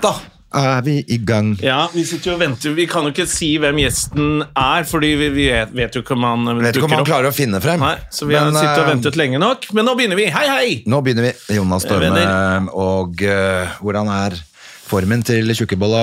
Da 0.00 0.14
er 0.56 0.82
vi 0.82 0.96
i 1.06 1.18
gang. 1.22 1.52
Ja, 1.62 1.84
vi 1.92 2.02
sitter 2.08 2.32
jo 2.32 2.36
og 2.38 2.40
venter. 2.42 2.72
Vi 2.74 2.86
kan 2.90 3.06
jo 3.06 3.12
ikke 3.12 3.26
si 3.30 3.52
hvem 3.62 3.78
gjesten 3.84 4.42
er, 4.48 4.86
fordi 4.88 5.12
vi 5.20 5.28
vi 5.36 5.46
vet, 5.52 5.70
vet 5.76 5.94
jo 5.94 6.02
ikke 6.02 6.16
om 6.16 6.26
han 6.26 6.48
Vet 6.58 6.74
ikke 6.74 6.88
om 6.88 6.90
dukker 6.90 6.96
han 6.96 7.04
opp. 7.04 7.10
klarer 7.12 7.30
å 7.30 7.36
finne 7.36 7.60
frem. 7.62 7.84
Nei, 7.84 7.94
så 8.10 8.26
vi 8.26 8.38
har 8.38 8.50
sittet 8.50 8.80
og 8.80 8.86
eh, 8.86 8.90
ventet 8.94 9.20
lenge 9.20 9.38
nok. 9.42 9.68
Men 9.76 9.86
nå 9.86 9.94
begynner 9.98 10.18
vi. 10.18 10.26
Hei, 10.34 10.46
hei! 10.50 10.72
Nå 10.90 11.02
begynner 11.06 11.28
vi. 11.28 11.34
Jonas 11.54 11.86
Storme, 11.86 12.24
og 12.74 13.22
uh, 13.22 13.76
hvordan 13.84 14.10
er 14.16 14.40
formen 14.90 15.22
til 15.22 15.54
tjukkebolla? 15.54 16.02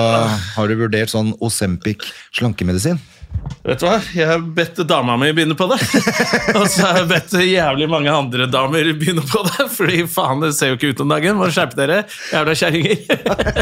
Har 0.54 0.70
du 0.70 0.78
vurdert 0.80 1.12
sånn 1.12 1.34
Osempic 1.44 2.06
slankemedisin? 2.38 3.02
Vet 3.68 3.82
du 3.82 3.84
hva? 3.84 3.96
Jeg 4.16 4.24
har 4.30 4.44
bedt 4.56 4.78
dama 4.88 5.16
mi 5.20 5.28
begynne 5.36 5.56
på 5.58 5.66
det. 5.68 5.76
og 6.58 6.64
så 6.70 6.86
har 6.86 7.00
jeg 7.02 7.08
bedt 7.10 7.34
jævlig 7.42 7.88
mange 7.90 8.12
andre 8.12 8.46
damer 8.48 8.92
begynne 8.96 9.24
på 9.28 9.42
det. 9.44 9.66
Fordi 9.74 10.04
faen, 10.08 10.40
det 10.44 10.54
ser 10.56 10.72
jo 10.72 10.78
ikke 10.78 10.92
ut 10.94 11.02
om 11.04 11.12
dagen. 11.12 11.36
Må 11.36 11.50
skjerpe 11.52 11.76
dere, 11.76 11.98
jævla 12.32 12.54
kjerringer. 12.56 13.02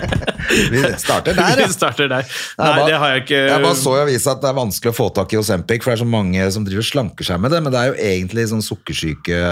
Vi 0.73 0.83
starter 1.03 1.35
der, 1.35 1.43
ja. 1.43 1.57
Vi 1.67 1.75
starter 1.75 2.13
der. 2.13 2.29
Nei, 2.61 2.69
bare- 2.69 2.87
det 2.87 3.01
har 3.03 3.15
jeg 3.15 3.25
ikke 3.25 3.41
Jeg 3.41 3.65
bare 3.65 3.81
så 3.81 3.97
i 3.97 4.03
avisa 4.05 4.37
at 4.37 4.45
det 4.45 4.53
er 4.53 4.61
vanskelig 4.61 4.95
å 4.95 4.99
få 5.01 5.09
tak 5.17 5.35
i 5.35 5.41
Osempic, 5.41 5.83
for 5.83 5.93
det 5.93 5.99
er 5.99 6.05
så 6.05 6.11
mange 6.13 6.51
som 6.55 6.69
driver 6.69 6.85
og 6.87 6.91
slanker 6.93 7.31
seg 7.33 7.43
med 7.43 7.57
det, 7.57 7.63
men 7.65 7.75
det 7.75 7.83
er 7.83 7.91
jo 7.91 7.99
egentlig 8.13 8.47
sånn 8.53 8.65
sukkersyke 8.65 9.43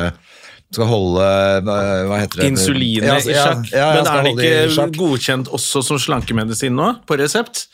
skal 0.74 0.88
holde 0.90 1.24
eh, 1.24 2.02
Hva 2.08 2.18
heter 2.20 2.42
det? 2.42 2.48
Insulinet 2.52 3.08
Ja, 3.08 3.16
i 3.18 3.36
sjakk. 3.36 3.70
Ja, 3.72 3.78
ja, 3.78 4.02
Men 4.02 4.10
er 4.10 4.26
det 4.26 4.74
ikke 4.74 4.86
godkjent 4.98 5.50
også 5.54 5.82
som 5.86 6.00
slankemedisin 6.02 6.74
nå, 6.76 6.90
på 7.08 7.18
resept? 7.20 7.66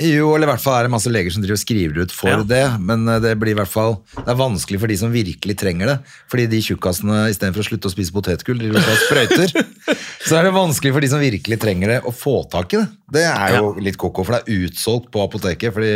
Jo, 0.00 0.32
eller 0.34 0.48
i 0.48 0.50
hvert 0.52 0.62
fall 0.62 0.78
er 0.78 0.88
det 0.88 0.94
masse 0.94 1.10
leger 1.12 1.34
som 1.34 1.44
driver 1.44 1.58
og 1.58 1.62
skriver 1.62 2.00
ut 2.02 2.14
for 2.14 2.44
det, 2.50 2.62
men 2.82 3.06
eh, 3.10 3.20
det 3.22 3.34
blir 3.40 3.54
i 3.54 3.58
hvert 3.58 3.70
fall 3.70 3.96
Det 4.16 4.26
er 4.32 4.40
vanskelig 4.40 4.80
for 4.82 4.90
de 4.90 4.98
som 5.00 5.12
virkelig 5.14 5.58
trenger 5.60 5.92
det. 5.92 5.98
Fordi 6.32 6.46
de 6.50 6.62
tjukkasene 6.68 7.24
istedenfor 7.32 7.64
å 7.64 7.68
slutte 7.68 7.90
å 7.90 7.94
spise 7.94 8.14
potetgull, 8.14 8.60
driver 8.62 8.80
og 8.80 8.88
tar 8.88 9.02
sprøyter. 9.04 9.58
så 10.28 10.38
er 10.40 10.48
det 10.48 10.54
vanskelig 10.56 10.94
for 10.96 11.04
de 11.04 11.12
som 11.12 11.22
virkelig 11.22 11.60
trenger 11.62 11.96
det, 11.96 12.00
å 12.06 12.14
få 12.14 12.40
tak 12.50 12.74
i 12.74 12.82
det. 12.82 12.88
Det 13.18 13.26
er 13.30 13.58
jo 13.60 13.74
litt 13.82 14.00
koko, 14.00 14.26
for 14.26 14.36
det 14.36 14.42
er 14.42 14.64
utsolgt 14.66 15.12
på 15.14 15.22
apoteket. 15.22 15.74
fordi 15.74 15.94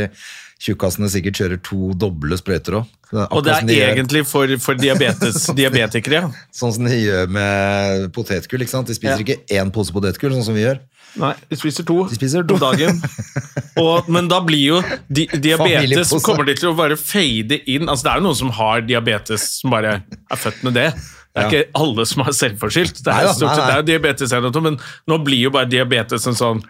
tjukkasene 0.62 1.09
sikkert 1.12 1.39
kjører 1.39 1.61
to 1.62 1.92
doble 1.95 2.37
sprøyter 2.41 2.81
òg. 2.81 2.95
Og 3.33 3.41
det 3.47 3.55
er 3.55 3.95
egentlig 3.95 4.25
for, 4.28 4.51
for 4.61 4.75
diabetes, 4.77 5.47
diabetikere. 5.59 6.25
ja. 6.27 6.31
Sånn 6.53 6.75
som 6.77 6.84
de 6.89 6.97
gjør 6.98 7.31
med 7.33 8.09
potetgull. 8.12 8.64
ikke 8.67 8.75
sant? 8.75 8.91
De 8.91 8.97
spiser 8.98 9.23
Ja. 9.23 9.25
ikke 9.25 9.39
én 9.61 9.70
pose 9.73 9.95
potetgull, 9.95 10.34
sånn 10.36 10.45
som 10.51 10.59
vi 10.59 10.67
gjør. 10.67 10.81
Nei, 11.19 11.31
de 11.48 11.56
spiser 11.56 11.86
to, 11.89 12.03
De 12.11 12.19
spiser 12.19 12.45
to. 12.45 12.59
om 12.59 12.61
dagen. 12.61 12.98
Og, 13.81 14.11
men 14.12 14.29
da 14.29 14.42
blir 14.45 14.61
jo 14.75 14.81
di 15.09 15.25
diabetes 15.41 16.11
kommer 16.27 16.45
de 16.45 16.55
til 16.59 16.69
å 16.73 16.75
bare 16.77 16.98
fade 17.01 17.62
inn. 17.70 17.89
Altså 17.89 18.05
Det 18.05 18.12
er 18.12 18.20
jo 18.20 18.27
noen 18.27 18.41
som 18.42 18.51
har 18.59 18.83
diabetes 18.84 19.47
som 19.62 19.73
bare 19.73 20.03
er 20.05 20.36
født 20.42 20.67
med 20.69 20.77
det. 20.77 20.91
Det 20.92 21.45
er 21.45 21.47
Ja. 21.47 21.48
ikke 21.48 21.81
alle 21.81 22.05
som 22.11 22.23
er 22.27 22.34
selvforskyldt. 22.34 23.01
Det 23.05 23.09
er, 23.14 23.23
Neida, 23.23 23.33
stort 23.39 23.55
nei, 23.55 23.56
nei. 23.56 23.67
det 23.67 23.73
er 23.73 23.79
jo 23.79 23.89
diabetes, 23.95 24.36
men 24.69 24.79
nå 25.09 25.19
blir 25.25 25.41
jo 25.47 25.51
bare 25.55 25.70
diabetes 25.70 26.27
en 26.27 26.34
sånn 26.36 26.62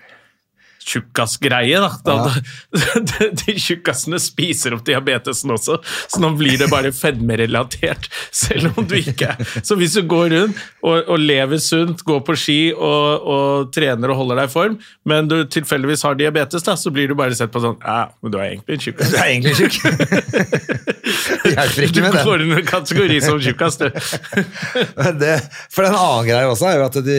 tjukkasgreie. 0.89 1.81
da 2.05 2.17
de, 3.11 3.29
de 3.43 3.55
tjukkasene 3.61 4.21
spiser 4.23 4.77
opp 4.77 4.85
diabetesen 4.89 5.53
også, 5.55 5.79
så 5.85 6.23
nå 6.23 6.33
blir 6.39 6.59
det 6.61 6.71
bare 6.73 6.93
fedmerelatert. 6.95 8.09
Selv 8.45 8.73
om 8.77 8.87
du 8.89 8.97
ikke 8.99 9.33
er 9.35 9.65
Så 9.65 9.77
hvis 9.79 9.97
du 9.99 10.03
går 10.09 10.33
rundt 10.35 10.61
og, 10.83 10.97
og 11.11 11.19
lever 11.21 11.61
sunt, 11.63 12.03
går 12.07 12.23
på 12.27 12.37
ski 12.39 12.59
og, 12.73 13.29
og 13.35 13.73
trener 13.75 14.13
og 14.13 14.23
holder 14.23 14.43
deg 14.43 14.51
i 14.51 14.53
form, 14.53 14.79
men 15.09 15.29
du 15.31 15.37
tilfeldigvis 15.51 16.05
har 16.07 16.19
diabetes, 16.19 16.65
da, 16.67 16.77
så 16.79 16.93
blir 16.95 17.11
du 17.11 17.17
bare 17.19 17.37
sett 17.39 17.53
på 17.55 17.63
sånn 17.65 17.79
Ja, 17.85 18.09
men 18.23 18.35
du 18.35 18.39
er 18.41 18.53
egentlig 18.53 18.79
en 18.79 18.85
tjukkas. 18.87 19.13
Du 19.13 19.19
er 19.19 19.33
egentlig 19.33 19.57
tjukk. 19.59 19.79
Det 21.49 21.53
hjelper 21.55 21.79
Du 21.79 21.87
ikke 21.87 22.03
med 22.05 22.17
går 22.25 22.41
den. 22.43 22.51
under 22.51 22.65
kategori 22.67 23.21
som 23.25 23.39
tjukkas, 23.43 23.79
du. 23.81 23.87
det, 25.21 25.37
for 25.73 25.89
en 25.89 25.97
annen 25.97 26.27
greie 26.29 26.51
også 26.51 26.69
er 26.69 26.81
jo 26.81 26.89
at 26.89 26.99
de 27.07 27.19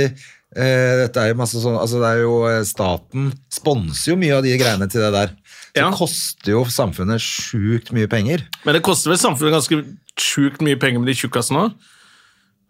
dette 0.55 1.21
er 1.21 1.27
jo 1.29 1.37
masse 1.37 1.59
sånn, 1.61 1.75
altså 1.77 1.99
det 2.01 2.07
er 2.09 2.21
jo 2.23 2.33
eh, 2.49 2.63
Staten 2.65 3.27
sponser 3.53 4.13
jo 4.13 4.17
mye 4.17 4.33
av 4.39 4.43
de 4.43 4.55
greiene 4.57 4.87
til 4.89 5.01
det 5.05 5.11
der. 5.13 5.35
Det 5.75 5.83
Ja. 5.83 5.91
koster 5.93 6.51
jo 6.55 6.63
samfunnet 6.65 7.21
sjukt 7.21 7.91
mye 7.93 8.09
penger. 8.09 8.41
Men 8.65 8.73
det 8.73 8.81
koster 8.83 9.11
vel 9.13 9.19
samfunnet 9.21 9.53
ganske 9.59 9.83
sjukt 10.19 10.61
mye 10.65 10.79
penger 10.81 10.99
med 11.03 11.11
de 11.11 11.13
tjukkasene 11.21 11.67
òg? 11.67 11.75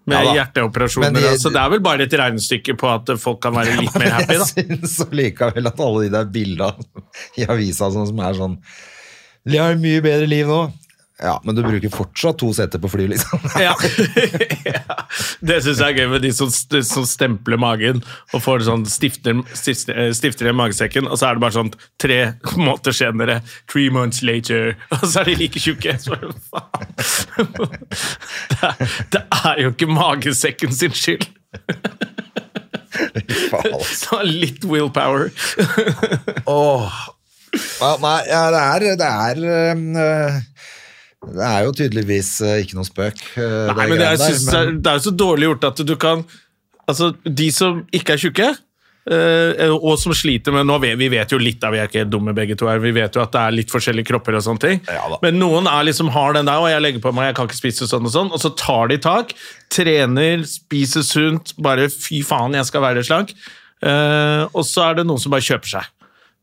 Med 0.10 0.26
Ja 0.26 0.34
hjerteoperasjoner. 0.40 1.14
De- 1.14 1.30
altså, 1.30 1.52
det 1.54 1.62
er 1.62 1.70
vel 1.70 1.80
bare 1.86 2.02
et 2.04 2.12
regnestykke 2.18 2.76
på 2.82 2.88
at 2.92 3.12
folk 3.22 3.40
kan 3.42 3.54
være 3.54 3.78
litt 3.80 3.96
mer 3.96 4.10
happy, 4.18 4.38
da. 4.42 4.46
Jeg 4.46 4.80
syns 4.82 5.00
likevel 5.14 5.68
at 5.70 5.80
alle 5.80 6.04
de 6.08 6.10
der 6.18 6.26
bildene 6.26 6.86
i 7.38 7.46
avisa 7.46 7.92
sånn, 7.94 8.08
som 8.10 8.20
er 8.20 8.34
sånn 8.34 8.58
De 9.48 9.58
har 9.58 9.72
et 9.72 9.80
mye 9.80 10.02
bedre 10.04 10.28
liv 10.28 10.48
nå. 10.50 10.62
Ja, 11.22 11.42
men 11.44 11.56
du 11.56 11.64
bruker 11.64 11.92
fortsatt 11.92 12.38
to 12.40 12.54
seter 12.56 12.80
på 12.80 12.90
fly, 12.92 13.08
liksom. 13.12 13.42
Ja. 13.60 13.74
ja. 14.66 14.96
Det 15.50 15.58
syns 15.66 15.82
jeg 15.82 15.92
er 15.92 15.98
gøy 15.98 16.08
med 16.14 16.24
de 16.24 16.32
som, 16.36 16.52
som 16.52 17.08
stempler 17.08 17.60
magen 17.60 18.00
og 18.32 18.44
får 18.46 18.64
sånn 18.70 18.86
stifter, 18.88 19.42
stifter, 19.52 20.14
stifter 20.16 20.52
i 20.52 20.56
magesekken, 20.56 21.10
og 21.10 21.20
så 21.20 21.30
er 21.30 21.36
det 21.36 21.44
bare 21.44 21.58
sånn 21.58 21.74
tre 22.00 22.20
måneder 22.56 22.96
senere 22.96 23.40
Three 23.70 23.92
months 23.92 24.24
later, 24.24 24.78
og 24.96 25.04
så 25.04 25.24
er 25.24 25.32
de 25.32 25.38
like 25.44 25.60
tjukke. 25.60 25.98
Så 26.00 26.16
det. 26.16 26.30
Det, 29.12 29.24
er, 29.44 29.60
jo 29.66 29.74
ikke 29.74 29.90
magesekken 29.92 30.72
sin 30.76 30.96
skyld. 30.96 31.28
Så 33.92 34.24
litt 34.24 34.64
willpower. 34.68 35.30
Åh. 36.48 37.00
Ja, 37.80 37.96
nei, 37.98 38.20
ja, 38.30 38.42
det 38.54 38.60
er 38.62 38.84
Det 39.00 39.08
er 39.10 39.40
øh, 39.50 40.36
Det 41.20 41.44
er 41.44 41.66
jo 41.68 41.74
tydeligvis 41.76 42.30
øh, 42.46 42.62
ikke 42.64 42.78
noe 42.78 42.88
spøk. 42.88 43.20
Nei, 43.36 43.74
det 43.76 43.90
men 43.92 44.00
det 44.00 44.08
er, 44.08 44.22
der, 44.22 44.40
men 44.46 44.80
det 44.80 44.92
er, 44.92 45.02
jo 45.02 45.10
så 45.10 45.16
dårlig 45.16 45.50
gjort 45.52 45.70
at 45.74 45.84
du 45.88 45.98
kan 46.00 46.24
Altså, 46.90 47.12
de 47.22 47.52
som 47.54 47.84
ikke 47.94 48.16
er 48.16 48.22
tjukke, 48.24 48.46
eh, 49.14 49.60
og 49.70 49.92
som 50.02 50.14
sliter 50.18 50.56
med 50.56 50.66
nå 50.66 50.80
vet, 50.82 50.98
Vi 50.98 51.10
vet 51.14 51.30
jo 51.30 51.38
litt 51.38 51.60
da, 51.62 51.70
vi 51.70 51.78
er 51.78 51.86
ikke 51.86 52.02
helt 52.02 52.10
dumme 52.10 52.34
begge 52.34 52.56
to 52.58 52.66
her, 52.66 52.82
vi 52.82 52.94
vet 52.96 53.14
jo 53.14 53.22
at 53.22 53.30
det 53.36 53.44
er 53.44 53.54
litt 53.54 53.70
forskjellige 53.70 54.10
kropper 54.10 54.40
og 54.40 54.42
sånne 54.48 54.64
ting. 54.64 54.82
Ja 54.90 55.20
men 55.22 55.38
noen 55.38 55.70
er 55.70 55.86
liksom 55.86 56.10
har 56.16 56.34
den 56.34 56.50
der, 56.50 56.58
og 56.58 56.72
jeg 56.72 56.82
legger 56.82 57.04
på 57.04 57.14
meg, 57.14 57.30
jeg 57.30 57.38
kan 57.38 57.50
ikke 57.50 57.60
spise 57.60 57.90
sånn 57.92 58.10
og 58.10 58.16
sånn, 58.16 58.34
og 58.34 58.42
så 58.42 58.50
tar 58.58 58.90
de 58.90 58.98
tak, 59.04 59.36
trener, 59.70 60.42
spiser 60.50 61.06
sunt, 61.06 61.54
bare 61.62 61.92
fy 61.94 62.24
faen, 62.26 62.58
jeg 62.58 62.72
skal 62.72 62.86
være 62.88 63.06
slank. 63.06 63.36
Uh, 63.80 64.44
og 64.52 64.66
så 64.68 64.90
er 64.90 64.98
det 64.98 65.06
noen 65.08 65.22
som 65.22 65.32
bare 65.32 65.46
kjøper 65.46 65.78
seg 65.78 65.86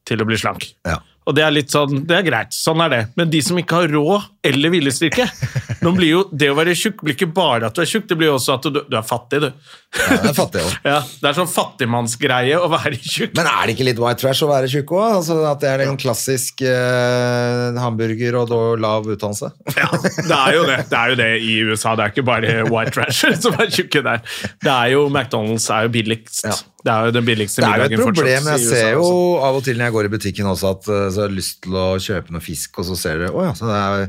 til 0.09 0.22
å 0.22 0.28
bli 0.28 0.38
slank. 0.41 0.70
Ja. 0.86 1.00
Og 1.26 1.34
det 1.34 1.42
er 1.42 1.50
litt 1.50 1.72
sånn, 1.75 2.04
det 2.06 2.14
er 2.20 2.26
greit, 2.26 2.54
sånn 2.54 2.81
er 2.84 2.92
det. 2.92 3.00
Men 3.19 3.31
de 3.32 3.41
som 3.42 3.59
ikke 3.59 3.81
har 3.81 3.91
råd 3.91 4.28
eller 4.47 4.70
viljestyrke 4.70 5.25
nå 5.82 5.91
blir 5.97 6.10
jo, 6.12 6.20
Det 6.31 6.53
å 6.53 6.54
være 6.54 6.75
tjukk 6.78 7.03
blir 7.03 7.16
ikke 7.16 7.28
bare 7.34 7.66
at 7.66 7.75
du 7.75 7.82
er 7.82 7.88
tjukk, 7.91 8.06
det 8.10 8.19
blir 8.20 8.31
også 8.31 8.54
at 8.54 8.69
du, 8.70 8.78
du 8.87 8.94
er 8.97 9.06
fattig, 9.06 9.41
du. 9.42 9.48
Ja, 9.97 10.19
det 10.22 10.31
er 10.31 10.36
fattig 10.36 10.62
også. 10.62 10.78
Ja, 10.92 11.00
Det 11.03 11.31
er 11.31 11.38
sånn 11.41 11.50
fattigmannsgreie 11.50 12.60
å 12.62 12.69
være 12.70 13.00
tjukk. 13.00 13.34
Men 13.38 13.50
er 13.50 13.66
det 13.66 13.75
ikke 13.76 13.88
litt 13.88 14.03
white 14.03 14.22
trash 14.22 14.44
å 14.47 14.50
være 14.50 14.70
tjukk 14.70 14.94
òg? 14.94 15.06
Altså, 15.19 15.38
at 15.50 15.65
det 15.65 15.72
er 15.72 15.84
en 15.88 15.98
klassisk 16.00 16.62
eh, 16.66 17.81
hamburger 17.82 18.38
og 18.44 18.54
lav 18.82 19.10
utdannelse? 19.10 19.50
Ja, 19.75 19.91
det 19.98 20.38
er 20.38 20.54
jo 20.56 20.65
det. 20.70 20.78
Det 20.92 21.00
er 21.00 21.12
jo 21.12 21.19
det 21.25 21.31
i 21.42 21.59
USA. 21.66 21.97
Det 21.98 22.06
er 22.06 22.15
ikke 22.15 22.26
bare 22.31 22.54
white 22.70 22.94
trash 22.94 23.26
som 23.42 23.59
er 23.59 23.72
tjukke 23.75 24.04
der. 24.06 24.22
Det 24.62 24.72
er 24.72 24.94
jo 24.94 25.06
McDonald's 25.10 25.66
er 25.75 25.88
jo 25.88 25.94
billigst. 25.98 26.47
Ja. 26.47 26.56
Det 26.86 26.92
er 26.94 27.08
jo 27.10 27.14
den 27.19 27.26
billigste 27.26 27.64
middagen 27.66 27.82
fortsatt. 27.82 27.91
Det 27.91 27.98
er 27.98 27.98
jo 27.98 28.06
et 28.06 28.14
problem. 28.14 28.48
Jeg 28.54 28.71
ser 28.71 28.92
jo 28.94 29.10
av 29.50 29.56
og 29.59 29.65
til 29.66 29.77
når 29.80 29.88
jeg 29.91 29.94
går 29.98 30.04
i 30.06 30.15
butikken 30.16 30.47
også 30.53 30.71
at 30.77 30.88
øh, 30.94 31.04
så 31.10 31.21
har 31.24 31.28
jeg 31.28 31.36
lyst 31.41 31.60
til 31.66 31.72
å 31.83 31.86
kjøpe 32.06 32.30
noe 32.36 32.44
fisk, 32.47 32.78
og 32.78 32.86
så 32.92 32.97
ser 33.00 33.18
du 33.24 33.27
å 33.33 33.42
ja, 33.48 33.53
så 33.59 33.66
det 33.66 33.78
er 33.83 34.09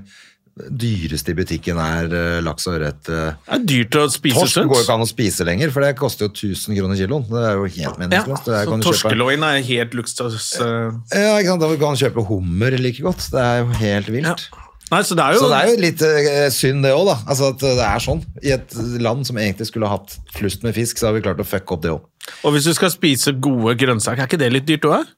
dyreste 0.58 1.30
i 1.34 1.36
butikken 1.38 1.78
er 1.78 2.08
øh, 2.18 2.38
laks 2.42 2.66
og 2.70 2.78
ørret. 2.80 3.10
øh. 3.14 3.34
Det 3.46 3.58
er 3.58 3.66
dyrt 3.70 3.98
å 4.00 4.06
spise 4.10 4.40
Torsk 4.42 4.62
går 4.66 4.80
jo 4.80 4.86
ikke 4.88 4.96
an 4.98 5.06
å 5.06 5.10
spise 5.10 5.46
lenger, 5.46 5.74
for 5.74 5.86
det 5.86 5.92
koster 6.00 6.26
jo 6.26 6.32
1000 6.34 6.78
kroner 6.80 6.98
kiloen. 6.98 7.28
Det 7.30 7.44
er 7.46 7.60
jo 7.60 7.68
helt 7.76 8.00
meningsløst. 8.02 8.46
Det 8.50 8.56
er- 8.58 8.66
så 8.72 8.80
Torskeloin 8.88 9.44
er 9.50 9.62
helt 9.68 9.94
luksus. 10.00 10.48
eh, 10.62 10.92
Ja, 11.14 11.36
ikke 11.38 11.52
sant? 11.54 11.62
Da 11.62 11.70
kan 11.78 11.94
du 11.94 12.02
kjøpe 12.06 12.26
hummer 12.30 12.78
like 12.82 13.02
godt. 13.06 13.30
Det 13.34 13.42
er 13.44 13.60
jo 13.62 13.68
helt 13.82 14.08
vilt. 14.10 14.48
Nei, 14.92 15.02
så 15.04 15.18
det 15.20 15.26
jo, 15.36 15.42
Så 15.44 15.50
det 15.52 15.58
er 15.58 15.70
jo 15.72 15.80
litt 15.84 16.04
eh, 16.08 16.48
synd 16.54 16.86
det 16.86 16.94
òg, 16.96 17.10
da. 17.10 17.18
Altså 17.28 17.52
at 17.52 17.64
det 17.64 17.88
er 17.88 18.04
sånn. 18.04 18.22
I 18.44 18.54
et 18.56 18.78
land 19.04 19.28
som 19.28 19.40
egentlig 19.42 19.68
skulle 19.72 19.90
hatt 19.92 20.16
flust 20.38 20.64
med 20.64 20.78
fisk, 20.78 21.00
så 21.00 21.10
har 21.10 21.18
vi 21.18 21.26
klart 21.26 21.44
å 21.44 21.48
fucke 21.48 21.76
opp 21.76 21.84
det 21.84 21.92
òg. 21.96 22.06
Og 22.48 22.56
hvis 22.56 22.68
du 22.68 22.74
skal 22.76 22.92
spise 22.92 23.34
gode 23.36 23.76
grønnsaker, 23.80 24.24
er 24.24 24.30
ikke 24.30 24.40
det 24.40 24.52
litt 24.54 24.68
dyrt 24.68 24.88
òg? 24.88 25.14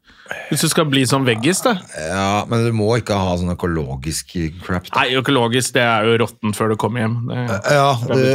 Hvis 0.50 0.62
du 0.62 0.70
skal 0.70 0.86
bli 0.90 1.02
sånn 1.10 1.26
veggis, 1.26 1.62
da? 1.66 1.76
Ja, 1.98 2.44
men 2.50 2.62
du 2.68 2.74
må 2.76 2.90
ikke 3.00 3.18
ha 3.18 3.32
sånn 3.40 3.50
økologisk 3.54 4.36
crap. 4.62 4.86
Da. 4.90 5.02
Nei, 5.02 5.18
økologisk 5.18 5.74
det 5.78 5.84
er 5.86 6.06
jo 6.06 6.18
råttent 6.22 6.58
før 6.58 6.74
du 6.74 6.78
kommer 6.82 7.06
hjem. 7.06 7.16
Det, 7.30 7.46
Ja, 7.74 7.88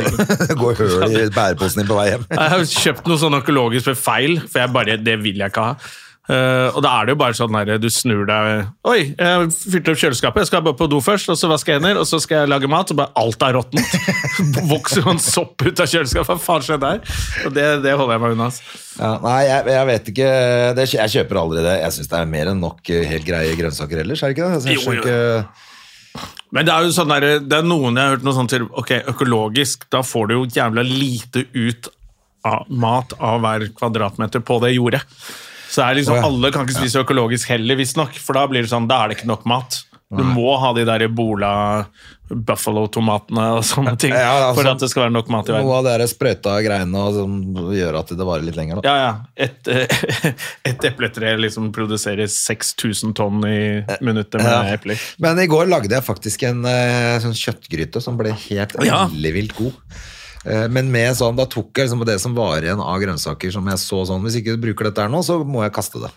det 0.48 0.56
går 0.58 0.80
høl 0.80 1.18
i 1.20 1.28
bæreposen 1.34 1.82
din 1.82 1.90
på 1.90 1.98
vei 1.98 2.08
hjem. 2.10 2.26
jeg 2.34 2.54
har 2.54 2.64
kjøpt 2.72 3.10
noe 3.10 3.22
sånn 3.22 3.38
økologisk 3.38 3.92
ved 3.92 4.00
feil, 4.00 4.40
for 4.42 4.64
jeg 4.64 4.74
bare, 4.74 4.98
det 5.06 5.16
vil 5.22 5.42
jeg 5.42 5.54
ikke 5.54 5.68
ha. 5.68 5.76
Eh, 6.24 6.68
og 6.72 6.78
da 6.80 6.88
er 6.96 7.04
det 7.04 7.12
jo 7.12 7.18
bare 7.20 7.36
sånn 7.36 7.52
der, 7.52 7.74
du 7.76 7.90
snur 7.92 8.22
deg 8.24 8.70
Oi, 8.88 9.10
jeg 9.12 9.48
fylte 9.52 9.92
opp 9.92 9.98
kjøleskapet, 10.00 10.40
jeg 10.40 10.48
skal 10.48 10.62
bare 10.64 10.78
på 10.78 10.86
do 10.88 10.96
først, 11.04 11.28
og 11.28 11.36
så 11.36 11.50
vaske 11.50 11.74
hender, 11.76 11.98
og 12.00 12.08
så 12.08 12.16
skal 12.22 12.38
jeg 12.40 12.48
lage 12.48 12.70
mat, 12.72 12.94
og 12.94 12.96
bare 13.02 13.12
alt 13.20 13.44
er 13.44 13.58
råttent. 13.58 13.98
Vokser 14.72 15.02
jo 15.02 15.12
en 15.12 15.20
sopp 15.20 15.66
ut 15.66 15.82
av 15.84 15.90
kjøleskapet, 15.90 16.30
hva 16.32 16.38
faen 16.40 16.64
skjedde 16.64 16.94
her? 16.94 17.20
Og 17.44 17.52
det, 17.58 17.66
det 17.84 17.92
holder 17.92 18.16
jeg 18.16 18.24
meg 18.24 18.36
unna. 18.38 18.48
Ja, 18.94 19.12
nei, 19.26 19.36
jeg, 19.50 19.68
jeg 19.74 19.90
vet 19.90 20.10
ikke 20.14 20.32
det, 20.78 20.88
Jeg 20.94 21.14
kjøper 21.18 21.42
aldri 21.42 21.66
det. 21.66 21.76
Jeg 21.82 21.98
syns 21.98 22.10
det 22.14 22.18
er 22.22 22.32
mer 22.32 22.54
enn 22.54 22.64
nok 22.64 22.92
eh, 22.94 23.06
helt 23.10 23.28
greie 23.28 23.60
grønnsaker 23.60 24.04
ellers, 24.06 24.24
er 24.24 24.32
det 24.32 24.38
ikke 24.38 24.48
det? 24.48 24.58
Altså, 24.62 24.72
jeg 24.72 24.80
Jo, 24.80 24.96
jo. 24.96 25.04
ikke 25.04 26.42
Men 26.56 26.68
det 26.68 26.72
er 26.72 26.86
jo 26.88 26.96
sånn 26.96 27.16
der, 27.18 27.30
det 27.44 27.60
er 27.60 27.68
noen 27.68 27.98
jeg 27.98 28.06
har 28.06 28.16
hørt 28.16 28.24
noe 28.24 28.38
sånt 28.40 28.54
til 28.54 28.68
Ok, 28.72 28.96
økologisk, 29.12 29.90
da 29.92 30.00
får 30.06 30.30
du 30.30 30.38
jo 30.38 30.44
jævla 30.56 30.88
lite 30.88 31.44
ut 31.52 31.92
av 32.48 32.68
mat 32.72 33.12
av 33.20 33.42
hver 33.44 33.68
kvadratmeter 33.76 34.40
på 34.44 34.62
det 34.64 34.76
jordet. 34.78 35.04
Så 35.74 35.80
det 35.82 35.86
er 35.88 35.98
liksom, 35.98 36.20
alle 36.22 36.52
kan 36.54 36.68
ikke 36.68 36.78
spise 36.84 37.02
økologisk 37.02 37.50
heller, 37.50 37.78
visstnok, 37.80 38.14
for 38.22 38.38
da 38.38 38.44
blir 38.50 38.62
det 38.62 38.70
sånn, 38.70 38.86
da 38.90 39.00
er 39.02 39.10
det 39.10 39.18
ikke 39.18 39.30
nok 39.32 39.42
mat. 39.50 39.80
Du 40.14 40.22
må 40.22 40.52
ha 40.62 40.68
de 40.76 40.84
der 40.86 41.02
Ebola 41.08 41.50
buffalo-tomatene 42.30 43.44
og 43.58 43.64
sånne 43.66 43.94
ting 44.00 44.12
Ja, 44.14 44.30
altså, 44.48 44.60
for 44.60 44.70
at 44.70 44.82
det 44.84 44.88
skal 44.92 45.02
være 45.04 45.14
nok 45.16 45.30
mat 45.32 45.48
i 45.48 45.54
verden. 45.54 45.66
Noe 45.68 45.80
av 45.80 46.00
de 46.00 46.06
sprøyta 46.08 46.54
greiene 46.64 47.02
som 47.16 47.34
gjør 47.74 47.98
at 48.00 48.12
det 48.14 48.26
varer 48.28 48.46
litt 48.46 48.58
lenger. 48.58 48.80
Da. 48.80 48.94
Ja, 48.94 48.94
ja. 49.02 49.44
Et, 49.48 49.70
eh, 49.72 50.32
et 50.70 50.86
epletre 50.88 51.34
liksom 51.40 51.70
produserer 51.74 52.30
6000 52.30 53.14
tonn 53.18 53.44
i 53.48 53.58
minuttet 54.04 54.38
med 54.40 54.50
Ja. 54.50 54.62
epler. 54.76 55.00
Men 55.18 55.40
i 55.42 55.48
går 55.50 55.68
lagde 55.72 55.92
jeg 55.96 56.06
faktisk 56.06 56.46
en 56.48 56.64
eh, 56.70 57.18
sånn 57.24 57.36
kjøttgryte 57.36 58.02
som 58.04 58.20
ble 58.20 58.32
helt 58.48 58.76
Ja. 58.86 59.04
ellevilt 59.10 59.56
god. 59.58 59.74
Eh, 60.44 60.66
Men 60.68 60.90
med 60.92 61.16
sånn, 61.16 61.36
da 61.38 61.46
tok 61.48 61.72
jeg 61.76 61.86
liksom 61.88 62.02
på 62.04 62.08
det 62.12 62.18
som 62.20 62.34
var 62.36 62.60
igjen 62.62 62.80
av 62.84 63.00
grønnsaker 63.00 63.52
som 63.54 63.66
jeg 63.72 63.80
så 63.80 64.04
sånn, 64.08 64.22
hvis 64.26 64.40
ikke 64.42 64.56
du 64.58 64.62
bruker 64.68 64.90
dette 64.90 65.02
her 65.06 65.12
nå, 65.12 65.22
så 65.24 65.40
må 65.44 65.62
jeg 65.64 65.72
kaste 65.76 66.02
det. 66.04 66.12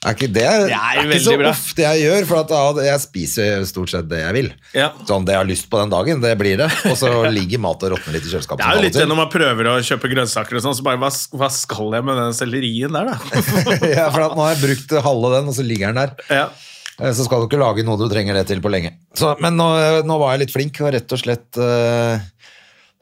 Er 0.00 0.14
ikke 0.16 0.30
det, 0.32 0.44
Det 0.48 0.72
er 0.72 0.98
er 1.02 1.10
ikke 1.10 1.18
så 1.26 1.34
bra. 1.36 1.50
ofte 1.52 1.82
jeg 1.84 1.98
gjør, 2.06 2.22
for 2.30 2.38
at 2.40 2.48
da, 2.48 2.60
jeg 2.86 3.00
spiser 3.02 3.64
stort 3.68 3.90
sett 3.92 4.06
det 4.08 4.22
jeg 4.22 4.32
vil. 4.32 4.46
Ja. 4.72 4.86
Sånn 5.04 5.26
det 5.28 5.34
jeg 5.34 5.40
har 5.42 5.48
lyst 5.50 5.66
på 5.68 5.76
den 5.76 5.90
dagen, 5.92 6.22
det 6.24 6.30
blir 6.40 6.56
det. 6.56 6.70
Og 6.88 6.96
så 6.96 7.10
ligger 7.36 7.60
mat 7.60 7.84
og 7.84 7.92
råtner 7.92 8.16
litt 8.16 8.24
i 8.24 8.32
kjøleskapet. 8.32 8.62
Det 8.62 8.70
er 8.70 8.78
jo 8.80 8.86
litt 8.86 8.96
det 8.96 9.04
når 9.10 9.18
man 9.20 9.28
prøver 9.34 9.68
å 9.68 9.74
kjøpe 9.84 10.08
grønnsaker 10.14 10.56
og 10.56 10.64
sånn, 10.64 10.78
så 10.78 10.86
bare 10.86 11.02
hva, 11.02 11.10
hva 11.36 11.50
skal 11.52 11.92
jeg 11.98 12.06
med 12.08 12.16
den 12.22 12.32
sellerien 12.38 12.96
der, 12.96 13.10
da? 13.12 13.44
ja, 13.98 14.06
for 14.14 14.24
at 14.24 14.38
nå 14.38 14.46
har 14.46 14.54
jeg 14.56 14.62
brukt 14.64 14.96
halve 15.04 15.34
den, 15.36 15.52
og 15.52 15.58
så 15.60 15.66
ligger 15.68 15.92
den 15.92 16.00
der. 16.06 16.16
ja. 16.32 16.46
Eh, 17.00 17.12
Så 17.16 17.24
skal 17.28 17.44
du 17.44 17.50
ikke 17.50 17.60
lage 17.60 17.84
noe 17.84 18.00
du 18.00 18.08
trenger 18.08 18.40
det 18.40 18.46
til 18.48 18.64
på 18.64 18.72
lenge. 18.72 18.94
Så, 19.16 19.34
men 19.44 19.52
nå, 19.60 19.68
nå 20.08 20.16
var 20.20 20.32
jeg 20.32 20.46
litt 20.46 20.56
flink, 20.56 20.80
og 20.80 20.94
rett 20.96 21.12
og 21.12 21.20
slett 21.20 21.60
eh, 21.60 22.24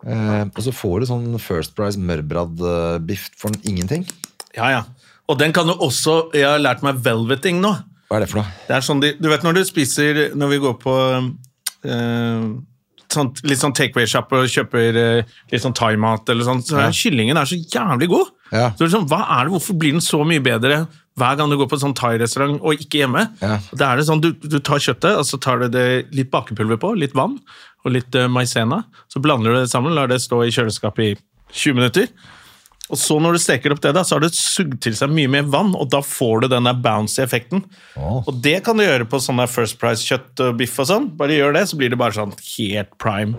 eh, 0.07 0.45
Og 0.47 0.63
så 0.65 0.73
får 0.75 1.01
du 1.01 1.07
sånn 1.11 1.39
First 1.43 1.75
Price 1.79 1.99
mørbrad-biff 1.99 3.29
for 3.37 3.51
ingenting. 3.65 4.07
ja, 4.57 4.71
ja. 4.71 4.83
Og 5.29 5.37
den 5.39 5.53
kan 5.53 5.67
du 5.69 5.75
også 5.75 6.31
Jeg 6.33 6.47
har 6.49 6.59
lært 6.59 6.81
meg 6.83 7.03
velveting 7.05 7.61
nå. 7.61 7.75
Hva 8.09 8.17
er 8.17 8.25
det 8.25 8.31
for 8.31 8.41
noe? 8.41 8.53
Det 8.69 8.77
er 8.79 8.81
sånn 8.87 9.01
de, 9.03 9.11
Du 9.21 9.29
vet 9.29 9.43
når 9.45 9.59
du 9.59 9.65
spiser 9.69 10.21
Når 10.35 10.49
vi 10.55 10.59
går 10.63 10.77
på 10.81 10.95
eh, 11.85 12.47
sånn, 13.13 13.31
litt 13.49 13.61
sånn 13.61 13.75
takeaway-shop 13.77 14.33
og 14.37 14.49
kjøper 14.53 14.97
eh, 15.01 15.35
litt 15.53 15.63
sånn 15.65 15.77
thaimat 15.77 16.29
eller 16.29 16.45
sånn, 16.45 16.63
så 16.65 16.79
Ja. 16.83 16.89
kyllingen 16.95 17.37
er 17.41 17.49
så 17.49 17.57
jævlig 17.59 18.09
god. 18.09 18.33
Ja. 18.53 18.71
Så 18.73 18.79
det 18.85 18.89
er 18.89 18.97
sånn, 18.99 19.09
hva 19.09 19.23
er 19.39 19.45
det, 19.45 19.53
Hvorfor 19.53 19.79
blir 19.79 19.93
den 19.93 20.01
så 20.05 20.23
mye 20.25 20.41
bedre 20.45 20.87
hver 21.19 21.37
gang 21.37 21.51
du 21.51 21.57
går 21.59 21.69
på 21.69 21.75
en 21.77 21.83
sånn 21.83 21.97
thai-restaurant 21.99 22.61
og 22.63 22.79
ikke 22.79 23.01
hjemme? 23.03 23.25
Ja. 23.43 23.59
Det 23.75 23.83
er 23.89 23.97
det 23.97 24.07
sånn, 24.07 24.21
du, 24.23 24.33
du 24.33 24.59
tar 24.61 24.79
kjøttet, 24.79 25.17
og 25.19 25.25
så 25.27 25.41
tar 25.41 25.59
du 25.59 25.69
det 25.69 25.87
litt 26.15 26.31
bakepulver 26.31 26.79
på, 26.79 26.93
litt 26.97 27.13
vann 27.19 27.39
og 27.85 27.93
litt 27.93 28.15
uh, 28.15 28.29
maizena. 28.29 28.85
Så 29.11 29.21
blander 29.21 29.51
du 29.53 29.59
det 29.61 29.71
sammen, 29.71 29.95
lar 29.95 30.07
det 30.07 30.21
stå 30.23 30.45
i 30.47 30.51
kjøleskapet 30.55 31.05
i 31.05 31.17
20 31.53 31.75
minutter. 31.75 32.09
Og 32.89 32.97
så 32.97 33.19
når 33.21 33.37
du 33.37 33.39
steker 33.43 33.73
opp 33.75 33.81
det, 33.85 33.91
da, 33.93 34.03
så 34.07 34.17
har 34.17 34.23
det 34.25 34.31
sugd 34.35 34.79
til 34.81 34.95
seg 34.97 35.11
mye 35.13 35.29
mer 35.29 35.43
vann, 35.53 35.75
og 35.77 35.91
da 35.93 36.01
får 36.01 36.43
du 36.43 36.49
den 36.55 36.65
der 36.65 36.79
bouncy-effekten. 36.85 37.63
Oh. 38.01 38.23
Og 38.27 38.39
det 38.45 38.63
kan 38.65 38.79
du 38.81 38.85
gjøre 38.87 39.05
på 39.11 39.21
sånn 39.21 39.37
der 39.43 39.51
First 39.53 39.77
Price-kjøtt 39.83 40.41
og 40.47 40.57
biff 40.61 40.79
og 40.81 40.89
sånn. 40.89 41.09
Bare 41.21 41.37
gjør 41.37 41.53
det, 41.59 41.67
så 41.69 41.77
blir 41.77 41.93
det 41.93 41.99
bare 42.01 42.17
sånn 42.17 42.33
helt 42.57 42.95
prime. 42.99 43.37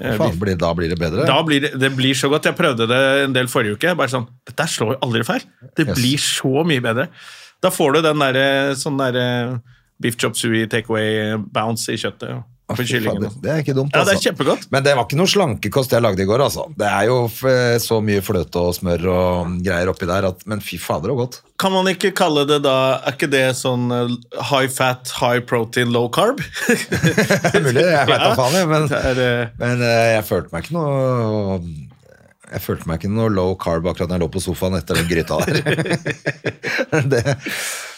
eh, 0.00 0.16
Faen, 0.16 0.38
blir, 0.40 0.56
da 0.56 0.72
blir 0.78 0.88
det 0.88 0.98
bedre? 1.00 1.26
Da 1.28 1.36
blir 1.44 1.60
det, 1.66 1.74
det 1.82 1.90
blir 1.98 2.14
så 2.16 2.30
godt. 2.32 2.48
Jeg 2.48 2.56
prøvde 2.56 2.86
det 2.88 3.02
en 3.26 3.32
del 3.36 3.48
forrige 3.52 3.76
uke. 3.76 3.96
Bare 3.98 4.08
sånn, 4.14 4.28
Dette 4.48 4.68
slår 4.72 4.94
jo 4.96 5.00
aldri 5.04 5.24
feil. 5.28 5.44
Det 5.76 5.88
Yes. 5.88 5.98
blir 5.98 6.18
så 6.18 6.64
mye 6.64 6.80
bedre. 6.80 7.08
Da 7.60 7.68
får 7.74 7.92
du 7.98 8.02
den 8.08 8.18
derre 8.24 8.46
sånn 8.78 8.96
derre 8.96 9.60
biff 10.00 10.16
chop 10.16 10.36
sui 10.38 10.64
takeaway 10.70 11.36
bounce 11.52 11.90
i 11.92 11.96
kjøttet. 11.98 12.44
På 12.68 12.84
kyllingen. 12.84 13.22
det, 13.24 13.30
det 13.42 13.50
er 13.50 13.62
ikke 13.62 13.72
dumt, 13.78 13.94
Ja, 13.96 14.02
det 14.04 14.12
er 14.12 14.16
altså. 14.18 14.28
kjempegodt. 14.28 14.66
Men 14.74 14.84
det 14.84 14.92
var 14.98 15.06
ikke 15.08 15.16
noe 15.16 15.30
slankekost 15.32 15.94
jeg 15.96 16.02
lagde 16.04 16.20
i 16.20 16.26
går, 16.28 16.42
altså. 16.44 16.66
Det 16.76 16.84
er 16.86 17.06
jo 17.08 17.16
f- 17.30 17.78
så 17.80 17.96
mye 18.04 18.20
fløte 18.20 18.60
og 18.60 18.74
smør 18.76 19.06
og 19.08 19.54
greier 19.64 19.88
oppi 19.88 20.04
der, 20.10 20.26
at, 20.28 20.44
men 20.46 20.60
fy 20.60 20.76
fader 20.76 21.14
og 21.14 21.22
godt. 21.22 21.38
Kan 21.58 21.72
man 21.72 21.88
ikke 21.90 22.12
kalle 22.14 22.44
det 22.46 22.60
da 22.62 22.74
Er 23.00 23.16
ikke 23.16 23.30
det 23.32 23.44
sånn 23.58 23.88
eh, 23.90 24.12
high 24.52 24.68
fat, 24.70 25.08
high 25.18 25.40
protein, 25.40 25.90
low 25.96 26.10
carb? 26.12 26.38
Det 27.52 27.62
mulig, 27.64 27.82
jeg 27.88 28.06
vet 28.12 28.20
da 28.28 28.34
faen, 28.42 28.58
jeg, 28.60 28.68
men, 28.70 28.88
Det 28.92 29.24
eh, 29.24 29.46
men 29.64 29.82
eh, 29.88 30.08
jeg 30.18 30.26
følte 30.28 30.52
meg 30.54 30.68
ikke 30.68 30.76
noe 30.76 31.60
jeg 32.48 32.62
følte 32.64 32.88
meg 32.88 33.00
ikke 33.00 33.10
noe 33.12 33.28
low 33.32 33.54
carb 33.60 33.86
akkurat 33.90 34.08
når 34.10 34.18
jeg 34.18 34.24
lå 34.24 34.28
på 34.34 34.42
sofaen 34.42 34.76
etter 34.78 34.98
den 34.98 35.08
gryta 35.10 35.38
der. 35.44 35.58
det, 37.12 37.22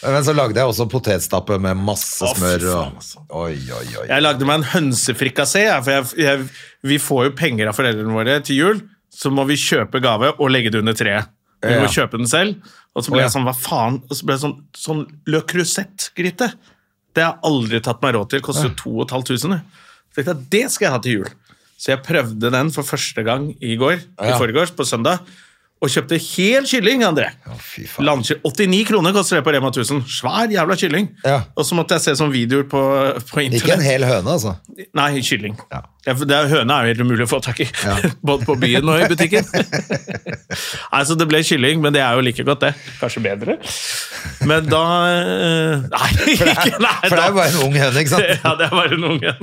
men 0.03 0.25
så 0.27 0.35
lagde 0.35 0.59
jeg 0.59 0.73
også 0.73 0.89
potetstappe 0.91 1.59
med 1.63 1.79
masse 1.79 2.25
oh, 2.27 2.33
smør. 2.35 2.67
Og, 2.73 2.97
altså. 3.01 3.25
oi, 3.29 3.57
oi, 3.57 3.85
oi. 4.03 4.07
Jeg 4.11 4.25
lagde 4.25 4.49
meg 4.49 4.61
en 4.61 4.69
hønsefrikassé, 4.73 5.67
for 5.85 5.95
jeg, 5.95 6.09
jeg, 6.27 6.49
vi 6.91 6.99
får 7.03 7.29
jo 7.29 7.37
penger 7.39 7.71
av 7.71 7.79
foreldrene 7.79 8.17
våre 8.17 8.39
til 8.47 8.59
jul, 8.59 8.83
så 9.11 9.33
må 9.35 9.45
vi 9.51 9.59
kjøpe 9.61 10.03
gave 10.03 10.33
og 10.37 10.51
legge 10.51 10.73
det 10.75 10.83
under 10.83 10.97
treet. 10.99 11.31
Vi 11.61 11.77
må 11.77 11.87
Ja. 11.87 11.93
kjøpe 12.01 12.17
den 12.17 12.31
selv. 12.31 12.57
Og 12.97 13.05
så 13.05 13.13
ble 13.13 13.21
oh, 13.21 13.23
ja. 13.23 13.29
jeg 13.29 13.35
sånn, 13.37 13.47
hva 13.47 13.55
faen? 13.55 14.01
Og 14.09 14.17
så 14.17 14.27
ble 14.27 14.35
jeg 14.35 14.43
sånn, 14.43 14.57
sånn 14.75 15.03
Le 15.31 15.43
Crusette-gryte. 15.47 16.49
Det 17.15 17.23
har 17.23 17.37
jeg 17.37 17.45
aldri 17.51 17.81
tatt 17.85 18.01
meg 18.03 18.17
råd 18.17 18.33
til. 18.33 18.43
Koster 18.45 18.71
jo 18.71 18.75
2500. 18.81 19.61
Så 20.11 20.17
tenkte 20.17 20.33
jeg, 20.33 20.47
det 20.55 20.65
skal 20.73 20.89
jeg 20.89 20.95
ha 20.95 21.03
til 21.05 21.19
jul. 21.21 21.31
Så 21.81 21.95
jeg 21.95 22.03
prøvde 22.05 22.51
den 22.53 22.69
for 22.75 22.85
første 22.85 23.23
gang 23.25 23.55
i 23.65 23.77
går, 23.81 23.97
i 24.21 24.29
Ja. 24.29 24.37
forgårs, 24.37 24.75
på 24.77 24.85
søndag, 24.85 25.23
og 25.81 25.89
kjøpte 25.89 26.19
hel 26.21 26.67
kylling, 26.69 27.01
André. 27.07 27.31
Å, 27.49 27.55
fy 27.57 27.87
faen. 27.89 28.05
Landkyll- 28.05 28.43
89 28.45 28.83
kroner 28.91 29.15
koster 29.17 29.39
det 29.41 29.45
på 29.47 29.55
Rema 29.55 29.71
1000. 29.73 30.03
Svær 30.05 30.51
jævla 30.53 30.77
kylling. 30.77 31.09
Ja. 31.25 31.39
Og 31.57 31.65
så 31.65 31.73
måtte 31.79 31.97
jeg 31.97 32.05
se 32.05 32.13
sånne 32.21 32.35
videoer 32.37 32.67
på, 32.69 32.83
på 33.33 33.41
internett. 33.47 33.63
Ikke 33.65 33.79
en 33.79 33.87
hel 33.87 34.05
høne, 34.05 34.29
altså. 34.37 34.59
Nei, 34.93 35.09
kylling. 35.25 35.57
Ja. 35.73 35.81
Ja, 36.07 36.15
for 36.17 36.25
det 36.25 36.33
er, 36.33 36.47
høne 36.49 36.73
er 36.73 36.87
jo 36.87 36.93
helt 36.95 37.03
umulig 37.05 37.25
å 37.27 37.29
få 37.29 37.39
tak 37.45 37.59
i, 37.61 37.67
Ja. 37.85 37.99
både 38.29 38.47
på 38.49 38.55
byen 38.61 38.89
og 38.89 39.03
i 39.03 39.09
butikken. 39.11 39.45
altså, 40.97 41.17
det 41.21 41.27
ble 41.29 41.43
kylling, 41.45 41.83
men 41.85 41.93
det 41.93 42.01
er 42.01 42.17
jo 42.17 42.25
like 42.25 42.45
godt, 42.47 42.63
det. 42.65 42.71
Kanskje 43.03 43.21
bedre. 43.27 43.59
Men 44.49 44.69
da 44.69 44.81
eh, 45.11 45.85
Nei, 45.93 46.09
ikke, 46.35 46.79
nei 46.81 46.95
For 47.05 47.15
det 47.17 47.21
er 47.21 47.29
jo 47.29 47.37
bare 47.37 47.51
en 47.51 47.59
ung 47.67 47.77
høne, 47.77 48.01
ikke 48.01 48.15
sant? 48.15 48.31
Ja, 48.33 48.55
det 48.57 48.69
er 48.69 48.73
bare 48.73 48.97
en 48.97 49.07
unge. 49.11 49.35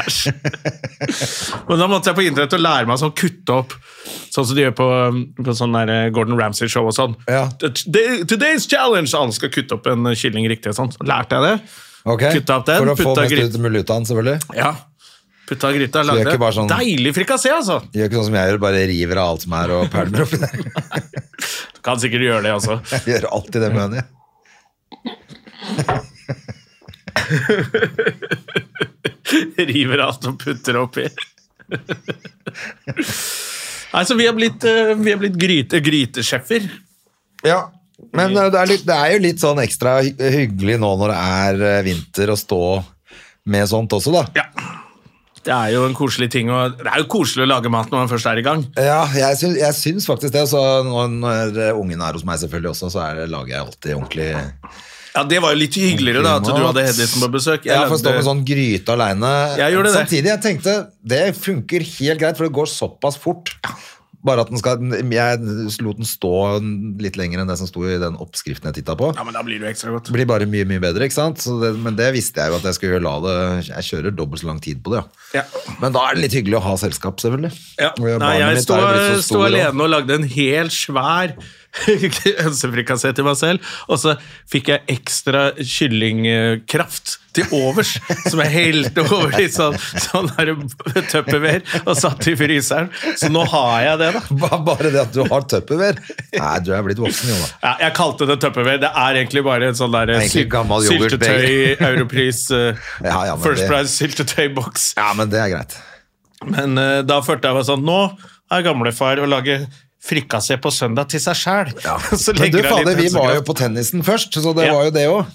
Æsj. 0.00 0.20
Men 1.70 1.84
da 1.84 1.88
måtte 1.90 2.10
jeg 2.10 2.18
på 2.18 2.26
internett 2.26 2.58
og 2.58 2.64
lære 2.66 2.90
meg 2.90 3.00
sånn 3.04 3.14
kutte 3.22 3.58
opp, 3.62 3.78
sånn 4.34 4.50
som 4.50 4.58
de 4.58 4.66
gjør 4.66 4.76
på, 4.82 4.88
på 5.38 5.56
sånn 5.62 5.78
der 5.78 5.94
eh, 5.94 6.08
Gordon 6.16 6.38
Ramsay-show 6.40 6.90
og 6.90 6.96
sånn. 6.98 7.14
Ja. 7.30 7.46
Today's 7.62 8.66
challenge! 8.66 9.14
Alle 9.14 9.38
skal 9.38 9.54
kutte 9.54 9.78
opp 9.78 9.86
en 9.90 10.10
kylling 10.18 10.50
riktig 10.50 10.74
og 10.74 10.80
sånn. 10.82 10.90
Så 10.98 11.06
lærte 11.06 11.38
jeg 11.38 11.46
det. 11.46 11.80
Okay. 12.10 12.40
Kutta 12.40 12.58
opp 12.58 12.66
den, 12.66 12.80
For 12.80 12.94
å 12.94 12.98
få 12.98 13.18
mest 13.20 13.54
ut 13.54 13.60
mulig 13.62 13.84
ut 13.84 13.90
av 13.92 14.00
den, 14.00 14.10
selvfølgelig. 14.10 14.56
Ja. 14.58 14.74
Putta 15.50 15.72
gryta, 15.74 15.98
er 16.04 16.06
lagde 16.06 16.36
sånn- 16.54 16.68
deilig 16.70 17.10
frikassé, 17.16 17.50
altså. 17.50 17.80
Gjør 17.90 18.06
ikke 18.06 18.18
sånn 18.20 18.28
som 18.28 18.36
jeg 18.38 18.52
gjør, 18.52 18.58
bare 18.62 18.84
river 18.86 19.18
av 19.18 19.32
alt 19.32 19.42
som 19.46 19.56
er 19.58 19.72
og 19.74 19.88
pælmer 19.90 20.22
oppi 20.26 20.38
der. 20.44 20.54
Du 21.74 21.80
kan 21.82 21.98
sikkert 21.98 22.22
gjøre 22.26 22.42
det 22.44 22.52
også. 22.52 22.74
Jeg 22.92 23.14
gjør 23.16 23.26
alltid 23.34 23.62
det 23.64 23.70
med 23.72 23.80
henne. 23.82 23.96
jeg. 23.98 24.06
River 29.70 30.02
alt 30.04 30.26
og 30.28 30.38
putter 30.42 30.78
oppi. 30.80 31.06
Nei, 33.90 34.02
så 34.06 34.14
vi 34.18 34.26
har 34.28 34.34
blitt, 34.36 34.64
eh, 34.66 34.92
vi 34.98 35.10
har 35.14 35.18
blitt 35.20 35.38
gryte, 35.40 35.80
grytesjefer. 35.82 36.66
Ja, 37.46 37.62
men 38.14 38.36
eh, 38.36 38.50
det 38.52 38.60
er, 38.60 38.70
litt, 38.70 38.84
det 38.86 38.96
er 38.96 39.14
jo 39.16 39.22
litt 39.24 39.42
sånn 39.42 39.60
ekstra 39.62 39.96
hyggelig 40.04 40.78
nå 40.82 40.92
når 41.00 41.14
det 41.14 41.18
er 41.40 41.64
eh, 41.72 41.80
vinter 41.88 42.30
å 42.34 42.38
stå 42.38 42.60
med 43.50 43.70
sånt 43.70 43.96
også, 43.96 44.14
da. 44.14 44.24
Ja. 44.38 44.46
Det 45.46 45.52
er 45.54 45.72
jo 45.72 45.86
en 45.88 45.96
koselig 45.96 46.28
ting, 46.34 46.50
å, 46.52 46.66
det 46.76 46.84
er 46.84 47.00
jo 47.00 47.08
koselig 47.08 47.46
å 47.46 47.48
lage 47.48 47.70
mat 47.72 47.88
når 47.88 48.02
man 48.02 48.10
først 48.10 48.28
er 48.28 48.40
i 48.42 48.44
gang. 48.44 48.62
Ja, 48.76 49.00
jeg 49.16 49.38
syns, 49.40 49.56
jeg 49.62 49.76
syns 49.78 50.08
faktisk 50.08 50.34
det. 50.36 50.44
Så 50.50 50.60
når, 50.84 51.14
når 51.22 51.60
ungen 51.80 52.02
er 52.04 52.18
hos 52.18 52.26
meg 52.28 52.42
selvfølgelig 52.42 52.74
også, 52.74 52.90
så 52.92 53.04
er 53.06 53.22
det, 53.22 53.28
lager 53.32 53.54
jeg 53.54 53.64
alltid 53.64 53.94
ordentlig 53.96 54.28
Ja, 55.14 55.24
Det 55.26 55.40
var 55.42 55.54
jo 55.54 55.60
litt 55.62 55.78
hyggeligere 55.80 56.22
da, 56.26 56.36
at 56.38 56.46
du 56.46 56.52
hadde 56.54 56.84
Hedvigsen 56.86 57.24
på 57.24 57.30
besøk. 57.32 57.64
Jeg 57.66 57.88
får 57.90 58.02
stå 58.02 58.12
med 58.18 58.26
sånn 58.28 58.44
gryte 58.46 58.94
aleine. 58.94 59.32
Jeg. 59.58 59.80
Samtidig, 59.96 60.28
jeg 60.28 60.44
tenkte 60.44 60.76
det 61.14 61.22
funker 61.40 61.88
helt 61.96 62.20
greit, 62.20 62.36
for 62.38 62.46
det 62.46 62.54
går 62.60 62.70
såpass 62.70 63.16
fort. 63.18 63.54
Bare 64.26 64.42
at 64.44 64.50
den 64.52 64.60
skal 64.60 64.82
Jeg 65.08 65.38
lot 65.80 65.96
den 65.96 66.08
stå 66.08 66.32
litt 67.00 67.16
lenger 67.16 67.40
enn 67.40 67.48
det 67.48 67.56
som 67.56 67.68
sto 67.70 67.86
i 67.88 67.96
den 68.00 68.18
oppskriften 68.20 68.68
jeg 68.68 68.80
titta 68.80 68.96
på. 69.00 69.12
Ja, 69.16 69.24
men 69.24 69.36
da 69.36 69.44
blir 69.46 69.60
det 69.60 69.68
jo 69.68 69.72
ekstra 69.72 69.94
godt. 69.94 70.10
Blir 70.12 70.28
bare 70.28 70.48
mye, 70.50 70.66
mye 70.68 70.82
bedre, 70.82 71.08
ikke 71.08 71.16
sant? 71.16 71.40
Så 71.40 71.56
det, 71.62 71.72
men 71.80 71.96
det 71.96 72.10
visste 72.16 72.42
jeg 72.42 72.52
jo 72.52 72.58
at 72.58 72.68
jeg 72.68 72.76
skulle 72.76 73.00
la 73.04 73.14
det 73.24 73.36
Jeg 73.70 73.86
kjører 73.88 74.16
dobbelt 74.16 74.42
så 74.42 74.50
lang 74.50 74.60
tid 74.64 74.82
på 74.84 74.92
det, 74.92 75.00
ja. 75.00 75.40
Ja. 75.40 75.46
Men 75.80 75.94
da 75.96 76.04
er 76.08 76.18
det 76.18 76.26
litt 76.26 76.36
hyggelig 76.36 76.58
å 76.58 76.64
ha 76.66 76.74
selskap, 76.80 77.22
selvfølgelig. 77.22 77.52
Ja. 77.80 77.94
Nei, 78.20 78.34
jeg 78.42 78.66
sto, 78.66 78.78
sto 79.24 79.42
alene 79.46 79.86
og 79.86 79.92
lagde 79.92 80.18
en 80.18 80.28
hel 80.28 80.72
svær 80.74 81.36
hønsefrikassé 81.86 83.14
til 83.16 83.28
meg 83.28 83.38
selv, 83.38 83.72
og 83.88 84.00
så 84.02 84.16
fikk 84.50 84.72
jeg 84.74 84.84
ekstra 84.98 85.50
kyllingkraft 85.62 87.19
til 87.36 87.52
overs, 87.56 87.92
som 88.26 88.40
jeg 88.44 88.52
helte 88.54 89.04
over 89.06 89.36
i 89.40 89.46
sånn, 89.52 89.76
sånn 90.02 90.30
tupperware 91.10 91.82
og 91.84 91.92
satt 91.98 92.26
i 92.30 92.34
fryseren. 92.38 92.90
Så 93.18 93.30
nå 93.32 93.44
har 93.52 93.76
jeg 93.86 94.00
det, 94.02 94.10
da. 94.16 94.50
Bare 94.66 94.90
det 94.90 95.02
at 95.04 95.14
du 95.14 95.22
har 95.28 95.46
tupperware? 95.50 96.00
Nei, 96.36 96.54
du 96.66 96.72
er 96.76 96.86
blitt 96.86 97.02
voksen, 97.02 97.32
jo 97.32 97.38
da. 97.38 97.50
Ja, 97.64 97.74
jeg 97.86 97.96
kalte 97.98 98.28
det 98.30 98.40
tupperware. 98.42 98.80
Det 98.82 98.90
er 99.04 99.20
egentlig 99.22 99.44
bare 99.46 99.70
en 99.70 99.78
sånn 99.78 99.94
der 99.94 100.14
syltetøy, 100.26 101.76
Europris, 101.90 102.46
uh, 102.54 102.72
Ja, 103.06 103.20
ja, 103.30 103.36
First 103.40 103.64
det- 103.64 103.70
Price 103.70 103.94
syltetøyboks. 103.96 104.90
Ja, 104.98 105.12
men 105.18 105.30
det 105.32 105.40
er 105.42 105.54
greit. 105.54 105.78
Men 106.48 106.78
uh, 106.80 107.00
da 107.04 107.20
følte 107.24 107.50
jeg 107.50 107.58
meg 107.58 107.66
sånn 107.68 107.82
Nå 107.84 108.00
er 108.50 108.62
gamlefar 108.64 109.20
å 109.22 109.26
lage 109.28 109.60
frikassé 110.00 110.56
på 110.60 110.70
søndag 110.72 111.08
til 111.12 111.20
seg 111.20 111.36
sjæl. 111.36 111.72
Ja. 111.84 111.98
Men 112.40 112.52
du, 112.54 112.62
fader, 112.64 112.94
vi 112.96 113.08
var 113.12 113.34
jo 113.36 113.42
på 113.44 113.54
tennisen 113.58 114.02
først, 114.06 114.32
så 114.40 114.54
det 114.56 114.66
Ja. 114.70 114.74
var 114.78 114.84
jo 114.88 114.94
det 114.96 115.06
òg. 115.10 115.26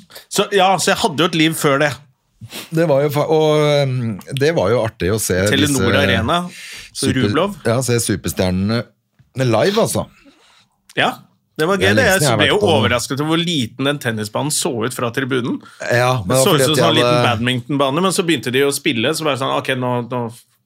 Ja, 0.56 0.72
så 0.78 0.92
jeg 0.94 0.98
hadde 1.04 1.22
jo 1.22 1.26
et 1.30 1.36
liv 1.38 1.54
før 1.60 1.80
det. 1.86 1.92
Det 2.76 2.86
var 2.90 3.02
jo, 3.06 3.10
og 3.26 4.34
det 4.38 4.52
var 4.58 4.70
jo 4.74 4.82
artig 4.84 5.10
å 5.14 5.20
se 5.22 5.38
Telenor 5.50 5.88
disse 5.92 6.02
Arena. 6.02 6.40
Så 6.94 7.08
super- 7.10 7.22
Rublov. 7.30 7.56
Ja, 7.66 7.78
se 7.82 7.96
superstjernene 8.04 8.84
live, 9.40 9.78
altså. 9.82 10.06
Ja, 10.98 11.14
det 11.58 11.68
var 11.68 11.78
Det 11.78 11.88
gøy. 11.90 11.96
det. 11.96 12.06
Jeg 12.06 12.22
jeg 12.22 12.38
ble 12.38 12.48
jo 12.52 12.58
overrasket 12.60 13.20
over 13.22 13.36
hvor 13.36 13.42
liten 13.46 13.86
den 13.86 13.98
tennisbanen 14.00 14.52
så 14.52 14.74
ut 14.86 14.94
fra 14.94 15.10
tribunen. 15.12 15.62
Ja, 15.92 16.22
men 16.26 16.36
Det 16.38 16.44
så 16.44 16.56
ut 16.56 16.62
som 16.62 16.72
en 16.72 16.78
sånn 16.82 16.96
liten 17.00 17.24
badmintonbane, 17.30 18.02
men 18.02 18.12
så 18.12 18.24
begynte 18.28 18.52
de 18.52 18.62
å 18.68 18.74
spille, 18.76 19.14
så 19.16 19.24
bare 19.24 19.38
sånn 19.40 19.56
Ok, 19.58 19.70
nå, 19.80 19.94
nå 20.10 20.22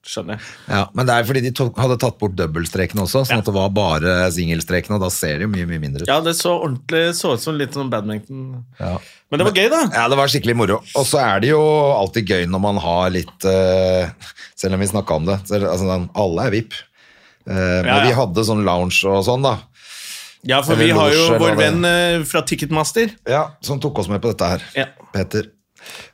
skjønner 0.08 0.38
jeg. 0.38 0.44
Ja, 0.70 0.82
men 0.96 1.06
det 1.10 1.15
er 1.15 1.25
fordi 1.27 1.41
de 1.44 1.51
tok, 1.56 1.77
hadde 1.77 1.98
tatt 2.01 2.18
bort 2.22 2.36
dobbeltstrekene 2.39 3.03
også, 3.03 3.25
sånn 3.27 3.38
Ja. 3.39 3.44
at 3.44 3.46
det 3.50 3.53
var 3.56 3.70
bare 3.75 4.13
singelstrekene, 4.36 4.96
og 4.96 5.01
da 5.03 5.10
ser 5.13 5.38
det 5.39 5.48
jo 5.48 5.51
mye, 5.53 5.68
mye 5.70 5.82
mindre 5.84 6.03
ut. 6.03 6.08
Ja, 6.12 6.20
det 6.22 6.36
så 6.39 6.53
ordentlig 6.56 7.15
så 7.20 7.34
ut 7.36 7.41
som 7.44 7.58
litt 7.60 7.74
sånn 7.75 7.89
badminton. 7.91 8.63
Ja. 8.79 8.98
Men 9.29 9.39
det 9.44 9.48
var 9.50 9.53
gøy, 9.60 9.70
da. 9.70 9.82
Ja, 9.94 10.08
det 10.10 10.18
var 10.18 10.27
skikkelig 10.32 10.56
moro. 10.58 10.79
Og 10.96 11.06
så 11.06 11.20
er 11.22 11.39
det 11.44 11.50
jo 11.51 11.62
alltid 11.62 12.27
gøy 12.32 12.46
når 12.50 12.62
man 12.63 12.77
har 12.82 13.10
litt 13.13 13.46
uh, 13.46 14.10
Selv 14.56 14.74
om 14.75 14.79
vi 14.82 14.88
snakka 14.88 15.15
om 15.15 15.25
det. 15.27 15.38
Så, 15.48 15.60
altså, 15.62 16.10
alle 16.15 16.48
er 16.48 16.51
VIP. 16.51 16.74
Eh, 17.48 17.53
Men 17.56 17.86
Ja, 17.88 18.00
vi 18.08 18.12
hadde 18.18 18.44
sånn 18.44 18.65
lounge 18.68 19.03
og 19.08 19.24
sånn, 19.25 19.41
da. 19.46 19.58
Ja, 20.48 20.62
for 20.63 20.75
vi 20.79 20.89
har 20.96 21.12
jo 21.12 21.38
vår 21.39 21.56
venn 21.60 21.86
eh, 21.88 22.24
fra 22.27 22.41
Ticketmaster. 22.48 23.12
Ja, 23.27 23.51
Som 23.62 23.79
tok 23.79 24.00
oss 24.00 24.08
med 24.12 24.22
på 24.24 24.32
dette 24.32 24.48
her. 24.48 24.62
Ja. 24.75 24.86
Peter. 25.13 25.48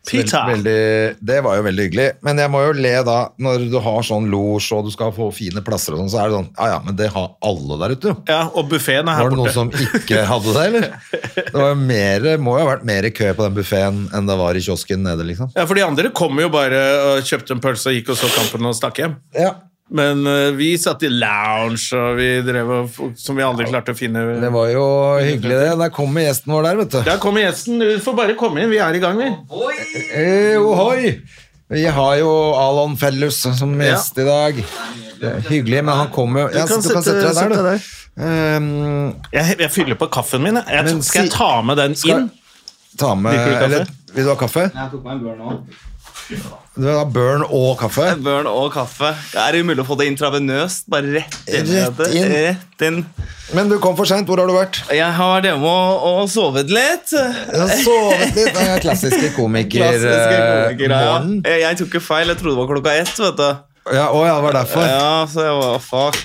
Peter. 0.06 0.46
Veldig, 0.52 1.18
det 1.26 1.40
var 1.46 1.58
jo 1.60 1.66
veldig 1.66 1.86
hyggelig. 1.88 2.08
Men 2.26 2.42
jeg 2.42 2.52
må 2.54 2.62
jo 2.66 2.76
le 2.78 2.94
da, 3.08 3.18
når 3.42 3.66
du 3.72 3.78
har 3.82 4.06
sånn 4.06 4.30
losj 4.32 4.72
og 4.78 4.88
du 4.88 4.92
skal 4.94 5.14
få 5.16 5.30
fine 5.36 5.64
plasser 5.66 5.96
og 5.96 6.04
sånn, 6.04 6.12
så 6.14 6.22
er 6.22 6.32
det 6.32 6.38
sånn 6.40 6.50
Ja 6.60 6.68
ja, 6.76 6.80
men 6.86 6.98
det 7.00 7.10
har 7.16 7.32
alle 7.50 7.80
der 7.82 7.96
ute, 7.96 8.14
jo. 8.14 8.18
Ja, 8.30 8.42
og 8.54 8.70
buffeen 8.72 9.10
er 9.10 9.20
her 9.20 9.30
borte. 9.30 9.36
Var 9.36 9.36
det 9.36 9.42
noen 9.42 9.56
som 9.56 10.00
ikke 10.00 10.26
hadde 10.30 10.56
det, 10.58 10.66
eller? 10.70 10.90
Det 11.46 11.62
var 11.62 11.78
mer, 11.80 12.26
må 12.42 12.58
jo 12.58 12.66
ha 12.66 12.72
vært 12.74 12.88
mer 12.88 13.08
kø 13.16 13.30
på 13.38 13.46
den 13.46 13.56
buffeen 13.56 14.02
enn 14.16 14.28
det 14.28 14.36
var 14.40 14.58
i 14.58 14.64
kiosken 14.66 15.04
nede, 15.06 15.26
liksom. 15.28 15.52
Ja, 15.56 15.66
for 15.68 15.78
de 15.78 15.86
andre 15.86 16.12
kom 16.16 16.40
jo 16.42 16.50
bare 16.54 16.82
og 17.12 17.28
kjøpte 17.28 17.56
en 17.56 17.64
pølse 17.64 17.92
og 17.92 17.98
gikk 17.98 18.12
og 18.14 18.20
så 18.20 18.30
kampen 18.36 18.68
og 18.70 18.76
stakk 18.78 19.00
hjem. 19.02 19.18
Ja, 19.38 19.54
Men 19.92 20.26
eh, 20.26 20.50
vi 20.58 20.72
satt 20.82 21.04
i 21.06 21.10
lounge, 21.14 21.92
og 21.94 22.16
vi 22.18 22.30
drev 22.42 22.72
og, 22.74 22.96
som 23.22 23.38
vi 23.38 23.44
aldri 23.46 23.68
klarte 23.70 23.94
å 23.94 23.98
finne 23.98 24.24
det 24.42 24.50
var 24.52 24.72
jo 24.74 24.86
hyggelig 25.22 25.60
det. 25.62 25.68
Der 25.84 25.92
kommer 25.94 26.26
gjesten 26.26 26.54
vår 26.56 26.64
der, 26.66 26.80
vet 26.82 26.96
du. 26.96 27.00
Der 27.06 27.20
kommer 27.22 27.44
gjesten. 27.46 27.78
Du 27.84 28.00
får 28.02 28.16
bare 28.18 28.36
komme 28.40 28.64
inn. 28.64 28.72
Vi 28.74 28.80
er 28.82 28.98
i 28.98 29.02
gang, 29.04 29.20
vi. 29.22 29.30
Eh, 30.16 30.58
ohoi! 30.58 31.14
Vi 31.70 31.84
har 31.90 32.16
jo 32.20 32.32
Alon 32.58 32.94
Fellus 32.98 33.40
som 33.58 33.72
Ja. 33.82 33.92
gjest 33.94 34.18
i 34.22 34.26
dag. 34.26 34.60
Hyggelig, 35.50 35.84
men 35.86 35.94
han 35.98 36.10
kommer 36.14 36.46
jo 36.46 36.50
ja, 36.60 36.66
kan 36.68 36.82
Du 36.82 36.90
kan 36.90 37.02
sette- 37.04 37.22
sette 37.22 37.34
deg 37.34 37.56
der, 37.56 37.64
deg 37.64 37.80
du. 37.80 38.26
Ehm, 38.26 39.16
Jeg, 39.34 39.56
jeg 39.60 39.72
fyller 39.74 39.96
på 40.00 40.08
kaffen 40.14 40.44
min. 40.44 40.56
Jeg. 40.56 41.02
Skal 41.04 41.26
jeg 41.26 41.32
ta 41.34 41.62
med 41.66 41.78
den 41.78 41.96
inn? 42.06 42.30
ta 42.98 43.14
med 43.16 43.34
du 43.34 43.56
eller, 43.66 43.88
Vil 44.14 44.24
du 44.24 44.30
ha 44.30 44.36
kaffe? 44.40 44.70
Jeg 44.74 44.92
tok 44.92 45.04
meg 45.04 45.18
en 45.18 45.24
børn 45.26 45.38
nå. 45.42 45.58
Du 46.76 46.88
har 46.88 46.98
ha 46.98 47.06
burn 47.08 47.44
og 47.46 47.78
kaffe? 47.80 48.08
Børn 48.26 48.48
og 48.50 48.72
kaffe. 48.74 49.12
Det 49.32 49.40
Er 49.40 49.58
umulig 49.62 49.84
å 49.84 49.88
få 49.88 49.98
det 50.00 50.08
intravenøst? 50.10 50.88
Bare 50.92 51.12
rett 51.14 51.38
inn. 51.48 51.70
Rett 51.70 52.02
inn. 52.10 52.32
Rett 52.34 52.86
inn. 52.88 52.98
Men 53.56 53.70
du 53.70 53.78
kom 53.84 53.96
for 53.98 54.10
seint. 54.10 54.28
Hvor 54.28 54.42
har 54.42 54.50
du 54.50 54.56
vært? 54.58 54.82
Jeg 54.90 55.12
har 55.20 55.32
vært 55.36 55.48
hjemme 55.52 55.70
og, 55.70 56.08
og 56.10 56.32
sovet 56.34 56.74
litt. 56.74 57.14
Jeg 57.14 57.62
har 57.62 57.74
sovet 57.86 58.40
litt. 58.40 58.60
Er 58.66 58.82
klassiske 58.84 59.32
komiker, 59.38 59.86
Klassiske 59.86 60.40
eh, 60.42 60.86
ja. 60.90 61.14
Jeg, 61.46 61.62
jeg 61.64 61.82
tok 61.82 61.94
ikke 61.94 62.04
feil. 62.08 62.34
Jeg 62.34 62.42
trodde 62.42 62.56
det 62.58 62.64
var 62.64 62.72
klokka 62.74 62.98
ett. 63.04 63.14
vet 63.22 63.40
du 63.40 63.94
Ja, 63.96 64.10
å 64.10 64.26
ja, 64.26 64.34
det 64.40 64.48
var 64.50 64.60
derfor. 64.60 64.90
Ja, 64.90 65.12
så 65.32 65.46
jeg 65.46 65.60
var 65.62 65.84
fuck. 65.86 66.24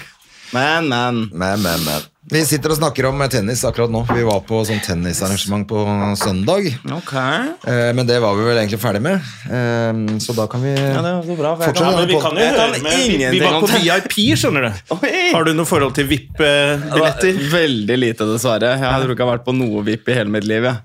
Men, 0.56 0.88
men. 0.90 1.26
Men, 1.30 1.62
men, 1.62 1.84
men. 1.86 2.09
Vi 2.30 2.40
sitter 2.46 2.70
og 2.70 2.76
snakker 2.78 3.08
om 3.08 3.18
tennis 3.30 3.64
akkurat 3.66 3.90
nå. 3.90 4.04
Vi 4.14 4.22
var 4.22 4.38
på 4.46 4.60
sånn 4.66 4.78
tennisarrangement 4.84 5.66
på 5.66 5.80
søndag. 6.20 6.68
Okay. 7.00 7.48
Eh, 7.66 7.90
Men 7.96 8.06
det 8.06 8.20
var 8.22 8.36
vi 8.38 8.44
vel 8.46 8.60
egentlig 8.60 8.78
ferdig 8.78 9.02
med. 9.02 9.18
Eh, 9.50 10.18
Så 10.22 10.32
da 10.36 10.46
kan 10.46 10.62
vi 10.62 10.70
Ja, 10.70 11.02
bra. 11.02 11.56
for 11.56 11.64
jeg 11.64 11.74
Fortsett, 11.74 11.76
kan- 11.76 11.98
Ja, 11.98 12.04
vi 12.06 12.20
kan 12.20 12.36
jo 12.36 12.46
høre 12.46 12.82
med 12.82 12.92
Vi, 12.92 13.26
vi 13.30 13.40
var 13.40 13.60
på. 13.60 13.66
VIP, 13.66 14.36
skjønner 14.38 14.62
du. 14.62 14.94
Oi. 14.94 15.32
Har 15.32 15.44
du 15.44 15.52
noe 15.54 15.64
forhold 15.66 15.94
til 15.94 16.06
VIP-billetter? 16.06 17.34
Veldig 17.50 17.98
lite, 17.98 18.24
dessverre. 18.30 18.78
Jeg 18.78 19.02
tror 19.02 19.10
ikke 19.10 19.18
jeg 19.24 19.28
har 19.28 19.38
vært 19.38 19.44
på 19.46 19.56
noe 19.56 19.82
VIP 19.82 20.08
i 20.08 20.14
hele 20.14 20.30
mitt 20.30 20.44
liv. 20.44 20.62
Jeg, 20.62 20.76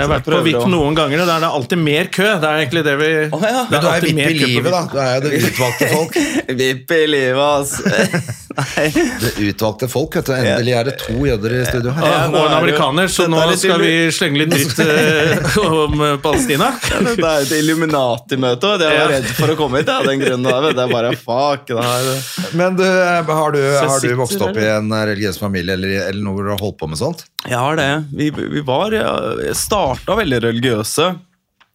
Jeg 0.00 0.08
har 0.08 0.12
vært 0.14 0.28
på 0.30 0.40
VIP 0.46 0.66
noen 0.72 0.96
ganger, 0.96 1.20
og 1.20 1.28
der 1.28 1.34
er 1.36 1.44
det 1.44 1.52
alltid 1.58 1.80
mer 1.84 2.08
kø. 2.08 2.26
Det 2.40 2.48
er 2.48 2.62
egentlig 2.62 2.82
det 2.86 2.94
vi 2.96 3.10
oh, 3.28 3.42
ja. 3.44 3.64
det 3.68 3.70
Men 3.70 3.82
du 3.84 3.88
er 3.90 4.06
VIP 4.06 4.20
i 4.20 4.36
livet, 4.40 4.70
da. 4.72 4.82
Du 4.88 5.00
er 5.02 5.10
jo 5.12 5.24
det 5.26 5.40
utvalgte 5.44 5.88
folk. 5.90 6.20
VIP 6.60 6.94
i 6.96 7.06
livet, 7.10 7.42
ass. 7.44 8.36
Nei. 8.50 8.86
Det 9.20 9.30
utvalgte 9.38 9.88
folk, 9.88 10.16
vet 10.16 10.26
du. 10.26 10.32
Endelig 10.34 10.72
er 10.74 10.88
det 10.88 10.94
to 11.02 11.14
jøder 11.26 11.54
i 11.54 11.60
studio 11.68 11.92
her. 11.94 12.06
Ja, 12.08 12.16
og 12.26 12.34
en 12.34 12.40
er 12.40 12.48
det 12.48 12.56
amerikaner, 12.58 13.10
så 13.12 13.26
nå 13.30 13.38
er 13.44 13.52
skal 13.60 13.82
vi 13.84 13.92
slenge 14.14 14.40
litt 14.42 14.54
dritt 14.54 14.80
eh, 14.86 15.58
om 15.60 16.02
eh, 16.06 16.16
Palestina. 16.24 16.72
Det 16.80 17.14
er 17.20 17.44
et 17.44 17.54
Illuminati-møte, 17.60 18.72
og 18.72 18.84
jeg 18.86 18.98
var 18.98 19.14
redd 19.14 19.28
for 19.36 19.54
å 19.54 19.58
komme 19.60 19.82
hit. 19.82 19.92
av 19.92 20.08
den 20.08 20.24
grunnen. 20.24 20.48
der. 20.48 20.60
vet 20.66 20.78
du. 20.78 20.82
Jeg 20.82 20.94
bare, 20.96 21.12
fuck, 21.20 21.68
det 21.68 21.86
her. 21.86 22.10
Men 22.58 22.80
du, 22.80 22.86
eh, 22.88 23.34
har 23.40 23.54
du, 23.54 23.60
har 23.92 24.06
du 24.06 24.16
vokst 24.18 24.48
opp 24.48 24.58
i 24.58 24.66
en 24.72 24.90
religiøs 24.96 25.38
familie 25.42 25.76
eller, 25.78 25.96
eller 26.08 26.24
noe 26.24 26.38
hvor 26.38 26.48
du 26.48 26.54
har 26.56 26.64
holdt 26.64 26.80
på 26.80 26.90
med 26.90 27.00
sånt? 27.00 27.26
Jeg 27.46 27.56
har 27.56 27.78
det. 27.78 27.90
Vi, 28.16 28.32
vi 28.36 28.64
var 28.66 28.92
jeg 28.92 29.54
starta 29.96 30.16
veldig 30.20 30.42
religiøse. 30.46 31.08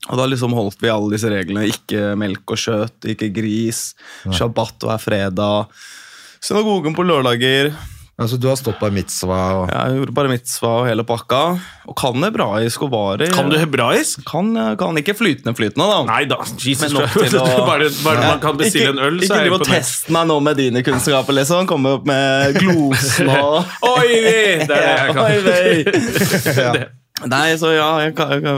Og 0.05 0.19
da 0.19 0.25
liksom 0.29 0.53
holdt 0.53 0.77
vi 0.83 0.91
alle 0.93 1.15
disse 1.15 1.29
reglene. 1.31 1.65
Ikke 1.71 2.11
melk 2.19 2.51
og 2.53 2.59
kjøtt, 2.61 3.07
ikke 3.15 3.31
gris. 3.33 3.95
Shabbat 4.29 4.85
hver 4.85 5.01
fredag. 5.01 5.67
Synagogen 6.45 6.93
på 6.93 7.03
lørdager. 7.07 7.71
Altså, 8.15 8.37
du 8.39 8.45
har 8.47 8.55
stått 8.55 8.77
bare 8.79 8.93
en 8.93 8.95
mitzvah 8.95 9.49
og 9.59 9.71
Jeg 9.73 9.95
gjorde 9.97 10.13
bare 10.15 10.29
mitzvah 10.31 10.75
og 10.79 10.85
hele 10.87 11.03
pakka. 11.03 11.39
Og 11.89 11.97
kan 11.99 12.15
hebraisk 12.23 12.85
og 12.85 12.91
varer. 12.93 13.33
Kan 13.35 13.49
du 13.51 13.57
hebraisk? 13.59 14.21
Kan, 14.29 14.53
kan 14.79 14.95
ikke 15.01 15.17
flytende 15.19 15.51
flytende, 15.57 15.83
da. 15.89 15.97
Nei 16.07 16.21
da, 16.31 16.37
Jesus 16.55 16.85
Men 16.93 17.01
nok 17.01 17.17
til 17.17 17.35
å- 17.41 17.65
Bare, 17.71 17.89
bare 18.05 18.21
Ja. 18.21 18.29
man 18.29 18.39
kan 18.45 18.55
bestille 18.61 18.93
en 18.93 18.99
øl, 19.03 19.17
ikke, 19.19 19.27
så 19.27 19.33
er 19.33 19.41
Ikke 19.41 19.49
jeg 19.49 19.51
driv 19.51 19.59
og 19.59 19.67
test 19.67 20.09
meg 20.15 20.27
nå 20.31 20.37
med 20.47 20.55
dine 20.61 20.83
kunnskaper, 20.87 21.35
liksom. 21.41 21.67
Komme 21.67 21.97
opp 21.97 22.05
med 22.07 22.55
glosen 22.61 23.33
og 23.35 23.65
Oi, 23.97 24.07
vi! 24.07 24.37
Det 24.63 24.69
er 24.69 24.85
det 24.85 24.85
jeg 25.01 25.17
kan. 25.17 25.25
Oi, 25.25 25.41
vei. 25.49 26.85
Nei, 27.23 27.55
så 27.55 27.69
ja, 27.71 27.87
jeg 28.03 28.11
jeg 28.19 28.55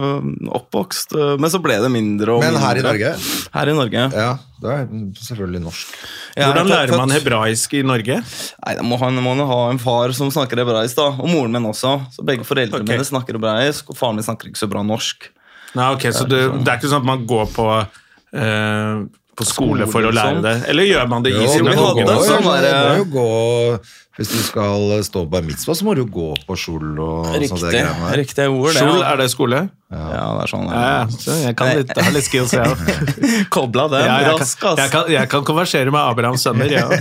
oppvokst 0.49 1.11
øh, 1.13 1.35
Men 1.37 1.51
så 1.53 1.59
ble 1.61 1.75
det 1.77 1.91
mindre 1.93 2.33
og 2.33 2.41
Men 2.41 2.55
her 2.57 2.79
i 2.79 2.85
Norge? 2.85 3.11
Her 3.53 3.69
i 3.69 3.75
Norge. 3.77 4.05
Ja, 4.17 4.31
du 4.57 4.65
er 4.73 4.87
selvfølgelig 5.21 5.61
norsk. 5.61 5.91
Er 6.33 6.49
Hvordan 6.49 6.71
lærer 6.71 6.97
man 6.97 7.13
hebraisk 7.13 7.75
i 7.77 7.83
Norge? 7.85 8.17
Nei, 8.17 8.73
Da 8.79 8.85
må 8.85 8.97
han 8.97 9.21
må 9.21 9.35
han 9.35 9.45
ha 9.51 9.59
en 9.69 9.81
far 9.81 10.13
som 10.17 10.33
snakker 10.33 10.63
hebraisk, 10.63 10.97
da. 10.97 11.11
Og 11.13 11.29
moren 11.29 11.53
min 11.53 11.69
også. 11.69 11.93
Så 12.15 12.25
begge 12.25 12.47
foreldrene 12.49 12.81
okay. 12.81 12.97
mine 12.97 13.05
snakker 13.05 13.37
hebraisk, 13.37 13.93
og 13.93 13.99
faren 13.99 14.17
min 14.17 14.25
snakker 14.25 14.49
ikke 14.49 14.63
så 14.63 14.71
bra 14.73 14.81
norsk. 14.81 15.29
Nei, 15.77 15.91
ok, 15.93 16.09
Så 16.17 16.25
det, 16.25 16.41
det 16.57 16.73
er 16.73 16.81
ikke 16.81 16.89
sånn 16.89 17.05
at 17.05 17.09
man 17.11 17.29
går 17.29 17.45
på, 17.53 17.69
eh, 18.41 19.05
på 19.37 19.45
skole 19.45 19.85
for 19.91 20.09
å 20.09 20.15
lære 20.17 20.41
det? 20.41 20.57
Eller 20.73 20.89
gjør 20.89 21.13
man 21.13 21.29
det 21.29 21.35
i 21.35 21.43
Jo, 21.43 21.53
vi 21.59 21.69
men 21.69 21.77
hadde 21.77 22.19
sånn 22.25 22.49
jo, 23.13 23.31
jo 24.17 24.23
Hvis 24.23 24.29
du 24.33 24.37
skal 24.43 25.03
stå 25.05 25.21
på 25.29 25.37
en 25.37 25.45
mitzvah, 25.45 25.75
så 25.77 25.85
må 25.85 25.93
du 25.95 26.01
jo 26.01 26.07
gå 26.09 26.33
på 26.47 26.55
skjul 26.57 26.97
og 26.97 27.25
sånne 27.27 27.39
Riktig. 27.43 27.69
greiene. 27.69 28.13
Riktig 28.17 28.47
ord, 28.49 28.73
det. 28.73 28.79
Skjul, 28.81 28.97
ja. 29.01 29.05
er 29.13 29.17
det 29.21 29.29
skole? 29.33 29.59
Ja, 29.87 30.35
det 30.35 30.41
er 30.43 30.47
sånn. 30.51 30.65
Ja, 30.67 30.79
ja, 30.97 31.03
så 31.07 31.31
jeg 31.45 31.55
kan 31.55 31.67
litt, 31.77 31.87
jeg 31.95 32.03
har 32.03 32.11
litt 32.17 32.25
skills, 32.27 32.51
jeg 32.57 32.67
òg. 32.67 32.77
Kobla 33.55 33.85
den 33.93 34.01
Ja, 34.03 34.17
jeg, 34.25 34.33
rask, 34.41 34.59
ass. 34.67 34.77
jeg, 34.81 34.89
kan- 34.91 35.07
jeg 35.13 35.25
kan 35.31 35.41
konversere 35.47 35.87
med 35.93 36.01
Abrahams 36.01 36.43
sønner, 36.43 36.67
jeg. 36.67 36.83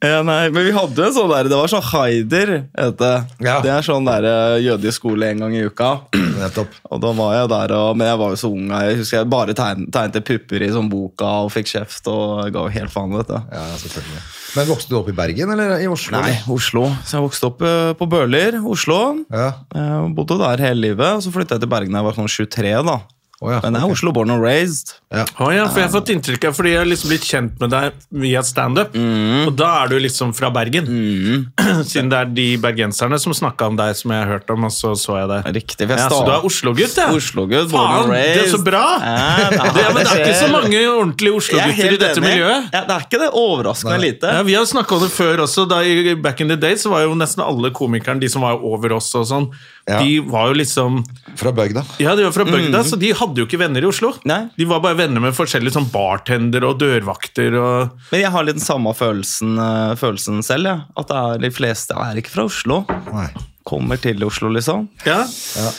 Ja, 0.00 0.22
nei, 0.24 0.48
men 0.48 0.64
vi 0.64 0.70
hadde 0.72 1.02
en 1.04 1.12
sånn 1.12 1.28
der, 1.28 1.44
det 1.52 1.56
var 1.58 1.68
sånn 1.68 1.84
Haider, 1.90 2.52
het 2.72 2.96
det. 3.00 3.10
Ja. 3.44 3.58
Det 3.64 3.68
er 3.74 3.84
sånn 3.84 4.06
der 4.08 4.24
eh, 4.30 4.56
jødisk 4.64 4.96
skole 5.02 5.28
en 5.34 5.42
gang 5.44 5.52
i 5.58 5.66
uka. 5.68 5.90
Nettopp. 6.40 6.72
Og 6.88 7.02
da 7.04 7.10
var 7.18 7.30
jeg 7.36 7.50
der, 7.52 7.68
og, 7.76 7.90
men 8.00 8.08
jeg 8.08 8.16
var 8.22 8.28
jo 8.32 8.38
så 8.40 8.48
ung. 8.54 8.66
Jeg 8.72 8.96
husker 9.02 9.18
jeg 9.20 9.28
bare 9.36 9.52
tegn- 9.58 9.90
tegnet 9.92 10.24
pupper 10.26 10.60
i 10.64 10.70
sånn 10.72 10.88
boka 10.92 11.28
og 11.44 11.52
fikk 11.52 11.68
kjeft 11.74 12.04
og 12.10 12.48
ga 12.54 12.60
jo 12.64 12.72
helt 12.78 12.92
faen. 12.94 13.12
vet 13.20 13.28
du. 13.28 13.36
Ja, 13.52 13.64
selvfølgelig. 13.84 14.22
Men 14.56 14.66
vokste 14.66 14.90
du 14.90 14.98
opp 14.98 15.08
i 15.12 15.14
Bergen 15.14 15.52
eller 15.54 15.78
i 15.82 15.86
Oslo? 15.90 16.18
Nei. 16.18 16.34
Oslo. 16.50 16.86
Så 17.06 17.18
jeg 17.18 17.26
vokste 17.28 17.50
opp 17.52 17.62
eh, 17.66 17.92
på 17.98 18.08
Bøler, 18.10 18.58
Oslo. 18.66 18.98
Ja. 19.30 19.52
Jeg 19.76 20.12
bodde 20.16 20.40
der 20.42 20.64
hele 20.66 20.88
livet, 20.88 21.06
og 21.18 21.22
så 21.24 21.32
flytta 21.34 21.56
jeg 21.58 21.64
til 21.64 21.70
Bergen 21.70 21.94
da 21.94 22.02
jeg 22.02 22.08
var 22.10 22.18
sånn 22.18 22.30
23. 22.30 22.74
da. 22.90 22.98
Å 23.40 23.48
ja, 23.54 23.58
Men 23.64 23.72
jeg 23.72 23.80
er 23.80 23.84
okay. 23.86 23.94
Oslo 23.96 24.12
born 24.12 24.30
and 24.34 24.42
raised. 24.44 24.90
Ja. 25.10 25.22
Oh, 25.40 25.48
ja, 25.48 25.64
for 25.72 25.80
jeg 25.80 25.88
har 25.88 25.94
fått 25.94 26.10
inntrykk 26.12 26.44
av 26.50 26.52
Fordi 26.58 26.70
jeg 26.74 26.78
har 26.82 26.88
liksom 26.90 27.08
blitt 27.10 27.24
kjent 27.24 27.54
med 27.62 27.70
deg 27.72 27.94
via 28.12 28.42
standup, 28.44 28.92
Mm. 28.94 29.46
og 29.48 29.54
da 29.56 29.68
er 29.84 29.88
du 29.88 29.96
liksom 29.98 30.34
fra 30.36 30.50
Bergen. 30.52 30.84
Siden 31.90 32.10
det 32.12 32.18
er 32.18 32.28
de 32.36 32.46
bergenserne 32.60 33.16
som 33.22 33.32
snakka 33.32 33.70
om 33.70 33.78
deg, 33.78 33.94
som 33.96 34.12
jeg 34.12 34.20
har 34.24 34.28
hørt 34.34 34.50
om, 34.52 34.66
og 34.68 34.72
så 34.74 34.92
så 34.98 35.16
jeg 35.22 35.30
det. 35.30 35.38
Riktig. 35.56 35.88
jeg 35.88 35.96
Ja, 35.98 36.08
så 36.12 36.20
du 36.26 36.30
er 36.34 36.44
Oslo-gutt, 36.44 36.96
ja? 37.00 37.06
Oslo-gutt, 37.16 37.70
born 37.72 38.10
Faen, 38.10 38.12
det 38.12 38.44
er 38.44 38.50
så 38.52 38.60
bra! 38.64 38.84
Ja, 39.00 39.48
det, 39.50 39.72
Det, 39.80 39.86
men 39.88 39.98
det 40.02 40.06
er 40.12 40.22
ikke 40.26 40.36
så 40.42 40.50
mange 40.52 40.82
ordentlige 40.90 41.32
er 41.32 41.40
Oslo-gutter 41.40 41.96
i 41.96 42.00
dette 42.04 42.20
enig. 42.20 42.28
miljøet. 42.28 42.68
Ja, 42.76 42.84
det 42.90 42.96
er 42.98 43.06
ikke 43.08 43.22
det. 43.24 43.30
Overraskende 43.40 43.96
Nei. 43.96 44.04
lite. 44.10 44.34
Ja, 44.36 44.42
Vi 44.50 44.54
har 44.60 44.68
snakka 44.68 44.98
om 44.98 45.04
det 45.06 45.10
før 45.16 45.44
også. 45.46 45.64
Da 45.70 45.80
i 45.86 46.14
Back 46.14 46.40
in 46.44 46.52
the 46.52 46.56
day 46.60 46.76
så 46.76 46.92
var 46.92 47.06
jo 47.08 47.16
nesten 47.16 47.40
alle 47.46 47.72
komikerne, 47.72 48.20
de 48.20 48.28
som 48.28 48.44
var 48.44 48.60
over 48.60 48.98
oss 49.00 49.08
og 49.16 49.24
sånn, 49.32 49.48
Ja. 49.88 49.98
de 50.04 50.20
var 50.20 50.48
jo 50.52 50.54
liksom 50.60 51.00
Fra 51.40 51.50
bygda. 51.56 51.82
Ja, 51.98 52.14
de 52.14 52.22
var 52.28 52.32
fra 52.36 52.44
bygda, 52.46 52.84
så 52.86 52.98
de 53.00 53.10
hadde 53.16 53.28
jo 53.38 53.46
ikke 53.46 53.60
venner 53.60 53.84
i 53.84 53.88
Oslo. 53.88 54.12
Nei. 54.28 54.42
De 54.58 54.66
var 54.68 54.82
bare 54.84 54.98
venner 54.98 55.22
med 55.22 55.36
forskjellige 55.36 55.76
sånn 55.76 55.90
bartender 55.92 56.66
og 56.66 56.80
dørvakter 56.82 57.54
og 57.60 58.00
Men 58.10 58.24
jeg 58.24 58.32
har 58.34 58.46
litt 58.46 58.58
den 58.58 58.64
samme 58.64 58.94
følelsen, 58.96 59.54
eh, 59.60 59.94
følelsen 60.00 60.42
selv. 60.46 60.66
Ja. 60.66 60.76
At 60.98 61.08
det 61.10 61.20
er 61.20 61.44
de 61.46 61.52
fleste 61.54 61.96
er 61.96 62.20
ikke 62.20 62.34
fra 62.34 62.48
Oslo. 62.50 62.82
Nei. 63.12 63.28
Kommer 63.70 64.00
til 64.02 64.18
Oslo, 64.26 64.50
liksom. 64.50 64.88
Ja, 65.06 65.20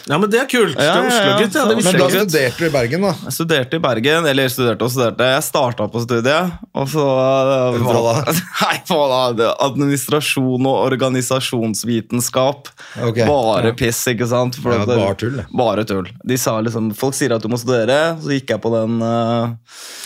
ja 0.07 0.17
men 0.21 0.29
det 0.31 0.39
er 0.39 0.47
kult. 0.47 0.77
Det 0.77 0.85
Ja, 0.85 0.93
ja, 0.95 1.03
ja. 1.03 1.09
Oslo-gutt, 1.11 1.55
ja. 1.59 1.65
Det 1.67 1.75
Men 1.75 1.99
da 1.99 2.07
studerte 2.13 2.61
du 2.61 2.65
i 2.69 2.71
Bergen, 2.71 3.01
da. 3.03 3.11
Jeg 3.25 3.35
studerte 3.35 3.75
i 3.79 3.83
Bergen, 3.83 4.27
eller 4.31 4.51
studerte 4.53 4.87
og 4.87 4.93
studerte. 4.93 5.27
Jeg 5.33 5.43
starta 5.43 5.87
på 5.91 6.03
studiet, 6.05 6.53
og 6.71 6.87
så 6.93 7.03
eh, 7.11 7.79
Hva 7.83 7.97
da? 8.07 8.35
Nei, 8.61 8.77
hva 8.87 9.01
da? 9.35 9.49
Administrasjon 9.67 10.69
og 10.71 10.77
organisasjonsvitenskap. 10.85 12.71
Okay. 13.09 13.27
Bare 13.27 13.73
piss, 13.77 13.99
ikke 14.13 14.27
sant? 14.31 14.55
For 14.61 14.71
Ja, 14.77 14.85
det- 14.85 14.97
bare 15.01 15.19
tull. 15.19 15.43
Bare 15.51 15.85
tull. 15.91 16.07
De 16.23 16.37
sa 16.37 16.55
liksom 16.61 16.93
Folk 16.95 17.15
sier 17.17 17.33
at 17.35 17.43
du 17.43 17.49
må 17.51 17.57
studere, 17.59 18.15
så 18.21 18.31
gikk 18.35 18.55
jeg 18.55 18.61
på 18.63 18.71
den 18.73 19.01
uh, 19.03 19.51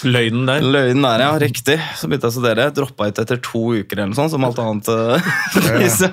Løgnen 0.05 0.45
der. 0.49 0.61
løgnen 0.61 1.05
der, 1.05 1.23
ja. 1.25 1.31
Riktig. 1.41 1.77
Så 1.99 2.07
begynte 2.09 2.29
jeg 2.29 2.33
å 2.33 2.37
studere. 2.39 2.67
Droppa 2.75 3.09
ut 3.09 3.19
etter 3.21 3.37
to 3.43 3.63
uker 3.77 3.97
eller 3.99 4.11
noe 4.13 4.19
sånt, 4.19 4.33
som 4.33 4.43
alt 4.47 4.59
annet. 4.65 4.89
Uh, 4.95 5.21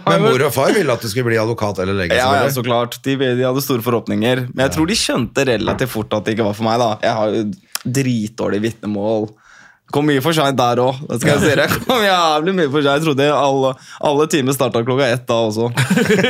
Men 0.08 0.22
mor 0.24 0.42
og 0.46 0.52
far 0.54 0.72
ville 0.74 0.92
at 0.92 1.02
du 1.02 1.08
skulle 1.10 1.26
bli 1.28 1.36
advokat 1.40 1.61
eller 1.82 1.94
lege. 2.02 2.16
ja, 2.18 2.30
ja, 2.42 2.48
så 2.52 2.64
klart. 2.66 2.98
De, 3.04 3.16
de 3.18 3.44
hadde 3.46 3.62
store 3.64 3.84
forhåpninger. 3.84 4.48
Men 4.52 4.66
jeg 4.66 4.74
tror 4.76 4.90
de 4.90 4.96
skjønte 4.98 5.46
relativt 5.48 5.94
fort 5.94 6.18
at 6.18 6.26
det 6.26 6.34
ikke 6.36 6.48
var 6.48 6.58
for 6.58 6.68
meg. 6.68 6.82
da. 6.82 6.90
Jeg 7.02 7.14
har 7.18 7.36
jo 7.36 7.44
dritdårlig 8.00 8.60
vitnemål. 8.66 9.30
Kom 9.92 10.06
mye 10.08 10.22
for 10.24 10.32
seint 10.32 10.56
der 10.56 10.80
òg. 10.80 11.00
Jeg 11.12 11.68
kom 11.86 12.00
jævlig 12.00 12.54
mye 12.56 12.70
for 12.72 12.80
seg 12.84 12.94
Jeg 12.96 13.04
trodde 13.04 13.26
alle, 13.36 13.72
alle 14.08 14.26
timer 14.32 14.56
starta 14.56 14.80
klokka 14.86 15.08
ett 15.12 15.26
da 15.28 15.40
også. 15.50 15.68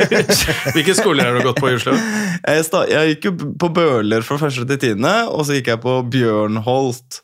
Hvilke 0.75 0.95
skoler 0.97 1.29
har 1.29 1.37
du 1.37 1.45
gått 1.47 1.61
på 1.63 1.71
i 1.71 1.77
Oslo? 1.77 1.95
Jeg, 1.95 2.65
jeg 2.91 3.13
gikk 3.13 3.29
jo 3.29 3.35
på 3.61 3.69
Bøler 3.77 4.25
fra 4.27 4.39
første 4.41 4.67
til 4.67 4.81
tiende, 4.81 5.13
og 5.31 5.47
så 5.47 5.55
gikk 5.59 5.71
jeg 5.71 5.83
på 5.85 5.95
Bjørnholt. 6.11 7.21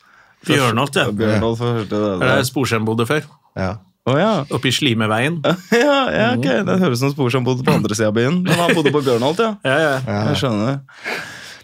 Bjørnholt, 0.47 1.01
ja. 1.01 1.09
Bjørnholt 1.11 1.59
første 1.59 1.89
det, 1.91 2.15
Det 2.21 2.29
er 2.31 2.39
det 2.39 2.47
Sporsem 2.47 2.87
bodde 2.87 3.09
før. 3.09 3.27
Ja. 3.59 3.73
Å 4.09 4.15
ja. 4.17 4.31
Oppi 4.55 4.71
i 4.71 4.75
Slimeveien. 4.75 5.39
ja, 5.75 5.97
ja, 6.13 6.29
ok. 6.37 6.47
Det 6.65 6.77
høres 6.81 7.01
ut 7.01 7.07
som 7.07 7.13
Spor 7.13 7.33
som 7.33 7.45
bodde 7.45 7.65
på 7.67 7.75
andre 7.75 7.97
sida 7.97 8.09
av 8.09 8.15
byen. 8.17 8.41
Men 8.45 8.57
han 8.57 8.73
bodde 8.77 8.93
på 8.95 9.03
Bjørnholt, 9.05 9.41
ja. 9.43 9.51
Ja, 9.67 9.77
ja. 9.83 10.21
Jeg 10.31 10.41
skjønner. 10.41 10.79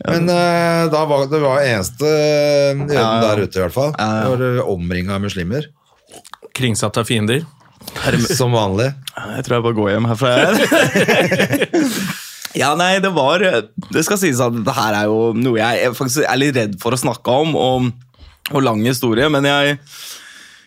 Men 0.06 0.28
uh, 0.28 0.86
da 0.92 1.02
var 1.08 1.30
det 1.32 1.40
var 1.40 1.64
eneste 1.64 2.10
jøden 2.10 2.90
Ja, 2.92 3.06
ja. 3.06 3.22
der 3.24 3.46
ute, 3.46 3.58
i 3.58 3.64
hvert 3.64 3.76
fall. 3.76 3.94
Ja, 3.96 4.10
ja. 4.26 4.36
Det 4.38 4.50
var 4.60 4.72
omringa 4.76 5.16
av 5.18 5.24
muslimer. 5.24 5.70
Kringsatt 6.56 7.00
av 7.02 7.08
fiender. 7.10 7.46
Som 8.40 8.56
vanlig. 8.56 8.92
Jeg 9.16 9.46
tror 9.48 9.58
jeg 9.58 9.66
bare 9.66 9.78
går 9.80 9.92
hjem 9.94 10.10
herfra. 10.12 10.34
jeg. 10.36 11.90
ja, 12.62 12.74
nei, 12.80 12.98
det 13.04 13.12
var 13.16 13.44
Det 13.44 14.04
skal 14.08 14.20
sies 14.20 14.42
at 14.44 14.58
det 14.66 14.76
her 14.76 15.00
er 15.02 15.10
jo 15.12 15.32
noe 15.38 15.60
jeg 15.60 15.88
er 15.88 15.96
faktisk 15.96 16.26
er 16.28 16.42
litt 16.42 16.58
redd 16.58 16.78
for 16.82 16.96
å 16.96 17.00
snakke 17.00 17.40
om, 17.46 17.56
og, 17.56 17.90
og 18.52 18.66
lang 18.66 18.84
historie, 18.86 19.30
men 19.32 19.48
jeg 19.48 19.80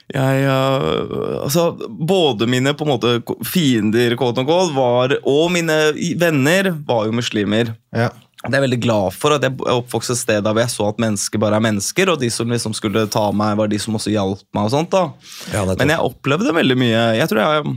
jeg, 0.09 0.45
øh, 0.49 1.43
altså, 1.45 1.73
både 1.89 2.47
mine 2.49 2.73
på 2.75 2.87
en 2.87 2.93
måte 2.95 3.11
fiender 3.45 4.17
quote 4.17 4.41
unquote, 4.41 4.73
var, 4.77 5.13
og 5.29 5.51
mine 5.53 5.77
venner 6.21 6.71
var 6.89 7.05
jo 7.09 7.19
muslimer. 7.19 7.75
Ja. 7.93 8.09
Det 8.39 8.53
er 8.53 8.61
jeg 8.61 8.69
veldig 8.69 8.81
glad 8.85 9.15
for 9.19 9.35
at 9.35 9.43
jeg 9.43 9.51
oppvokste 9.57 9.75
oppvokst 9.83 10.13
et 10.15 10.21
sted 10.21 10.45
der 10.47 10.61
jeg 10.63 10.71
så 10.71 10.87
at 10.93 11.01
mennesker 11.03 11.41
bare 11.43 11.59
er 11.59 11.65
mennesker, 11.65 12.13
og 12.13 12.21
de 12.23 12.31
som 12.31 12.49
liksom 12.49 12.77
skulle 12.77 13.03
ta 13.11 13.27
meg, 13.35 13.57
var 13.59 13.69
de 13.69 13.81
som 13.83 13.99
også 13.99 14.15
hjalp 14.15 14.45
meg. 14.55 14.69
og 14.69 14.73
sånt 14.73 14.95
da. 14.95 15.09
Ja. 15.53 15.67
Men 15.73 15.93
jeg 15.93 16.07
opplevde 16.07 16.55
veldig 16.55 16.77
mye 16.79 17.01
Jeg 17.19 17.29
tror 17.31 17.43
jeg 17.43 17.77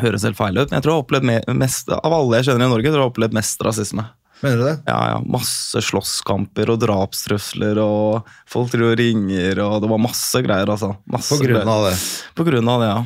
høres 0.00 0.24
helt 0.24 0.38
feil 0.38 0.56
ut, 0.56 0.70
men 0.70 0.78
jeg 0.78 0.86
tror 0.86 0.92
jeg 0.92 1.00
har 1.00 1.04
opplevd 1.04 1.56
mest 1.58 1.90
av 1.92 2.14
alle 2.14 2.38
jeg 2.38 2.48
kjenner 2.48 2.70
i 2.70 2.72
Norge, 2.72 2.88
tror 2.88 3.00
jeg 3.00 3.04
har 3.04 3.12
opplevd 3.12 3.36
mest 3.36 3.66
rasisme. 3.66 4.06
Mener 4.42 4.58
du 4.58 4.64
det? 4.66 4.76
Ja, 4.90 4.98
ja, 5.12 5.18
Masse 5.30 5.82
slåsskamper 5.86 6.72
og 6.74 6.80
drapstrusler, 6.82 7.78
og 7.78 8.28
folk 8.50 8.72
driver 8.72 8.96
og 8.96 8.98
ringer, 8.98 9.60
og 9.62 9.76
det 9.84 9.90
var 9.92 10.00
masse 10.02 10.42
greier. 10.42 10.70
altså. 10.74 10.96
Masse 11.06 11.36
På 11.36 11.42
grunn 11.44 11.68
av 11.68 11.86
det. 11.88 11.96
På 12.34 12.46
grunn 12.48 12.70
av 12.72 12.82
det, 12.82 12.88
ja. 12.90 13.02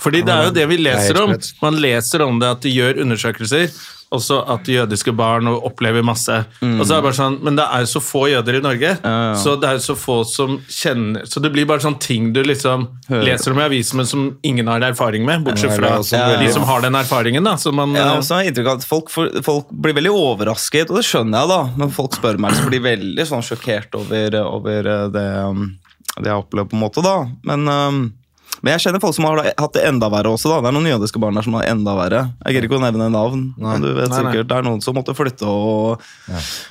Fordi 0.00 0.22
det 0.24 0.32
er 0.32 0.46
jo 0.48 0.52
det 0.56 0.66
vi 0.70 0.78
leser 0.80 1.18
om. 1.20 1.34
Man 1.60 1.80
leser 1.82 2.22
om 2.24 2.38
det 2.40 2.48
at 2.54 2.62
de 2.64 2.70
gjør 2.72 3.02
undersøkelser, 3.02 3.66
også 4.10 4.40
at 4.50 4.66
jødiske 4.66 5.12
barn 5.14 5.46
opplever 5.50 6.02
masse. 6.06 6.34
Og 6.64 6.82
så 6.82 6.96
er 6.96 6.98
det 6.98 7.06
bare 7.06 7.16
sånn, 7.16 7.38
Men 7.46 7.58
det 7.58 7.66
er 7.66 7.84
jo 7.84 7.90
så 7.92 8.02
få 8.02 8.24
jøder 8.32 8.58
i 8.58 8.62
Norge, 8.64 8.92
ja. 8.98 9.34
så 9.38 9.54
det 9.60 9.68
er 9.68 9.78
jo 9.78 9.84
så 9.84 9.96
få 9.98 10.16
som 10.26 10.56
kjenner 10.66 11.28
Så 11.30 11.42
det 11.42 11.52
blir 11.54 11.68
bare 11.68 11.82
sånn 11.84 11.98
ting 12.02 12.32
du 12.34 12.42
liksom 12.42 12.88
Hører. 13.08 13.22
leser 13.28 13.54
om 13.54 13.60
i 13.62 13.66
avisen, 13.68 14.00
men 14.00 14.08
som 14.10 14.26
ingen 14.46 14.70
har 14.70 14.82
erfaring 14.90 15.24
med, 15.28 15.44
bortsett 15.46 15.76
Ja, 15.76 15.78
fra 15.78 15.92
ja, 16.02 16.40
de 16.42 16.50
som 16.52 16.66
har 16.66 16.82
den 16.82 16.98
erfaringen. 16.98 17.44
da, 17.46 17.56
så 17.56 17.72
man, 17.72 17.94
også 17.94 18.40
har 18.40 18.42
eh, 18.44 18.50
inntrykk 18.50 18.72
av 18.72 18.80
at 18.80 18.88
folk, 18.88 19.10
folk 19.46 19.70
blir 19.70 19.94
veldig 19.98 20.14
overrasket, 20.14 20.90
og 20.90 20.98
det 20.98 21.06
skjønner 21.06 21.44
jeg, 21.44 21.52
da. 21.52 21.60
Men 21.78 21.94
folk 21.94 22.18
spør 22.18 22.40
meg, 22.42 22.56
så 22.56 22.66
blir 22.66 22.80
de 22.80 22.86
veldig 22.90 23.26
sånn 23.30 23.46
sjokkert 23.46 23.94
over, 23.98 24.40
over 24.42 24.90
eh, 24.90 25.06
det, 25.14 25.26
um, 25.46 25.68
det 26.18 26.32
jeg 26.32 26.42
opplever, 26.42 26.70
på 26.70 26.78
en 26.78 26.84
måte. 26.84 27.04
da. 27.06 27.16
Men, 27.46 27.68
um, 27.68 28.02
men 28.62 28.72
jeg 28.74 28.82
kjenner 28.86 29.00
folk 29.02 29.14
som 29.16 29.24
har 29.28 29.40
hatt 29.50 29.72
det 29.76 29.84
enda 29.88 30.08
verre 30.12 30.32
også. 30.34 30.50
da. 30.52 30.60
Det 30.60 30.70
er 30.70 30.76
noen 30.78 30.90
jødiske 30.92 31.20
barn 31.22 31.34
der 31.38 31.46
som 31.46 31.54
har 31.58 31.68
enda 31.70 31.94
verre. 31.96 32.22
Jeg 32.44 32.54
gidder 32.56 32.68
ikke 32.68 32.80
å 32.80 32.84
nevne 32.84 33.10
navn, 33.12 33.44
men 33.56 33.80
du 33.84 33.90
vet 33.94 34.10
Nei, 34.10 34.16
nei. 34.16 34.32
sikkert 34.32 34.50
det 34.50 34.58
er 34.58 34.66
noen 34.68 34.82
som 34.84 34.94
måtte 34.98 35.14
flytte 35.16 35.46
og 35.48 36.02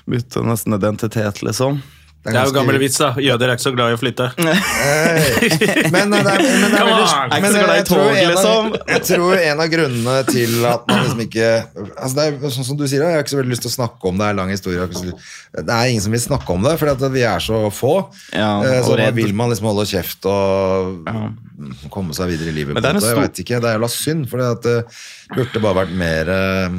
bytte 0.09 0.43
nesten 0.45 0.75
identitet, 0.77 1.41
liksom. 1.45 1.81
Det 2.19 2.33
er 2.35 2.49
jo 2.49 2.51
gammel 2.51 2.75
vits, 2.81 2.97
da. 2.99 3.13
Jøder 3.23 3.47
er 3.47 3.55
ikke 3.55 3.63
så 3.63 3.71
glad 3.71 3.93
i 3.93 3.95
å 3.95 3.99
flytte. 4.01 4.25
Men, 5.93 6.11
det 6.11 6.19
er, 6.19 6.41
det 6.43 6.79
er 6.79 6.87
veldig, 6.89 7.05
Er 7.31 7.71
jeg, 7.77 7.85
tror 7.87 8.09
en 8.11 8.39
av, 8.41 8.67
jeg 8.91 9.03
tror 9.07 9.35
en 9.39 9.63
av 9.63 9.69
grunnene 9.71 10.15
til 10.27 10.65
at 10.67 10.83
man 10.89 11.05
liksom 11.05 11.23
ikke 11.25 11.47
altså 11.95 12.11
det 12.17 12.25
er 12.27 12.53
sånn 12.57 12.67
som 12.67 12.79
du 12.79 12.83
sier, 12.91 13.05
Jeg 13.05 13.15
har 13.15 13.23
ikke 13.23 13.33
så 13.35 13.39
veldig 13.39 13.53
lyst 13.53 13.63
til 13.65 13.71
å 13.71 13.75
snakke 13.77 14.11
om 14.11 14.19
det. 14.19 14.25
Det 14.25 14.33
er 14.33 14.39
lang 14.41 14.51
historie. 14.51 14.87
Det 14.89 15.75
er 15.77 15.93
ingen 15.93 16.03
som 16.05 16.15
vil 16.17 16.23
snakke 16.25 16.55
om 16.57 16.67
det, 16.67 16.75
fordi 16.81 17.11
vi 17.15 17.23
er 17.29 17.45
så 17.45 17.61
få. 17.73 17.93
Ja, 18.35 18.49
Eh, 18.59 18.81
så 18.83 18.97
da 18.99 19.07
vil 19.15 19.31
man 19.37 19.49
liksom 19.53 19.69
holde 19.69 19.85
kjeft 19.87 20.25
og 20.29 21.07
komme 21.93 22.15
seg 22.17 22.33
videre 22.33 22.51
i 22.51 22.57
livet. 22.57 22.75
Men 22.75 22.83
det 22.83 22.89
er 22.91 22.97
en 22.97 22.99
en. 22.99 23.07
Jeg 23.07 23.15
stor- 23.15 23.23
vet 23.23 23.41
ikke, 23.45 23.61
det 23.63 23.69
er 23.71 23.77
jævla 23.77 23.89
synd, 23.93 24.27
for 24.29 24.43
det 24.67 24.75
burde 25.35 25.63
bare 25.63 25.79
vært 25.85 25.95
mer 25.95 26.33
eh, 26.35 26.75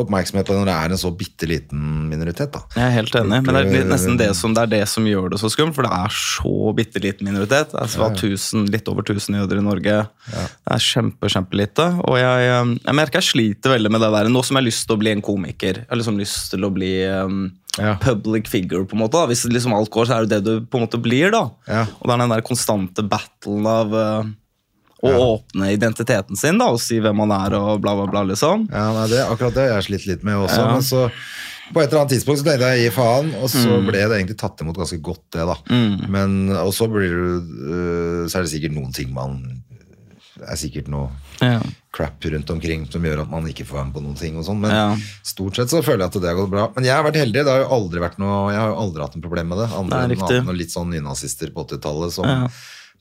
oppmerksomhet 0.00 0.46
på 0.46 0.52
det 0.54 0.60
når 0.62 0.68
det 0.70 0.74
er 0.76 0.94
en 0.94 1.00
så 1.00 1.10
bitte 1.16 1.48
liten 1.48 1.82
minoritet. 2.10 2.52
da. 2.54 2.60
Jeg 2.76 2.84
er 2.86 2.94
helt 2.98 3.14
enig, 3.20 3.40
men 3.46 3.58
det 3.58 3.62
er 3.80 3.88
nesten 3.90 4.18
det 4.20 4.28
som, 4.38 4.54
det 4.56 4.62
er 4.66 4.72
det 4.74 4.82
som 4.90 5.06
gjør 5.08 5.30
det 5.34 5.40
så 5.42 5.50
skummelt, 5.52 5.76
for 5.76 5.86
det 5.86 5.92
er 5.96 6.14
så 6.18 6.54
bitte 6.78 7.02
liten 7.04 7.28
minoritet. 7.28 7.72
Det 7.74 7.80
er 7.82 7.92
så 7.94 8.08
1000, 8.10 8.68
litt 8.74 8.88
over 8.92 9.02
1000 9.06 9.40
jøder 9.40 9.60
i 9.60 9.64
Norge. 9.66 9.96
Det 10.30 10.74
er 10.76 10.86
kjempe, 10.86 11.30
kjempelite. 11.32 11.88
Og 12.04 12.18
jeg, 12.20 12.48
eh, 12.52 12.74
jeg 12.84 12.98
merker 13.00 13.20
jeg 13.22 13.30
sliter 13.32 13.74
veldig 13.76 13.90
med 13.94 14.04
det 14.04 14.12
der. 14.18 14.30
Nå 14.34 14.44
som 14.44 14.56
jeg 14.58 14.62
har 14.64 14.68
lyst 14.70 14.86
til 14.88 14.96
å 14.96 15.02
bli 15.04 15.12
en 15.14 15.22
komiker. 15.24 15.82
Jeg 15.84 15.90
har 15.90 16.00
liksom 16.02 16.18
lyst 16.20 16.50
til 16.54 16.64
å 16.66 16.72
bli 16.74 16.92
um, 17.10 17.44
Ja. 17.78 17.96
public 17.98 18.46
figure, 18.46 18.84
på 18.86 18.94
en 18.94 19.00
måte. 19.02 19.18
Da. 19.18 19.26
Hvis 19.26 19.44
liksom 19.50 19.72
alt 19.74 19.90
går, 19.90 20.06
så 20.06 20.18
er 20.20 20.26
det 20.28 20.36
det 20.36 20.44
du 20.46 20.66
på 20.70 20.78
en 20.78 20.84
måte 20.86 21.00
blir, 21.02 21.32
da. 21.34 21.48
Ja. 21.66 21.86
Og 21.98 22.06
det 22.06 22.14
er 22.14 22.20
den 22.22 22.34
der 22.36 22.44
konstante 22.46 23.02
battlen 23.02 23.66
av 23.66 23.96
å 25.10 25.24
åpne 25.36 25.72
identiteten 25.74 26.36
sin 26.40 26.58
da, 26.58 26.70
og 26.74 26.80
si 26.82 27.00
hvem 27.04 27.16
man 27.16 27.32
er 27.36 27.56
og 27.58 27.80
bla, 27.84 27.94
bla, 27.98 28.06
bla, 28.10 28.22
liksom. 28.30 28.68
Ja, 28.72 28.86
nei, 28.96 29.08
det, 29.12 29.24
akkurat 29.28 29.54
det 29.56 29.68
har 29.68 29.80
jeg 29.80 29.88
slitt 29.90 30.06
litt 30.10 30.24
med 30.24 30.36
også. 30.46 30.60
Ja. 30.62 30.72
Men 30.72 30.82
så 30.86 31.08
på 31.72 31.80
et 31.80 31.88
eller 31.88 32.02
annet 32.02 32.12
tidspunkt 32.12 32.42
så 32.42 32.44
tenkte 32.44 32.72
jeg 32.74 32.82
gi 32.84 32.90
faen, 32.92 33.30
og 33.40 33.48
så 33.48 33.78
ble 33.86 34.02
det 34.04 34.18
egentlig 34.18 34.36
tatt 34.40 34.60
imot 34.60 34.76
ganske 34.76 34.98
godt, 35.00 35.22
det, 35.32 35.46
da. 35.48 35.54
Men, 36.12 36.50
og 36.60 36.74
så 36.76 36.88
blir 36.92 37.08
du 37.14 37.54
øh, 37.72 38.26
Så 38.28 38.38
er 38.38 38.44
det 38.44 38.50
sikkert 38.52 38.74
noen 38.76 38.92
ting 38.92 39.14
man 39.16 39.38
Det 40.34 40.44
er 40.50 40.58
sikkert 40.60 40.88
noe 40.92 41.08
Ja. 41.40 41.60
crap 41.94 42.24
rundt 42.30 42.50
omkring 42.50 42.84
som 42.90 43.02
gjør 43.06 43.22
at 43.24 43.30
man 43.30 43.46
ikke 43.48 43.64
får 43.66 43.76
være 43.78 43.86
med 43.88 43.94
på 43.96 44.02
noen 44.02 44.16
ting 44.18 44.36
og 44.38 44.44
sånn, 44.46 44.60
men 44.60 44.70
Ja. 44.74 44.96
stort 45.22 45.56
sett 45.56 45.70
så 45.70 45.80
føler 45.82 46.04
jeg 46.04 46.10
at 46.12 46.20
det 46.22 46.28
har 46.30 46.38
gått 46.38 46.50
bra. 46.50 46.68
Men 46.76 46.84
jeg 46.84 46.94
har 46.94 47.04
vært 47.06 47.20
heldig, 47.22 47.44
det 47.44 47.52
har 47.52 47.62
jo 47.64 47.72
aldri 47.78 48.00
vært 48.02 48.18
noe 48.18 48.52
Jeg 48.52 48.60
har 48.60 48.68
jo 48.72 48.78
aldri 48.84 49.02
hatt 49.06 49.14
noe 49.16 49.22
problem 49.24 49.48
med 49.54 49.58
det. 49.62 49.68
Andre 49.78 50.38
enn 50.40 50.58
litt 50.58 50.74
sånn 50.74 50.90
nynazister 50.90 51.50
på 51.54 51.64
80-tallet 51.66 52.12
som 52.12 52.26
Ja. 52.28 52.48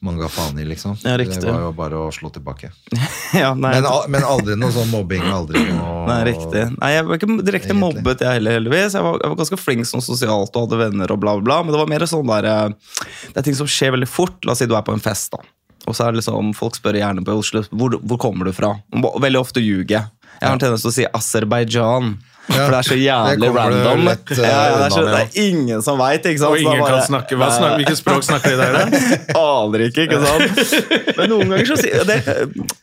Mange 0.04 0.22
ga 0.24 0.30
faen 0.32 0.60
i, 0.60 0.66
liksom. 0.68 0.98
Ja. 1.04 1.16
Det 1.18 1.42
var 1.48 1.62
jo 1.66 1.72
bare 1.78 2.00
å 2.06 2.10
slå 2.14 2.30
tilbake. 2.36 2.70
ja, 3.42 3.54
nei, 3.56 3.74
Men, 3.80 3.88
men 4.14 4.28
aldri 4.28 4.58
noe 4.60 4.74
sånn 4.76 4.92
mobbing, 4.92 5.24
aldri 5.32 5.64
noe 5.70 6.04
Nei, 6.10 6.20
riktig. 6.28 6.66
Nei, 6.78 6.92
Jeg 6.98 7.08
var 7.08 7.20
ikke 7.20 7.30
direkte 7.40 7.72
Egentlig. 7.72 7.80
mobbet, 7.80 8.24
jeg 8.26 8.40
heller, 8.40 8.58
heldigvis. 8.60 8.98
Jeg 9.00 9.08
var, 9.08 9.20
jeg 9.24 9.34
var 9.34 9.40
ganske 9.40 9.60
flink 9.62 9.90
sånn 9.90 10.04
sosialt 10.04 10.56
og 10.60 10.68
hadde 10.68 10.82
venner 10.84 11.16
og 11.16 11.22
bla, 11.24 11.38
bla, 11.40 11.46
bla. 11.48 11.60
Men 11.64 11.76
det 11.76 11.82
var 11.82 11.92
mer 11.96 12.06
sånn 12.10 12.28
der 12.30 12.50
eh, 12.52 12.98
Det 13.30 13.38
er 13.40 13.48
ting 13.48 13.58
som 13.58 13.70
skjer 13.70 13.96
veldig 13.96 14.10
fort. 14.12 14.40
La 14.44 14.56
oss 14.56 14.64
si 14.64 14.68
du 14.70 14.76
er 14.78 14.86
på 14.86 14.96
en 14.96 15.04
fest, 15.04 15.32
da. 15.36 15.42
Og 15.88 15.96
så 15.96 16.06
er 16.06 16.14
det 16.14 16.22
liksom, 16.22 16.54
Folk 16.56 16.78
spør 16.80 17.00
gjerne 17.00 17.24
på 17.28 17.36
Oslo 17.40 17.64
hvor, 17.72 17.98
hvor 18.04 18.20
kommer 18.22 18.48
du 18.48 18.54
fra. 18.56 18.76
Veldig 18.94 19.42
ofte 19.42 19.64
ljuger 19.64 19.98
jeg. 19.98 20.12
Jeg 20.40 20.48
har 20.50 20.56
en 20.58 20.62
tendens 20.62 20.84
til 20.84 20.92
å 20.92 20.96
si 20.96 21.08
Aserbajdsjan. 21.08 22.14
Ja, 22.50 22.66
For 22.66 22.74
det 22.74 22.78
er 22.78 22.88
så 22.90 22.96
jævlig 23.00 23.50
random. 23.56 24.02
lett, 24.04 24.32
uh, 24.34 24.38
ja, 24.38 24.48
ja, 24.52 24.72
det, 24.76 24.86
er 24.86 24.92
så, 24.92 25.04
det 25.08 25.20
er 25.22 25.46
ingen 25.48 25.84
som 25.86 26.00
veit. 26.02 26.26
Og 26.28 26.58
ingen 26.60 26.82
bare- 26.82 26.98
kan 26.98 27.06
snakke. 27.08 27.38
Hva 27.40 27.48
snakker, 27.56 27.78
hvilket 27.80 28.00
språk 28.02 28.26
snakker 28.30 28.52
de 28.52 28.58
der, 28.60 28.74
da? 28.74 29.40
Aner 29.40 29.86
ikke, 29.88 30.08
ikke 30.10 30.20
sant? 30.26 30.76
Men 31.18 31.32
noen 31.32 31.54
ganger 31.54 31.72
så 31.72 31.78
sier 31.80 32.04
det, 32.10 32.18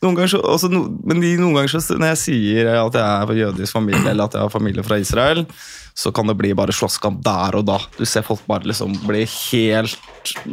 noen 0.00 0.16
ganger 0.16 0.32
så, 0.32 0.40
også, 0.54 0.70
no, 0.72 0.86
men 1.04 1.20
de, 1.20 1.34
noen 1.40 1.58
ganger 1.58 1.74
så, 1.74 1.82
Når 1.98 2.14
jeg 2.14 2.20
sier 2.22 2.70
at 2.72 2.96
jeg 2.96 3.04
er 3.04 3.28
fra 3.28 3.36
jødisk 3.36 3.76
familie, 3.76 4.06
eller 4.14 4.30
at 4.30 4.38
jeg 4.38 4.46
har 4.46 4.52
familie 4.54 4.86
fra 4.86 4.96
Israel, 5.02 5.44
så 6.00 6.12
kan 6.12 6.26
det 6.30 6.34
bli 6.34 6.54
bare 6.56 6.72
slåsskamp 6.72 7.18
der 7.24 7.56
og 7.58 7.66
da. 7.68 7.76
Du 7.98 8.06
ser 8.08 8.24
folk 8.24 8.40
bare 8.48 8.64
liksom 8.70 8.94
bli 9.04 9.26
helt 9.28 9.98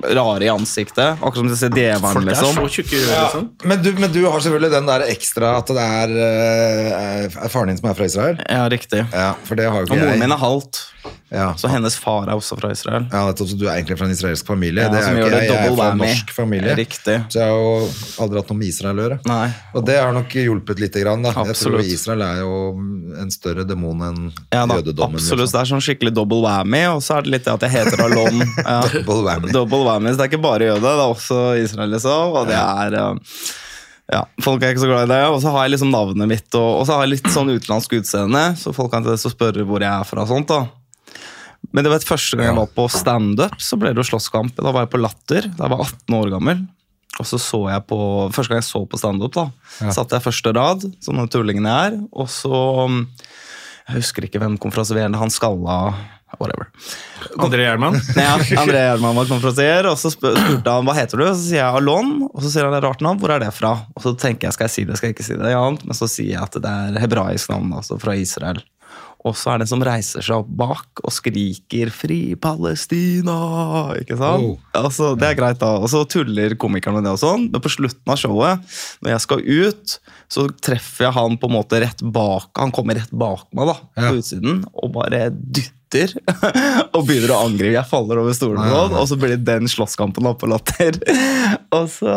rare 0.03 0.43
i 0.43 0.49
ansiktet. 0.51 1.15
Akkurat 1.21 1.39
som 1.39 1.47
du 1.47 1.55
ser 1.55 1.71
djevelen, 1.71 2.17
Folk 2.17 2.25
er 2.25 2.33
liksom. 2.33 2.57
så 2.57 2.67
tjukke 2.75 2.99
liksom. 2.99 3.47
Men 3.63 3.79
du, 3.83 3.93
men 3.95 4.11
du 4.11 4.19
har 4.25 4.43
selvfølgelig 4.43 4.73
den 4.75 4.89
der 4.91 5.05
ekstra 5.07 5.53
at 5.61 5.71
det 5.71 5.85
er, 6.01 6.15
eh, 6.25 7.39
er 7.45 7.53
faren 7.53 7.71
din 7.71 7.79
som 7.79 7.87
er 7.93 7.95
fra 7.95 8.09
Israel. 8.11 8.43
Ja, 8.43 8.67
riktig. 8.71 9.05
Ja, 9.13 9.29
for 9.47 9.59
det 9.59 9.69
har 9.71 9.85
jo 9.85 9.91
Og 9.93 10.01
moren 10.01 10.19
min 10.19 10.35
er 10.35 10.41
halvt, 10.41 10.81
Ja. 11.29 11.49
så 11.59 11.67
hennes 11.67 11.97
far 11.99 12.29
er 12.29 12.37
også 12.39 12.55
fra 12.59 12.69
Israel. 12.71 13.03
Ja, 13.11 13.25
nettopp, 13.27 13.49
så 13.51 13.57
du 13.59 13.65
er 13.67 13.73
egentlig 13.75 13.97
fra 13.99 14.05
en 14.07 14.13
israelsk 14.13 14.47
familie. 14.47 14.85
Ja, 14.85 14.91
det 14.93 15.01
er 15.03 15.17
jo 15.17 15.25
ikke 15.25 15.31
det 15.33 15.41
jeg. 15.41 15.49
Jeg 15.51 15.71
er 15.71 15.75
fra 15.75 15.87
en 15.91 15.99
norsk 15.99 16.29
familie. 16.31 16.75
Riktig. 16.79 17.17
Så 17.33 17.41
jeg 17.41 17.49
har 17.51 17.57
jo 17.57 18.23
aldri 18.23 18.39
hatt 18.39 18.53
noe 18.53 18.59
med 18.61 18.67
Israel 18.69 19.01
å 19.01 19.03
gjøre. 19.05 19.17
Nei. 19.27 19.47
Og 19.75 19.85
det 19.89 19.97
har 19.99 20.15
nok 20.15 20.37
hjulpet 20.39 20.79
litt. 20.85 20.95
Grann, 21.03 21.21
da. 21.27 21.33
Jeg 21.49 21.57
tror 21.59 21.81
Israel 21.83 22.23
er 22.25 22.39
jo 22.45 22.53
en 23.21 23.29
større 23.33 23.67
demon 23.67 24.01
enn 24.07 24.21
Ja 24.55 24.63
da, 24.65 24.79
jødedommen. 24.79 25.19
absolutt. 25.19 25.43
liksom. 25.43 25.57
Det 25.57 25.61
er 25.65 25.71
sånn 25.73 25.83
skikkelig 25.89 26.13
double 26.15 26.39
whammy, 26.47 26.85
og 26.95 27.03
så 27.05 27.17
er 27.19 27.27
det 27.27 27.35
litt 27.35 27.45
det 27.45 27.53
at 27.57 27.67
jeg 27.67 27.75
heter 27.75 28.05
Alon. 28.07 28.41
Ja. 28.67 28.79
Double 28.95 29.21
whammy. 29.27 29.51
Double 29.53 29.83
whammy, 29.85 30.11
så 30.15 30.21
det 30.21 30.25
er 30.29 30.31
ikke 30.31 30.43
bare 30.47 30.71
jøde, 30.71 30.81
det 30.87 30.95
er 30.95 31.11
også 31.11 31.41
Israel, 31.61 31.91
liksom. 31.93 32.33
Og 32.39 32.47
det 32.49 32.57
er 32.57 32.97
eh, 33.03 33.37
ja, 34.15 34.23
Folk 34.43 34.63
er 34.63 34.71
ikke 34.71 34.85
så 34.85 34.89
glad 34.89 35.05
i 35.09 35.11
det. 35.11 35.21
Og 35.35 35.41
så 35.43 35.51
har 35.51 35.65
jeg 35.67 35.75
liksom 35.75 35.91
navnet 35.91 36.29
mitt, 36.31 36.47
og, 36.55 36.69
og 36.81 36.87
så 36.87 36.95
har 36.97 37.03
jeg 37.05 37.17
litt 37.17 37.29
sånn 37.35 37.51
utenlandsk 37.51 37.97
utseende, 37.99 38.43
så 38.59 38.71
folk 38.75 38.91
kan 38.95 39.03
til 39.05 39.15
å 39.19 39.31
spørre 39.35 39.67
hvor 39.67 39.83
jeg 39.83 39.91
er 39.91 40.07
fra. 40.07 40.23
og 40.23 40.31
sånt 40.31 40.47
da. 40.51 40.61
Men 41.73 41.83
det 41.83 41.91
var 41.91 42.01
et 42.01 42.07
første 42.07 42.37
gang 42.37 42.49
jeg 42.51 42.57
var 42.57 42.73
på 42.77 42.87
standup, 42.91 43.55
så 43.61 43.77
ble 43.79 43.91
det 43.93 44.01
jo 44.01 44.09
slåsskamp. 44.11 44.55
Da 44.57 44.71
var 44.71 44.85
jeg 44.85 44.93
på 44.93 45.01
Latter, 45.01 45.49
da 45.57 45.67
jeg 45.67 45.73
var 45.73 45.85
18 45.85 46.17
år 46.19 46.33
gammel. 46.37 46.65
Og 47.17 47.25
så 47.25 47.39
så 47.41 47.59
jeg 47.71 47.85
på, 47.89 47.97
Første 48.33 48.53
gang 48.53 48.61
jeg 48.61 48.69
så 48.69 48.83
på 48.85 48.99
standup, 49.01 49.33
da, 49.33 49.47
satt 49.93 50.13
jeg 50.13 50.25
første 50.25 50.53
rad, 50.53 50.85
som 51.03 51.17
den 51.17 51.31
tullingen 51.33 51.65
jeg 51.67 51.93
er. 51.93 51.97
Og 52.13 52.29
så 52.31 52.61
um, 52.85 53.01
Jeg 53.87 54.03
husker 54.03 54.27
ikke 54.27 54.41
hvem 54.43 54.59
konferansierende 54.61 55.19
han 55.19 55.33
skalla 55.33 55.79
Whatever. 56.37 56.67
André 57.39 57.63
Gjerman. 57.63 57.95
Ja, 58.19 58.35
André 58.59 58.81
Gjerman 58.83 59.15
var 59.15 59.29
konferansier, 59.29 59.87
og 59.87 59.95
så 59.97 60.11
spurte 60.11 60.59
han 60.67 60.85
hva 60.85 60.95
heter 60.97 61.21
du, 61.21 61.23
og 61.23 61.37
så 61.37 61.45
sier 61.45 61.61
jeg 61.61 61.79
Alon, 61.79 62.17
og 62.27 62.43
så 62.43 62.51
sier 62.51 62.67
han 62.67 62.75
det 62.75 62.81
er 62.81 62.87
rart 62.89 63.03
navn, 63.05 63.21
hvor 63.21 63.31
er 63.33 63.41
det 63.41 63.53
fra? 63.55 63.71
Og 63.95 64.03
så 64.03 64.11
tenker 64.19 64.49
jeg, 64.49 64.57
skal 64.57 64.67
jeg 64.67 64.75
si 64.75 64.85
det, 64.89 64.97
skal 64.99 65.09
jeg 65.09 65.15
ikke 65.15 65.27
si 65.29 65.37
det, 65.39 65.53
ja, 65.55 65.63
men 65.71 65.97
så 65.97 66.09
sier 66.11 66.33
jeg 66.35 66.43
at 66.43 66.59
det 66.61 66.73
er 66.73 66.99
hebraisk 67.05 67.53
navn, 67.53 67.71
altså 67.79 67.97
fra 68.01 68.17
Israel. 68.19 68.59
Og 69.27 69.35
så 69.37 69.53
er 69.53 69.59
det 69.61 69.67
en 69.67 69.73
som 69.75 69.83
reiser 69.85 70.23
seg 70.25 70.41
opp 70.41 70.49
bak 70.59 71.01
og 71.03 71.13
skriker 71.13 71.91
'Fri 71.93 72.35
Palestina!' 72.39 73.97
Ikke 74.01 74.17
sant? 74.19 74.43
Oh. 74.43 74.57
Altså, 74.77 75.13
det 75.19 75.29
er 75.29 75.37
greit, 75.39 75.59
da. 75.61 75.73
Og 75.81 75.89
så 75.91 76.03
tuller 76.09 76.55
komikeren 76.59 76.97
med 76.97 77.07
det 77.07 77.13
og 77.15 77.21
sånn, 77.21 77.47
men 77.51 77.63
på 77.63 77.71
slutten 77.71 78.13
av 78.13 78.19
showet, 78.21 78.77
når 79.03 79.13
jeg 79.15 79.25
skal 79.25 79.43
ut, 79.45 79.97
så 80.29 80.47
treffer 80.61 81.07
jeg 81.07 81.15
han 81.17 81.37
på 81.39 81.49
en 81.49 81.55
måte 81.57 81.79
rett 81.81 82.01
bak 82.03 82.49
Han 82.57 82.71
kommer 82.75 82.97
rett 82.99 83.11
bak 83.11 83.47
meg, 83.53 83.67
da, 83.67 83.77
Ja. 83.97 84.09
på 84.11 84.19
utsiden, 84.21 84.63
og 84.73 84.93
bare 84.93 85.29
dytter 85.31 85.76
og 86.95 87.05
begynner 87.07 87.31
å 87.35 87.39
angripe. 87.45 87.73
Jeg 87.77 87.87
faller 87.89 88.19
over 88.21 88.35
stolen, 88.35 88.59
og 88.63 88.91
nei. 88.91 88.99
og 88.99 89.07
så 89.09 89.17
blir 89.19 89.35
det 89.35 89.45
den 89.47 89.69
slåsskampen 89.71 90.27
oppe 90.29 90.47
og 90.47 90.55
Latter. 90.55 90.97
Og 91.77 91.85
så, 91.91 92.11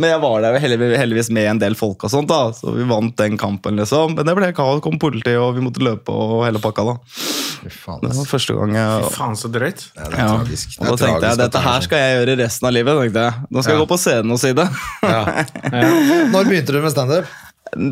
men 0.00 0.08
jeg 0.08 0.20
var 0.22 0.40
der 0.44 0.54
jo 0.56 0.60
heldigvis, 0.96 1.28
med 1.34 1.46
en 1.50 1.58
del 1.60 1.74
folk, 1.76 2.04
og 2.06 2.10
sånt 2.12 2.28
da, 2.30 2.38
så 2.56 2.72
vi 2.72 2.84
vant 2.88 3.12
den 3.20 3.36
kampen. 3.40 3.76
liksom. 3.76 4.14
Men 4.16 4.24
det 4.28 4.34
ble 4.38 4.48
kaos, 4.56 4.80
kom 4.84 4.96
politiet, 5.00 5.36
og 5.40 5.52
vi 5.58 5.64
måtte 5.64 5.82
løpe 5.84 6.12
og 6.12 6.44
hele 6.46 6.60
pakka. 6.64 6.84
da. 6.88 6.94
Faen, 7.72 8.00
Det 8.04 8.12
var 8.16 8.28
første 8.28 8.56
gang 8.56 8.72
jeg... 8.76 9.10
Faen, 9.14 9.36
så 9.40 9.50
drøyt. 9.52 9.84
Ja, 9.96 10.08
det 10.08 10.16
er 10.16 10.22
Ja. 10.24 10.28
tragisk. 10.38 10.74
Det 10.78 10.80
Og 10.80 10.86
da 10.86 10.96
tenkte 10.96 11.12
jeg 11.12 11.20
tragisk 11.20 11.42
dette 11.44 11.60
er 11.60 11.66
her 11.68 11.76
sånn. 11.78 11.86
skal 11.88 12.02
jeg 12.04 12.16
gjøre 12.18 12.36
resten 12.40 12.68
av 12.70 12.74
livet. 12.76 12.98
tenkte 13.02 13.24
jeg. 13.28 13.46
Nå 13.50 13.64
skal 13.64 13.74
jeg 13.76 13.82
gå 13.84 13.88
på 13.92 14.00
scenen 14.04 14.36
og 14.36 14.40
si 14.44 14.52
det. 14.60 14.66
Ja. 15.04 15.22
Når 16.34 16.50
begynte 16.50 16.76
du 16.76 16.80
med 16.84 16.92
standup? 16.96 17.32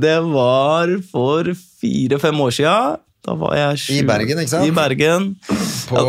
Det 0.05 0.19
var 0.33 0.97
for 1.13 1.53
fire-fem 1.83 2.45
år 2.49 2.53
sia. 2.61 2.75
Da 3.23 3.37
var 3.39 3.53
jeg 3.55 3.79
sju. 3.79 3.93
I 3.95 4.03
Bergen, 4.03 4.39
ikke 4.43 4.51
sant? 4.51 4.67
I 4.67 4.73
Bergen. 4.75 5.27
På 5.87 6.01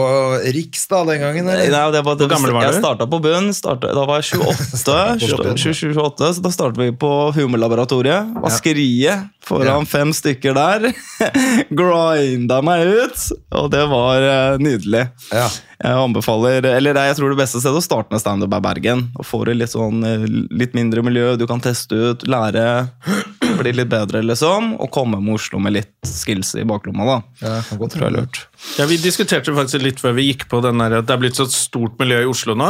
Riks 0.55 0.87
da, 0.89 1.03
den 1.05 1.19
gangen? 1.21 1.45
Nei, 1.45 1.67
det 1.69 2.01
var, 2.01 2.15
Hvor 2.17 2.29
gammel 2.31 2.53
var 2.55 2.65
jeg 2.65 2.73
du? 2.73 2.79
starta 2.81 3.05
på 3.09 3.19
bunn. 3.21 3.51
startet- 3.53 3.93
da 3.93 4.05
var 4.09 4.21
jeg 4.23 4.39
28. 4.41 4.95
28 5.21 6.31
så 6.33 6.41
da 6.41 6.49
startet 6.53 6.79
vi 6.81 6.87
på 6.97 7.11
Humorlaboratoriet. 7.35 8.33
Vaskeriet 8.41 9.27
foran 9.45 9.67
Ja. 9.67 9.85
fem 9.85 10.09
stykker 10.15 10.55
der. 10.57 10.89
Grinda 11.77 12.61
meg 12.65 12.87
ut, 12.87 13.27
og 13.51 13.69
det 13.73 13.83
var 13.91 14.21
eh, 14.31 14.57
nydelig. 14.61 15.05
Ja. 15.33 15.47
Jeg 15.83 15.99
anbefaler, 15.99 16.65
eller 16.77 16.95
jeg 17.09 17.17
tror 17.19 17.33
det 17.33 17.41
beste 17.43 17.59
stedet 17.61 17.77
å 17.81 17.83
starte 17.83 18.09
med 18.15 18.21
standup 18.23 18.53
er 18.55 18.63
Bergen. 18.63 19.09
Og 19.19 19.25
får 19.27 19.49
du 19.51 19.53
litt 19.59 19.73
sånn 19.73 20.01
eh, 20.07 20.25
litt 20.49 20.73
mindre 20.77 21.03
miljø, 21.05 21.35
du 21.37 21.45
kan 21.49 21.61
teste 21.61 21.93
ut, 22.13 22.25
lære, 22.25 22.65
bli 23.63 23.71
litt 23.79 23.89
bedre, 23.91 24.21
liksom. 24.25 24.73
Og 24.83 24.91
komme 24.93 25.19
med 25.23 25.33
Oslo 25.37 25.59
med 25.63 25.73
litt 25.77 25.93
skills 26.07 26.53
i 26.59 26.65
baklomma, 26.67 27.07
da. 27.07 27.15
Ja, 27.41 27.55
kan 27.69 27.79
godt 27.81 27.95
Tror 27.95 28.05
jeg 28.05 28.11
er 28.11 28.17
lurt. 28.19 28.41
Ja, 28.77 28.85
Vi 28.91 28.97
diskuterte 29.01 29.55
faktisk 29.55 29.81
litt 29.83 30.03
før 30.03 30.13
vi 30.19 30.27
gikk 30.29 30.45
på 30.51 30.61
den 30.65 30.77
der, 30.83 30.99
at 30.99 31.07
det 31.09 31.15
er 31.15 31.23
blitt 31.23 31.39
så 31.39 31.47
stort 31.51 31.97
miljø 32.01 32.21
i 32.25 32.29
Oslo 32.29 32.55
nå. 32.59 32.69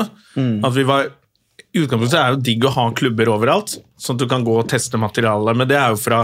At 0.64 0.74
vi 0.78 0.86
var, 0.88 1.10
I 1.74 1.84
utgangspunktet 1.84 2.20
er 2.20 2.32
det 2.32 2.38
jo 2.38 2.46
digg 2.52 2.66
å 2.70 2.74
ha 2.78 2.86
klubber 2.94 3.30
overalt, 3.34 3.76
sånn 3.98 4.16
at 4.18 4.24
du 4.24 4.28
kan 4.30 4.46
gå 4.46 4.56
og 4.62 4.68
teste 4.70 4.98
materialet. 5.02 5.58
Men 5.58 5.68
det 5.70 5.78
er 5.82 5.90
jo 5.96 6.00
fra 6.02 6.24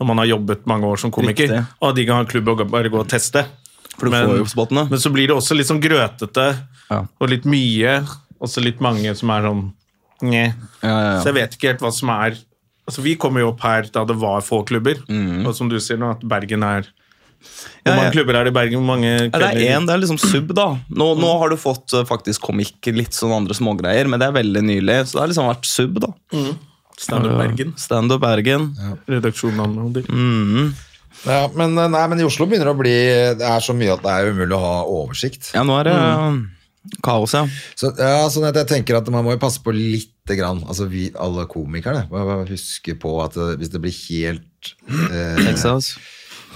når 0.00 0.06
man 0.08 0.18
har 0.22 0.26
jobbet 0.32 0.66
mange 0.66 0.88
år 0.88 0.96
som 1.00 1.12
komiker. 1.12 1.50
Riktig. 1.52 1.64
Og 1.84 1.94
digg 1.96 2.10
å 2.10 2.16
ha 2.16 2.24
en 2.24 2.30
klubb 2.30 2.48
og 2.52 2.62
bare 2.72 2.88
gå 2.92 2.98
og 3.04 3.08
teste. 3.12 3.44
For 3.96 4.08
du 4.08 4.12
får 4.16 4.38
jo 4.42 4.44
spottene. 4.50 4.86
men 4.90 4.98
så 5.00 5.08
blir 5.12 5.28
det 5.30 5.36
også 5.36 5.56
litt 5.56 5.68
sånn 5.70 5.80
grøtete 5.80 6.46
Ja. 6.90 7.02
og 7.20 7.28
litt 7.32 7.44
mye. 7.48 7.98
Også 8.40 8.60
litt 8.64 8.80
mange 8.84 9.14
som 9.16 9.30
er 9.30 9.42
sånn 9.48 9.72
Nje. 10.22 10.46
Ja, 10.82 10.88
ja, 10.88 11.00
ja. 11.12 11.16
Så 11.20 11.28
jeg 11.28 11.34
vet 11.36 11.54
ikke 11.56 11.68
helt 11.74 11.82
hva 11.84 11.90
som 11.92 12.08
er 12.08 12.36
Altså 12.86 13.02
Vi 13.02 13.16
kom 13.18 13.36
jo 13.40 13.48
opp 13.50 13.64
her 13.66 13.88
da 13.92 14.04
det 14.06 14.16
var 14.20 14.44
få 14.46 14.62
klubber. 14.66 15.00
Og 15.46 15.52
som 15.58 15.68
du 15.70 15.78
sier 15.82 15.98
nå, 15.98 16.12
at 16.16 16.22
Bergen 16.26 16.62
er 16.66 16.86
Hvor 16.86 17.90
Ja, 17.90 17.92
ja. 17.92 17.96
mange 17.98 18.12
klubber 18.14 18.38
er 18.38 18.46
det 18.46 18.52
i 18.54 18.56
Bergen? 18.56 18.78
Hvor 18.80 18.88
mange 18.94 19.10
Ja, 19.10 19.30
det 19.42 19.50
er 19.50 19.76
én, 19.76 19.86
det 19.86 19.94
er 19.94 20.00
liksom 20.02 20.18
sub, 20.22 20.54
da. 20.56 20.68
Nå, 20.90 21.10
nå 21.18 21.32
har 21.42 21.50
du 21.52 21.56
fått 21.60 21.92
eh, 21.94 22.06
faktisk 22.08 22.46
komikk, 22.48 22.78
litt 22.94 23.14
sånn 23.14 23.34
andre 23.36 23.54
smågreier, 23.54 24.08
men 24.10 24.22
det 24.22 24.30
er 24.30 24.38
veldig 24.38 24.62
nylig. 24.66 24.96
Så 25.06 25.18
det 25.18 25.22
har 25.24 25.30
liksom 25.34 25.50
vært 25.50 25.68
sub, 25.68 26.00
da. 26.02 26.10
Standup 26.96 27.36
Bergen. 27.36 27.74
Stand 27.76 28.14
Bergen. 28.22 28.70
Redaksjonen 29.10 29.76
og 29.84 29.92
de. 29.98 30.06
Ja, 31.26 31.46
men, 31.54 31.76
eh, 31.78 31.88
nei, 31.92 32.06
men 32.08 32.20
i 32.20 32.26
Oslo 32.26 32.46
begynner 32.48 32.70
det 32.70 32.74
å 32.74 32.78
bli 32.78 32.96
Det 33.40 33.46
er 33.48 33.62
så 33.64 33.74
mye 33.76 33.94
at 33.96 34.02
det 34.04 34.12
er 34.12 34.30
umulig 34.32 34.56
å 34.56 34.60
ha 34.62 34.74
oversikt. 34.84 35.50
Ja, 35.56 35.62
nå 35.66 35.78
er 35.80 35.88
det 35.90 35.94
eh, 35.96 36.38
kaos, 37.04 37.34
ja. 37.36 37.44
Så, 37.78 37.92
ja, 37.98 38.26
sånn 38.32 38.48
at 38.48 38.58
jeg 38.62 38.70
tenker 38.70 38.98
at 38.98 39.08
man 39.12 39.26
må 39.26 39.34
jo 39.36 39.42
passe 39.42 39.62
på 39.64 39.74
lite 39.74 40.36
grann. 40.38 40.62
Altså 40.66 40.88
vi, 40.90 41.08
alle 41.18 41.46
komikerne. 41.50 42.06
Huske 42.50 42.96
på 43.00 43.16
at 43.24 43.38
hvis 43.60 43.72
det 43.72 43.82
blir 43.84 43.96
helt 44.06 44.74
eh, 45.10 45.52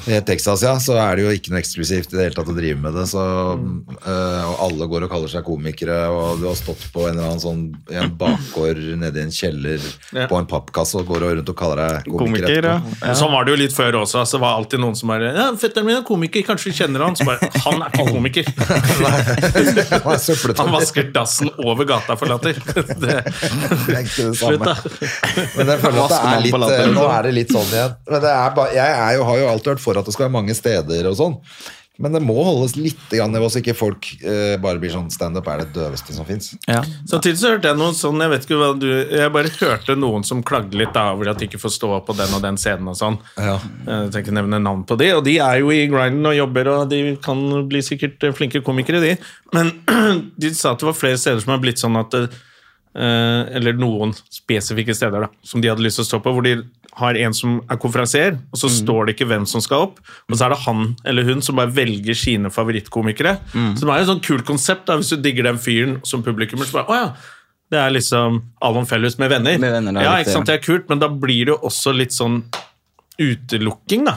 Texas. 0.05 0.25
Texas, 0.41 0.63
ja, 0.63 0.75
så 0.81 0.95
er 0.99 1.17
det 1.19 1.25
jo 1.27 1.31
ikke 1.37 1.51
noe 1.53 1.61
eksklusivt 1.61 2.13
i 2.15 2.17
det 2.17 2.23
hele 2.25 2.35
tatt 2.37 2.49
å 2.51 2.55
drive 2.57 2.79
med 2.81 2.95
det. 2.97 3.05
Så, 3.11 3.21
øh, 3.21 4.45
og 4.51 4.63
alle 4.67 4.87
går 4.91 5.05
og 5.07 5.11
kaller 5.13 5.31
seg 5.33 5.45
komikere, 5.47 5.97
og 6.11 6.41
du 6.41 6.47
har 6.49 6.57
stått 6.59 6.87
på 6.95 7.05
en 7.09 7.15
eller 7.19 7.29
annen 7.29 7.43
sånn 7.43 7.63
i 7.93 7.99
en 8.01 8.13
bakgård 8.19 8.81
nede 9.01 9.21
i 9.21 9.25
en 9.27 9.35
kjeller 9.35 9.81
Ja. 10.17 10.27
på 10.31 10.39
en 10.41 10.47
pappkasse 10.51 10.97
og 10.99 11.07
går 11.11 11.27
rundt 11.37 11.49
og 11.53 11.57
kaller 11.59 11.77
deg 11.83 12.09
komiker, 12.11 12.47
Komiker, 12.47 12.65
ja. 12.71 12.81
ja. 13.05 13.15
Sånn 13.19 13.33
var 13.33 13.45
det 13.47 13.53
jo 13.55 13.59
litt 13.63 13.75
før 13.77 14.01
også. 14.03 14.23
Altså, 14.25 14.39
det 14.39 14.43
var 14.47 14.57
alltid 14.61 14.81
noen 14.83 14.97
som 14.99 15.09
bare 15.13 15.31
ja, 15.37 15.47
'Fetteren 15.61 15.87
min 15.87 15.97
er 16.01 16.05
komiker, 16.07 16.43
kanskje 16.47 16.71
vi 16.71 16.77
kjenner 16.81 17.05
han?' 17.05 17.17
Så 17.17 17.25
bare 17.29 17.51
'Han 17.65 17.83
er 17.83 17.89
ikke 17.91 18.09
komiker'. 18.15 18.49
Han 18.91 19.05
er. 20.15 20.55
Han 20.61 20.73
vasker 20.75 21.11
dassen 21.13 21.51
over 21.65 21.85
gata 21.85 22.17
for 22.17 22.27
latter. 22.31 22.55
Det, 22.55 22.97
Det 23.01 23.95
er 23.95 24.03
ikke 24.05 24.31
det 24.31 24.37
slutt, 24.39 24.39
samme. 24.39 24.65
da. 24.65 24.75
Men 25.57 25.67
jeg 25.75 25.79
føler 25.85 26.01
at 26.05 26.11
det 26.11 26.21
er 26.21 26.41
litt, 26.47 26.55
øh, 26.55 26.95
nå 26.95 27.05
er 27.11 27.23
det 27.29 27.33
litt 27.35 27.53
sånn 27.55 27.71
igjen. 27.75 27.95
Men 28.11 28.21
det 28.25 28.31
er 28.35 28.51
bare, 28.57 28.75
jeg 28.75 28.99
er 29.07 29.17
jo, 29.19 29.25
har 29.31 29.39
jo 29.43 29.49
alltid 29.51 29.71
vært 29.75 29.81
for 29.85 29.90
at 29.99 30.07
det 30.07 30.15
skal 30.15 30.29
være 30.29 30.39
mange 30.39 30.55
steder 30.55 31.11
og 31.11 31.19
sånn. 31.19 31.39
Men 32.01 32.15
det 32.17 32.23
må 32.25 32.35
holdes 32.41 32.79
litt 32.81 33.13
i 33.13 33.19
nivå, 33.29 33.49
så 33.53 33.61
ikke 33.61 33.75
folk 33.77 34.07
eh, 34.25 34.55
bare 34.63 34.81
blir 34.81 34.93
sånn 34.93 35.11
standup 35.13 35.49
er 35.53 35.65
det 35.65 35.75
døveste 35.75 36.15
som 36.17 36.25
fins. 36.25 36.55
ja. 36.65 36.81
Samtidig 37.11 37.41
så 37.43 37.53
hørte 37.53 37.69
jeg 37.69 37.77
noe 37.77 37.93
sånn 37.97 38.23
Jeg 38.23 38.31
vet 38.33 38.45
ikke 38.47 38.59
hva 38.61 38.69
du 38.79 38.87
Jeg 38.89 39.33
bare 39.35 39.51
hørte 39.59 39.97
noen 39.99 40.25
som 40.25 40.41
klagde 40.47 40.79
litt 40.81 40.95
da 40.95 41.11
over 41.13 41.33
at 41.33 41.41
de 41.41 41.49
ikke 41.49 41.61
får 41.61 41.75
stå 41.75 41.91
på 42.07 42.17
den 42.17 42.33
og 42.37 42.45
den 42.45 42.57
scenen 42.61 42.89
og 42.93 42.97
sånn. 42.97 43.19
Ja. 43.37 43.59
Jeg 43.85 44.15
tenker 44.15 44.37
nevne 44.37 44.63
navn 44.63 44.87
på 44.89 44.97
de, 45.01 45.11
og 45.19 45.25
de 45.27 45.37
er 45.45 45.61
jo 45.61 45.73
i 45.75 45.83
grinden 45.93 46.31
og 46.31 46.39
jobber, 46.39 46.73
og 46.73 46.93
de 46.93 47.17
kan 47.25 47.43
bli 47.69 47.83
sikkert 47.85 48.25
eh, 48.25 48.37
flinke 48.37 48.65
komikere, 48.65 49.03
de. 49.05 49.17
Men 49.57 49.75
de 50.41 50.55
sa 50.57 50.73
at 50.73 50.81
det 50.81 50.89
var 50.89 50.97
flere 50.97 51.21
steder 51.21 51.45
som 51.45 51.53
har 51.53 51.61
blitt 51.61 51.83
sånn 51.83 52.01
at 52.01 52.17
eh, 52.17 52.31
Eller 53.61 53.77
noen 53.77 54.17
spesifikke 54.33 54.97
steder 54.97 55.27
da, 55.27 55.35
som 55.45 55.61
de 55.61 55.69
hadde 55.69 55.85
lyst 55.85 56.01
til 56.01 56.09
å 56.09 56.13
stå 56.15 56.25
på, 56.25 56.33
hvor 56.33 56.49
de 56.49 56.63
har 56.99 57.17
en 57.17 57.35
som 57.37 57.59
er 57.71 57.79
konferansier, 57.81 58.39
og 58.51 58.59
så 58.59 58.69
står 58.73 59.07
det 59.07 59.15
ikke 59.15 59.29
hvem 59.31 59.45
som 59.47 59.63
skal 59.63 59.87
opp, 59.87 60.01
og 60.29 60.37
så 60.37 60.47
er 60.47 60.55
det 60.55 60.61
han 60.65 60.81
eller 61.07 61.29
hun 61.29 61.43
som 61.45 61.57
bare 61.61 61.71
velger 61.75 62.17
sine 62.19 62.51
favorittkomikere. 62.51 63.37
Så 63.53 63.85
det 63.85 63.93
er 63.93 64.01
jo 64.01 64.07
et 64.07 64.11
sånt 64.11 64.27
kult 64.27 64.47
konsept, 64.49 64.87
da, 64.91 64.97
hvis 64.99 65.13
du 65.15 65.21
digger 65.23 65.47
den 65.47 65.61
fyren 65.63 66.01
som 66.05 66.25
publikummer. 66.27 66.67
så 66.67 66.81
bare, 66.81 66.91
å 66.91 66.99
ja, 66.99 67.13
Det 67.71 67.79
er 67.79 67.93
liksom 67.95 68.41
Alon 68.67 68.87
Fellus 68.91 69.15
med 69.19 69.31
venner. 69.31 69.59
Med 69.63 69.71
venner, 69.77 70.01
er 70.01 70.09
ja, 70.09 70.17
ikke 70.19 70.35
sant? 70.35 70.47
Det 70.51 70.57
er 70.59 70.65
kult, 70.65 70.89
men 70.91 70.99
da 70.99 71.07
blir 71.09 71.47
det 71.47 71.55
jo 71.55 71.61
også 71.71 71.95
litt 71.95 72.13
sånn 72.17 72.41
utelukking, 73.21 74.07
da. 74.09 74.17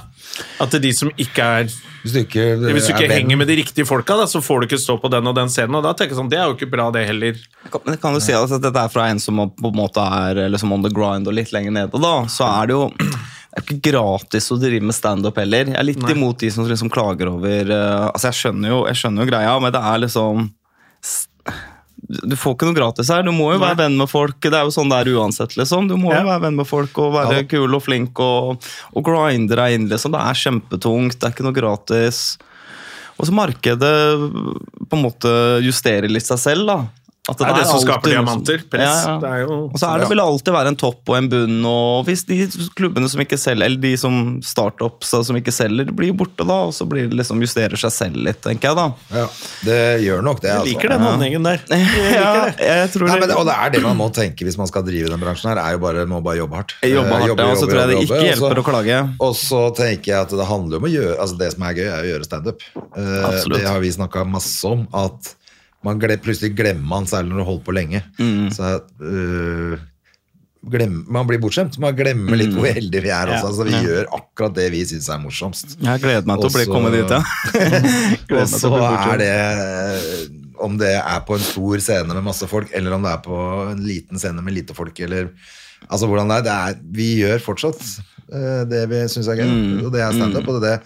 At 0.63 0.71
det 0.73 0.79
er 0.79 0.85
de 0.87 0.93
som 0.97 1.11
ikke 1.19 1.45
er 1.59 1.67
Hvis 2.01 2.13
du 2.15 2.19
ikke, 2.23 2.45
Hvis 2.57 2.87
du 2.87 2.93
ikke 2.95 3.11
henger 3.11 3.37
med 3.37 3.47
de 3.51 3.57
riktige 3.59 3.85
folka, 3.85 4.15
da, 4.17 4.25
så 4.29 4.41
får 4.41 4.63
du 4.63 4.67
ikke 4.69 4.81
stå 4.81 4.97
på 5.03 5.11
den 5.13 5.29
og 5.29 5.35
den 5.37 5.51
scenen. 5.53 5.77
Og 5.77 5.85
da 5.85 5.93
tenker 5.93 6.15
jeg 6.15 6.21
sånn, 6.21 6.31
Det 6.31 6.39
er 6.39 6.47
jo 6.49 6.57
ikke 6.57 6.71
bra, 6.71 6.89
det 6.95 7.05
heller. 7.09 7.37
Men 7.85 7.99
kan 8.01 8.17
du 8.17 8.23
si 8.23 8.33
at 8.35 8.55
dette 8.63 8.87
er 8.87 8.91
fra 8.93 9.09
en 9.11 9.21
som 9.21 9.43
på 9.45 9.69
en 9.69 9.77
måte 9.77 10.03
er 10.23 10.45
liksom 10.49 10.73
on 10.73 10.85
the 10.85 10.91
grind 10.93 11.29
og 11.29 11.37
litt 11.37 11.53
lenger 11.55 11.75
nede, 11.75 12.01
da, 12.01 12.15
så 12.31 12.49
er 12.49 12.71
det 12.71 12.77
jo 12.79 12.89
det 13.53 13.59
er 13.59 13.65
ikke 13.67 13.91
gratis 13.91 14.49
å 14.49 14.55
drive 14.57 14.81
med 14.81 14.95
standup 14.97 15.37
heller. 15.37 15.67
Jeg 15.69 15.77
er 15.77 15.85
litt 15.85 16.07
imot 16.09 16.39
de 16.41 16.47
som 16.49 16.65
liksom 16.65 16.89
klager 16.89 17.29
over 17.29 17.69
uh, 17.69 18.07
Altså, 18.07 18.31
jeg 18.31 18.39
skjønner, 18.39 18.71
jo, 18.71 18.79
jeg 18.89 18.97
skjønner 18.97 19.21
jo 19.21 19.29
greia, 19.29 19.51
men 19.61 19.75
det 19.75 19.81
er 19.91 20.01
liksom 20.01 20.47
Du 22.03 22.35
får 22.35 22.55
ikke 22.57 22.67
noe 22.67 22.75
gratis 22.75 23.09
her. 23.13 23.23
Du 23.23 23.31
må 23.31 23.53
jo 23.53 23.59
være 23.61 23.77
venn 23.85 23.95
med 23.97 24.09
folk. 24.11 24.39
Det 24.43 24.53
er 24.53 24.65
jo 24.67 24.73
sånn 24.75 24.89
det 24.91 24.97
er 25.05 25.11
uansett, 25.15 25.55
liksom. 25.55 25.87
Du 25.87 25.95
må 25.97 26.11
Ja. 26.11 26.21
jo 26.21 26.27
være 26.27 26.41
venn 26.47 26.57
med 26.59 26.67
folk 26.67 26.97
og 26.99 27.13
være 27.15 27.37
Ja 27.37 27.43
kul 27.47 27.73
og 27.77 27.83
flink 27.85 28.19
og, 28.19 28.59
og 28.93 29.03
grinde 29.07 29.55
deg 29.55 29.77
inn, 29.77 29.87
liksom. 29.89 30.11
Det 30.11 30.19
er 30.19 30.41
kjempetungt. 30.41 31.17
Det 31.19 31.29
er 31.29 31.31
ikke 31.35 31.45
noe 31.47 31.55
gratis. 31.55 32.37
Og 33.19 33.27
så 33.29 33.31
markedet 33.31 33.93
på 34.89 34.97
en 34.97 35.03
måte 35.05 35.31
justerer 35.63 36.09
litt 36.11 36.25
seg 36.27 36.39
selv, 36.41 36.67
da. 36.67 36.77
At 37.23 37.39
Det 37.39 37.45
er 37.47 37.55
det 37.55 37.67
som 37.69 37.77
alltid 37.77 37.87
skaper 37.87 38.11
diamanter. 38.11 38.63
Press. 38.67 38.83
Ja, 38.83 39.11
ja. 39.13 39.19
Det 39.21 39.29
er 39.31 39.43
jo 39.45 39.57
Og 39.69 39.77
så 39.79 39.87
er 39.87 40.01
det 40.01 40.07
vil 40.11 40.19
alltid 40.19 40.51
være 40.51 40.71
en 40.73 40.77
topp 40.81 41.07
og 41.07 41.15
en 41.15 41.29
bunn, 41.31 41.61
og 41.69 42.09
hvis 42.09 42.25
de 42.27 42.39
klubbene 42.75 43.07
som 43.07 43.21
ikke 43.23 43.37
selger, 43.39 43.63
eller 43.69 43.79
de 43.79 43.91
som 44.01 44.17
startups 44.43 45.13
som 45.29 45.37
ikke 45.39 45.53
selger, 45.55 45.93
blir 45.95 46.11
borte 46.19 46.43
da, 46.43 46.57
og 46.67 46.73
så 46.75 46.83
blir 46.89 47.07
det 47.07 47.15
liksom 47.21 47.39
justerer 47.39 47.79
seg 47.79 47.93
selv 47.95 48.19
litt, 48.27 48.41
tenker 48.43 48.73
jeg 48.73 48.79
da. 48.79 48.87
Ja, 49.15 49.27
det 49.63 49.77
gjør 50.03 50.25
nok 50.27 50.41
det. 50.43 50.49
Jeg 50.51 50.59
altså. 50.59 50.73
liker 50.73 50.93
den 50.95 51.05
holdningen 51.07 51.47
der. 51.47 51.63
Ja, 52.13 52.33
jeg 52.59 52.89
tror 52.93 53.07
Nei, 53.07 53.15
men, 53.21 53.31
og 53.37 53.47
det 53.47 53.53
er 53.55 53.71
det 53.73 53.79
man 53.85 53.95
må 53.97 54.09
tenke 54.13 54.45
hvis 54.45 54.57
man 54.59 54.67
skal 54.69 54.83
drive 54.85 55.07
den 55.13 55.21
bransjen 55.23 55.53
her, 55.53 55.61
er 55.63 55.77
jo 55.77 55.79
bare, 55.83 56.03
må 56.09 56.19
bare 56.25 56.41
jobbe 56.41 56.59
hardt. 56.59 56.75
Jobbe 56.83 57.13
hardt, 57.13 57.29
jobbe, 57.31 57.45
ja, 57.45 57.53
og 57.53 57.61
så 57.61 57.69
tror 57.69 57.79
jeg 57.79 57.91
det 57.93 58.01
ikke 58.03 58.19
hjelper 58.19 58.49
også, 58.49 58.65
å 58.65 58.67
klage. 58.67 58.97
Og 59.29 59.37
så 59.39 59.61
tenker 59.79 60.11
jeg 60.11 60.27
at 60.27 60.35
det 60.41 60.49
handler 60.49 60.83
om 60.83 60.89
å 60.89 60.91
gjøre 60.91 61.15
altså 61.23 61.39
Det 61.39 61.49
som 61.55 61.65
er 61.69 61.79
gøy, 61.79 61.87
er 61.87 62.03
å 62.03 62.11
gjøre 62.11 62.27
standup. 62.27 62.67
Uh, 62.75 63.39
det 63.55 63.63
har 63.63 63.79
vi 63.83 63.93
snakka 63.95 64.27
masse 64.27 64.67
om. 64.67 64.83
At 64.91 65.31
man 65.83 65.99
gle, 66.01 66.17
plutselig 66.23 66.53
glemmer 66.57 66.85
man, 66.95 67.07
særlig 67.09 67.33
når 67.33 67.41
du 67.41 67.47
holder 67.49 67.65
på 67.67 67.75
lenge. 67.75 68.03
Mm. 68.19 68.51
Så 68.55 68.75
øh, 69.03 69.81
glem, 70.71 71.01
Man 71.11 71.27
blir 71.27 71.41
bortskjemt. 71.43 71.79
Man 71.81 71.95
glemmer 71.97 72.39
litt 72.39 72.53
hvor 72.55 72.69
heldige 72.69 73.03
vi 73.05 73.11
er. 73.11 73.33
Ja. 73.35 73.41
Altså, 73.43 73.65
vi 73.67 73.81
gjør 73.85 74.07
akkurat 74.15 74.55
det 74.57 74.69
vi 74.73 74.83
syns 74.87 75.09
er 75.11 75.19
morsomst. 75.23 75.75
Jeg 75.83 76.03
gleder 76.03 76.29
meg 76.29 76.43
til 76.43 76.51
å 76.51 76.55
bli 76.55 76.69
komme 76.69 76.93
dit, 76.93 77.11
ja. 77.11 77.19
Og 78.39 78.47
så 78.51 78.71
er 78.77 79.19
det 79.21 79.33
Om 80.63 80.79
det 80.79 80.95
er 80.99 81.19
på 81.27 81.35
en 81.35 81.43
stor 81.43 81.83
scene 81.83 82.15
med 82.15 82.25
masse 82.25 82.47
folk, 82.49 82.71
eller 82.75 82.95
om 82.95 83.03
det 83.03 83.11
er 83.11 83.21
på 83.25 83.43
en 83.73 83.83
liten 83.83 84.21
scene 84.21 84.43
med 84.45 84.55
lite 84.55 84.77
folk, 84.77 85.03
eller 85.03 85.31
Altså 85.89 86.07
hvordan 86.07 86.31
det 86.31 86.37
er. 86.39 86.43
Det 86.45 86.53
er 86.53 86.83
vi 86.95 87.07
gjør 87.19 87.41
fortsatt 87.43 87.81
eh, 88.31 88.61
det 88.71 88.85
vi 88.87 89.01
syns 89.11 89.27
er 89.27 89.41
gøy, 89.41 89.49
og 89.83 89.89
det 89.91 89.99
er 90.05 90.15
standup. 90.15 90.47
Og 90.53 90.61
det, 90.63 90.77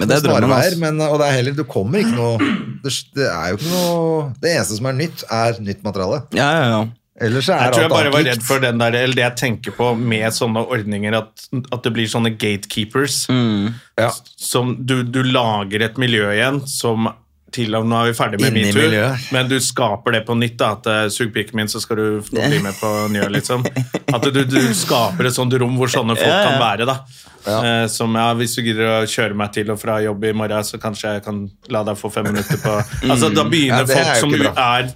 ikke 0.00 0.08
Mm. 0.08 0.08
Men 0.08 0.08
det 0.08 0.16
noe 0.22 0.40
snarveier, 0.40 0.78
men 0.80 1.04
og 1.06 1.20
det 1.20 1.28
er 1.28 1.36
heller 1.38 1.54
Du 1.56 1.64
kommer 1.68 2.02
ikke 2.02 2.16
noe 2.16 2.50
det, 2.82 2.92
det 3.14 3.28
er 3.28 3.52
jo 3.52 3.60
ikke 3.60 3.70
noe 3.70 4.26
Det 4.42 4.50
eneste 4.56 4.78
som 4.80 4.90
er 4.90 4.98
nytt, 4.98 5.24
er 5.30 5.62
nytt 5.62 5.86
materiale. 5.86 6.22
Ja, 6.34 6.50
ja, 6.56 6.66
ja. 6.72 6.82
Ellers 7.22 7.48
er 7.52 7.60
Jeg 7.66 7.74
tror 7.74 7.84
jeg 7.84 7.92
bare 7.92 8.12
var 8.14 8.24
redd 8.26 8.44
for 8.46 8.62
den 8.62 8.80
der, 8.80 8.96
eller 9.02 9.14
det 9.18 9.24
jeg 9.26 9.38
tenker 9.38 9.74
på 9.76 9.92
med 10.00 10.32
sånne 10.34 10.64
ordninger, 10.64 11.14
at, 11.18 11.44
at 11.60 11.82
det 11.84 11.92
blir 11.94 12.08
sånne 12.10 12.32
gatekeepers. 12.34 13.26
Ja. 14.00 14.08
Som 14.40 14.78
du, 14.80 15.02
du 15.04 15.20
lager 15.28 15.84
et 15.86 16.00
miljø 16.00 16.24
igjen 16.32 16.62
som 16.66 17.10
til 17.52 17.74
om 17.78 17.88
nå 17.88 17.98
er 18.02 18.10
vi 18.10 18.16
ferdig 18.16 18.40
med 18.42 18.56
metoo, 18.56 19.10
men 19.34 19.50
du 19.50 19.56
skaper 19.62 20.16
det 20.16 20.22
på 20.28 20.36
nytt. 20.38 20.56
da, 20.60 20.72
At 20.78 20.88
uh, 20.88 21.02
sug 21.12 21.32
pikken 21.34 21.60
min, 21.60 21.68
så 21.70 21.80
skal 21.82 22.00
du 22.00 22.06
få 22.26 22.36
bli 22.36 22.62
med 22.64 22.76
på 22.80 22.90
Njø, 23.14 23.28
liksom. 23.36 23.66
At 24.12 24.28
du, 24.32 24.42
du 24.48 24.60
skaper 24.76 25.28
et 25.28 25.36
sånt 25.36 25.54
rom 25.60 25.76
hvor 25.80 25.92
sånne 25.92 26.16
folk 26.18 26.40
kan 26.48 26.58
være. 26.62 26.88
da. 26.88 26.98
Ja. 27.42 27.88
som 27.90 28.14
ja, 28.14 28.28
Hvis 28.38 28.52
du 28.54 28.60
gidder 28.62 28.86
å 28.86 28.98
kjøre 29.10 29.34
meg 29.34 29.50
til 29.50 29.72
og 29.74 29.80
fra 29.82 29.96
jobb 29.98 30.28
i 30.28 30.30
morgen, 30.36 30.62
så 30.62 30.78
kanskje 30.78 31.16
jeg 31.16 31.24
kan 31.24 31.40
la 31.74 31.80
deg 31.88 31.98
få 31.98 32.06
fem 32.14 32.28
minutter 32.30 32.60
på 32.62 32.76
Altså, 33.10 33.32
Da 33.34 33.42
begynner 33.50 33.82
Ja, 33.82 33.96
folk 33.96 34.20
som 34.20 34.36
er 34.52 34.92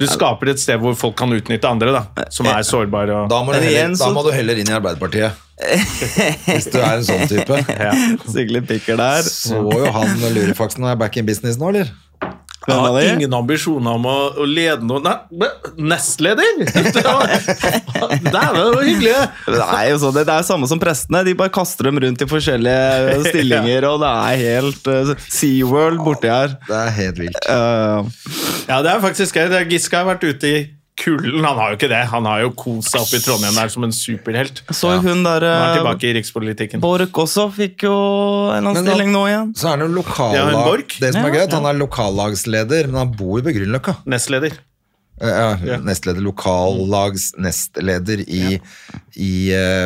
Du 0.00 0.06
skaper 0.08 0.52
et 0.52 0.60
sted 0.62 0.80
hvor 0.82 0.96
folk 0.98 1.16
kan 1.18 1.32
utnytte 1.36 1.68
andre, 1.68 1.92
da, 1.92 2.26
som 2.32 2.48
er 2.50 2.64
sårbare. 2.66 3.24
og... 3.24 3.32
Da 3.32 3.42
må, 3.44 3.52
du 3.52 3.64
heller, 3.64 3.96
da 4.00 4.12
må 4.14 4.24
du 4.26 4.32
heller 4.34 4.62
inn 4.62 4.70
i 4.70 4.76
Arbeiderpartiet. 4.76 5.42
Hvis 5.56 6.68
du 6.68 6.78
er 6.82 6.98
en 6.98 7.04
sånn 7.06 7.28
type. 7.30 7.60
Sigrid 8.34 8.66
Pikker 8.68 8.98
der. 9.00 9.24
Så 9.24 9.60
jo 9.60 9.92
han 9.94 10.20
lurefaksen 10.36 10.84
er 10.88 10.98
back 11.00 11.16
in 11.20 11.28
business 11.28 11.60
nå, 11.60 11.72
eller? 11.72 11.92
Jeg 12.66 12.76
har 12.82 12.98
ingen 13.12 13.34
ambisjoner 13.38 13.98
om 13.98 14.06
å, 14.10 14.16
å 14.42 14.46
lede 14.48 14.86
noe 14.86 15.00
Nei, 15.06 15.48
nestleder! 15.78 16.64
Det 16.96 17.02
var, 17.04 17.30
det 18.26 18.32
var 18.32 18.82
hyggelig! 18.82 19.14
Det 19.46 19.60
er 19.62 19.90
jo 19.90 19.98
sånn, 20.02 20.16
det 20.16 20.24
er 20.32 20.46
samme 20.46 20.68
som 20.70 20.80
prestene. 20.82 21.22
De 21.26 21.34
bare 21.38 21.52
kaster 21.54 21.88
dem 21.88 22.00
rundt 22.02 22.22
i 22.22 22.28
forskjellige 22.28 23.18
stillinger, 23.28 23.86
og 23.90 24.02
det 24.02 24.10
er 24.10 24.42
helt 24.42 24.90
uh, 24.90 25.12
SeaWorld 25.32 26.02
borti 26.04 26.30
her. 26.32 26.56
Det 26.66 26.80
er 26.80 26.94
helt 27.00 27.22
vilt. 27.22 27.50
Uh, 27.50 28.10
Ja, 28.66 28.80
det 28.82 28.90
er 28.90 29.02
faktisk 29.04 29.36
gøy. 29.38 29.52
Giske 29.70 29.98
har 29.98 30.08
vært 30.08 30.24
ute 30.26 30.50
i 30.50 30.58
kulden. 30.96 31.44
Han 31.44 31.58
har 31.60 31.72
jo 31.72 31.76
ikke 31.78 31.90
det. 31.92 32.02
Han 32.12 32.24
har 32.28 32.40
jo 32.44 32.50
kost 32.56 32.90
seg 32.92 33.02
oppe 33.04 33.18
i 33.18 33.24
Trondheim 33.24 33.56
der 33.58 33.72
som 33.72 33.84
en 33.86 33.92
superhelt. 33.94 34.62
så 34.72 34.94
hun 35.04 35.22
der 35.26 35.44
Han 35.44 35.62
er 35.62 35.70
uh, 35.70 35.76
tilbake 35.80 36.08
i 36.08 36.14
rikspolitikken. 36.18 36.80
Borch 36.84 37.20
også 37.26 37.48
fikk 37.54 37.84
jo 37.86 37.96
en 38.52 38.58
eller 38.62 38.70
annen 38.72 38.86
stilling 38.88 39.12
nå 39.14 39.24
igjen. 39.30 39.52
Så 39.58 39.68
er 39.68 39.76
han 39.76 39.84
jo 39.86 39.90
Ja, 39.90 39.96
lokallag... 40.00 40.62
Borch? 40.66 40.96
det 41.02 41.12
som 41.14 41.22
er 41.24 41.34
Ja, 41.34 41.44
gøy, 41.44 41.52
han 41.56 41.68
er 41.72 41.80
lokallagsleder, 41.82 42.88
men 42.92 43.02
han 43.04 43.12
bor 43.18 43.38
jo 43.40 43.44
på 43.46 43.54
Grünerløkka. 43.58 43.98
Nestleder. 44.08 44.56
Eh, 45.20 45.28
Ja, 45.32 45.50
Ja. 45.64 45.78
nestleder, 45.80 46.20
lokallagsnestleder 46.24 48.20
i, 48.28 48.58
i 49.16 49.32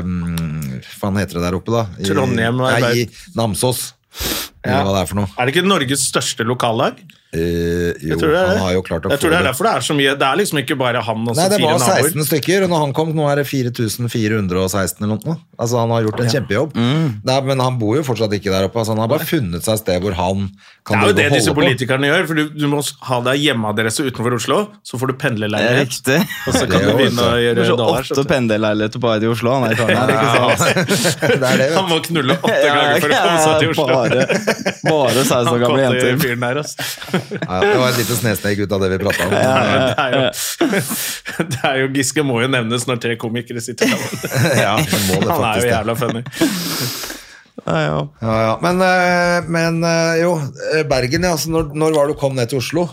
um, 0.03 0.81
Hva 0.99 1.13
heter 1.19 1.39
det 1.39 1.45
der 1.47 1.59
oppe, 1.59 1.71
da? 1.75 1.87
I, 1.99 2.09
Trondheim, 2.09 2.57
Nei, 2.59 2.93
i 3.05 3.09
Namsos. 3.39 3.93
Eller 4.65 4.85
hva 4.85 4.93
det 4.97 5.03
er 5.05 5.09
for 5.09 5.21
noe. 5.23 5.31
Er 5.39 5.47
det 5.49 5.55
ikke 5.55 5.67
Norges 5.69 6.03
største 6.11 6.45
lokallag? 6.45 6.99
Eh, 7.31 7.95
jo, 8.03 8.09
Jeg 8.11 8.19
tror 8.19 8.33
det 8.35 8.39
er 8.41 8.49
han 8.51 8.59
har 8.59 8.73
jo 8.75 8.81
klart 8.83 9.05
å 9.07 9.11
Jeg 9.13 9.21
få 9.21 9.23
tror 9.23 9.31
det 9.31 9.39
er 9.39 9.45
derfor 9.47 9.67
det 9.69 9.73
er 9.79 9.85
så 9.87 9.95
mye. 9.95 10.15
Det 10.19 10.27
er 10.27 10.39
liksom 10.41 10.59
ikke 10.65 10.77
bare 10.81 11.03
han 11.07 11.21
og 11.31 11.37
Nei, 11.39 11.45
det 11.53 11.61
var 11.63 11.77
var 11.77 11.83
naboer. 11.85 12.09
16 12.11 12.27
stykker, 12.27 12.65
og 12.67 12.71
når 12.73 12.81
han 12.83 12.95
kom, 12.99 13.13
nå 13.15 13.29
er 13.31 13.39
det 13.39 13.45
4416 13.47 15.05
eller 15.07 15.15
noe. 15.15 15.37
Altså, 15.61 15.79
han 15.79 15.93
har 15.95 16.03
gjort 16.09 16.23
en 16.25 16.31
kjempejobb. 16.35 16.75
Mm. 16.75 17.07
Nei, 17.31 17.37
men 17.47 17.63
han 17.63 17.77
bor 17.79 17.95
jo 18.01 18.03
fortsatt 18.09 18.35
ikke 18.35 18.51
der 18.51 18.67
oppe. 18.67 18.81
Altså, 18.83 18.97
han 18.97 19.03
har 19.05 19.13
bare 19.13 19.29
funnet 19.29 19.63
seg 19.63 19.77
et 19.79 19.83
sted 19.85 20.03
hvor 20.03 20.17
han 20.19 20.49
Det 20.51 20.97
er 20.97 21.07
jo 21.07 21.15
det 21.21 21.29
disse 21.37 21.55
politikerne 21.55 22.09
på. 22.09 22.11
gjør. 22.11 22.27
for 22.27 22.41
Du, 22.41 22.45
du 22.51 22.67
må 22.73 22.83
ha 23.11 23.21
deg 23.29 23.45
hjemmeadresse 23.45 24.09
utenfor 24.11 24.35
Oslo, 24.41 24.59
så 24.83 24.99
får 24.99 25.13
du 25.13 25.15
er 25.15 25.21
pendlerleilighet. 25.23 26.11
Og 26.49 26.59
så 26.59 26.67
kan 26.71 26.83
du 26.83 26.91
begynne 26.99 27.29
å 27.31 27.39
gjøre 27.39 27.61
Kanskje 27.63 27.79
dollars. 27.79 28.11
åtte 28.11 28.27
pendlerleiligheter 28.35 29.05
bare 29.07 29.23
i 29.23 29.31
Oslo. 29.31 29.55
Han 29.55 29.69
er 29.69 29.77
i 29.77 29.79
Trondheim. 29.81 31.63
Han 31.79 31.89
må 31.95 32.01
knulle 32.11 32.35
åtte 32.43 32.59
ganger 32.67 33.07
for 33.07 33.15
å 33.15 33.23
komme 33.23 33.41
seg 33.47 33.55
til 33.63 33.71
Oslo. 33.77 33.87
Bare, 33.95 34.27
bare 34.83 35.23
16 35.23 35.55
år 35.55 35.59
gamle 35.63 35.87
jenter. 35.87 37.20
Ja, 37.41 37.61
det 37.65 37.77
var 37.79 37.89
et 37.91 38.01
lite 38.01 38.17
snesteg 38.19 38.63
ut 38.65 38.73
av 38.73 38.83
det 38.85 38.91
vi 38.95 38.99
prata 39.03 39.27
om. 39.27 39.35
Det 39.35 39.95
er, 40.05 40.17
jo, 40.17 40.23
det 41.55 41.63
er 41.71 41.79
jo 41.83 41.91
Giske 41.97 42.25
må 42.27 42.41
jo 42.45 42.51
nevnes 42.53 42.87
når 42.89 43.01
tre 43.03 43.17
komikere 43.21 43.63
sitter 43.65 43.91
sammen. 43.93 44.27
Ja, 44.65 44.77
det 44.81 45.21
Han 45.31 45.47
er 45.53 45.63
jo 45.63 45.71
jævla 45.71 45.97
funny. 45.99 46.25
Ja, 47.67 47.77
ja. 47.83 47.99
Ja, 48.21 48.37
ja. 48.43 48.59
Men, 48.63 48.81
eh, 48.81 49.49
men 49.49 49.85
eh, 49.85 50.23
jo, 50.23 50.35
eh, 50.75 50.85
Bergen, 50.89 51.27
ja. 51.27 51.35
Altså, 51.37 51.51
når, 51.53 51.75
når 51.77 51.97
var 51.97 52.09
det 52.09 52.17
du 52.17 52.21
kom 52.21 52.37
ned 52.39 52.51
til 52.51 52.61
Oslo? 52.63 52.87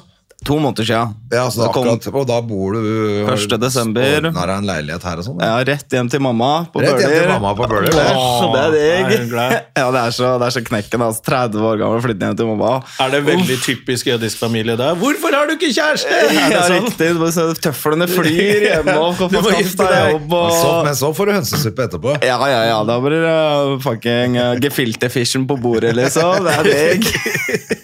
To 0.48 0.56
måneder 0.64 0.86
siden. 0.88 1.10
Ja, 1.34 1.50
så 1.52 1.66
Så 1.66 1.74
kom- 1.76 1.88
akkurat, 1.92 2.08
Og 2.16 2.28
da 2.28 2.38
bor 2.42 2.72
du 2.72 2.80
1. 3.28 3.58
desember. 3.60 4.02
ordnet 4.02 4.34
deg 4.34 4.50
en 4.54 4.68
leilighet 4.70 5.04
her 5.04 5.18
og 5.20 5.26
sånn? 5.26 5.42
Ja, 5.44 5.58
rett 5.68 5.90
hjem 5.92 6.08
til 6.10 6.22
mamma 6.24 6.68
på 6.72 6.80
Rett 6.80 6.94
hjem 7.02 7.10
til 7.10 7.20
Bøler. 7.20 7.34
mamma 7.36 7.52
på 7.58 7.68
Bøler, 7.68 7.92
det. 7.92 8.06
Åh, 8.16 8.54
det 8.54 8.62
er 8.64 9.10
digg. 9.12 9.34
Ja, 9.78 9.92
det 9.92 10.00
er 10.08 10.12
så, 10.16 10.30
det 10.40 10.48
er 10.48 10.54
så 10.56 10.64
knekken. 10.64 11.02
Altså, 11.04 11.22
30 11.28 11.60
år 11.68 11.78
gammel, 11.82 12.00
flytter 12.02 12.28
hjem 12.32 12.38
til 12.40 12.48
mamma. 12.48 12.82
Er 13.04 13.10
det 13.12 13.22
veldig 13.28 13.58
typisk 13.62 14.06
jødisk 14.08 14.38
familie 14.40 14.78
der? 14.80 14.96
'Hvorfor 14.96 15.36
har 15.36 15.46
du 15.52 15.54
ikke 15.58 15.70
kjæreste?' 15.76 16.08
Ja, 16.08 16.48
det 16.48 16.56
er 16.56 16.70
sånn? 16.72 16.88
riktig. 16.88 17.62
Tøflene 17.68 18.08
flyr 18.18 18.62
hjemme 18.72 18.96
og 18.98 19.18
Du 19.30 19.42
må 19.42 19.52
gifte 19.52 19.84
deg 19.84 20.14
jobb. 20.16 20.30
Men 20.32 20.52
så, 20.64 20.72
men 20.86 20.96
så 20.96 21.12
får 21.14 21.26
du 21.26 21.32
hønsesuppe 21.34 21.84
etterpå. 21.90 22.24
Ja, 22.24 22.40
ja, 22.48 22.64
ja. 22.72 22.80
Da 22.88 23.00
blir 23.04 23.20
det 23.20 23.36
uh, 23.36 23.78
fucking 23.84 24.38
uh, 24.40 24.56
gefilte 24.64 25.12
fishen 25.12 25.46
på 25.46 25.60
bordet, 25.60 25.94
liksom. 25.94 26.40
Det 26.48 26.56
er 26.56 26.64
digg. 26.72 27.77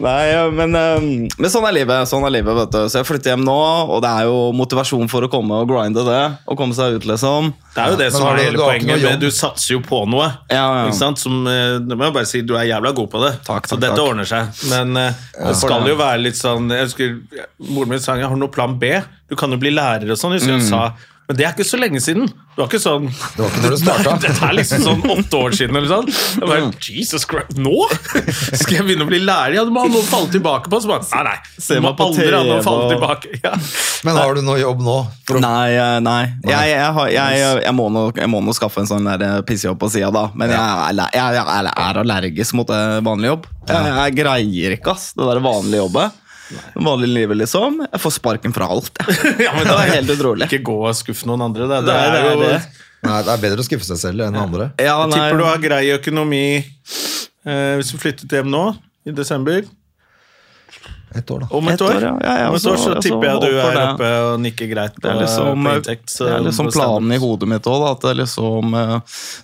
Nei, 0.00 0.50
men, 0.56 0.74
um, 0.74 1.06
men 1.38 1.50
sånn 1.52 1.66
er 1.68 1.74
livet. 1.76 2.08
Sånn 2.10 2.24
er 2.26 2.32
livet, 2.32 2.54
vet 2.56 2.72
du. 2.74 2.78
Så 2.90 3.00
jeg 3.00 3.08
flytter 3.08 3.34
hjem 3.34 3.44
nå, 3.46 3.56
og 3.92 4.00
det 4.04 4.10
er 4.10 4.28
jo 4.30 4.38
motivasjon 4.56 5.10
for 5.12 5.26
å 5.26 5.30
komme 5.32 5.58
og 5.62 5.68
grinde 5.70 6.04
det. 6.06 6.22
Og 6.50 6.58
komme 6.60 6.76
seg 6.76 6.96
ut, 6.98 7.06
liksom. 7.10 7.52
Det 7.74 7.82
er 7.84 7.92
jo 7.92 7.98
det 8.00 8.08
ja, 8.08 8.14
som 8.16 8.26
er 8.30 8.40
det 8.40 8.46
hele 8.48 8.62
poenget. 8.64 9.02
med? 9.04 9.20
Du 9.22 9.28
satser 9.34 9.76
jo 9.76 9.82
på 9.86 10.02
noe. 10.10 10.26
Ja, 10.50 10.64
ja. 10.64 10.86
Ikke 10.88 10.98
sant? 10.98 11.20
Som, 11.22 11.42
eh, 11.46 11.76
det 11.84 11.98
må 11.98 12.08
jeg 12.08 12.16
bare 12.16 12.26
si, 12.30 12.40
Du 12.42 12.56
er 12.58 12.66
jævla 12.70 12.94
god 12.96 13.10
på 13.12 13.20
det, 13.26 13.32
Takk, 13.46 13.68
så 13.70 13.76
dette 13.78 13.94
takk. 13.94 14.08
ordner 14.10 14.26
seg. 14.28 14.50
Men 14.72 14.96
eh, 14.96 15.20
det 15.36 15.54
skal 15.60 15.86
jo 15.86 15.96
være 16.00 16.22
litt 16.24 16.38
sånn 16.40 16.70
jeg 16.72 16.88
husker, 16.88 17.16
Moren 17.70 17.88
min 17.94 18.00
sa 18.02 18.16
jeg 18.18 18.26
har 18.32 18.36
noe 18.40 18.48
plan 18.52 18.74
B. 18.80 18.94
Du 19.30 19.36
kan 19.38 19.50
jo 19.54 19.58
bli 19.62 19.70
lærer 19.70 20.10
og 20.10 20.18
sånn. 20.18 20.32
Jeg 20.34 20.42
husker 20.42 20.56
Mm. 20.56 20.60
hun 20.60 20.68
sa 20.68 20.92
men 21.30 21.36
det 21.38 21.44
er 21.46 21.52
ikke 21.54 21.62
så 21.68 21.78
lenge 21.78 22.00
siden. 22.02 22.24
Det 22.26 22.58
var 22.58 22.66
ikke 22.66 22.80
sånn 22.82 23.04
Det 23.06 23.38
var 23.38 23.52
ikke 23.52 23.60
når 23.62 23.72
du 23.72 23.78
starta. 23.78 24.14
Dette 24.24 24.46
er 24.48 24.54
liksom 24.58 24.80
sånn 24.82 25.04
åtte 25.14 25.38
år 25.38 25.54
siden 25.54 25.78
eller 25.78 25.86
sånn. 25.92 26.08
Jeg 26.10 26.48
bare, 26.50 26.70
Jesus 26.82 27.26
Christ, 27.30 27.54
nå? 27.62 27.76
Skal 28.58 28.74
jeg 28.80 28.86
begynne 28.88 29.06
å 29.06 29.08
bli 29.08 29.20
lærer? 29.22 29.54
Ja, 29.60 29.62
du 29.64 29.70
må 29.72 29.84
ha 29.84 29.90
noe 29.92 30.02
å 30.02 30.08
falle 30.10 30.28
tilbake 30.34 30.72
på. 30.72 30.80
Så 30.82 30.90
bare, 30.90 31.06
nei, 31.14 31.22
nei. 31.30 31.62
Se 31.62 31.78
meg 31.80 31.94
på 32.00 32.08
aldri 32.10 32.26
TV 32.26 32.58
falle 32.66 32.88
tilbake. 32.90 33.32
Ja. 33.46 33.54
Men 34.08 34.18
har 34.18 34.34
du 34.36 34.42
noe 34.44 34.58
jobb 34.60 34.82
nå? 34.84 34.96
Nei, 35.40 35.70
eh, 35.78 35.96
nei. 36.04 36.20
Jeg, 36.50 36.72
jeg, 36.74 36.90
har- 36.98 37.12
jeg, 37.14 37.40
jeg, 37.62 37.74
må 37.78 37.86
nå, 37.94 38.04
jeg 38.18 38.32
må 38.34 38.42
nå 38.44 38.54
skaffe 38.58 38.82
en 38.82 38.90
sånn 38.90 39.06
eh, 39.14 39.38
pissejobb 39.46 39.78
på 39.80 39.88
sida, 39.94 40.10
da. 40.12 40.26
Men 40.34 40.50
jeg, 40.52 40.60
er 40.60 41.14
jeg, 41.16 41.38
jeg 41.38 41.74
er 41.86 42.02
allergisk 42.02 42.58
mot 42.58 42.74
vanlig 43.06 43.30
jobb. 43.32 43.46
Jeg, 43.70 43.94
jeg 44.02 44.18
greier 44.18 44.74
ikke 44.76 44.96
ass, 44.98 45.12
det 45.14 45.30
der 45.30 45.40
vanlige 45.44 45.84
jobbet. 45.84 46.19
Det 46.50 46.84
vanlige 46.84 47.12
livet, 47.14 47.36
liksom. 47.44 47.80
Jeg 47.86 48.00
får 48.02 48.14
sparken 48.18 48.54
fra 48.56 48.68
alt. 48.74 48.92
Ja, 49.44 49.52
men 49.56 49.66
det 49.70 49.76
er 49.78 49.92
helt 49.96 50.12
utrolig. 50.16 50.46
Ikke 50.50 50.62
gå 50.70 50.78
og 50.88 50.94
skuffe 50.98 51.28
noen 51.30 51.46
andre. 51.48 51.68
Det, 51.70 51.80
det 51.88 51.96
er 51.96 52.14
det 52.14 52.20
er 52.20 52.30
jo, 52.34 52.40
det. 52.44 52.60
Nei, 53.06 53.18
det 53.24 53.32
er 53.32 53.42
bedre 53.46 53.62
å 53.64 53.66
skuffe 53.70 53.86
seg 53.88 54.00
selv 54.02 54.26
enn 54.26 54.36
andre. 54.36 54.70
Ja, 54.80 54.98
Jeg 55.06 55.12
tipper 55.16 55.38
du 55.40 55.44
har 55.48 55.60
grei 55.62 55.82
økonomi 55.94 56.44
eh, 56.60 57.74
hvis 57.80 57.92
du 57.94 58.00
flyttet 58.02 58.34
hjem 58.38 58.50
nå, 58.52 58.64
i 59.08 59.14
desember. 59.16 59.62
Et 61.10 61.30
år, 61.34 61.40
da. 61.42 61.46
Om 61.58 61.68
et, 61.68 61.74
Et 61.74 61.80
år, 61.82 61.94
år, 61.96 62.04
ja. 62.04 62.10
Ja, 62.22 62.34
jeg 62.38 62.50
Om 62.52 62.56
et 62.60 62.66
år 62.70 62.76
så 62.78 62.90
tipper 63.02 63.24
jeg 63.26 63.40
du 63.42 63.46
er 63.58 63.72
det. 63.74 63.86
oppe 63.96 64.10
og 64.28 64.36
nikker 64.44 64.68
greit 64.70 64.94
Det 65.02 65.08
er 65.10 65.16
liksom, 65.18 65.64
inntekt. 65.66 66.12
det 66.20 66.28
er 66.36 66.44
liksom 66.46 66.68
planen 66.70 67.16
i 67.16 67.18
hodet 67.18 67.48
mitt 67.50 67.66
òg, 67.66 67.82
at 67.88 68.04
det 68.06 68.12
liksom 68.20 68.76
eh, 68.78 68.92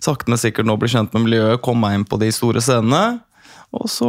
sakte, 0.04 0.30
men 0.30 0.38
sikkert 0.38 0.68
nå 0.68 0.76
blir 0.78 0.92
kjent 0.92 1.16
med 1.16 1.24
miljøet, 1.26 1.58
komme 1.66 1.88
meg 1.88 1.98
inn 1.98 2.04
på 2.06 2.20
de 2.22 2.28
store 2.34 2.62
scenene. 2.62 3.18
Og 3.74 3.88
så, 3.90 4.08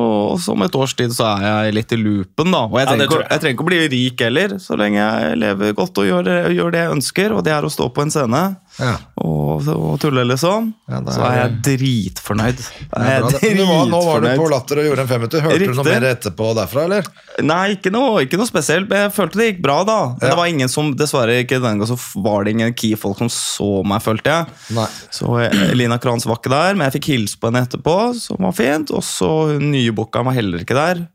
om 0.54 0.63
et 0.63 0.76
års 0.78 0.93
tid 0.96 1.12
så 1.15 1.26
er 1.34 1.46
jeg 1.48 1.76
litt 1.80 1.93
i 1.96 1.98
loopen, 2.00 2.54
da. 2.54 2.63
Og 2.70 2.78
jeg 2.80 2.88
trenger, 2.88 3.04
ja, 3.04 3.08
ikke, 3.10 3.22
jeg. 3.24 3.30
jeg 3.32 3.41
trenger 3.43 3.56
ikke 3.58 3.65
å 3.65 3.70
bli 3.72 3.80
rik 3.93 4.24
heller, 4.28 4.54
så 4.63 4.78
lenge 4.80 5.00
jeg 5.02 5.39
lever 5.41 5.74
godt 5.78 6.02
og 6.04 6.08
gjør, 6.08 6.30
gjør 6.54 6.76
det 6.76 6.84
jeg 6.84 6.93
ønsker, 6.93 7.36
og 7.36 7.43
det 7.48 7.56
er 7.56 7.67
å 7.67 7.72
stå 7.74 7.89
på 7.91 8.06
en 8.06 8.13
scene 8.13 8.43
Ja. 8.78 8.94
og, 9.26 9.66
og 9.74 9.96
tulle, 10.02 10.22
liksom. 10.30 10.68
Ja, 10.90 11.00
Så 11.10 11.24
er 11.26 11.36
jeg 11.40 11.54
dritfornøyd. 11.66 12.60
Er 12.94 13.08
jeg 13.10 13.24
var, 13.66 13.88
nå 13.90 14.02
var 14.06 14.22
du 14.22 14.28
på. 14.38 14.48
Latter 14.52 14.82
og 14.82 14.86
gjorde 14.88 15.04
en 15.06 15.10
femmeter. 15.10 15.42
Hørte 15.46 15.60
du 15.63 15.74
noe 15.80 15.86
mer 15.88 16.06
etterpå 16.12 16.50
derfra, 16.58 16.84
eller? 16.86 17.10
Nei, 17.42 17.63
ikke 17.76 17.92
noe, 17.94 18.22
ikke 18.28 18.38
noe 18.40 18.50
spesielt. 18.50 18.88
Men 18.92 19.08
jeg 19.08 19.16
følte 19.18 19.42
det 19.42 19.48
gikk 19.52 19.63
bra, 19.66 19.80
da. 19.88 19.98
Men 20.13 20.28
Ja. 20.28 20.30
det 20.34 20.38
var 20.42 20.52
ingen 20.52 20.70
som, 20.70 20.94
dessverre 21.00 21.40
ikke 21.44 21.58
den 21.62 21.82
gangen 21.82 21.90
så 21.90 21.98
var 22.22 22.46
det 22.46 22.54
ingen 22.54 22.74
key-folk 22.78 23.18
som 23.24 23.30
så 23.34 23.72
meg, 23.88 24.02
følte 24.06 24.30
jeg. 24.36 24.46
Nei. 24.78 24.88
Så 25.13 25.34
eh, 25.42 25.72
Elina 25.72 25.98
Kranz 25.98 26.26
var 26.30 26.38
ikke 26.42 26.54
der, 26.54 26.76
men 26.78 26.86
jeg 26.92 27.00
fikk 27.02 27.12
hilse 27.16 27.40
på 27.42 27.50
henne 27.50 27.66
etterpå, 27.66 27.98
som 28.22 28.38
var 28.46 28.54
fint. 28.58 28.94
Og 28.94 29.02
så 29.06 29.32
hun 29.56 29.72
nye 29.74 29.92
booka 29.96 30.22
var 30.28 30.38
heller 30.38 30.62
ikke 30.62 30.78
der. 30.78 31.08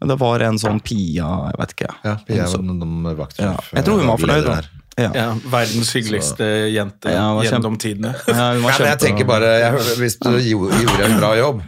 Men 0.00 0.08
det 0.08 0.16
var 0.16 0.40
en 0.40 0.56
sånn 0.56 0.78
Pia, 0.80 1.28
jeg 1.52 1.58
vet 1.60 1.72
ikke. 1.76 1.94
Ja, 2.06 2.16
Pia 2.24 2.44
Hun 2.48 2.48
som- 2.48 3.32
ja. 3.36 3.56
Jeg 3.76 3.84
tror 3.84 3.98
hun 4.00 4.08
var 4.08 4.16
fornøyd. 4.16 4.68
Ja. 4.98 5.10
Ja, 5.14 5.26
verdens 5.52 5.92
hyggeligste 5.94 6.46
jente 6.74 7.12
Ja, 7.14 7.28
gjennom 7.44 7.76
tidene. 7.80 8.14
Ja, 8.26 8.50
Ja, 8.58 8.78
jeg 8.90 8.98
tenker 9.00 9.28
bare, 9.28 9.52
jeg, 9.62 9.84
Hvis 10.00 10.18
du 10.20 10.32
gjorde, 10.34 10.80
gjorde 10.82 11.06
en 11.06 11.16
bra 11.20 11.30
jobb, 11.38 11.62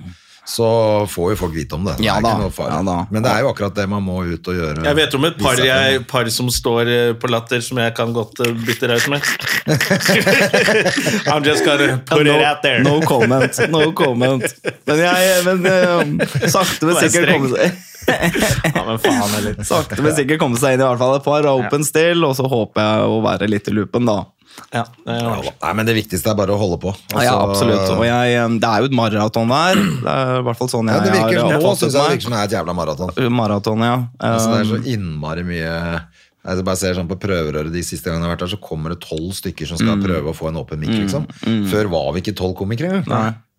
så 0.44 1.06
får 1.06 1.30
jo 1.30 1.36
folk 1.38 1.54
vite 1.54 1.74
om 1.74 1.84
det. 1.86 1.92
Det 2.00 2.04
Ja 2.08 2.16
er 2.18 2.22
da, 2.24 2.30
ikke 2.32 2.42
noe 2.42 2.50
fare. 2.54 2.70
ja 2.74 2.82
da. 2.82 2.96
Men 3.14 3.22
det 3.22 3.30
er 3.30 3.40
jo 3.44 3.48
akkurat 3.52 3.74
det 3.76 3.84
man 3.88 4.02
må 4.02 4.24
ut 4.26 4.48
og 4.50 4.54
gjøre. 4.58 4.82
Jeg 4.88 4.96
vet 4.98 5.14
om 5.14 5.24
et 5.28 5.36
par, 5.38 5.54
jeg, 5.62 6.00
par 6.10 6.26
som 6.34 6.48
står 6.50 6.90
eh, 6.90 7.12
på 7.14 7.26
latter, 7.30 7.60
som 7.62 7.78
jeg 7.78 7.94
kan 7.94 8.10
godt 8.16 8.40
uh, 8.42 8.50
bytte 8.66 8.88
raus 8.90 9.06
med. 9.12 9.22
I'm 11.30 11.44
just 11.46 11.62
gonna 11.64 11.98
put 12.10 12.26
it 12.26 12.42
out 12.42 12.58
there. 12.62 12.82
No 12.82 13.00
comment. 13.06 13.54
No 13.72 13.92
comment. 13.92 14.42
Men 14.84 14.98
jeg 14.98 15.44
men, 15.46 15.66
eh, 15.70 16.02
sakte, 16.50 16.86
men 16.90 16.96
sikkert 16.98 17.30
komme 17.30 17.48
seg 17.54 17.70
Ja, 18.74 18.82
men 18.82 18.98
faen 18.98 19.30
heller. 19.36 19.54
Sakte, 19.64 20.02
men 20.02 20.10
sikkert 20.16 20.40
komme 20.42 20.58
seg 20.58 20.74
inn 20.74 20.82
i 20.82 20.86
hvert 20.88 20.98
fall 21.00 21.14
et 21.20 21.24
par 21.24 21.46
open 21.54 21.84
still, 21.86 22.24
og 22.26 22.34
så 22.36 22.48
håper 22.50 22.82
jeg 22.82 22.98
å 23.14 23.20
være 23.24 23.46
litt 23.50 23.68
i 23.70 23.72
loopen, 23.78 24.04
da. 24.10 24.24
Ja, 24.72 24.84
det 25.06 25.18
Ja. 25.22 25.34
Nei, 25.62 25.72
men 25.78 25.86
Det 25.86 25.94
viktigste 25.96 26.30
er 26.32 26.36
bare 26.38 26.54
å 26.54 26.58
holde 26.60 26.78
på. 26.80 26.92
Altså, 27.12 27.24
ja, 27.24 27.36
absolutt. 27.44 27.90
Og 27.96 28.04
jeg, 28.06 28.42
det 28.60 28.68
er 28.68 28.84
jo 28.84 28.90
et 28.90 28.96
maraton 28.96 29.48
der. 29.52 29.74
Det 29.76 30.16
er 30.16 30.32
i 30.40 30.42
hvert 30.48 30.60
fall 30.60 30.72
sånn 30.72 30.88
ja, 30.92 30.98
det 31.04 31.12
virker, 31.12 31.38
har 31.42 31.52
Nå 31.52 31.60
oppfattet 31.60 31.84
syns 31.84 31.94
jeg 31.94 32.02
det 32.02 32.16
virker 32.16 32.26
som 32.26 32.36
det 32.36 32.40
er 32.40 32.50
et 32.50 32.56
jævla 32.58 32.76
maraton. 32.76 33.14
Maraton, 33.42 33.84
ja. 33.86 33.96
Altså, 34.18 34.50
det 34.52 34.60
er 34.60 34.70
så 34.72 34.80
innmari 34.96 35.44
mye 35.48 35.76
jeg 36.44 36.64
bare 36.66 36.76
ser 36.76 36.94
sånn 36.98 37.06
På 37.08 37.14
prøverøret 37.22 37.70
de 37.72 37.82
siste 37.86 38.10
gangene 38.10 38.24
jeg 38.26 38.30
har 38.30 38.36
vært 38.36 38.44
der, 38.46 38.52
så 38.56 38.60
kommer 38.60 38.90
det 38.90 39.00
tolv 39.04 39.30
stykker 39.32 39.66
som 39.70 39.76
skal 39.78 40.00
prøve 40.02 40.32
å 40.32 40.34
få 40.34 40.48
en 40.48 40.56
åpen 40.58 40.80
mic. 40.82 40.90
liksom. 40.90 41.26
Før 41.70 41.88
var 41.92 42.12
vi 42.14 42.20
ikke 42.24 42.34
tolv 42.36 42.56
komikere. 42.58 43.02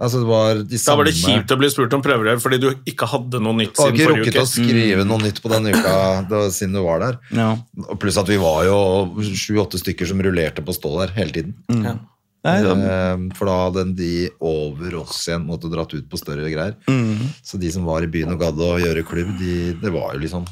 Altså, 0.04 0.20
det 0.20 0.28
var 0.28 0.56
de 0.68 0.78
Da 0.84 0.96
var 1.00 1.06
det 1.08 1.14
kjipt 1.16 1.52
å 1.54 1.58
bli 1.62 1.70
spurt 1.72 1.94
om 1.96 2.02
prøverør 2.04 2.42
fordi 2.44 2.58
du 2.60 2.70
ikke 2.92 3.08
hadde 3.08 3.40
noe 3.40 3.54
nytt 3.56 3.76
Du 3.78 3.84
har 3.86 3.92
ikke 3.94 4.10
rukket 4.18 4.36
å 4.36 4.44
uke. 4.44 4.52
skrive 4.52 5.06
noe 5.08 5.18
nytt 5.22 5.40
på 5.42 5.48
den 5.54 5.70
uka 5.72 6.28
da, 6.28 6.42
siden 6.52 6.74
du 6.74 6.82
var 6.84 7.00
der. 7.00 7.20
ja. 7.32 7.56
Pluss 8.02 8.18
at 8.18 8.28
vi 8.28 8.36
var 8.42 8.66
jo 8.66 9.16
sju-åtte 9.22 9.80
stykker 9.80 10.06
som 10.10 10.20
rullerte 10.20 10.60
på 10.66 10.76
stå 10.76 10.92
der 11.06 11.14
hele 11.16 11.32
tiden. 11.32 11.54
Ja. 11.70 11.96
Nei, 12.44 12.62
da- 12.62 12.74
Eh, 12.76 13.18
For 13.38 13.46
da 13.46 13.70
hadde 13.70 13.96
de 13.96 14.30
over 14.42 14.98
oss 15.00 15.26
igjen 15.30 15.46
måtte 15.48 15.72
dratt 15.72 15.94
ut 15.94 16.10
på 16.10 16.18
større 16.20 16.52
greier. 16.52 16.76
Mm. 16.90 17.30
Så 17.42 17.58
de 17.58 17.72
som 17.72 17.86
var 17.86 18.02
i 18.04 18.08
byen 18.08 18.34
og 18.34 18.40
gadd 18.42 18.58
å 18.60 18.76
gjøre 18.84 19.06
klubb, 19.08 19.40
de, 19.40 19.72
det 19.80 19.90
var 19.94 20.12
jo 20.16 20.20
liksom 20.20 20.46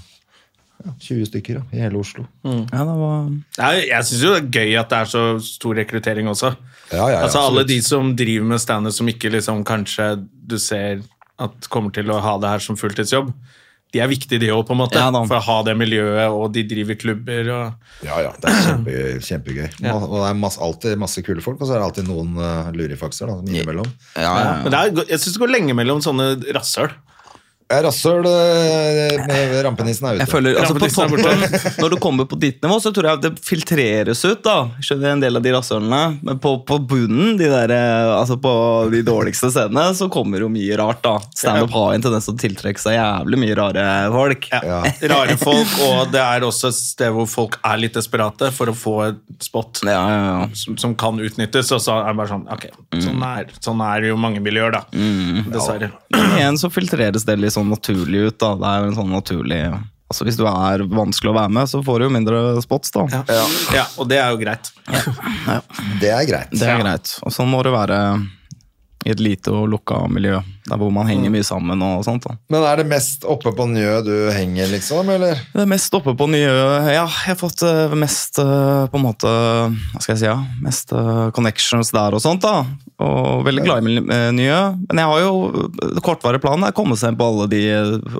20 1.02 1.30
stykker 1.30 1.60
da, 1.60 1.64
i 1.72 1.82
hele 1.84 2.02
Oslo. 2.02 2.26
ja, 2.46 2.84
det 2.88 2.98
var 3.00 3.30
Nei, 3.30 3.72
jeg 3.90 4.08
syns 4.10 4.26
jo 4.26 4.34
det 4.36 4.42
er 4.42 4.52
gøy 4.60 4.76
at 4.82 4.92
det 4.92 5.00
er 5.00 5.10
så 5.14 5.24
stor 5.46 5.78
rekruttering 5.78 6.30
også. 6.32 6.54
Ja, 6.92 7.06
ja, 7.06 7.08
ja, 7.14 7.24
altså 7.26 7.46
Alle 7.48 7.64
de 7.68 7.80
som 7.86 8.14
driver 8.20 8.52
med 8.52 8.62
standup 8.64 8.96
som 8.96 9.10
ikke 9.12 9.32
liksom 9.32 9.64
kanskje 9.68 10.14
du 10.22 10.58
ser 10.60 11.04
at 11.42 11.68
kommer 11.74 11.94
til 11.96 12.12
å 12.14 12.20
ha 12.22 12.38
det 12.42 12.52
her 12.52 12.64
som 12.64 12.78
fulltidsjobb, 12.78 13.32
de 13.92 14.00
er 14.00 14.08
viktige, 14.08 14.40
de 14.40 14.52
òg, 14.54 14.64
på 14.68 14.72
en 14.76 14.80
måte. 14.80 15.00
Ja, 15.00 15.12
for 15.12 15.36
å 15.36 15.44
ha 15.44 15.58
det 15.68 15.74
miljøet, 15.76 16.32
og 16.32 16.54
de 16.56 16.64
driver 16.68 16.96
klubber 17.00 17.50
og 17.52 18.06
Ja, 18.08 18.22
ja, 18.24 18.32
det 18.40 18.52
er 18.52 18.62
kjempe, 18.64 18.94
kjempegøy. 19.28 19.66
Og 19.92 20.14
det 20.16 20.28
er 20.30 20.38
masse, 20.40 20.62
alltid 20.64 21.02
masse 21.02 21.24
kule 21.26 21.44
folk, 21.44 21.60
og 21.60 21.68
så 21.68 21.76
er 21.76 21.82
det 21.82 21.88
alltid 21.90 22.08
noen 22.08 22.38
uh, 22.40 22.70
lurifakser 22.76 23.28
da, 23.28 23.36
innimellom. 23.44 23.90
Ja, 24.16 24.22
ja, 24.24 24.46
ja. 24.46 24.54
Men 24.64 24.72
det 24.72 24.80
er, 24.80 25.02
jeg 25.12 25.24
syns 25.24 25.36
det 25.36 25.44
går 25.44 25.52
lenge 25.58 25.76
mellom 25.76 26.04
sånne 26.06 26.30
rasshøl. 26.56 26.94
Jeg 27.72 27.84
rasshøl 27.86 28.26
eh, 28.28 29.22
med 29.30 29.54
rampenissen 29.66 30.08
er 30.10 30.18
ute. 30.18 30.26
Jeg 30.26 30.32
føler, 30.32 30.58
altså 30.60 30.76
På 30.76 30.90
toppen, 30.92 31.44
når 31.82 31.94
du 31.94 31.98
kommer 32.04 32.28
på 32.30 32.38
ditt 32.42 32.60
nivå, 32.64 32.80
så 32.84 32.92
tror 32.94 33.08
jeg 33.08 33.20
at 33.20 33.24
det 33.26 33.32
filtreres 33.46 34.24
ut. 34.28 34.42
da 34.44 34.56
Skjønner 34.84 35.16
en 35.16 35.24
del 35.24 35.40
av 35.40 35.46
de 35.46 35.54
rasshølene. 35.56 36.02
Men 36.28 36.42
på, 36.44 36.54
på 36.68 36.80
bunnen, 36.90 37.38
de 37.40 37.48
der, 37.52 37.74
eh, 37.76 38.12
altså 38.18 38.36
på 38.42 38.54
de 38.92 39.02
dårligste 39.08 39.52
scenene, 39.54 39.86
så 39.98 40.10
kommer 40.12 40.44
jo 40.44 40.50
mye 40.52 40.78
rart. 40.82 41.02
da 41.06 41.16
Standup 41.38 41.72
har 41.78 41.96
en 41.96 42.04
tendens 42.04 42.28
til 42.28 42.36
å 42.36 42.42
tiltrekke 42.44 42.84
seg 42.84 42.98
jævlig 42.98 43.42
mye 43.46 43.58
rare 43.62 43.86
folk. 44.16 44.50
Ja. 44.52 44.82
Rare 45.12 45.34
folk, 45.40 45.72
og 45.88 46.12
det 46.14 46.22
er 46.22 46.44
også 46.46 46.70
et 46.70 46.78
sted 46.78 47.12
hvor 47.16 47.28
folk 47.30 47.58
er 47.68 47.80
litt 47.82 47.96
desperate 47.98 48.52
for 48.56 48.72
å 48.72 48.76
få 48.78 48.94
et 49.08 49.22
spot 49.44 49.82
Ja, 49.88 50.02
ja, 50.12 50.20
ja. 50.28 50.46
som, 50.58 50.78
som 50.80 50.94
kan 51.00 51.20
utnyttes. 51.22 51.72
Og 51.76 51.82
så 51.84 51.98
er 52.02 52.12
det 52.12 52.20
bare 52.20 52.32
sånn 52.32 52.46
Ok, 52.52 52.68
sånn 53.02 53.24
er, 53.26 53.50
sånn 53.64 53.82
er 53.86 54.04
det 54.04 54.12
jo 54.12 54.20
mange 54.20 54.42
miljøer, 54.44 54.76
da. 54.76 54.84
Dessverre. 55.52 55.92
Men 56.14 56.38
igjen 56.38 56.60
så 56.62 56.70
filtreres 56.74 57.26
det 57.28 57.38
litt 57.40 57.54
sånn 57.56 57.61
naturlig 57.70 58.28
ut. 58.32 58.38
da 58.42 58.56
Det 58.56 58.68
er 58.72 58.80
jo 58.84 58.92
en 58.92 58.96
sånn 59.00 59.12
naturlig 59.16 59.62
Altså 60.12 60.26
Hvis 60.28 60.36
du 60.36 60.44
er 60.44 60.82
vanskelig 60.92 61.32
å 61.32 61.38
være 61.38 61.54
med, 61.56 61.70
så 61.72 61.80
får 61.88 62.00
du 62.00 62.06
jo 62.10 62.12
mindre 62.12 62.40
spots. 62.62 62.92
da 62.92 63.06
Ja. 63.14 63.24
ja, 63.78 63.86
og 63.98 64.10
det 64.10 64.18
er 64.20 64.30
jo 64.34 64.42
greit. 64.42 64.72
Det 66.02 66.10
er 66.12 66.26
greit. 66.28 66.52
Det 66.52 66.68
er 66.68 66.82
greit. 66.84 67.14
Og 67.24 67.32
sånn 67.32 67.48
må 67.52 67.62
det 67.64 67.72
være 67.72 68.00
i 69.02 69.10
et 69.10 69.18
lite 69.24 69.50
og 69.50 69.64
lukka 69.72 70.04
miljø, 70.14 70.36
der 70.70 70.78
hvor 70.78 70.92
man 70.94 71.08
henger 71.10 71.32
mye 71.34 71.42
sammen. 71.48 71.82
og 71.82 72.04
sånt 72.06 72.22
da 72.28 72.36
Men 72.54 72.62
er 72.70 72.76
det 72.84 72.86
mest 72.92 73.24
oppe 73.26 73.50
på 73.58 73.66
Njø 73.72 73.96
du 74.06 74.12
henger, 74.30 74.68
liksom, 74.70 75.10
eller? 75.10 75.40
Det 75.56 75.64
er 75.64 75.72
mest 75.72 75.96
oppe 75.98 76.14
på 76.14 76.28
Njø, 76.30 76.52
Ja, 76.86 76.92
jeg 76.92 77.08
har 77.32 77.40
fått 77.40 77.64
eh, 77.66 77.96
mest 77.98 78.38
eh, 78.38 78.86
på 78.92 79.00
en 79.00 79.06
måte 79.08 79.26
Hva 79.32 80.04
skal 80.04 80.14
jeg 80.14 80.20
si? 80.22 80.28
ja 80.30 80.38
Mest 80.62 80.94
eh, 80.94 81.32
connections 81.34 81.90
der 81.96 82.14
og 82.14 82.22
sånt. 82.22 82.44
da 82.46 82.66
Og 83.02 83.44
veldig 83.48 83.64
glad 83.66 83.82
i 83.82 83.86
mil- 83.88 84.12
eh. 84.12 84.32
Men 84.32 85.02
jeg 85.02 85.10
har 85.12 85.20
jo 85.26 85.34
kortvarig 86.02 86.04
kortvarige 86.06 86.44
planen 86.46 86.68
er 86.68 86.74
å 86.74 86.78
komme 86.78 86.98
seg 87.00 87.12
inn 87.14 87.20
på 87.20 87.28
alle 87.32 87.48
de 87.52 87.62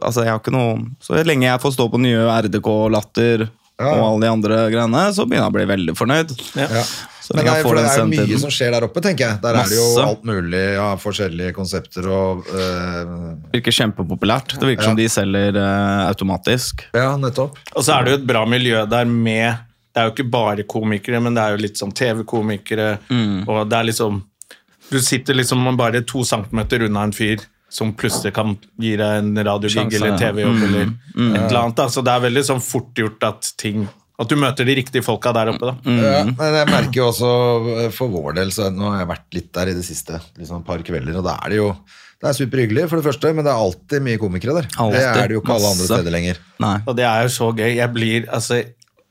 Altså 0.02 0.24
jeg 0.26 0.32
har 0.34 0.40
ikke 0.42 0.54
noe 0.56 0.78
Så 1.04 1.22
lenge 1.28 1.48
jeg 1.48 1.62
får 1.62 1.76
stå 1.78 1.90
på 1.92 2.02
nye 2.02 2.26
RDK, 2.42 2.70
Latter 2.92 3.48
Ja. 3.82 3.96
og 3.98 4.04
alle 4.06 4.22
de 4.28 4.30
andre 4.30 4.58
greiene, 4.70 5.08
så 5.16 5.26
begynner 5.26 5.48
jeg 5.48 5.52
å 5.52 5.56
bli 5.56 5.64
veldig 5.66 5.94
fornøyd. 5.98 6.34
Ja. 6.60 6.68
Ja. 6.70 6.84
Så 7.22 7.34
Men 7.34 7.46
det 7.46 7.52
jeg 7.52 7.60
er, 7.62 7.66
for 7.66 7.78
det 7.80 7.84
er 7.88 7.98
jo 7.98 8.06
mye 8.12 8.40
som 8.44 8.52
skjer 8.54 8.72
der 8.76 8.86
oppe, 8.86 9.02
tenker 9.02 9.24
jeg. 9.26 9.40
Der 9.42 9.58
er 9.58 9.70
det 9.72 9.78
jo 9.80 9.88
alt 10.04 10.24
mulig, 10.28 10.62
ja, 10.76 10.88
forskjellige 11.02 11.54
konsepter 11.56 12.08
og 12.12 12.46
øh, 12.52 13.12
virker 13.56 13.74
kjempepopulært. 13.80 14.54
Det 14.60 14.70
virker 14.70 14.90
som 14.90 14.98
de 15.00 15.08
selger 15.10 15.58
eh, 15.58 16.02
automatisk. 16.12 16.86
Ja, 16.94 17.16
nettopp. 17.18 17.58
Og 17.74 17.86
så 17.88 17.96
er 17.96 18.04
det 18.06 18.14
jo 18.14 18.20
et 18.22 18.28
bra 18.30 18.44
miljø 18.50 18.84
der 18.92 19.06
med 19.10 19.58
Det 19.92 20.00
er 20.00 20.06
jo 20.08 20.14
ikke 20.14 20.30
bare 20.32 20.64
komikere, 20.64 21.20
men 21.24 21.34
det 21.36 21.42
er 21.44 21.56
jo 21.56 21.64
litt 21.66 21.80
sånn 21.82 21.92
TV-komikere, 21.92 22.92
og 23.48 23.66
det 23.68 23.76
er 23.80 23.90
liksom 23.90 24.22
Du 24.92 25.00
sitter 25.00 25.38
liksom 25.40 25.64
bare 25.80 26.04
to 26.08 26.26
centimeter 26.28 26.84
unna 26.88 27.08
en 27.08 27.16
fyr 27.16 27.44
som 27.72 27.94
plutselig 27.96 28.34
kan 28.36 28.58
gi 28.82 28.98
deg 29.00 29.22
en 29.22 29.32
radiogig 29.48 29.96
eller 29.96 30.12
ja. 30.12 30.20
TV-jobb 30.20 30.64
eller 30.68 30.82
et 30.90 31.38
eller 31.40 31.60
annet. 31.62 31.78
Da. 31.78 31.88
Så 31.90 32.04
det 32.04 32.12
er 32.12 32.26
veldig 32.26 32.44
sånn 32.50 32.64
fort 32.64 33.00
gjort 33.00 33.24
at 33.30 33.54
ting 33.62 33.86
At 34.22 34.30
du 34.30 34.36
møter 34.38 34.68
de 34.68 34.76
riktige 34.78 35.02
folka 35.02 35.32
der 35.34 35.50
oppe, 35.54 35.72
da. 35.72 35.96
Ja, 35.98 36.26
men 36.28 36.58
jeg 36.60 36.68
merker 36.70 37.00
jo 37.00 37.08
også 37.08 37.30
for 37.96 38.12
vår 38.14 38.36
del, 38.38 38.52
så 38.54 38.68
nå 38.70 38.92
har 38.92 39.00
jeg 39.00 39.10
vært 39.10 39.38
litt 39.38 39.48
der 39.56 39.72
i 39.72 39.74
det 39.74 39.86
siste, 39.88 40.20
liksom 40.38 40.60
et 40.60 40.68
par 40.68 40.84
kvelder, 40.86 41.16
og 41.18 41.26
da 41.26 41.40
er 41.42 41.56
det 41.56 41.58
jo 41.58 41.72
det 42.22 42.30
er 42.30 42.36
superhyggelig, 42.38 42.84
for 42.86 43.02
det 43.02 43.06
første, 43.08 43.32
men 43.34 43.48
det 43.48 43.50
er 43.50 43.64
alltid 43.64 44.04
mye 44.06 44.20
komikere 44.22 44.54
der. 44.60 44.68
Alltid. 44.78 45.00
Det 45.00 45.24
er 45.24 45.32
det 45.32 45.38
jo 45.40 45.42
ikke 45.42 45.56
alle 45.56 45.72
andre 45.74 45.88
steder 45.90 46.14
lenger. 46.14 46.42
Nei. 46.62 46.76
Og 46.86 46.98
det 47.00 47.08
er 47.10 47.24
jo 47.26 47.32
så 47.34 47.48
gøy. 47.50 47.70
Jeg 47.80 47.94
blir 47.96 48.28
altså 48.30 48.60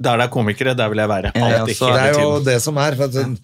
Der 0.01 0.21
det 0.21 0.25
er 0.29 0.31
komikere, 0.33 0.77
der 0.79 0.93
vil 0.93 1.03
jeg 1.03 1.11
være. 1.11 1.33
Ja, 1.35 1.49
hele 1.49 1.65
altså, 1.65 1.89
Det 1.91 2.05
er 2.05 2.21
jo 2.23 2.29
det 2.47 2.55
som 2.63 2.79
er. 2.81 2.95
For 2.97 3.11
at, 3.11 3.19
sånn, 3.19 3.35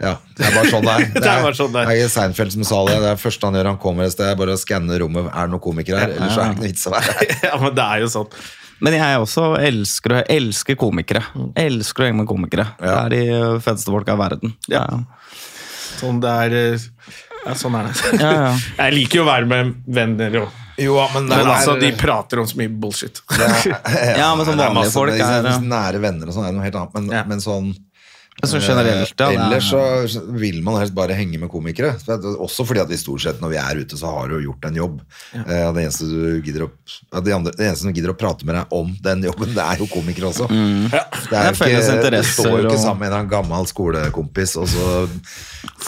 Ja, 0.00 0.12
det 0.38 0.44
er 0.46 0.52
bare 0.54 0.70
sånn 0.70 0.84
det 0.86 0.92
er. 0.94 1.06
Det 1.16 1.26
er 1.26 1.42
bare 1.42 1.56
sånn 1.58 1.72
det 1.74 1.80
er. 1.82 1.90
er 2.04 2.08
Seinfeld 2.12 2.52
som 2.54 2.64
sa 2.68 2.84
det. 2.86 2.98
Det 3.02 3.08
er 3.14 3.18
første 3.18 3.48
han 3.50 3.56
gjør, 3.58 3.70
han 3.72 3.80
kommer 3.82 4.06
et 4.06 4.12
sted, 4.14 4.30
bare 4.38 4.54
å 4.54 4.60
skanne 4.60 4.98
rommet. 5.02 5.26
Er 5.32 5.48
det 5.48 5.54
noen 5.56 5.64
komikere 5.64 6.04
her? 6.04 6.14
Ellers 6.14 6.36
er 6.38 6.44
det 6.44 6.54
ikke 6.54 6.60
noe 6.62 6.68
vits 6.68 6.86
å 6.86 6.94
være 6.94 7.16
her. 7.18 7.34
Ja, 7.48 7.58
men 7.64 7.74
det 7.74 7.86
er 7.88 8.04
jo 8.04 8.10
sånn. 8.14 8.30
Men 8.78 8.94
jeg 8.94 9.18
også 9.18 9.44
elsker, 9.58 10.12
elsker 10.30 10.76
komikere. 10.78 11.24
Elsker 11.58 12.04
å 12.04 12.06
henge 12.06 12.20
med 12.20 12.28
komikere. 12.30 12.68
Det 12.78 12.92
er 12.94 13.08
de 13.10 13.22
feteste 13.64 13.90
folka 13.90 14.14
i 14.14 14.20
verden. 14.20 14.52
Ja. 14.70 14.84
Sånn 15.98 16.20
det 16.22 16.30
er 16.44 16.54
eh, 16.60 16.86
Ja, 17.48 17.56
sånn 17.58 17.74
er 17.80 17.88
det. 17.90 17.96
Ja, 18.22 18.30
ja. 18.36 18.52
Jeg 18.84 18.94
liker 19.00 19.18
jo 19.18 19.24
å 19.26 19.28
være 19.32 19.50
med 19.50 19.74
venner 19.98 20.38
og 20.44 20.64
Jo, 20.78 20.94
men 21.10 21.26
Men 21.26 21.40
er- 21.40 21.50
altså, 21.56 21.74
de 21.80 21.90
prater 21.98 22.38
om 22.38 22.46
så 22.46 22.54
mye 22.60 22.70
bullshit. 22.70 23.18
Ja, 23.34 24.30
men 24.38 24.46
sånn 24.46 24.60
det 24.60 24.68
er 24.68 24.74
vanlige 24.76 24.94
folk 24.94 25.10
det 25.10 25.26
er- 25.26 25.48
er- 25.56 25.64
Nære 25.74 25.98
venner 26.06 26.30
og 26.30 26.36
sånn 26.38 26.46
er 26.46 26.54
noe 26.54 26.62
helt 26.68 26.78
annet, 26.78 26.94
men, 27.00 27.10
Ja. 27.18 27.24
men 27.26 27.42
sånn 27.42 27.72
så 28.46 28.60
generelt, 28.62 29.14
ja. 29.18 29.30
er- 29.32 29.38
Ellers 29.48 29.70
så 29.72 30.20
vil 30.38 30.60
man 30.62 30.76
helst 30.78 30.94
bare 30.94 31.16
henge 31.18 31.38
med 31.42 31.50
komikere. 31.50 31.96
Også 32.38 32.64
fordi 32.66 32.80
at 32.84 32.88
vi 32.92 32.96
stort 33.00 33.20
sett 33.24 33.40
når 33.42 33.50
vi 33.50 33.56
er 33.58 33.80
ute, 33.82 33.96
så 33.98 34.06
har 34.14 34.28
du 34.30 34.36
gjort 34.44 34.64
en 34.68 34.76
jobb. 34.78 35.00
Eh, 35.34 35.72
Det 35.74 35.82
eneste, 35.82 36.06
du 36.06 36.64
å, 36.64 36.70
det, 37.22 37.32
andre, 37.34 37.52
det 37.56 37.66
eneste 37.66 37.82
som 37.88 37.92
gidder 37.96 38.12
å 38.14 38.16
prate 38.18 38.46
med 38.46 38.54
deg 38.54 38.66
om 38.78 38.94
den 39.02 39.22
jobben, 39.26 39.54
det 39.54 39.64
er 39.64 39.82
jo 39.82 39.86
komikere 39.90 40.30
også. 40.30 40.46
Det, 40.48 41.02
Det 41.30 41.38
er 41.38 41.50
jo 41.50 41.56
ikke, 41.58 42.10
du 42.14 42.22
står 42.30 42.54
jo 42.62 42.68
ikke 42.68 42.78
sammen 42.82 43.02
med 43.08 43.12
en 43.18 43.28
gammel 43.28 43.66
skolekompis, 43.66 44.56
og 44.56 44.68
så 44.68 45.08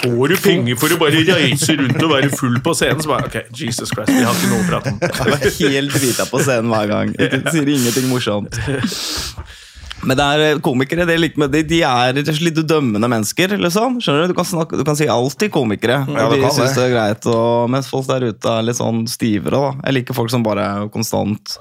Får 0.00 0.28
du 0.32 0.36
penger 0.40 0.76
for 0.80 0.88
å 0.94 0.98
bare 0.98 1.20
reise 1.26 1.74
rundt 1.78 2.02
og 2.02 2.10
være 2.14 2.30
full 2.34 2.58
på 2.64 2.72
scenen? 2.74 3.02
Så 3.04 3.10
bare, 3.10 3.26
ok, 3.30 3.36
Jesus 3.54 3.90
Christ, 3.94 4.10
vi 4.10 4.22
har 4.24 4.34
ikke 4.34 4.50
noe 4.50 4.62
å 4.64 4.68
prate 4.70 4.92
om. 4.94 5.00
Jeg 5.00 5.30
var 5.30 5.44
helt 5.60 5.94
drita 5.94 6.26
på 6.30 6.40
scenen 6.42 6.70
hver 6.72 6.86
gang. 6.90 7.14
Jeg 7.18 7.42
sier 7.54 7.68
ingenting 7.76 8.08
morsomt. 8.10 8.58
Men 10.06 10.16
det 10.16 10.26
er 10.26 10.42
eh, 10.46 10.60
komikere, 10.64 11.04
det 11.08 11.16
er 11.16 11.38
med 11.40 11.52
de, 11.52 11.62
de 11.66 11.80
er 11.84 12.16
litt 12.16 12.60
dømmende 12.68 13.10
mennesker. 13.10 13.56
liksom. 13.60 13.98
Skjønner 14.00 14.26
Du 14.26 14.32
Du 14.32 14.38
kan, 14.38 14.48
snakke, 14.48 14.78
du 14.80 14.84
kan 14.86 14.96
si 14.98 15.08
alt 15.10 15.36
til 15.40 15.52
komikere. 15.52 16.00
Ja, 16.08 16.28
de 16.32 16.40
synes 16.48 16.76
det. 16.76 16.86
er 16.86 16.94
greit, 16.94 17.26
og, 17.30 17.68
Mens 17.72 17.90
folk 17.92 18.08
der 18.08 18.30
ute 18.30 18.54
er 18.56 18.66
litt 18.66 18.80
sånn 18.80 19.04
stivere. 19.10 19.50
da. 19.56 19.72
Jeg 19.88 20.00
liker 20.00 20.16
folk 20.16 20.32
som 20.32 20.46
bare 20.46 20.88
konstant 20.94 21.58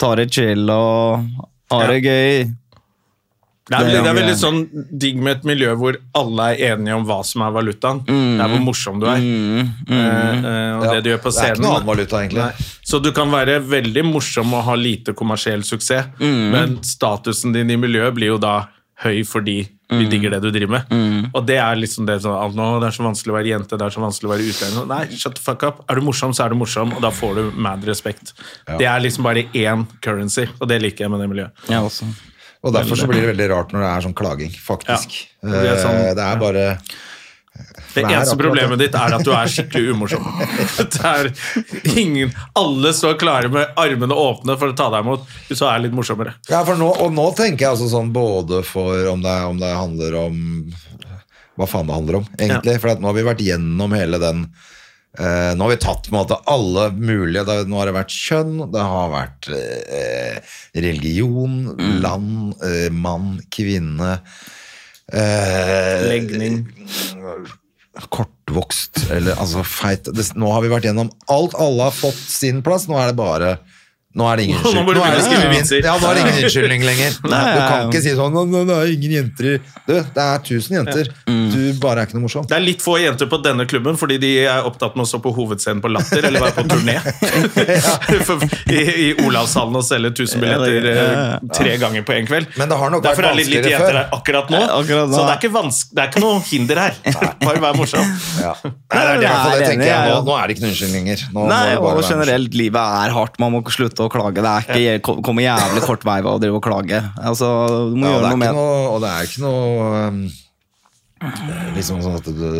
tar 0.00 0.16
det 0.20 0.30
chill 0.32 0.68
og 0.72 1.26
har 1.70 1.92
det 1.92 2.02
gøy. 2.04 2.50
Det 3.70 3.78
er, 3.78 3.84
veldig, 3.86 3.98
det 4.02 4.10
er 4.10 4.16
veldig 4.18 4.34
sånn 4.40 4.56
digg 4.98 5.20
med 5.22 5.36
et 5.36 5.44
miljø 5.46 5.74
hvor 5.78 5.96
alle 6.18 6.46
er 6.56 6.72
enige 6.72 6.96
om 6.98 7.04
hva 7.06 7.20
som 7.26 7.44
er 7.46 7.52
valutaen. 7.54 8.00
Det 8.02 8.42
er 8.42 8.50
hvor 8.50 8.64
morsom 8.66 8.98
du 8.98 9.06
er. 9.06 9.20
Eh, 9.22 9.60
eh, 9.94 10.72
og 10.74 10.84
ja, 10.88 10.96
det 10.96 11.04
du 11.04 11.10
gjør 11.12 11.20
på 11.22 11.30
Det 11.30 11.38
er 11.38 11.52
ikke 11.52 11.54
scenen. 11.54 11.62
noe 11.68 11.76
annen 11.78 11.90
valuta, 11.92 12.22
egentlig. 12.24 12.48
Nei. 12.48 12.68
Så 12.90 12.98
du 12.98 13.12
kan 13.14 13.30
være 13.30 13.60
veldig 13.62 14.04
morsom 14.10 14.56
og 14.58 14.64
ha 14.66 14.74
lite 14.74 15.14
kommersiell 15.14 15.62
suksess, 15.62 16.10
men 16.18 16.80
statusen 16.82 17.54
din 17.54 17.70
i 17.70 17.78
miljøet 17.78 18.16
blir 18.18 18.34
jo 18.34 18.40
da 18.42 18.56
høy 19.04 19.22
fordi 19.24 19.60
vi 19.90 20.06
digger 20.06 20.30
det 20.34 20.38
du 20.44 20.50
driver 20.54 20.70
med. 20.76 21.30
Og 21.34 21.46
det 21.46 21.56
er 21.58 21.78
liksom 21.78 22.06
det 22.06 22.20
sånn 22.22 22.36
«Al, 22.36 22.52
Det 22.82 22.90
er 22.90 22.94
så 22.94 23.02
vanskelig 23.06 23.32
å 23.32 23.36
være 23.38 23.50
jente, 23.50 23.78
det 23.78 23.86
er 23.86 23.94
så 23.94 24.02
vanskelig 24.02 24.28
å 24.28 24.32
være 24.34 24.48
utlending. 24.50 24.88
Nei, 24.90 25.00
shut 25.18 25.34
the 25.38 25.42
fuck 25.42 25.64
up. 25.66 25.80
Er 25.90 25.98
du 25.98 26.04
morsom, 26.06 26.34
så 26.36 26.44
er 26.44 26.52
du 26.54 26.58
morsom, 26.60 26.92
og 26.94 27.02
da 27.02 27.10
får 27.14 27.38
du 27.38 27.56
mad 27.58 27.86
respekt. 27.88 28.34
Det 28.78 28.86
er 28.86 29.02
liksom 29.02 29.26
bare 29.26 29.46
én 29.54 29.86
currency, 30.04 30.46
og 30.60 30.68
det 30.70 30.78
liker 30.82 31.06
jeg 31.06 31.14
med 31.14 31.24
det 31.24 31.30
miljøet. 31.32 31.64
Jeg 31.70 31.86
også. 31.88 32.10
Og 32.62 32.74
derfor 32.76 32.98
så 33.00 33.06
blir 33.08 33.22
det 33.24 33.30
veldig 33.32 33.46
rart 33.54 33.70
når 33.72 33.80
det 33.86 33.90
er 33.90 34.02
sånn 34.04 34.16
klaging, 34.18 34.50
faktisk. 34.52 35.14
Ja, 35.42 35.48
det 35.54 35.70
er 35.70 35.78
sånn- 35.80 36.00
Eh, 36.10 36.14
det 36.18 36.24
er 36.26 36.36
bare 36.42 36.64
Det 37.94 38.04
eneste 38.04 38.36
problemet 38.38 38.78
ditt 38.78 38.94
er 38.94 39.14
at 39.16 39.24
du 39.24 39.32
er 39.34 39.48
skikkelig 39.50 39.90
umorsom. 39.94 40.22
Det 40.78 41.00
er 41.04 41.32
ingen, 41.98 42.30
alle 42.56 42.92
står 42.94 43.18
klare 43.18 43.50
med 43.52 43.72
armene 43.76 44.14
åpne 44.14 44.56
for 44.60 44.70
å 44.70 44.76
ta 44.76 44.86
deg 44.94 45.02
imot 45.04 45.24
hvis 45.48 45.58
du 45.58 45.66
er 45.66 45.80
litt 45.82 45.92
morsommere. 45.96 46.34
Ja, 46.48 46.62
for 46.64 46.76
nå, 46.80 46.88
og 47.02 47.12
nå 47.12 47.26
tenker 47.36 47.66
jeg 47.66 47.72
altså 47.74 47.88
sånn 47.90 48.12
både 48.14 48.62
for 48.64 49.08
om 49.10 49.20
det, 49.24 49.34
om 49.50 49.58
det 49.60 49.72
handler 49.74 50.14
om 50.26 50.38
Hva 51.58 51.66
faen 51.68 51.86
det 51.90 51.96
handler 51.98 52.20
om, 52.22 52.26
egentlig. 52.38 52.78
For 52.80 52.88
at 52.94 53.00
nå 53.02 53.10
har 53.10 53.16
vi 53.18 53.26
vært 53.26 53.42
gjennom 53.44 53.92
hele 53.98 54.20
den 54.22 54.46
eh, 55.18 55.50
Nå 55.56 55.66
har 55.66 55.72
vi 55.72 55.80
tatt 55.82 56.06
på 56.06 56.14
en 56.14 56.20
måte 56.20 56.38
alle 56.50 56.90
mulige 56.94 57.46
det, 57.48 57.58
Nå 57.70 57.80
har 57.80 57.90
det 57.90 57.96
vært 57.98 58.14
kjønn, 58.14 58.54
det 58.72 58.84
har 58.92 59.10
vært 59.14 59.50
uh, 59.50 60.54
religion, 60.86 61.62
land, 62.02 62.54
uh, 62.62 62.88
mann, 62.94 63.38
kvinne 63.52 64.18
Legning. 65.10 66.60
Kortvokst, 68.14 69.10
eller 69.10 69.34
altså 69.42 69.64
feit 69.66 70.06
det, 70.06 70.28
Nå 70.38 70.52
har 70.54 70.62
vi 70.62 70.70
vært 70.70 70.86
gjennom 70.86 71.10
alt. 71.32 71.56
Alle 71.58 71.88
har 71.88 71.94
fått 71.94 72.20
sin 72.30 72.62
plass. 72.62 72.86
Nå 72.86 72.98
er 73.00 73.10
det 73.10 73.16
bare 73.18 73.56
Nå 74.14 74.26
er 74.26 74.40
det 74.40 74.46
ingen 74.48 74.58
unnskyldning. 74.64 75.84
Ja, 75.86 75.96
ingen 76.18 76.38
unnskyldning 76.44 76.86
lenger. 76.86 77.18
Du 77.22 77.28
kan 77.30 77.90
ikke 77.90 78.02
si 78.02 78.14
sånn 78.18 78.34
«Nå, 78.34 78.46
nå, 78.50 78.64
Det 78.66 78.78
er 78.78 78.94
ingen 78.94 79.16
jenter 79.18 79.50
i 79.52 79.56
Du, 79.86 79.92
det 79.94 80.24
er 80.24 80.42
tusen 80.46 80.80
jenter. 80.80 81.12
Du 81.60 81.80
bare 81.82 82.02
er 82.02 82.08
ikke 82.08 82.16
noe 82.16 82.24
morsom. 82.24 82.46
Det 82.48 82.56
er 82.56 82.64
litt 82.64 82.82
få 82.84 82.96
jenter 83.00 83.28
på 83.30 83.40
denne 83.44 83.66
klubben 83.68 83.98
fordi 84.00 84.16
de 84.22 84.30
er 84.48 84.66
opptatt 84.66 84.96
med 84.96 85.04
å 85.04 85.10
stå 85.10 85.20
på 85.24 85.32
hovedscenen 85.36 85.82
på 85.84 85.90
Latter 85.92 86.26
eller 86.28 86.44
være 86.44 86.56
på 86.56 86.64
turné. 86.70 86.96
I, 88.70 88.80
I 88.80 89.08
Olavshallen 89.26 89.76
og 89.80 89.84
selge 89.86 90.12
1000 90.14 90.42
billetter 90.42 90.88
eh, 90.94 91.34
tre 91.56 91.76
ganger 91.82 92.06
på 92.06 92.16
én 92.16 92.28
kveld. 92.28 92.50
Men 92.60 92.70
det 92.70 92.78
har 92.80 92.92
nok 92.94 93.04
vært 93.04 93.10
Derfor 93.10 93.28
er 93.28 93.36
det 93.36 93.42
litt 93.42 93.52
lite 93.52 93.72
jenter 93.74 93.98
her 94.00 94.16
akkurat 94.16 94.52
nå. 94.52 94.60
Akkurat 94.80 95.10
nå. 95.10 95.16
Så 95.16 95.22
det 95.26 95.34
er 95.34 95.40
ikke, 95.42 95.52
vanske, 95.54 95.96
det 95.96 96.04
er 96.04 96.12
ikke 96.12 96.24
noe 96.24 96.40
hinder 96.48 96.82
her. 96.84 96.98
Bare 97.44 97.64
vær 97.66 97.78
morsom. 97.78 98.10
Ja. 98.40 98.54
Nei, 98.64 99.00
det 99.04 99.10
er 99.10 99.18
det, 99.20 99.30
i 99.30 99.58
det 99.60 99.66
tenker 99.66 99.84
jeg. 99.84 99.90
jeg 99.90 100.12
Nå, 100.14 100.20
nå 100.24 100.34
er 100.38 100.48
det 100.48 100.54
ikke 100.54 100.62
noen 100.62 100.72
unnskyldninger. 100.72 101.24
Nå 101.34 101.42
Nei, 101.50 101.64
og 101.76 101.98
generelt, 102.06 102.54
livet 102.56 103.00
er 103.04 103.14
hardt. 103.14 103.36
Man 103.42 103.52
må 103.52 103.60
slutte 103.74 104.06
å 104.06 104.12
klage. 104.12 104.40
Det 104.40 104.52
er 104.80 105.00
ikke, 105.00 105.18
kommer 105.26 105.44
jævlig 105.44 105.82
kort 105.84 106.06
vei 106.08 106.18
ved 106.22 106.30
å 106.30 106.38
drive 106.40 106.60
og 106.60 106.64
klage. 106.64 107.02
Altså, 107.20 107.50
du 107.92 107.98
må 108.00 108.06
Ja, 108.08 108.14
det 108.14 108.14
gjøre 108.14 108.30
noe 108.30 108.40
med 108.40 108.56
noe, 108.56 108.78
og 108.94 109.02
det 109.04 109.10
er 109.12 109.28
ikke 109.28 109.44
noe 109.44 110.06
um, 110.08 110.22
Liksom 111.76 112.00
sånn 112.04 112.16
at 112.16 112.24
det, 112.32 112.52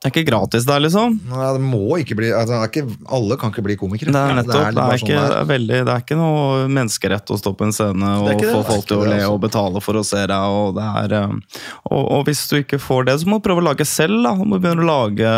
Det 0.00 0.08
er 0.08 0.12
ikke 0.14 0.30
gratis 0.30 0.64
der, 0.64 0.80
liksom. 0.80 1.18
Nei, 1.28 1.48
det 1.52 1.60
må 1.60 1.98
ikke 2.00 2.14
bli 2.16 2.30
altså, 2.32 2.56
det 2.56 2.60
er 2.64 2.70
ikke, 2.70 2.94
Alle 3.12 3.36
kan 3.36 3.50
ikke 3.52 3.64
bli 3.66 3.74
komikere. 3.76 4.12
Det 4.14 4.20
er 4.20 4.38
nettopp, 4.38 4.54
det 4.54 4.68
er, 4.70 4.76
bare 4.78 4.94
ikke, 4.96 5.08
sånn 5.12 5.26
det 5.28 5.36
er. 5.42 5.48
veldig, 5.50 5.80
det 5.84 5.92
er 5.92 6.04
ikke 6.06 6.16
noe 6.16 6.62
menneskerett 6.72 7.32
å 7.34 7.36
stå 7.36 7.52
på 7.58 7.66
en 7.68 7.74
scene 7.76 8.12
og 8.22 8.30
ikke 8.32 8.48
få 8.48 8.62
Det 8.62 8.68
folk 8.70 8.86
til 8.88 8.96
å 8.96 9.04
le 9.10 9.18
altså. 9.18 9.34
og 9.34 9.42
betale 9.44 9.82
for 9.84 10.00
å 10.00 10.04
se 10.08 10.22
deg. 10.32 10.56
Og, 10.60 10.70
det 10.78 10.86
er, 11.02 11.16
eh, 11.18 11.60
og, 11.90 12.00
og 12.16 12.24
hvis 12.30 12.42
du 12.48 12.56
ikke 12.62 12.80
får 12.80 13.10
det, 13.10 13.18
så 13.20 13.28
må 13.28 13.40
du 13.42 13.44
prøve 13.50 13.60
å 13.60 13.68
lage 13.68 13.84
selv. 13.88 14.22
da. 14.24 14.32
Du 14.40 14.48
må 14.48 14.56
begynne 14.64 14.86
å 14.86 14.88
lage, 14.88 15.34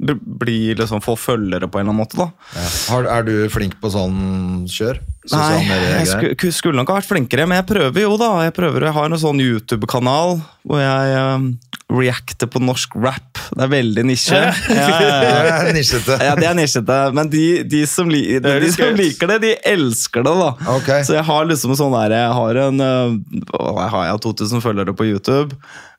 bli- 0.00 0.20
bli, 0.44 0.58
liksom, 0.80 1.04
få 1.04 1.12
følgere 1.20 1.68
på 1.68 1.76
en 1.82 1.84
eller 1.84 1.92
annen 1.92 2.00
måte. 2.00 2.16
da. 2.16 2.30
Ja. 2.56 3.02
Er 3.18 3.28
du 3.28 3.34
flink 3.52 3.76
på 3.84 3.92
sånn 3.92 4.64
kjør? 4.72 5.02
Nei, 5.34 5.62
jeg 5.66 6.08
skulle, 6.10 6.52
skulle 6.54 6.80
nok 6.80 6.92
ha 6.92 6.98
vært 7.00 7.10
flinkere, 7.10 7.48
men 7.48 7.60
jeg 7.60 7.68
prøver 7.68 8.04
jo, 8.04 8.14
da. 8.20 8.30
Jeg 8.46 8.54
prøver, 8.56 8.88
jeg 8.88 8.96
har 8.96 9.10
en 9.10 9.20
sånn 9.20 9.42
YouTube-kanal 9.42 10.38
hvor 10.68 10.82
jeg 10.82 11.16
eh, 11.16 11.48
reacter 11.88 12.48
på 12.52 12.60
norsk 12.60 12.96
rap. 13.00 13.40
Det 13.56 13.64
er 13.64 13.70
veldig 13.72 14.04
nisje. 14.10 14.36
Ja, 14.36 14.52
ja, 14.76 14.88
ja. 15.00 15.60
Det 15.64 15.70
er 15.70 15.76
nisjete. 15.78 16.18
Ja, 16.20 16.34
det 16.36 16.48
er 16.48 17.14
men 17.16 17.30
de, 17.32 17.44
de, 17.64 17.82
som, 17.88 18.10
li, 18.12 18.22
de, 18.36 18.54
de 18.60 18.72
som 18.74 18.92
liker 18.98 19.32
det, 19.32 19.38
de 19.46 19.52
elsker 19.70 20.26
det, 20.26 20.34
da. 20.36 20.50
Okay. 20.76 21.06
Så 21.08 21.16
jeg 21.16 21.24
har 21.24 21.48
liksom 21.48 21.72
sånn 21.78 21.94
der, 21.96 22.16
jeg 22.18 22.34
har 22.38 22.60
en 22.66 22.84
øh, 22.84 23.16
Jeg 23.32 23.92
har 23.94 24.18
2000 24.28 24.64
følgere 24.64 24.92
på 24.96 25.08
YouTube, 25.08 25.56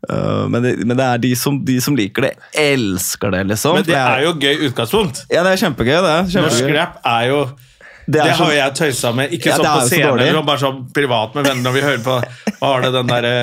øh, 0.09 0.45
men, 0.51 0.61
det, 0.65 0.75
men 0.83 0.97
det 0.99 1.07
er 1.07 1.23
de 1.25 1.33
som, 1.39 1.57
de 1.65 1.79
som 1.81 1.97
liker 1.97 2.29
det, 2.29 2.35
elsker 2.53 3.33
det, 3.33 3.47
liksom. 3.49 3.79
Men 3.79 3.89
det 3.89 3.97
er 3.97 4.27
jo 4.27 4.35
gøy 4.37 4.69
utgangspunkt. 4.69 5.25
Ja, 5.33 5.41
det 5.47 5.55
er 5.55 5.63
kjempegøy, 5.65 5.97
det. 6.05 6.19
Norsk 6.37 6.61
Kjempegøy. 6.61 6.77
rap 6.77 7.01
er 7.17 7.31
jo 7.31 7.41
Det 8.09 8.23
Det, 8.25 8.31
har 8.39 8.51
jo 8.51 8.57
jeg 8.57 8.73
tøysa 8.79 9.11
med. 9.13 9.33
Ikke 9.37 9.51
Ja, 9.51 9.57
sånn 9.59 9.67
på 9.69 9.81
så 9.85 9.89
scenen, 9.91 10.33
men 10.33 10.45
bare 10.47 10.61
sånn 10.63 10.79
privat 10.95 11.35
med 11.37 11.45
venner 11.45 11.61
når 11.67 11.75
vi 11.75 11.83
hører 11.85 11.99
på 12.05 12.15
Hva 12.57 12.71
var 12.71 12.81
det 12.87 12.89
den 12.95 13.11
derre 13.11 13.35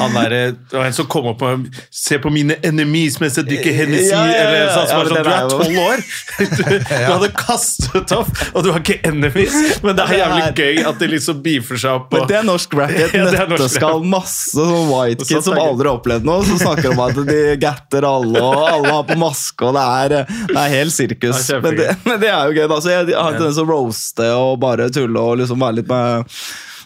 han 0.00 0.16
der, 0.16 0.34
en 0.82 0.94
som 0.96 1.08
kom 1.10 1.26
opp 1.32 1.42
med 1.42 1.68
'Se 1.90 2.18
på 2.22 2.30
mine 2.30 2.56
enemies 2.62 3.18
mens 3.20 3.36
jeg 3.40 3.48
dykker 3.48 3.72
Hennessy'. 3.72 4.12
Ja, 4.12 4.22
ja, 4.26 4.36
ja, 4.36 4.46
eller 4.46 4.70
sånn, 4.76 4.88
ja, 4.88 4.98
men 4.98 5.08
sånn, 5.08 5.24
Du 5.24 5.30
er 5.32 5.48
tolv 5.50 5.78
år! 5.82 6.04
Du, 6.42 6.62
du 6.78 7.12
hadde 7.12 7.28
kastet 7.36 8.12
opp, 8.16 8.30
og 8.54 8.64
du 8.64 8.70
har 8.72 8.80
ikke 8.80 9.00
enemies! 9.08 9.56
Men 9.82 9.96
det 9.98 10.06
er 10.06 10.20
jævlig 10.22 10.46
gøy 10.62 10.80
at 10.88 11.02
de 11.02 11.08
liksom 11.12 11.42
beefer 11.44 11.80
seg 11.80 11.98
opp. 11.98 12.14
Men 12.14 12.28
det 12.30 12.38
er 12.38 12.46
norsk 12.46 12.76
rap 12.78 12.94
et 13.02 13.16
nøtteskall. 13.50 14.04
Masse 14.12 14.56
sånn 14.56 14.88
white 14.90 15.26
kids 15.26 15.46
som 15.48 15.58
aldri 15.58 15.90
har 15.90 15.98
opplevd 15.98 16.28
noe, 16.28 16.46
som 16.46 16.60
snakker 16.60 16.92
om 16.94 17.04
at 17.04 17.20
de 17.28 17.40
gatter 17.62 18.06
alle, 18.08 18.40
og 18.42 18.64
alle 18.70 18.94
har 18.96 19.04
på 19.08 19.18
maske, 19.20 19.68
og 19.68 19.76
det 19.76 19.84
er, 19.84 20.16
det 20.48 20.58
er 20.64 20.74
helt 20.78 20.94
sirkus. 20.94 21.44
Men, 21.62 21.78
det, 21.78 21.90
men 22.06 22.20
det 22.22 22.32
er 22.32 22.48
jo 22.48 22.56
gøy, 22.58 22.66
da. 22.70 22.80
Så 22.82 22.92
jeg, 22.92 23.12
har 23.12 23.32
har 23.32 23.38
tendens 23.38 23.58
til 23.58 23.66
å 23.66 23.70
roaste 23.70 24.28
og 24.36 24.60
bare 24.62 24.90
tulle 24.92 25.22
og 25.22 25.40
liksom 25.42 25.62
være 25.62 25.80
litt 25.80 25.90
med 25.90 26.36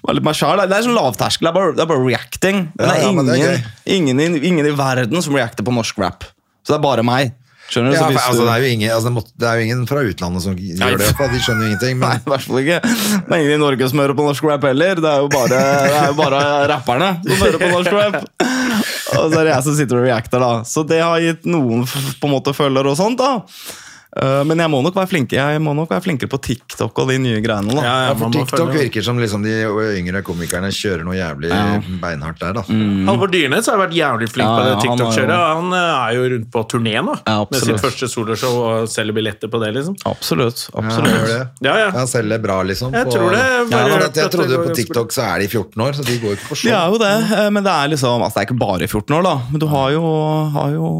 være 0.07 0.18
litt 0.18 0.26
meg 0.26 0.38
sjæl. 0.38 0.62
Det 0.64 0.76
er 0.76 0.86
sånn 0.86 0.96
lavterskel. 0.96 1.48
Det 1.48 1.50
er 1.50 1.57
bare, 1.57 1.74
det 1.76 1.82
er 1.84 1.90
bare 1.90 2.04
reacting. 2.04 2.62
Det 2.76 2.86
er 2.86 3.02
ja, 3.02 3.11
ingen, 3.11 3.26
det 3.26 3.40
er 3.40 3.66
ingen, 3.96 4.22
i, 4.22 4.28
ingen 4.50 4.70
i 4.70 4.76
verden 4.76 5.24
som 5.24 5.36
reacter 5.36 5.66
på 5.66 5.74
norsk 5.74 5.98
rap. 6.02 6.28
Så 6.62 6.74
det 6.74 6.80
er 6.80 6.86
bare 6.86 7.04
meg. 7.07 7.34
Skjønner 7.66 7.90
du? 7.90 7.96
Ja, 7.96 8.07
for, 8.07 8.18
altså, 8.30 8.44
det, 8.46 8.52
er 8.52 8.62
jo 8.62 8.74
ingen, 8.76 8.90
altså, 8.94 9.11
det, 9.34 9.46
er 9.48 9.59
jo 9.59 9.64
ingen 9.66 9.86
fra 9.90 10.02
utlandet 10.07 10.44
som 10.44 10.54
gjør 10.54 11.00
det, 11.00 11.09
de 11.32 11.40
skjønner 11.42 11.64
jo 11.64 11.70
ingenting. 11.72 11.96
Nei, 11.98 12.12
Men 12.12 12.20
i 12.22 12.30
hvert 12.30 12.44
fall 12.44 12.61
ikke. 12.62 12.76
Det 12.84 13.34
er 13.34 13.40
ingen 13.42 13.54
i 13.57 13.62
Norge 13.62 13.88
som 13.90 14.02
hører 14.02 14.18
på 14.18 14.26
norsk 14.28 14.46
rap 14.46 14.66
heller. 14.68 15.00
Det 15.02 15.11
er 15.11 15.24
jo 15.24 15.30
bare, 15.32 15.48
det 15.50 15.96
er 16.02 16.12
jo 16.12 16.18
bare 16.20 16.42
rapperne 16.70 17.09
som 17.26 17.42
hører 17.42 17.64
på 17.64 17.72
norsk 17.72 17.96
rap. 17.96 18.20
Og 19.16 19.32
så 19.32 19.40
er 19.40 19.48
det 19.48 19.50
jeg 19.50 19.66
som 19.66 19.76
sitter 19.80 19.98
og 19.98 20.07
reacter, 20.07 20.42
da. 20.42 20.52
Så 20.68 20.86
det 20.86 21.00
har 21.02 21.18
gitt 21.24 21.48
noen 21.48 21.82
på 21.86 22.28
en 22.28 22.34
måte 22.36 22.54
følger 22.54 22.86
og 22.92 22.96
sånt, 22.98 23.18
da. 23.18 23.32
Eh, 24.17 24.43
men 24.49 24.62
jeg 24.62 24.73
må 24.73 24.81
nok 24.85 24.97
være 24.97 25.11
flinke, 25.11 25.37
jeg 25.37 25.62
må 25.62 25.75
nok 25.77 25.91
være 25.93 26.05
flinkere 26.07 26.31
på 26.33 26.41
TikTok 26.49 27.03
og 27.03 27.11
de 27.12 27.19
nye 27.21 27.43
greiene. 27.45 27.75
da. 27.75 27.83
Ja, 27.83 27.97
Ja, 27.97 28.07
ja, 28.09 28.14
for 28.14 28.33
TikTok 28.33 28.73
virker 28.75 29.03
som 29.05 29.19
liksom 29.21 29.43
de 29.45 29.55
yngre 29.99 30.23
komikerne 30.27 30.71
kjører 30.73 31.05
noe 31.05 31.17
jævlig 31.19 31.51
beinhardt 32.01 32.41
der, 32.41 32.57
da. 32.57 32.64
Halvor 33.11 33.31
Dyrnes 33.33 33.69
har 33.71 33.81
vært 33.81 33.97
jævlig 33.97 34.31
flink 34.33 34.47
Ja, 34.47 34.57
på 34.57 34.64
det 34.64 34.73
ja, 34.73 34.81
TikTok-kjøret. 34.87 35.37
Han 35.37 35.67
han, 35.67 35.77
er 35.77 36.17
jo 36.17 36.27
rundt 36.33 36.51
på 36.53 36.62
turné 36.71 36.97
nå 37.03 37.14
Ja, 37.27 37.37
med 37.51 37.61
sitt 37.61 37.81
første 37.83 38.09
soloshow 38.11 38.57
og 38.62 38.89
selger 38.93 39.17
billetter 39.17 39.51
på 39.53 39.61
det, 39.62 39.73
liksom. 39.77 39.97
Absolutt. 40.09 40.69
Ja, 40.73 40.81
absolutt. 40.83 41.61
Ja, 41.64 41.77
ja. 41.85 41.91
Han 41.97 42.09
selger 42.11 42.41
bra, 42.43 42.61
liksom. 42.67 42.95
Jeg 42.97 43.11
tror 43.12 43.33
det, 43.35 43.45
bare 43.73 44.01
jeg 44.01 44.12
det 44.17 44.29
trodde 44.33 44.62
på 44.64 44.77
TikTok 44.77 45.12
så 45.12 45.27
er 45.35 45.45
de 45.45 45.49
14 45.53 45.83
år, 45.83 45.97
så 45.97 46.07
de 46.07 46.19
går 46.23 46.37
ikke 46.37 46.47
ikke 46.47 46.55
på 46.55 46.69
De 46.69 46.75
er 46.75 46.93
jo 46.93 46.99
det, 47.01 47.14
eh, 47.39 47.51
men 47.51 47.64
det 47.64 47.73
er 47.73 47.89
liksom 47.93 48.23
Altså, 48.23 48.39
det 48.39 48.43
er 48.43 48.49
ikke 48.51 48.61
bare 48.61 48.89
14 48.89 49.17
år, 49.17 49.23
da. 49.27 49.35
Men 49.51 49.61
du 49.61 49.67
har 49.67 49.91
jo, 49.95 50.05
har 50.55 50.71
jo 50.75 50.91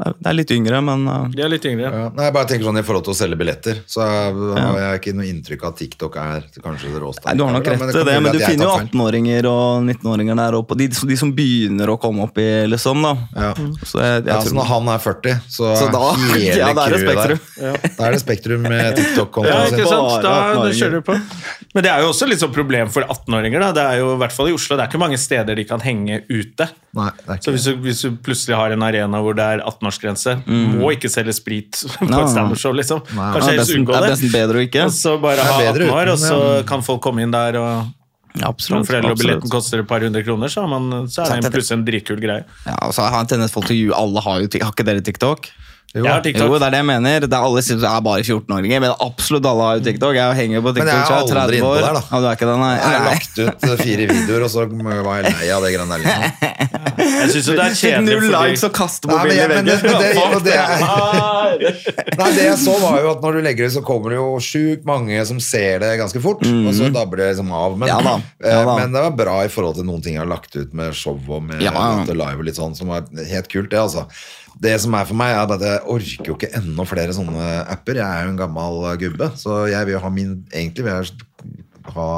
Det 0.00 0.26
er- 0.30 0.32
litt 0.40 0.50
yngre, 0.54 0.78
men 0.82 1.06
eh, 1.08 1.24
De 1.36 1.42
er 1.44 1.48
litt 1.52 1.64
yngre. 1.68 1.90
Ja. 1.92 2.08
Nei, 2.16 2.24
jeg 2.24 2.32
bare 2.32 2.46
tenker 2.48 2.64
sånn 2.64 2.78
I 2.80 2.82
forhold 2.86 3.04
til 3.04 3.12
å 3.12 3.16
selge 3.18 3.36
billetter, 3.36 3.80
så 3.86 4.00
har 4.06 4.78
jeg 4.80 5.00
ikke 5.00 5.14
noe 5.18 5.26
inntrykk 5.28 5.64
av 5.66 5.72
at 5.74 5.76
TikTok 5.82 6.16
er 6.16 6.46
kanskje 6.64 6.92
det 6.94 7.00
råeste. 7.02 7.24
Nei, 7.26 7.34
Du 7.36 7.44
har 7.44 7.52
nok 7.52 7.66
rett 7.68 7.78
til 7.84 8.00
i 8.00 8.04
det, 8.04 8.14
mulig 8.16 8.22
men 8.24 8.32
du 8.32 8.38
finner 8.44 8.64
jo 8.64 8.72
18-åringer 8.80 9.48
og 9.50 9.84
19-åringer 9.90 10.36
der 10.40 10.56
oppe. 10.60 10.76
De, 10.80 10.88
de 10.88 11.16
som 11.20 11.32
begynner 11.36 11.92
å 11.92 11.98
komme 12.00 12.24
opp 12.24 12.38
i, 12.40 12.48
liksom, 12.70 13.02
da. 13.04 13.12
Ja. 13.36 13.52
Så 13.84 14.00
jeg, 14.00 14.24
jeg 14.24 14.30
Ja, 14.30 14.40
så 14.40 14.48
tror 14.50 14.58
når 14.60 14.68
han 14.72 14.88
er 14.94 14.98
40, 15.04 15.36
så, 15.50 15.70
Så 15.76 15.90
da- 15.92 16.14
hele 16.32 16.56
ja, 16.56 16.72
da 16.72 16.86
er 16.86 16.96
det 16.96 17.00
crewet 17.00 17.20
der. 17.20 17.36
Spektrum. 17.36 17.96
Da 17.96 18.06
er 18.06 18.10
det 18.16 18.20
Spektrum 18.24 18.62
med 18.62 18.96
TikTok-kontoen 18.96 19.52
Ja, 19.52 19.66
sin. 19.68 19.78
ikke 19.78 19.88
sant? 19.92 20.22
Da, 20.24 20.34
da 20.54 20.70
kjører 20.80 20.96
du 20.96 21.02
på. 21.10 21.18
Men 21.74 21.84
det 21.86 21.90
er 21.92 22.00
jo 22.02 22.08
også 22.14 22.26
litt 22.28 22.40
sånn 22.42 22.54
problem 22.54 22.88
for 22.90 23.02
18-åringer. 23.04 23.60
da. 23.60 23.72
Det 23.76 23.84
er 23.84 23.98
jo 24.00 24.14
i 24.14 24.18
hvert 24.24 24.32
fall 24.34 24.48
i 24.48 24.54
Oslo, 24.56 24.76
det 24.76 24.86
er 24.86 24.90
ikke 24.90 25.02
mange 25.04 25.18
steder 25.20 25.54
de 25.60 25.64
kan 25.68 25.80
henge 25.84 26.22
ute. 26.30 26.68
Nei, 26.98 27.06
det 27.22 27.36
er 27.36 27.42
Så 27.44 27.52
hvis 27.54 27.64
du, 27.68 27.76
hvis 27.84 28.00
du 28.02 28.16
plutselig 28.18 28.56
har 28.58 28.72
en 28.74 28.82
arena 28.82 29.20
hvor 29.22 29.36
det 29.38 29.44
er 29.46 29.60
18-årsgrense, 29.62 30.32
må 30.48 30.90
ikke 30.96 31.10
selge 31.12 31.34
sprit 31.36 31.78
på 32.00 32.08
Nei, 32.08 32.18
et 32.18 32.24
nei. 32.24 32.32
standup-show, 32.34 32.74
liksom. 32.74 33.04
Nei. 33.14 33.28
Kanskje 33.36 33.54
helst 33.54 33.76
unngå 33.76 33.94
det 33.94 34.10
er 34.10 34.16
det. 34.24 34.32
bedre 34.34 34.58
å 34.58 34.66
ikke. 34.66 34.84
Og 34.88 34.96
så 34.98 35.14
bare 35.22 35.46
ha 35.46 35.60
18 35.70 35.94
år, 35.94 36.12
og 36.16 36.18
så 36.18 36.40
kan 36.66 36.82
folk 36.86 37.02
komme 37.06 37.22
inn 37.26 37.34
der 37.34 37.60
og 37.62 37.96
Absolutt. 38.46 38.86
Når 38.86 38.94
absolutt. 39.10 39.18
billetten 39.18 39.50
koster 39.50 39.80
et 39.82 39.88
par 39.90 40.04
hundre 40.06 40.20
kroner, 40.22 40.50
så, 40.52 40.62
man, 40.70 41.08
så 41.10 41.24
er 41.26 41.40
det 41.42 41.50
plutselig 41.50 41.80
en 41.80 41.86
dritkul 41.86 42.20
greie. 42.22 42.44
Ja, 42.62 42.76
og 42.86 42.92
så 42.94 43.02
har 43.02 43.16
jeg 43.16 43.26
en 43.26 43.30
tendens 43.32 43.54
folk 43.54 43.66
til 43.66 43.74
å 43.74 43.78
ljuge. 43.80 43.96
Alle 43.98 44.22
har 44.22 44.44
jo 44.44 44.50
Har 44.62 44.70
ikke 44.70 44.86
dere 44.86 45.02
TikTok? 45.02 45.48
Jo. 45.90 46.04
Jeg 46.04 46.12
har 46.12 46.20
TikTok. 46.22 46.46
Jo, 46.46 46.58
det 46.62 46.66
er 46.68 46.70
det 46.70 46.78
jeg 46.78 46.86
mener. 46.86 47.24
Det 47.26 47.34
er 47.34 47.44
alle 47.48 47.62
sier 47.66 47.78
det 47.82 47.88
er 47.90 48.02
bare 48.06 48.22
14-åringer, 48.22 48.82
men 48.84 48.92
absolutt 49.02 49.46
alle 49.50 49.64
har 49.66 49.78
jo 49.80 49.82
TikTok. 49.88 50.14
Jeg 50.14 50.36
henger 50.38 50.62
på 50.62 50.72
TikTok 50.76 50.86
Men 50.86 50.92
jeg 50.92 51.00
er 51.00 51.08
jeg 51.10 51.16
er 51.16 51.22
aldri 51.24 51.34
30 51.34 51.56
inne 51.58 51.66
på 51.66 51.72
der, 51.74 51.96
da. 51.96 52.02
Ja, 52.06 52.20
du 52.20 52.26
er 52.30 52.60
nei. 52.60 52.68
Jeg 52.76 52.92
har 52.92 53.06
lagt 53.08 53.40
ut 53.40 53.66
eh, 53.66 53.80
fire 53.80 54.06
videoer, 54.12 54.44
og 54.46 54.52
så 54.52 54.66
var 54.70 55.18
jeg 55.18 55.34
lei 55.34 55.48
av 55.50 55.66
det 55.66 55.72
greiene 55.74 55.96
der. 55.96 56.04
Liksom. 56.04 56.78
Jeg 57.00 57.30
synes 57.32 57.48
jo 57.50 57.56
det 57.56 57.64
er 57.64 57.74
kjedelig 57.80 58.06
null 58.06 58.22
fordi 58.28 58.50
likes 58.52 58.64
og 58.68 58.72
kaste 58.76 59.10
mobilen 59.10 59.34
i 59.34 59.40
jeg, 59.40 59.50
men, 59.50 59.66
det, 59.66 59.76
veggen. 59.82 60.36
det, 60.36 60.40
det, 60.46 60.54
er, 60.60 60.86
Ah! 60.90 61.50
nei, 62.20 62.28
det 62.36 62.44
jeg 62.44 62.58
så, 62.62 62.74
var 62.82 63.00
jo 63.02 63.10
at 63.10 63.24
når 63.24 63.36
du 63.36 63.40
legger 63.48 63.66
det, 63.66 63.72
så 63.74 63.82
kommer 63.84 64.12
det 64.14 64.18
jo 64.20 64.28
sjukt 64.44 64.86
mange 64.86 65.18
som 65.26 65.40
ser 65.42 65.82
det 65.82 65.90
ganske 65.98 66.22
fort, 66.22 66.44
og 66.46 66.70
så 66.76 66.90
dabber 66.94 67.22
det 67.24 67.30
liksom 67.32 67.50
av. 67.56 67.74
Men, 67.80 67.90
Ja 67.90 67.98
da, 68.04 68.14
eh, 68.44 68.54
ja 68.54 68.62
da. 68.68 68.76
men 68.78 68.94
det 68.94 69.02
var 69.08 69.16
bra 69.18 69.36
i 69.46 69.50
forhold 69.50 69.80
til 69.80 69.88
noen 69.88 70.04
ting 70.04 70.14
jeg 70.14 70.22
har 70.22 70.30
lagt 70.30 70.54
ut 70.54 70.76
med 70.76 70.94
show 70.94 71.18
og 71.18 71.42
med 71.48 71.64
Ja. 71.64 71.74
Live 72.10 72.38
og 72.38 72.46
litt 72.46 72.58
sånn, 72.58 72.76
som 72.78 72.92
var 72.92 73.08
helt 73.10 73.50
kult, 73.50 73.72
det, 73.72 73.80
altså. 73.80 74.06
Det 74.60 74.74
som 74.82 74.94
er 74.98 75.06
for 75.08 75.16
meg, 75.16 75.32
er 75.32 75.54
at 75.56 75.62
jeg 75.64 75.82
orker 75.88 76.26
jo 76.28 76.36
ikke 76.36 76.50
enda 76.58 76.84
flere 76.88 77.14
sånne 77.16 77.44
apper. 77.72 77.96
Jeg 78.02 78.04
er 78.04 78.26
jo 78.26 78.32
en 78.34 78.40
gammel 78.40 78.82
gubbe, 79.00 79.30
så 79.40 79.62
jeg 79.72 79.88
vil 79.88 79.96
jo 79.96 80.02
ha 80.04 80.10
min 80.12 80.34
Egentlig 80.52 80.84
vil 80.84 80.92
jeg 80.98 81.94
ha 81.94 82.08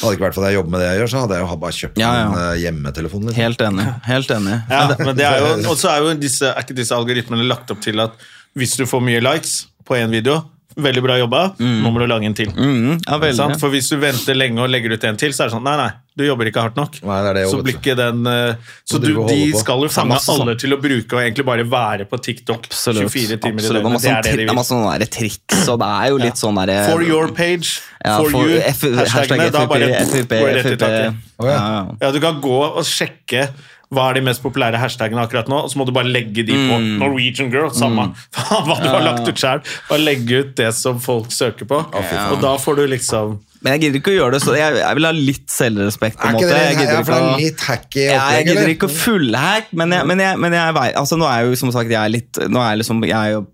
hadde 0.00 0.10
det 0.14 0.16
ikke 0.16 0.24
vært 0.24 0.36
for 0.36 0.44
at 0.44 0.50
jeg 0.52 0.56
jobber 0.56 0.72
med 0.72 0.80
det 0.80 0.86
jeg 0.88 1.00
gjør, 1.00 1.10
så 1.12 1.22
hadde 1.24 1.36
jeg 1.36 1.44
jo 1.44 1.56
bare 1.60 1.76
kjøpt 1.76 1.98
Ja, 2.00 2.10
ja. 2.14 2.20
en 2.24 2.36
eh, 2.40 2.60
hjemmetelefon. 2.62 3.24
Liksom. 3.26 3.40
Helt 3.42 3.64
enig. 3.66 3.86
Helt 4.06 4.30
enig. 4.36 4.54
Ja, 4.70 4.82
men 5.00 5.18
det 5.18 5.26
er 5.26 5.42
jo, 5.42 5.50
og 5.72 5.76
så 5.80 5.90
er 5.92 6.04
jo 6.04 6.14
disse, 6.20 6.46
er 6.48 6.64
ikke 6.64 6.76
disse 6.78 6.96
algoritmene 6.96 7.44
lagt 7.48 7.72
opp 7.74 7.82
til 7.84 8.00
at 8.00 8.14
hvis 8.58 8.76
du 8.80 8.86
får 8.88 9.02
mye 9.04 9.20
likes 9.22 9.58
på 9.86 9.98
en 9.98 10.14
video, 10.14 10.38
veldig 10.76 11.02
bra 11.02 11.16
jobba, 11.18 11.40
nå 11.58 11.90
må 11.90 11.98
du 11.98 12.06
lage 12.06 12.26
en 12.28 12.34
til. 12.38 12.50
Mm, 12.54 13.00
ja, 13.06 13.16
veldig. 13.18 13.38
ja. 13.50 13.56
For 13.58 13.72
hvis 13.74 13.88
du 13.90 13.96
venter 13.98 14.36
lenge 14.38 14.60
og 14.62 14.70
legger 14.70 14.92
ut 14.94 15.04
en 15.08 15.16
til, 15.18 15.32
så 15.34 15.44
er 15.44 15.50
det 15.50 15.54
sånn 15.56 15.64
Nei, 15.66 15.74
nei, 15.80 15.88
du 16.16 16.24
jobber 16.26 16.46
ikke 16.50 16.62
hardt 16.62 16.76
nok. 16.78 16.98
Nei, 17.02 17.16
det 17.26 17.32
det 17.40 17.44
så 17.50 17.58
blir 17.64 17.76
ikke 17.78 17.96
den 17.98 18.26
eh, 18.30 18.54
Så 18.86 19.00
du, 19.02 19.08
de 19.26 19.38
skal 19.58 19.82
jo 19.82 19.88
fange 19.92 20.18
sånn- 20.22 20.44
alle 20.44 20.54
til 20.60 20.76
å 20.76 20.78
bruke 20.80 21.16
og 21.16 21.22
egentlig 21.24 21.46
bare 21.48 21.64
være 21.66 22.06
på 22.10 22.20
TikTok 22.22 22.68
Absolutt. 22.70 23.10
24 23.10 23.40
timer 23.42 23.58
Absolutt. 23.60 23.80
i 23.80 23.84
døgnet. 23.84 24.02
Det 24.02 24.10
er 24.14 24.22
det 24.28 24.36
det 24.44 24.48
er 24.54 24.58
masse 24.60 24.74
sånne 24.74 25.10
triks, 25.10 25.64
og 25.72 25.80
det 25.82 25.90
er 25.96 26.06
jo 26.14 26.20
litt 26.22 26.40
sånn 26.44 26.60
derre 26.62 26.78
For 26.92 27.02
your 27.06 27.32
page, 27.34 27.80
Ja, 28.04 28.16
for, 28.20 28.30
for 28.30 28.46
you, 28.48 28.60
hashtagene. 28.60 29.04
hashtag 29.10 29.44
Da 29.52 29.66
bare 29.66 29.90
går 29.90 30.54
rett 30.54 30.70
i 30.72 30.78
taket. 30.80 31.20
Ja. 31.40 31.50
Ja, 31.50 31.50
ja. 31.56 31.82
Ja, 32.06 32.10
du 32.14 32.20
kan 32.22 32.40
gå 32.40 32.56
og 32.70 32.84
sjekke 32.86 33.48
hva 33.90 34.04
er 34.10 34.20
de 34.20 34.22
mest 34.28 34.42
populære 34.44 34.78
hashtagene 34.78 35.22
akkurat 35.24 35.48
nå, 35.50 35.64
og 35.64 35.70
så 35.72 35.80
må 35.80 35.86
du 35.88 35.90
bare 35.94 36.10
legge 36.10 36.44
de 36.46 36.54
på 36.54 36.78
Mm. 36.80 36.98
Norwegian 37.00 37.50
Girl, 37.50 37.70
samme 37.74 38.06
mm. 38.08 38.12
hva 38.68 38.76
du 38.78 38.88
har 38.88 39.02
lagt 39.02 39.26
ut 39.26 39.38
selv. 39.40 39.66
Bare 39.88 40.04
legge 40.04 40.42
ut 40.44 40.52
det 40.56 40.70
som 40.78 41.00
folk 41.02 41.32
søker 41.34 41.66
på, 41.68 41.80
og 41.90 42.36
da 42.42 42.54
får 42.62 42.78
du 42.78 42.84
liksom 42.94 43.38
Men 43.60 43.74
jeg 43.74 43.82
gidder 43.82 44.00
ikke 44.00 44.12
å 44.14 44.14
gjøre 44.14 44.32
det 44.38 44.40
så 44.40 44.54
Jeg, 44.56 44.76
jeg 44.78 44.96
vil 44.96 45.04
ha 45.04 45.10
litt 45.12 45.50
selvrespekt. 45.52 46.16
på 46.20 46.28
en 46.30 46.38
måte. 46.38 46.48
Jeg 46.48 46.78
gidder 46.78 47.02
ikke 47.02 47.18
å 47.18 47.36
litt 47.42 47.64
hacky 47.66 48.06
ja, 48.06 48.22
jeg 48.38 48.46
gidder 48.48 48.72
ikke 48.72 48.88
å 48.88 48.94
fullhack, 48.94 49.72
men, 49.76 49.92
jeg, 49.92 50.06
men, 50.08 50.22
jeg, 50.24 50.40
men 50.40 50.56
jeg, 50.56 50.76
altså, 51.02 51.18
nå 51.20 51.28
er 51.28 51.42
jeg 51.42 51.50
jo 51.50 51.60
som 51.64 51.74
sagt 51.74 51.92
jeg 51.92 52.00
er 52.00 52.14
litt 52.14 52.40
Nå 52.48 52.62
er 52.62 52.72
jeg 52.72 52.84
liksom 52.84 53.04
jeg 53.04 53.18
er 53.18 53.34
jo 53.36 53.44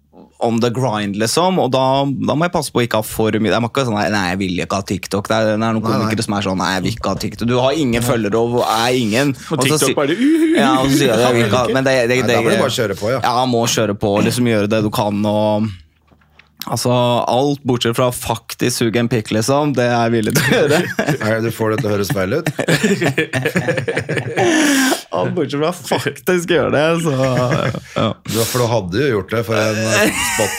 on 0.45 0.59
the 0.61 0.68
grind, 0.70 1.16
liksom, 1.16 1.57
og 1.62 1.70
da, 1.72 1.82
da 2.05 2.34
må 2.37 2.45
jeg 2.45 2.53
passe 2.53 2.72
på 2.74 2.82
å 2.82 2.84
ikke 2.84 2.99
ha 3.01 3.07
for 3.09 3.32
mye 3.41 3.55
Jeg 3.55 3.64
må 3.64 3.70
ikke 3.70 3.87
sånn 3.89 3.97
Nei, 3.97 4.24
jeg 4.34 4.39
vil 4.43 4.59
ikke 4.66 4.80
ha 4.82 4.84
TikTok. 4.91 5.30
Det 5.30 5.37
er, 5.39 5.47
det 5.55 5.55
er 5.57 5.76
noen 5.78 5.84
komikere 5.87 6.26
som 6.26 6.37
er 6.37 6.45
sånn 6.45 6.61
Nei, 6.61 6.68
jeg 6.74 6.84
vil 6.84 6.99
ikke 6.99 7.14
ha 7.14 7.20
TikTok. 7.22 7.49
Du 7.49 7.57
har 7.62 7.78
ingen 7.80 8.05
følgere 8.05 8.43
og 8.43 8.59
er 8.66 8.99
ingen 9.01 9.32
Og 9.32 9.62
TikTok 9.64 9.80
si- 9.87 9.97
bare 9.97 10.12
uh, 10.18 10.45
Ja, 10.59 10.74
og 10.82 10.91
så 10.91 10.99
sier 11.01 11.14
jeg, 11.14 11.24
jeg 11.24 11.39
vil 11.39 11.47
ikke 11.49 11.62
ha 11.64 11.72
Men 11.78 11.89
det, 11.89 11.97
det, 12.11 12.20
Nei, 12.20 12.28
det, 12.28 12.37
da 12.37 12.45
må 12.45 12.53
du 12.53 12.62
bare 12.66 12.76
kjøre 12.76 12.99
på, 13.01 13.11
ja. 13.14 13.22
Ja, 13.24 13.47
må 13.49 13.64
kjøre 13.72 13.97
på, 14.05 14.12
liksom 14.28 14.53
gjøre 14.53 14.68
det 14.76 14.82
du 14.84 14.93
kan 14.93 15.24
og 15.32 15.72
Altså, 16.66 16.90
alt 17.30 17.62
bortsett 17.62 17.94
fra 17.94 18.08
faktisk 18.10 18.80
suge 18.80 18.98
en 18.98 19.06
pikk, 19.10 19.30
liksom, 19.36 19.72
det 19.76 19.84
er 19.86 19.92
jeg 19.94 20.10
villig 20.16 20.32
til 20.34 20.42
å 20.42 20.46
gjøre. 20.56 20.78
Nei, 21.22 21.34
Du 21.44 21.50
får 21.54 21.66
det 21.74 21.78
til 21.82 21.86
å 21.86 21.92
høres 21.94 22.10
feil 22.16 22.32
ut. 22.40 22.46
Alt 25.16 25.32
bortsett 25.36 25.60
fra 25.62 25.70
faktisk 25.94 26.50
gjøre 26.56 26.70
det, 26.74 26.86
så 27.06 27.12
ja. 27.94 28.08
Du, 28.26 28.38
for 28.50 28.58
du 28.64 28.66
hadde 28.72 28.96
jo 29.04 29.08
gjort 29.18 29.30
det 29.36 29.42
for 29.46 29.54
en 29.60 29.78
spott. 29.86 30.18
spot. 30.34 30.54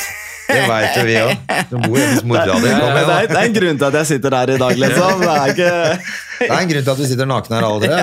Det 0.57 0.63
veit 0.71 0.95
jo 0.97 1.03
vi 1.07 1.15
òg. 1.21 1.31
Du 1.69 1.75
bor 1.77 1.97
hjemme 1.97 2.15
hos 2.15 2.23
mora 2.27 2.43
di. 2.47 2.51
Det, 2.67 2.71
er, 3.17 3.23
en 3.43 3.53
grunn 3.57 3.77
til 3.81 3.87
at 3.87 3.95
jeg 4.01 4.07
sitter 4.13 4.29
der 4.33 4.47
i 4.55 4.57
dag, 4.61 4.73
liksom. 4.83 5.11
Det 5.21 5.29
er 5.33 5.47
ikke 5.53 5.71
Det 6.37 6.47
er 6.47 6.51
en 6.57 6.69
grunn 6.69 6.83
til 6.85 6.93
at 6.93 6.99
vi 7.01 7.05
sitter 7.09 7.25
nakne 7.29 7.53
her 7.57 7.63
alle 7.67 7.79
tre. 7.81 7.87
Det 7.97 7.97
er 7.97 8.01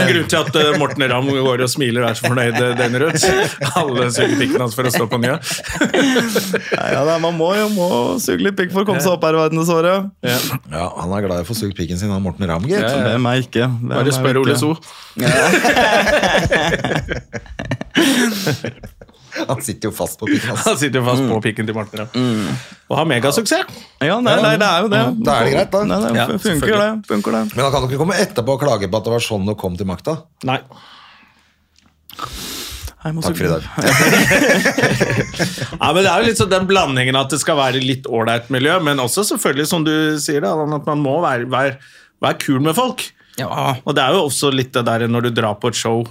en 0.00 0.08
grunn 0.12 0.28
til 0.32 0.38
at 0.40 0.48
eh, 0.62 0.70
Morten 0.82 1.02
Ramm 1.12 1.26
går 1.30 1.58
og 1.66 1.70
smiler 1.70 2.00
og 2.04 2.08
er 2.10 2.14
så 2.18 2.22
fornøyd 2.26 2.56
eh, 2.58 2.72
døgnet 2.78 3.00
rundt. 3.04 3.22
Alle 3.78 4.02
suger 4.14 4.36
pikken 4.40 4.60
hans 4.64 4.74
for 4.78 4.84
å 4.88 4.90
stå 4.94 5.04
på 5.10 5.16
nye. 5.22 5.36
ja, 5.38 5.40
det 7.06 7.12
er, 7.14 7.20
Man 7.22 7.34
må 7.38 7.48
jo 7.58 7.66
må 7.76 7.88
suge 8.22 8.42
litt 8.48 8.56
pikk 8.58 8.70
for 8.74 8.80
å 8.82 8.86
komme 8.88 9.02
seg 9.04 9.12
opp 9.14 9.24
her 9.28 9.34
i 9.38 9.40
verdensåret. 9.44 9.98
Ja. 10.26 10.38
Ja, 10.74 10.84
Han 10.98 11.10
er 11.14 11.20
glad 11.28 11.38
i 11.42 11.44
å 11.46 11.48
få 11.48 11.54
sugd 11.58 11.74
pikken 11.78 11.98
sin 12.00 12.10
han 12.14 12.22
Morten 12.24 12.44
Ramm, 12.50 12.64
gitt. 12.68 12.82
Ja, 12.82 12.86
ja. 12.90 12.94
Hvem 13.12 13.24
er 13.30 13.36
ikke? 13.46 13.64
Hvem 13.78 13.94
Bare 13.94 14.12
spør? 14.18 14.36
Ole 14.42 14.54
So. 14.58 14.70
Han 19.48 19.60
sitter 19.62 19.88
jo 19.90 19.94
fast 19.94 20.18
på 20.20 20.26
pikken 20.28 20.50
Altså. 20.54 20.70
Han 20.70 20.78
sitter 20.80 21.00
jo 21.00 21.04
fast 21.06 21.22
på 21.30 21.40
pikken 21.44 21.66
til 21.68 21.74
Morten 21.76 22.06
Mm. 22.14 22.46
Og 22.88 22.96
har 22.96 23.04
megasuksess. 23.10 23.66
Ja, 24.00 24.16
nei, 24.24 24.36
nei, 24.42 24.54
det 24.60 24.66
er 24.68 24.82
jo 24.84 24.88
det. 24.92 25.02
Da 25.26 25.34
er 25.40 25.44
det 25.48 25.52
greit, 25.56 25.70
da. 25.74 25.82
Nei, 25.84 25.98
nei, 26.04 26.12
Ja, 26.16 26.26
funker 26.40 26.76
det. 26.80 26.90
funker 27.08 27.32
det. 27.36 27.42
Men 27.56 27.64
han 27.64 27.72
kan 27.74 27.82
jo 27.82 27.88
ikke 27.90 27.98
komme 28.04 28.16
etterpå 28.22 28.54
og 28.56 28.60
klage 28.62 28.88
på 28.90 28.96
at 29.00 29.04
det 29.08 29.12
var 29.16 29.24
sånn 29.24 29.46
du 29.46 29.54
kom 29.60 29.76
til 29.76 29.86
makta. 29.90 30.14
Nei. 30.48 30.60
Takk 32.18 33.36
for 33.38 33.46
i 33.46 33.52
dag. 33.52 33.62
Ja, 35.78 35.92
men 35.94 36.02
Det 36.02 36.10
er 36.10 36.18
jo 36.22 36.26
litt 36.26 36.40
sånn 36.40 36.50
den 36.50 36.66
blandingen 36.68 37.16
at 37.18 37.30
det 37.32 37.38
skal 37.40 37.56
være 37.60 37.80
litt 37.82 38.06
ålreit 38.10 38.48
miljø, 38.52 38.78
men 38.84 38.98
også 39.02 39.22
selvfølgelig, 39.28 39.66
som 39.70 39.84
du 39.86 39.92
sier, 40.20 40.40
da, 40.44 40.50
at 40.56 40.86
man 40.88 41.02
må 41.04 41.18
være, 41.22 41.46
være, 41.52 41.76
være 42.24 42.38
kul 42.42 42.58
med 42.64 42.74
folk. 42.76 43.04
Ja. 43.38 43.46
Og 43.86 43.94
det 43.94 44.02
er 44.02 44.16
jo 44.16 44.24
også 44.26 44.50
litt 44.52 44.72
det 44.74 44.82
der 44.88 45.06
når 45.10 45.28
du 45.28 45.30
drar 45.38 45.54
på 45.62 45.70
et 45.70 45.78
show 45.78 46.02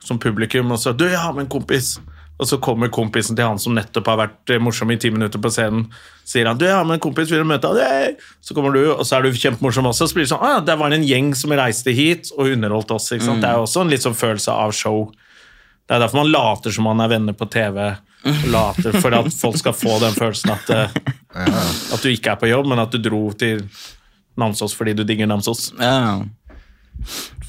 som 0.00 0.16
publikum, 0.18 0.70
og 0.72 0.78
så 0.80 0.94
Du, 0.96 1.04
jeg 1.04 1.18
har 1.20 1.32
med 1.36 1.44
en 1.44 1.50
kompis. 1.52 1.98
Og 2.40 2.48
så 2.48 2.56
kommer 2.62 2.88
kompisen 2.92 3.36
til 3.36 3.44
han 3.44 3.60
som 3.60 3.74
nettopp 3.76 4.06
har 4.08 4.18
vært 4.22 4.52
eh, 4.54 4.60
morsom 4.62 4.90
i 4.94 4.98
ti 5.00 5.10
minutter 5.12 5.42
på 5.42 5.52
scenen. 5.52 5.86
Sier 6.24 6.48
han, 6.48 6.58
du, 6.58 6.64
jeg 6.64 6.74
har 6.78 6.86
med 6.88 6.96
en 6.96 7.04
kompis, 7.04 7.30
vil 7.30 7.42
du 7.44 7.48
møte 7.48 7.70
deg!» 7.76 8.20
Så 8.40 8.56
kommer 8.56 8.72
du, 8.72 8.82
og 8.94 9.02
så 9.04 9.18
er 9.18 9.26
du 9.26 9.36
kjempemorsom 9.36 9.90
også. 9.90 10.08
Så 10.08 10.16
blir 10.16 10.24
det 10.24 10.32
sånn, 10.32 10.44
ah, 10.46 10.60
det 10.64 10.78
var 10.80 10.94
en 10.96 11.04
gjeng 11.04 11.34
som 11.36 11.52
reiste 11.58 11.92
hit 11.96 12.32
og 12.36 12.54
underholdt 12.54 12.94
oss. 12.96 13.10
ikke 13.12 13.26
sant? 13.28 13.44
Det 13.44 13.50
er 13.50 13.60
jo 13.60 13.66
også 13.66 13.84
en 13.84 13.92
litt 13.92 14.06
sånn 14.06 14.16
følelse 14.16 14.56
av 14.56 14.72
show. 14.76 15.10
Det 15.84 15.96
er 15.96 16.04
derfor 16.04 16.22
man 16.22 16.32
later 16.32 16.72
som 16.72 16.86
man 16.86 17.02
er 17.04 17.12
venner 17.12 17.36
på 17.36 17.48
TV. 17.50 17.90
Later 18.52 18.92
For 19.00 19.14
at 19.16 19.32
folk 19.32 19.56
skal 19.58 19.72
få 19.76 19.96
den 20.02 20.12
følelsen 20.12 20.52
at, 20.52 20.70
eh, 20.70 20.98
at 21.94 22.02
du 22.02 22.10
ikke 22.10 22.34
er 22.34 22.40
på 22.40 22.50
jobb, 22.50 22.68
men 22.70 22.82
at 22.82 22.92
du 22.92 23.00
dro 23.02 23.30
til 23.32 23.64
Namsos 24.40 24.74
fordi 24.76 24.94
du 24.96 25.02
digger 25.08 25.28
Namsos 25.28 25.72
Ja. 25.80 26.20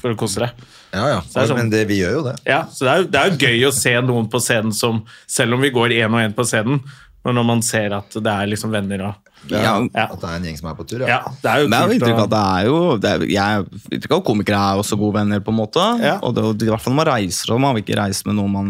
For 0.00 0.12
å 0.14 0.16
kose 0.18 0.40
deg. 0.42 0.50
Ja, 0.92 1.06
ja. 1.08 1.20
Det 1.20 1.48
sånn- 1.48 1.56
Men 1.56 1.70
det, 1.70 1.86
vi 1.88 2.00
gjør 2.02 2.12
jo 2.18 2.22
det. 2.26 2.36
Ja, 2.46 2.64
så 2.68 2.84
det 2.84 2.92
er, 2.92 3.04
det 3.08 3.20
er 3.20 3.30
jo 3.30 3.36
gøy 3.46 3.66
å 3.68 3.72
se 3.72 3.92
noen 4.04 4.26
på 4.28 4.40
scenen 4.42 4.72
som 4.76 5.04
Selv 5.26 5.54
om 5.54 5.60
vi 5.64 5.70
går 5.70 5.94
én 5.96 6.12
og 6.12 6.20
én 6.20 6.34
på 6.36 6.44
scenen, 6.44 6.82
men 7.24 7.34
når 7.38 7.44
man 7.46 7.62
ser 7.62 7.92
at 7.96 8.10
det 8.10 8.26
er 8.32 8.46
liksom 8.50 8.70
venner 8.74 9.00
og 9.08 9.14
Ja. 9.50 9.58
Ja, 9.94 10.04
At 10.12 10.20
det 10.20 10.28
er 10.28 10.36
en 10.36 10.44
gjeng 10.44 10.58
som 10.58 10.68
er 10.70 10.74
på 10.78 10.84
tur, 10.86 11.00
ja 11.00 11.06
ja. 11.08 11.20
det 11.42 11.50
er 11.50 11.62
jo 11.62 11.68
Men 11.68 11.78
jeg 11.78 11.88
har 11.88 11.94
inntrykk 11.96 12.18
av 12.18 12.26
at 12.26 12.30
det 12.30 12.42
er 12.46 12.66
jo 12.66 12.96
det 12.98 13.10
er, 13.10 13.24
Jeg 13.26 13.42
har 13.42 13.64
inntrykk 13.90 14.12
av 14.12 14.18
at 14.20 14.24
komikere 14.28 14.60
er 14.70 14.78
også 14.82 14.98
gode 15.00 15.14
venner, 15.18 15.40
på 15.40 15.50
en 15.50 15.58
måte. 15.58 15.86
Ja. 16.02 16.18
Og 16.22 16.34
det, 16.34 16.44
i 16.66 16.70
hvert 16.70 16.80
fall 16.84 16.92
når 16.94 17.04
man 17.04 17.10
reiser, 17.14 17.52
og 17.54 17.60
man 17.60 17.74
vil 17.74 17.82
ikke 17.86 17.98
reise 18.02 18.22
med 18.26 18.36
noen 18.38 18.52
man 18.52 18.68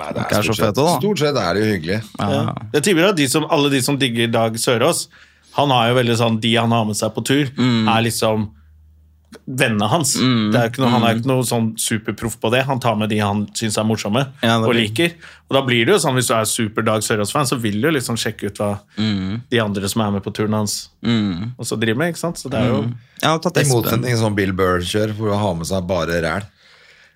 Nei, 0.00 0.12
det 0.14 0.22
Ikke 0.22 0.38
er 0.38 0.46
så 0.46 0.54
fete, 0.54 0.74
da. 0.84 0.92
Stort 1.00 1.18
sett 1.18 1.36
er 1.36 1.54
det 1.54 1.60
jo 1.64 1.72
hyggelig. 1.74 1.98
Ja. 2.18 2.54
Jeg 2.76 2.82
tipper 2.86 3.08
at 3.10 3.16
de 3.18 3.26
som, 3.28 3.44
alle 3.50 3.68
de 3.72 3.80
som 3.82 3.98
digger 4.00 4.30
Dag 4.32 4.54
Sørås, 4.56 5.08
han 5.58 5.68
har 5.74 5.88
jo 5.90 5.96
veldig 5.98 6.16
sånn 6.16 6.38
De 6.40 6.54
han 6.56 6.70
har 6.72 6.84
med 6.88 6.96
seg 6.96 7.12
på 7.14 7.24
tur, 7.26 7.50
Mm. 7.58 7.88
er 7.90 8.02
liksom 8.06 8.48
vennene 9.46 9.86
hans. 9.90 10.14
Det 10.18 10.58
er 10.58 10.70
ikke 10.70 10.82
noe, 10.82 10.90
Han 10.90 11.04
er 11.06 11.18
ikke 11.20 11.30
noe 11.30 11.44
sånn 11.46 11.68
superproff 11.78 12.36
på 12.42 12.50
det. 12.54 12.64
Han 12.66 12.80
tar 12.82 12.96
med 12.98 13.08
de 13.12 13.18
han 13.22 13.44
syns 13.54 13.78
er 13.78 13.86
morsomme 13.86 14.24
Ja, 14.42 14.56
og 14.58 14.74
liker. 14.74 15.12
Og 15.50 15.54
da 15.54 15.62
blir 15.66 15.84
det 15.86 15.94
jo 15.94 15.98
sånn, 16.02 16.14
Hvis 16.18 16.26
du 16.30 16.34
er 16.34 16.44
super 16.50 16.82
Dag 16.86 17.02
Sørås-fan, 17.06 17.46
så 17.46 17.58
vil 17.60 17.80
du 17.82 17.90
liksom 17.94 18.16
sjekke 18.18 18.50
ut 18.50 18.58
hva 18.58 18.70
Mm. 18.98 19.42
de 19.50 19.58
andre 19.60 19.88
som 19.88 20.02
er 20.02 20.10
med 20.18 20.22
på 20.24 20.32
turen 20.34 20.52
hans, 20.54 20.88
også 21.58 21.78
driver 21.78 21.96
med. 21.98 22.14
ikke 22.14 22.18
sant? 22.26 22.36
Så 22.38 22.50
det 22.50 22.58
er 22.60 22.68
jo 22.68 22.82
Jeg 23.22 23.28
har 23.30 23.38
tatt 23.38 23.56
I 23.58 23.64
motsetning 23.70 24.10
til 24.14 24.18
sånn 24.24 24.34
Bill 24.34 24.52
Burr 24.52 24.80
kjør, 24.80 25.14
hvor 25.14 25.30
han 25.34 25.38
har 25.46 25.54
med 25.54 25.66
seg 25.66 25.86
bare 25.86 26.20
ræl. 26.22 26.42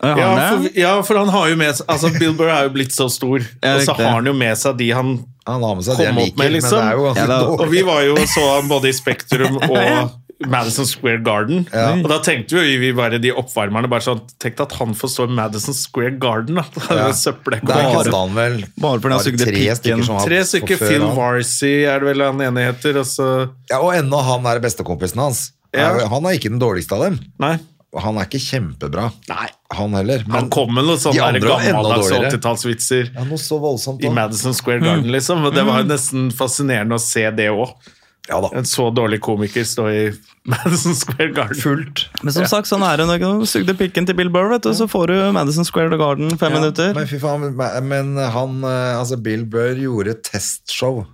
Ja, 0.04 0.16
ja 0.18 0.26
har 0.28 0.38
han 0.38 0.62
for, 0.64 0.70
ja, 0.76 1.02
for 1.02 1.16
han 1.16 1.28
har 1.28 1.48
jo 1.48 1.56
med 1.56 1.74
seg 1.76 1.86
altså 1.88 2.10
Bill 2.18 2.32
Burr 2.36 2.50
er 2.50 2.64
jo 2.66 2.72
blitt 2.74 2.92
så 2.92 3.06
stor, 3.10 3.38
og 3.40 3.80
så 3.86 3.94
har 3.96 4.10
han 4.18 4.26
jo 4.26 4.32
med 4.34 4.58
seg 4.58 4.76
de 4.76 4.90
han 4.90 5.24
Han 5.46 5.62
har 5.62 5.74
med 5.76 5.84
seg 5.84 5.96
kom 5.96 6.04
Kom 6.06 6.14
han 6.18 6.28
opp 6.28 6.36
med, 6.38 6.52
liksom. 6.52 6.78
men 6.78 6.84
det 6.84 6.90
er 6.90 6.96
jo 6.98 7.30
Ja, 7.32 7.40
Og 7.54 7.70
vi 7.70 7.82
var 7.82 8.02
jo 8.02 8.14
så 8.26 8.44
han 8.60 8.68
både 8.68 8.88
i 8.90 8.92
Spektrum 8.92 9.56
og 9.62 10.10
Madison 10.50 10.86
Square 10.86 11.22
Garden. 11.26 11.64
Og 11.72 12.08
da 12.10 12.18
tenkte 12.24 12.60
vi, 12.60 12.76
vi 12.82 12.92
bare 12.96 13.18
de 13.22 13.32
oppvarmerne 13.32 13.88
bare 13.90 14.04
sånn 14.04 14.20
Tenk 14.42 14.60
at 14.64 14.72
han 14.80 14.94
får 14.98 15.12
stå 15.14 15.26
i 15.28 15.34
Madison 15.38 15.74
Square 15.74 16.16
Garden, 16.22 16.60
da! 16.60 16.64
Ja. 16.94 17.08
søppelekk. 17.16 17.64
Bare- 17.68 18.12
han 18.14 18.34
vel 18.36 18.58
Bare 18.80 19.00
for 19.00 19.08
den 19.14 19.20
sugde 19.24 19.44
tre 19.48 19.52
pikken. 19.56 19.76
stykker 19.80 20.04
som 20.08 20.16
har 20.20 20.26
Tre 20.30 20.40
stykker. 20.44 20.76
før 20.80 20.88
Phil 20.92 21.06
Varsey 21.18 21.76
er 21.90 22.00
det 22.04 22.10
vel 22.12 22.24
han 22.26 22.40
ene 22.40 22.68
heter, 22.72 22.98
og 23.02 23.06
så 23.10 23.28
Ja, 23.70 23.78
og 23.80 23.92
ennå 23.96 24.22
han 24.24 24.46
er 24.52 24.60
bestekompisen 24.64 25.20
hans. 25.22 25.44
Ja. 25.74 25.90
Er 25.98 26.08
Han 26.08 26.24
er 26.26 26.36
ikke 26.38 26.50
den 26.54 26.60
dårligste 26.62 26.92
av 26.98 27.08
dem. 27.08 27.20
Nei. 27.42 27.56
Han 27.94 28.16
er 28.18 28.26
ikke 28.26 28.40
kjempebra, 28.42 29.04
Nei. 29.30 29.44
han 29.70 29.92
heller. 29.94 30.24
Han 30.34 30.48
kom 30.50 30.72
med 30.74 30.82
noen 30.82 30.98
sånne 30.98 31.28
andre 31.28 31.46
gammeldags 31.46 32.08
80-tallsvitser 32.10 33.12
ja, 33.14 33.22
noe 33.28 33.38
så 33.38 33.58
voldsomt 33.62 34.02
i. 34.02 34.10
Madison 34.10 34.54
Square 34.56 34.80
Garden, 34.82 35.12
liksom. 35.14 35.44
Og 35.46 35.54
det 35.54 35.62
var 35.66 35.78
jo 35.82 35.86
nesten 35.92 36.24
fascinerende 36.34 36.98
å 36.98 37.02
se 37.02 37.22
det 37.38 37.46
òg. 37.54 37.70
Ja 38.28 38.38
da. 38.40 38.48
En 38.56 38.64
så 38.64 38.86
dårlig 38.94 39.18
komiker 39.20 39.64
stå 39.68 39.88
i 39.92 40.04
Madison 40.48 40.94
Square 40.96 41.32
Garden. 41.36 41.56
Fullt. 41.60 42.06
Men 42.22 42.32
som 42.32 42.44
sagt, 42.48 42.68
sånn 42.68 42.82
er 42.84 43.00
det 43.00 43.06
når 43.08 43.20
du 43.40 43.46
sugde 43.48 43.74
pikken 43.76 44.04
til 44.08 44.16
Bill 44.16 44.28
Burr, 44.32 44.48
vet 44.52 44.64
du, 44.64 44.70
så 44.76 44.84
får 44.88 45.08
du 45.12 45.14
Madison 45.32 45.64
Square 45.64 45.96
Garden 46.00 46.32
fem 46.40 46.52
minutter. 46.56 46.92
Men 46.96 47.06
fy 47.08 47.18
faen, 47.20 47.44
men- 47.56 48.16
han, 48.34 48.58
eh, 48.64 48.98
altså 49.00 49.16
Bill 49.20 49.44
Burr 49.48 49.76
gjorde 49.80 50.14
testshow 50.24 51.06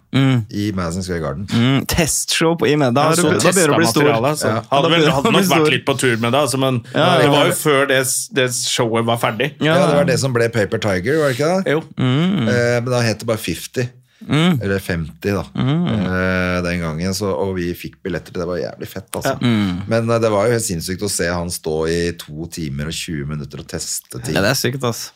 i 0.50 0.72
Madison 0.74 1.02
Square 1.06 1.20
Garden. 1.22 1.46
Mm, 1.54 1.86
testshow 1.86 2.56
på, 2.58 2.66
i 2.66 2.74
med. 2.76 2.94
Da, 2.94 3.10
Ja, 3.10 3.14
da 3.14 3.22
begynner 3.22 3.66
du 3.70 3.74
å 3.74 3.78
bli 3.78 3.86
stor. 3.90 4.10
Altså. 4.10 4.48
Ja. 4.50 4.62
Hadde, 4.70 4.90
vel, 4.90 5.06
hadde 5.10 5.32
nok 5.34 5.50
vært 5.50 5.70
litt 5.70 5.86
på 5.86 5.98
tur 5.98 6.16
med 6.18 6.32
det, 6.34 6.40
altså, 6.40 6.58
men 6.58 6.82
Ja, 6.94 7.18
det 7.22 7.28
var 7.30 7.46
jo 7.46 7.54
før 7.58 7.86
det, 7.90 8.00
det 8.34 8.48
showet 8.54 9.04
var 9.06 9.18
ferdig. 9.22 9.52
Ja, 9.60 9.74
Ja, 9.78 9.86
det 9.86 9.94
var 10.00 10.04
det 10.10 10.18
som 10.22 10.32
ble 10.34 10.48
Paper 10.48 10.78
Tiger, 10.78 11.18
var 11.22 11.30
det 11.30 11.38
ikke 11.38 11.62
det? 11.64 11.72
Jo. 11.76 11.82
Eh, 11.98 12.80
men 12.82 12.90
da 12.90 13.00
het 13.06 13.18
det 13.22 13.26
bare 13.30 13.38
50. 13.38 13.90
Eller 14.28 14.78
50, 14.78 15.32
da. 15.32 15.44
Eh, 15.56 16.62
den 16.66 16.80
gangen. 16.82 17.14
Så, 17.16 17.30
og 17.32 17.54
vi 17.56 17.70
fikk 17.74 17.98
billetter 18.04 18.34
til 18.34 18.42
det. 18.42 18.48
var 18.50 18.58
jævlig 18.60 18.88
fett, 18.90 19.08
altså. 19.16 19.36
Men 19.40 20.10
eh, 20.10 20.20
det 20.20 20.30
var 20.32 20.46
jo 20.48 20.52
helt 20.56 20.66
sinnssykt 20.66 21.02
å 21.06 21.10
se 21.10 21.28
han 21.30 21.50
stå 21.50 21.76
i 21.88 22.00
to 22.20 22.46
timer 22.52 22.90
og 22.90 22.96
20 22.96 23.26
minutter 23.30 23.62
og 23.64 23.68
teste 23.70 24.20
ting 24.20 24.36
Ja, 24.36 24.42
det 24.44 24.52
er 24.52 24.60
sykt, 24.60 24.84
altså. 24.84 25.12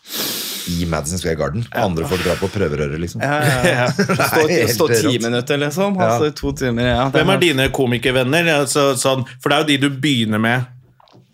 i 0.73 0.87
Madison 0.89 1.21
Square 1.21 1.37
Garden. 1.37 1.67
Andre 1.77 2.07
folk 2.09 2.25
drar 2.25 2.39
på 2.41 2.49
prøverøret, 2.55 2.97
liksom. 3.03 3.21
Stå, 3.21 4.47
ja, 4.49 4.69
stå 4.79 4.89
ti 4.95 5.19
minutter, 5.21 5.61
liksom. 5.61 5.99
Altså, 6.01 6.31
Ja. 6.31 6.37
to 6.41 6.53
timer. 6.57 6.89
Ja, 6.95 7.09
Hvem 7.13 7.35
er 7.35 7.43
dine 7.43 7.69
komikervenner? 7.75 8.49
Altså, 8.61 8.95
sånn, 8.97 9.27
for 9.41 9.51
det 9.53 9.57
er 9.59 9.61
jo 9.65 9.69
de 9.75 9.77
du 9.89 10.01
begynner 10.01 10.41
med. 10.41 10.71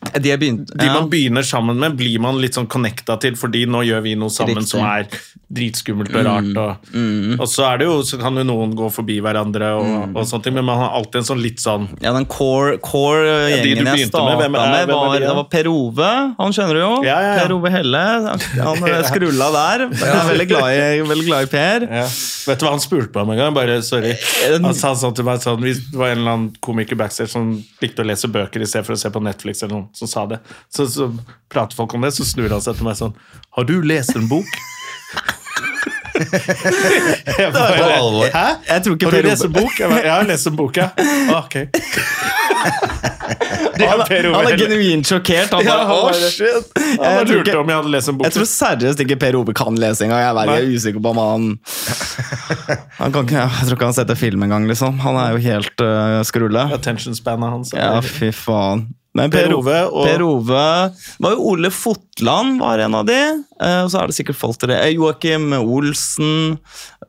De, 0.01 0.31
jeg 0.31 0.41
begynte, 0.41 0.73
De 0.81 0.87
ja. 0.89 0.95
man 0.97 1.11
begynner 1.13 1.45
sammen 1.45 1.77
med, 1.77 1.93
blir 1.99 2.17
man 2.25 2.39
litt 2.41 2.57
sånn 2.57 2.67
connecta 2.73 3.19
til, 3.21 3.35
fordi 3.37 3.67
nå 3.69 3.83
gjør 3.85 4.01
vi 4.07 4.15
noe 4.17 4.33
sammen 4.33 4.57
Riktig. 4.63 4.71
som 4.73 4.87
er 4.89 5.05
dritskummelt 5.51 6.15
og 6.15 6.25
rart. 6.25 6.49
Og, 6.57 7.35
og 7.43 7.47
så 7.51 7.67
er 7.69 7.81
det 7.83 7.89
jo, 7.89 7.97
så 8.07 8.17
kan 8.21 8.39
jo 8.39 8.45
noen 8.47 8.73
gå 8.79 8.87
forbi 8.95 9.19
hverandre, 9.21 9.69
og, 9.77 10.15
og 10.17 10.25
sånne 10.31 10.47
ting, 10.47 10.55
men 10.57 10.65
man 10.69 10.79
har 10.81 10.95
alltid 10.97 11.21
en 11.21 11.27
sånn 11.29 11.43
litt 11.43 11.61
sånn 11.61 11.89
Ja, 12.01 12.15
den 12.17 12.25
core, 12.31 12.79
core 12.81 13.27
Ja, 13.51 13.59
de 13.61 13.75
gjengen 13.75 13.91
jeg 13.99 14.09
starta 14.09 14.39
med, 14.39 14.55
med, 14.55 14.61
er- 14.63 14.87
er 14.87 14.93
var, 14.95 15.11
de, 15.13 15.21
ja? 15.21 15.29
det 15.29 15.37
var 15.41 15.49
Per 15.53 15.69
Ove. 15.75 16.11
Han 16.39 16.57
kjenner 16.57 16.79
du 16.79 16.83
jo. 16.85 16.91
Ja, 17.05 17.19
ja, 17.21 17.35
ja. 17.35 17.43
Per 17.45 17.55
Ove 17.59 17.75
Helle. 17.75 18.05
Han 18.63 18.89
er 18.95 19.05
skrulla 19.11 19.51
der. 19.59 19.87
Jeg 20.01 20.15
er 20.17 20.31
veldig 20.31 20.49
glad 20.55 20.71
i, 20.79 21.03
veldig 21.13 21.27
glad 21.29 21.49
i 21.49 21.53
Per. 21.53 21.89
ja. 22.01 22.07
Vet 22.51 22.63
du 22.63 22.65
hva 22.65 22.71
han 22.73 22.81
spurte 22.83 23.21
meg 23.21 23.27
om 23.29 23.35
en 23.35 23.43
gang? 23.45 23.53
Bare, 23.55 23.77
sorry. 23.85 24.15
Han 24.65 24.73
sa 24.75 24.95
sånn 24.97 25.13
til 25.19 25.27
meg 25.29 25.43
sånn, 25.45 25.61
Det 25.61 25.93
var 25.93 26.15
en 26.15 26.23
eller 26.23 26.33
annen 26.39 26.49
komiker 26.65 26.97
backstage 26.99 27.29
som 27.35 27.53
likte 27.85 28.01
å 28.01 28.09
lese 28.09 28.31
bøker 28.33 28.65
i 28.65 28.67
stedet 28.71 28.87
for 28.89 28.97
å 28.97 29.01
se 29.03 29.11
på 29.13 29.21
Netflix, 29.23 29.61
eller 29.67 29.77
som 29.97 30.09
sa 30.11 30.27
det. 30.31 30.41
Så, 30.73 30.87
så 30.93 31.11
prater 31.53 31.77
folk 31.79 31.95
om 31.95 32.03
det, 32.07 32.13
så 32.17 32.25
snur 32.29 32.51
han 32.55 32.63
seg 32.65 32.77
til 32.79 32.87
meg 32.89 32.97
sånn 32.99 33.15
Har 33.57 33.65
du 33.69 33.77
lest 33.83 34.15
en 34.17 34.29
bok? 34.31 34.47
Jeg 36.21 37.53
bare, 37.55 38.31
Hæ? 38.35 38.47
Jeg 38.69 38.83
tror 38.85 38.95
ikke 38.97 39.07
Har 39.09 39.17
du 39.17 39.29
lest 39.29 39.45
en 39.47 39.53
bok? 39.55 39.79
Jeg 39.79 39.89
bare, 39.91 40.03
jeg 40.05 40.13
har 40.13 40.27
lest 40.29 40.51
en 40.51 40.57
bok, 40.59 40.77
ja. 40.77 40.91
Ah, 41.31 41.45
Ok. 41.45 41.57
Han, 43.81 44.01
er 44.05 44.57
genuint 44.59 45.09
sjokkert. 45.09 45.55
Han 45.55 45.65
bare, 45.65 45.85
han 45.89 45.95
«Å, 45.95 46.03
bare- 46.11 46.31
shit!» 46.33 46.67
Han 46.77 46.99
bare 47.01 47.25
lurte 47.29 47.49
ikke- 47.49 47.61
om 47.63 47.71
jeg 47.71 47.79
hadde 47.81 47.93
lest 47.95 48.11
en 48.13 48.19
bok. 48.19 48.27
Jeg 48.27 48.35
tror 48.37 48.49
seriøst 48.51 49.01
ikke 49.05 49.17
Per 49.23 49.39
Ove 49.39 49.55
kan 49.57 49.79
lese 49.81 50.05
engang. 50.05 50.21
Jeg 50.21 50.29
er 50.29 50.37
veldig 50.41 50.77
usikker 50.77 51.05
på 51.07 51.13
om 51.15 51.21
han 51.23 51.47
Han 53.01 53.13
kan 53.15 53.31
Jeg 53.33 53.49
tror 53.65 53.79
ikke 53.79 53.89
han 53.89 53.97
setter 53.97 54.19
film 54.21 54.43
engang, 54.45 54.69
liksom. 54.69 54.99
Han 55.01 55.17
er 55.17 55.37
jo 55.37 55.43
helt 55.47 55.85
uh, 55.85 56.21
skrulle. 56.29 56.67
Attention 56.77 57.17
spannet 57.17 57.55
hans. 57.55 57.73
Ja, 57.73 58.01
fy 58.05 58.29
faen. 58.37 58.89
Men 59.21 59.33
Per 59.35 59.53
Ove 59.55 59.77
og- 59.91 60.07
Per 60.09 60.23
Ove 60.25 60.63
var 61.21 61.35
jo 61.35 61.45
Ole 61.53 61.71
Fotland 61.71 62.59
var 62.61 62.79
en 62.87 62.95
av 62.99 63.05
de. 63.09 63.19
Eh, 63.61 63.83
og 63.85 63.91
så 63.93 64.01
er 64.03 64.07
det 64.11 64.17
sikkert 64.17 64.39
folk 64.41 64.57
til 64.59 64.73
det. 64.73 64.79
Eh, 64.87 64.95
Joakim 64.97 65.51
Olsen. 65.61 66.59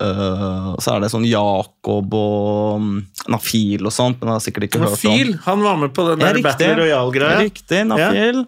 eh, 0.02 0.68
og 0.74 0.80
så 0.82 0.96
er 0.96 1.02
det 1.06 1.12
sånn 1.14 1.28
Jakob 1.30 2.14
og 2.18 2.82
mm, 2.82 3.06
Nafil 3.30 3.86
og 3.86 3.94
sånt, 3.96 4.20
men 4.20 4.32
jeg 4.32 4.38
har 4.40 4.46
sikkert 4.48 4.68
ikke 4.68 4.82
hørt 4.82 5.06
om. 5.06 5.12
Nafil, 5.14 5.34
han 5.46 5.62
var 5.64 5.78
med 5.78 5.94
på 5.94 6.08
den 6.10 6.20
der 6.20 6.34
der 6.34 6.42
Battle 6.46 6.76
Royal-greia. 6.82 7.40
Riktig, 7.46 7.84
Nafil. 7.88 8.44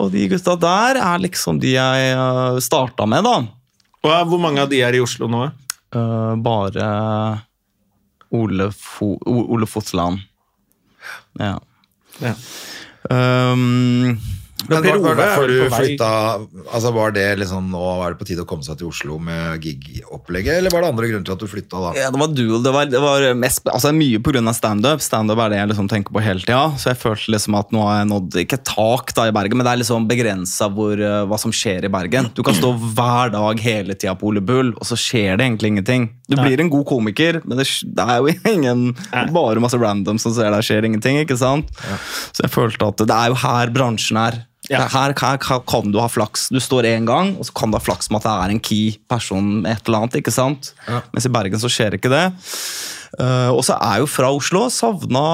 Og 0.00 0.10
de 0.14 0.26
gutta 0.32 0.56
der 0.58 1.00
er 1.02 1.18
liksom 1.22 1.60
de 1.60 1.74
jeg 1.76 2.16
uh, 2.16 2.58
starta 2.60 3.06
med, 3.06 3.24
da. 3.24 3.36
Og 4.02 4.26
Hvor 4.30 4.40
mange 4.40 4.62
av 4.64 4.70
de 4.72 4.80
er 4.80 4.96
i 4.96 5.00
Oslo 5.04 5.28
nå? 5.28 5.44
Eh, 5.92 6.34
bare 6.40 7.42
Ole, 8.32 8.70
Fo 8.72 9.18
Ole 9.26 9.66
Fotland. 9.66 10.20
Ja. 11.38 11.58
Ja. 12.20 12.34
Um, 13.08 14.18
Men 14.68 14.82
Per 14.84 14.90
var, 14.90 14.98
var 15.02 15.12
er 15.12 15.20
derfor 15.22 15.48
du 15.48 15.58
flytta 15.72 16.08
altså 16.74 16.90
Var 16.94 17.14
det 17.16 17.26
liksom 17.40 17.70
nå 17.72 17.82
var 18.00 18.12
det 18.12 18.20
på 18.20 18.26
tide 18.28 18.44
å 18.44 18.48
komme 18.48 18.66
seg 18.66 18.78
til 18.80 18.90
Oslo 18.90 19.16
med 19.22 19.62
gig-opplegget, 19.64 20.58
eller 20.60 20.72
var 20.74 20.84
det 20.84 20.90
andre 20.92 21.10
grunner 21.10 21.26
til 21.26 21.36
at 21.36 21.42
du 21.42 21.50
flytta 21.50 21.82
da? 21.84 21.92
Ja, 21.96 22.10
det 22.12 22.20
var 22.20 22.32
dual. 22.34 22.62
Det 22.64 22.72
var, 22.74 22.90
det 22.90 23.00
var 23.02 23.26
mest, 23.38 23.64
altså 23.70 23.92
mye 23.96 24.20
pga. 24.22 24.42
standup. 24.56 25.02
Standup 25.04 25.40
er 25.44 25.52
det 25.52 25.60
jeg 25.60 25.70
liksom 25.72 25.90
tenker 25.90 26.14
på 26.14 26.22
hele 26.24 26.42
tida. 26.44 26.62
Så 26.80 26.92
jeg 26.92 27.00
følte 27.00 27.34
liksom 27.34 27.56
at 27.58 27.72
nå 27.74 27.84
har 27.86 28.00
jeg 28.00 28.10
nådd 28.10 28.38
ikke 28.44 28.60
tak 28.66 29.14
da 29.16 29.28
i 29.30 29.34
Bergen, 29.34 29.60
men 29.60 29.68
det 29.68 29.74
er 29.74 29.82
liksom 29.82 30.08
begrensa 30.10 30.70
uh, 30.70 31.06
hva 31.30 31.40
som 31.40 31.54
skjer 31.54 31.86
i 31.86 31.92
Bergen. 31.92 32.30
Du 32.36 32.42
kan 32.46 32.56
stå 32.56 32.72
hver 32.96 33.34
dag 33.34 33.64
hele 33.64 33.96
tida 33.96 34.16
på 34.18 34.30
Ole 34.30 34.44
Bull, 34.44 34.74
og 34.76 34.88
så 34.88 34.98
skjer 34.98 35.38
det 35.38 35.46
egentlig 35.46 35.74
ingenting. 35.74 36.10
Du 36.30 36.38
blir 36.38 36.62
en 36.62 36.72
god 36.72 36.86
komiker, 36.90 37.40
men 37.44 37.60
det, 37.60 37.66
det 37.96 38.06
er 38.06 38.20
jo 38.20 38.34
ingen 38.54 38.90
Bare 39.34 39.62
masse 39.62 39.78
random 39.80 40.18
som 40.22 40.34
ser 40.34 40.52
deg, 40.52 40.66
skjer 40.66 40.86
ingenting. 40.86 41.20
ikke 41.24 41.38
sant? 41.38 41.70
Så 42.30 42.44
jeg 42.44 42.54
følte 42.54 42.90
at 42.90 43.02
det 43.06 43.16
er 43.16 43.32
jo 43.32 43.42
her 43.42 43.74
bransjen 43.74 44.20
er. 44.20 44.44
Ja. 44.70 44.84
Her, 44.86 45.12
her 45.18 45.36
kan- 45.42 45.64
kan 45.66 45.90
du 45.90 45.98
ha 45.98 46.06
flaks. 46.08 46.48
Du 46.54 46.60
står 46.62 46.86
én 46.86 47.04
gang, 47.08 47.32
og 47.38 47.44
så 47.48 47.52
kan 47.58 47.70
du 47.72 47.76
ha 47.78 47.82
flaks 47.82 48.08
med 48.10 48.20
at 48.20 48.28
det 48.28 48.34
er 48.38 48.54
en 48.54 48.60
key 48.62 48.92
person 49.10 49.62
med 49.64 49.72
et 49.76 49.82
eller 49.88 50.04
annet. 50.04 50.14
ikke 50.22 50.30
sant? 50.32 50.72
Mens 51.12 51.26
i 51.26 51.32
Bergen 51.34 51.58
så 51.58 51.66
skjer 51.72 51.96
ikke 51.98 52.12
det. 52.12 52.24
Uh, 53.18 53.50
og 53.50 53.64
så 53.66 53.74
er 53.74 53.96
jeg 53.98 54.04
jo 54.04 54.06
fra 54.06 54.28
Oslo. 54.30 54.68
Savna 54.70 55.24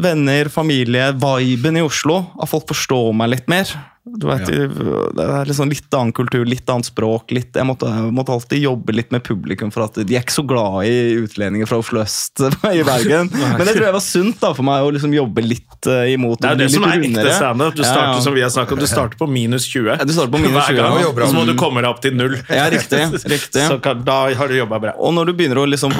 venner, 0.00 0.48
familie, 0.48 1.08
viben 1.18 1.76
i 1.76 1.82
Oslo. 1.82 2.20
At 2.40 2.48
folk 2.52 2.68
forstår 2.70 3.10
meg 3.18 3.32
litt 3.34 3.48
mer. 3.50 3.66
Du 4.04 4.26
vet, 4.26 4.46
Det 4.46 5.22
er 5.22 5.46
liksom 5.46 5.70
litt 5.70 5.94
annen 5.94 6.10
kultur, 6.16 6.42
litt 6.48 6.66
annet 6.72 6.88
språk. 6.88 7.30
Litt, 7.30 7.54
jeg, 7.54 7.66
måtte, 7.68 7.86
jeg 7.86 8.14
måtte 8.14 8.34
alltid 8.34 8.58
jobbe 8.64 8.96
litt 8.96 9.12
med 9.14 9.22
publikum, 9.22 9.70
for 9.70 9.84
at 9.86 10.00
de 10.02 10.16
er 10.16 10.24
ikke 10.24 10.34
så 10.34 10.42
glad 10.42 10.88
i 10.88 11.20
utlendinger 11.20 11.70
fra 11.70 11.78
Oslo 11.78 12.02
øst 12.02 12.42
i 12.72 12.82
Bergen. 12.82 13.30
Men 13.30 13.62
det 13.62 13.76
tror 13.76 13.86
jeg 13.86 13.94
var 13.94 14.02
sunt 14.02 14.40
da 14.42 14.50
for 14.58 14.66
meg 14.66 14.82
å 14.82 14.90
liksom 14.96 15.14
jobbe 15.14 15.44
litt 15.46 15.86
eh, 15.86 16.16
imot 16.16 16.42
Det 16.42 16.50
er 16.50 16.60
det 16.64 16.68
som 16.74 16.88
er 16.88 16.96
er 16.96 16.98
ekte 16.98 17.12
rundere. 17.12 17.36
standup. 17.38 17.78
Du 17.78 17.84
starter 17.84 18.18
ja. 18.18 18.24
som 18.26 18.34
vi 18.34 18.42
har 18.42 18.50
snakket 18.56 18.82
du 18.82 18.88
starter 18.90 19.22
på 19.22 19.30
minus 19.30 19.68
20. 19.70 19.92
Ja, 19.92 19.98
du 20.02 20.14
starter 20.16 20.34
på 20.34 20.42
minus 20.42 20.58
Hver 20.58 20.74
20, 20.74 20.82
gang, 20.82 21.06
og 21.12 21.22
så 21.22 21.38
må 21.38 21.46
du 21.46 21.54
komme 21.62 21.86
deg 21.86 21.94
opp 21.94 22.02
til 22.02 22.18
null. 22.18 22.34
Ja, 22.50 22.66
riktig, 22.74 23.04
riktig. 23.22 23.66
Så 23.70 23.78
kan, 23.84 24.02
da 24.02 24.24
har 24.34 24.50
du 24.50 24.56
jobba 24.56 24.82
bra. 24.82 24.96
Og 24.98 25.14
når 25.14 25.30
du 25.30 25.36
begynner 25.38 25.62
å 25.62 25.68
liksom 25.70 25.94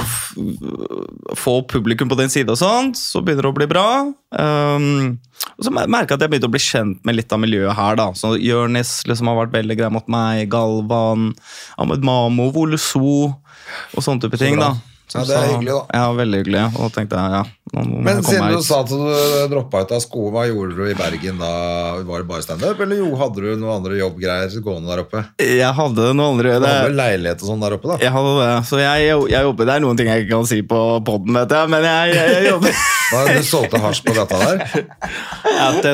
få 1.38 1.60
publikum 1.70 2.10
på 2.10 2.18
din 2.18 2.32
side, 2.32 2.50
og 2.50 2.58
sånt, 2.58 2.98
så 2.98 3.22
begynner 3.22 3.46
det 3.46 3.52
å 3.52 3.56
bli 3.56 3.68
bra. 3.70 3.86
Um, 4.34 5.20
og 5.52 5.66
så 5.66 5.72
merka 5.74 6.14
jeg 6.14 6.18
at 6.18 6.24
jeg 6.24 6.32
begynte 6.32 6.48
å 6.50 6.54
bli 6.54 6.62
kjent 6.62 7.02
med 7.06 7.16
litt 7.18 7.32
av 7.34 7.40
miljøet 7.42 7.76
her. 7.76 7.98
da. 7.98 8.08
Så 8.18 8.34
Jørnis 8.40 9.02
liksom 9.08 9.30
har 9.30 9.40
vært 9.44 9.56
veldig 9.56 9.76
grei 9.78 9.90
mot 9.94 10.08
meg, 10.10 10.46
Galvan, 10.52 11.32
Ahmed 11.78 12.06
Mamo, 12.06 12.50
Vole 12.54 12.78
og 12.80 14.02
sånne 14.04 14.24
type 14.24 14.40
ting. 14.40 14.58
da. 14.60 14.74
Ja, 15.12 15.24
det 15.28 15.36
er 15.36 15.50
hyggelig, 15.50 15.74
da. 15.74 15.82
Ja, 15.92 16.12
veldig 16.16 16.38
hyggelig. 16.40 16.62
Og 16.80 16.92
tenkte 16.94 17.20
jeg 17.20 17.36
ja, 17.36 17.42
Men 17.72 18.18
jeg 18.20 18.24
siden 18.26 18.52
du 18.52 18.64
sa 18.64 18.82
at 18.82 18.90
du 18.92 18.98
droppa 19.48 19.80
ut 19.86 19.94
av 19.96 20.02
skolen, 20.04 20.34
hva 20.34 20.44
gjorde 20.44 20.76
du 20.76 20.90
i 20.90 20.96
Bergen 20.96 21.38
da? 21.40 21.52
Var 22.04 22.24
det 22.24 22.28
bare 22.28 22.44
standup, 22.44 22.80
eller 22.84 23.00
jo, 23.00 23.08
hadde 23.16 23.40
du 23.40 23.48
noen 23.56 23.78
andre 23.78 23.96
jobbgreier 23.96 24.56
gående 24.64 24.92
der 24.92 25.04
oppe? 25.06 25.22
Jeg 25.40 25.72
hadde 25.78 26.10
noen 26.12 26.34
andre 26.34 26.58
Du 26.58 26.66
hadde 26.66 26.90
jo 26.90 26.96
leilighet 26.98 27.44
og 27.44 27.52
sånn 27.52 27.64
der 27.64 27.76
oppe, 27.78 27.94
da? 27.94 28.00
Jeg 28.04 28.12
hadde 28.12 28.34
det, 28.42 28.50
så 28.68 28.82
jeg, 28.82 29.12
jeg 29.32 29.48
jobber 29.48 29.70
Det 29.70 29.76
er 29.76 29.86
noen 29.86 30.00
ting 30.00 30.12
jeg 30.12 30.26
ikke 30.26 30.34
kan 30.34 30.50
si 30.52 30.60
på 30.68 30.82
poden, 31.06 31.38
vet 31.40 31.56
jeg, 31.56 31.72
men 31.72 31.88
jeg, 31.88 32.18
jeg, 32.18 32.34
jeg 32.36 32.50
jobber 32.50 32.82
Hva, 33.12 33.22
du 33.28 33.42
solgte 33.44 33.80
hasj 33.82 34.00
på 34.06 34.14
gata 34.16 34.38
der? 34.40 34.62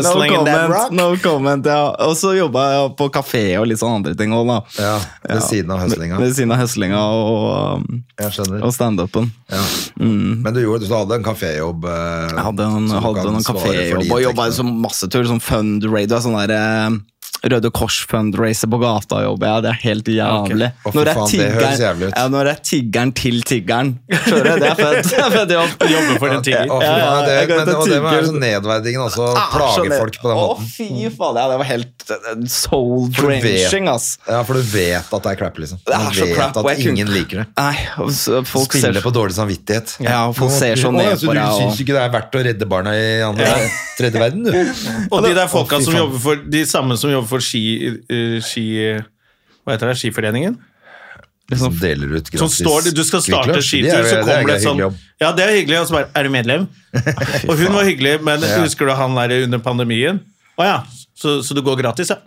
No 0.06 0.12
comment, 0.22 0.92
no 0.94 1.06
comment, 1.22 1.66
ja. 1.66 1.80
Og 2.06 2.14
så 2.18 2.30
jobba 2.36 2.66
jeg 2.70 2.92
på 3.00 3.08
kafé 3.14 3.42
og 3.58 3.66
litt 3.70 3.80
sånn 3.80 3.96
andre 3.98 4.14
ting 4.18 4.34
òg, 4.36 4.46
da. 4.46 4.58
Ja, 4.78 4.94
ved 5.26 5.42
siden 5.48 5.72
av 5.74 5.82
høslinga. 5.82 6.20
Ved 6.22 6.36
siden 6.36 6.54
av 6.54 6.62
høslinga 6.62 7.02
og, 7.18 7.88
Jeg 8.22 8.62
og 8.62 8.70
standupen. 8.74 9.32
Ja. 9.50 9.64
Men 9.98 10.54
du, 10.54 10.62
gjorde, 10.62 10.86
du 10.86 10.94
hadde 10.94 11.18
en 11.18 11.26
kaféjobb? 11.26 11.67
Eh, 11.76 12.32
Jeg 12.32 12.44
hadde 12.48 12.64
en, 12.64 12.88
hadde 13.04 13.26
en 13.32 13.46
kaféjobb 13.46 14.12
og 14.14 14.22
jobba 14.24 14.48
som 14.56 14.72
masse 14.82 15.08
tur, 15.12 15.26
sånn 15.28 15.42
fundraiser, 15.42 16.22
sånn 16.24 16.38
der 16.40 16.54
eh, 16.56 16.98
Røde 17.44 17.70
Kors-fundraiser 17.70 18.66
på 18.72 18.78
gata 18.82 19.20
jobber 19.22 19.46
jeg, 19.46 19.62
det 19.62 19.70
er 19.70 19.78
helt 19.84 20.08
jævlig. 20.10 20.68
Okay. 20.82 20.96
Når 20.98 21.04
det 21.08 21.14
faen, 21.18 21.32
det 21.38 21.50
høres 21.54 21.80
jævlig 21.84 22.08
ja, 22.16 22.24
når 22.32 22.48
det 22.48 22.52
er 22.56 22.62
tiggeren 22.66 23.12
til 23.14 23.36
tiggeren. 23.46 23.92
Skjønner 24.10 24.48
du? 24.48 24.64
Det 24.64 24.70
er 24.72 24.78
fett. 24.80 25.10
Det 25.12 25.20
er 25.22 25.34
fett 25.36 25.52
jobb. 25.54 25.84
Jobber 25.94 26.18
for 26.24 26.34
en 26.34 26.42
tigger. 26.48 26.72
Ja, 26.82 26.96
ja, 26.98 27.12
det, 27.28 27.36
jeg 27.38 27.48
men, 27.52 27.70
og 27.78 27.86
det 27.92 28.00
må 28.02 28.10
være 28.10 28.26
så 28.26 28.34
nedverdigende 28.42 29.04
også, 29.06 29.28
Ah, 29.38 29.52
plage 29.54 29.76
skjønner. 29.76 30.00
folk 30.02 30.18
på 30.22 30.32
den 30.32 30.42
Å, 30.42 30.48
fy 30.74 30.88
faen, 31.14 31.38
ja, 31.38 31.44
det 31.52 31.58
var 31.62 31.68
helt 31.68 32.12
eh, 32.16 32.42
soul 32.50 33.06
For 33.14 33.22
du 33.22 33.34
vet- 33.36 33.46
drenching, 33.46 33.88
ass. 33.92 34.08
Ja, 34.26 34.40
for 34.48 34.58
du 34.58 34.62
vet 34.74 35.14
at 35.14 35.28
det 35.28 35.32
er 35.34 35.38
crap, 35.44 35.60
liksom. 35.62 35.78
Du 35.84 35.92
Det 35.92 35.98
er 36.00 36.18
så 36.18 36.26
vet 36.26 36.34
crap, 36.36 36.56
at 36.58 36.70
jeg 36.72 36.82
kunne- 36.82 36.96
ingen 36.98 37.12
liker 37.14 37.42
det. 37.44 37.46
Nei, 37.58 37.74
folk 37.94 38.50
folk 38.50 38.72
ser 38.74 38.82
Spiller 38.88 39.04
på 39.06 39.14
dårlig 39.14 39.36
samvittighet. 39.38 39.94
Ja, 40.04 40.24
folk 40.34 40.50
ser 40.58 40.74
så 40.80 40.90
ned 40.94 41.14
på 41.14 41.28
Du 41.28 41.30
deg, 41.30 41.38
Du 41.38 41.62
syns 41.62 41.80
ikke 41.86 41.94
det 41.94 42.02
er 42.02 42.12
verdt 42.18 42.34
å 42.34 42.44
redde 42.48 42.68
barna 42.74 42.96
i 42.98 43.06
andre, 43.22 43.54
tredje 43.98 44.18
verden, 44.26 44.44
du? 44.44 45.08
Og 45.14 45.22
de 45.24 45.34
der 45.38 45.46
folka 45.50 45.80
som 45.84 45.94
jobber 45.94 46.18
for 46.22 46.42
De 46.48 46.64
samme 46.66 46.96
som 46.98 47.10
jobber 47.12 47.27
for 47.30 47.44
ski, 47.44 47.62
uh, 48.08 48.38
ski 48.44 48.64
Hva 49.62 49.74
heter 49.76 49.92
det? 49.92 49.98
Skiforeningen? 50.00 50.56
Som 51.56 51.72
deler 51.80 52.10
ut 52.18 52.26
gratis 52.28 52.58
står, 52.60 52.90
du 52.92 53.00
skal 53.08 53.22
starte 53.24 53.60
skitur, 53.64 53.94
er- 53.96 54.04
så 54.04 54.18
er 54.18 54.24
kommer 54.26 54.50
det 54.50 54.56
et 54.58 54.66
sånn. 54.66 54.82
Ja, 55.22 55.30
det 55.32 55.44
er 55.46 55.54
hyggelig, 55.56 55.78
og 55.80 55.86
så 55.88 55.96
bare 55.96 56.10
Er 56.14 56.26
du 56.28 56.32
medlem? 56.34 56.66
og 57.48 57.54
hun 57.56 57.72
var 57.72 57.86
hyggelig, 57.88 58.18
men 58.24 58.44
husker 58.60 58.90
du 58.90 58.92
han 58.98 59.16
der 59.16 59.46
under 59.46 59.62
pandemien? 59.64 60.20
Å 60.60 60.66
ja, 60.66 60.76
så, 61.16 61.38
så 61.46 61.56
du 61.56 61.62
går 61.64 61.80
gratis, 61.80 62.12
ja? 62.12 62.20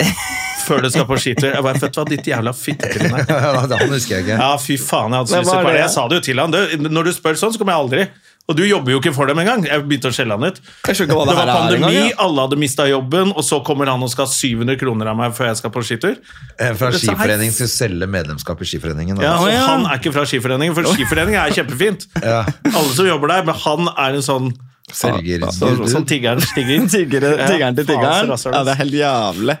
Før 0.68 0.84
du 0.84 0.90
skal 0.92 1.06
på 1.08 1.16
skitur. 1.18 1.48
Jeg 1.50 1.64
bare, 1.66 1.80
vet 1.82 1.94
du 1.96 1.98
hva, 1.98 2.06
ditt 2.06 2.28
jævla 2.30 2.52
fittetryne. 2.54 3.24
Ja, 3.30 3.52
Han 3.66 3.90
husker 3.90 4.20
jeg 4.20 4.26
ikke. 4.28 4.36
Ja, 4.38 4.50
fy 4.62 4.76
faen, 4.78 5.16
jeg 5.16 5.24
hadde 5.24 5.32
så 5.32 5.40
lyst 5.42 5.50
til 5.56 5.66
det? 5.66 5.80
Jeg 5.80 5.92
sa 5.96 6.04
det 6.12 6.18
jo 6.20 6.24
til 6.28 6.42
han. 6.44 6.54
Du, 6.54 6.88
når 6.94 7.08
du 7.08 7.12
spør 7.16 7.40
sånn, 7.40 7.54
så 7.56 7.58
kommer 7.58 7.74
jeg 7.74 7.84
aldri. 7.88 8.04
Og 8.50 8.56
du 8.58 8.64
jobber 8.66 8.96
jo 8.96 8.98
ikke 8.98 9.12
for 9.14 9.30
dem 9.30 9.38
engang. 9.38 9.62
Jeg 9.68 9.84
begynte 9.86 10.10
å 10.10 10.14
skjelle 10.14 10.34
han 10.34 10.48
ut. 10.50 10.56
Jeg 10.88 10.96
ikke 10.96 11.14
hva 11.14 11.26
Det 11.28 11.30
det 11.30 11.36
var 11.36 11.40
her 11.40 11.50
er 11.52 11.60
pandemi, 11.60 11.90
engang, 11.90 12.08
ja. 12.10 12.16
alle 12.24 12.46
hadde 12.46 12.58
mista 12.58 12.86
jobben, 12.90 13.30
og 13.30 13.46
så 13.46 13.60
kommer 13.66 13.90
han 13.92 14.02
og 14.02 14.10
skal 14.10 14.26
ha 14.26 14.32
700 14.34 14.80
kroner 14.80 15.12
av 15.12 15.20
meg 15.20 15.36
før 15.36 15.50
jeg 15.52 15.60
skal 15.60 15.74
på 15.74 15.84
skitur. 15.86 16.16
En 16.58 16.80
fra 16.80 16.90
skiforeningen 16.96 17.54
skal 17.54 17.70
selge 17.70 18.10
medlemskap 18.10 18.64
i 18.64 18.70
skiforeningen. 18.72 19.22
Ja, 19.22 19.36
altså, 19.36 19.52
ja. 19.54 19.62
Han 19.68 19.86
er 19.86 20.02
ikke 20.02 20.14
fra 20.16 20.26
Skiforeningen, 20.26 20.74
for 20.74 20.90
Skiforeningen 20.96 21.40
er 21.44 21.54
kjempefint. 21.60 22.08
Ja. 22.30 22.42
Alle 22.68 22.90
som 22.94 23.06
jobber 23.08 23.30
der, 23.32 23.46
men 23.48 23.56
han 23.62 23.88
er 23.94 24.18
en 24.18 24.24
sånn 24.24 24.50
Selger 24.94 25.44
så, 25.54 25.70
sånn 25.86 26.04
tiggeren 26.08 26.42
tigger. 26.42 26.80
Tiggeren 26.90 27.76
til 27.78 27.86
tiggeren. 27.86 28.32
Ja, 28.34 28.62
det 28.66 28.72
er 28.74 28.78
helt 28.80 28.96
jævlig. 28.98 29.56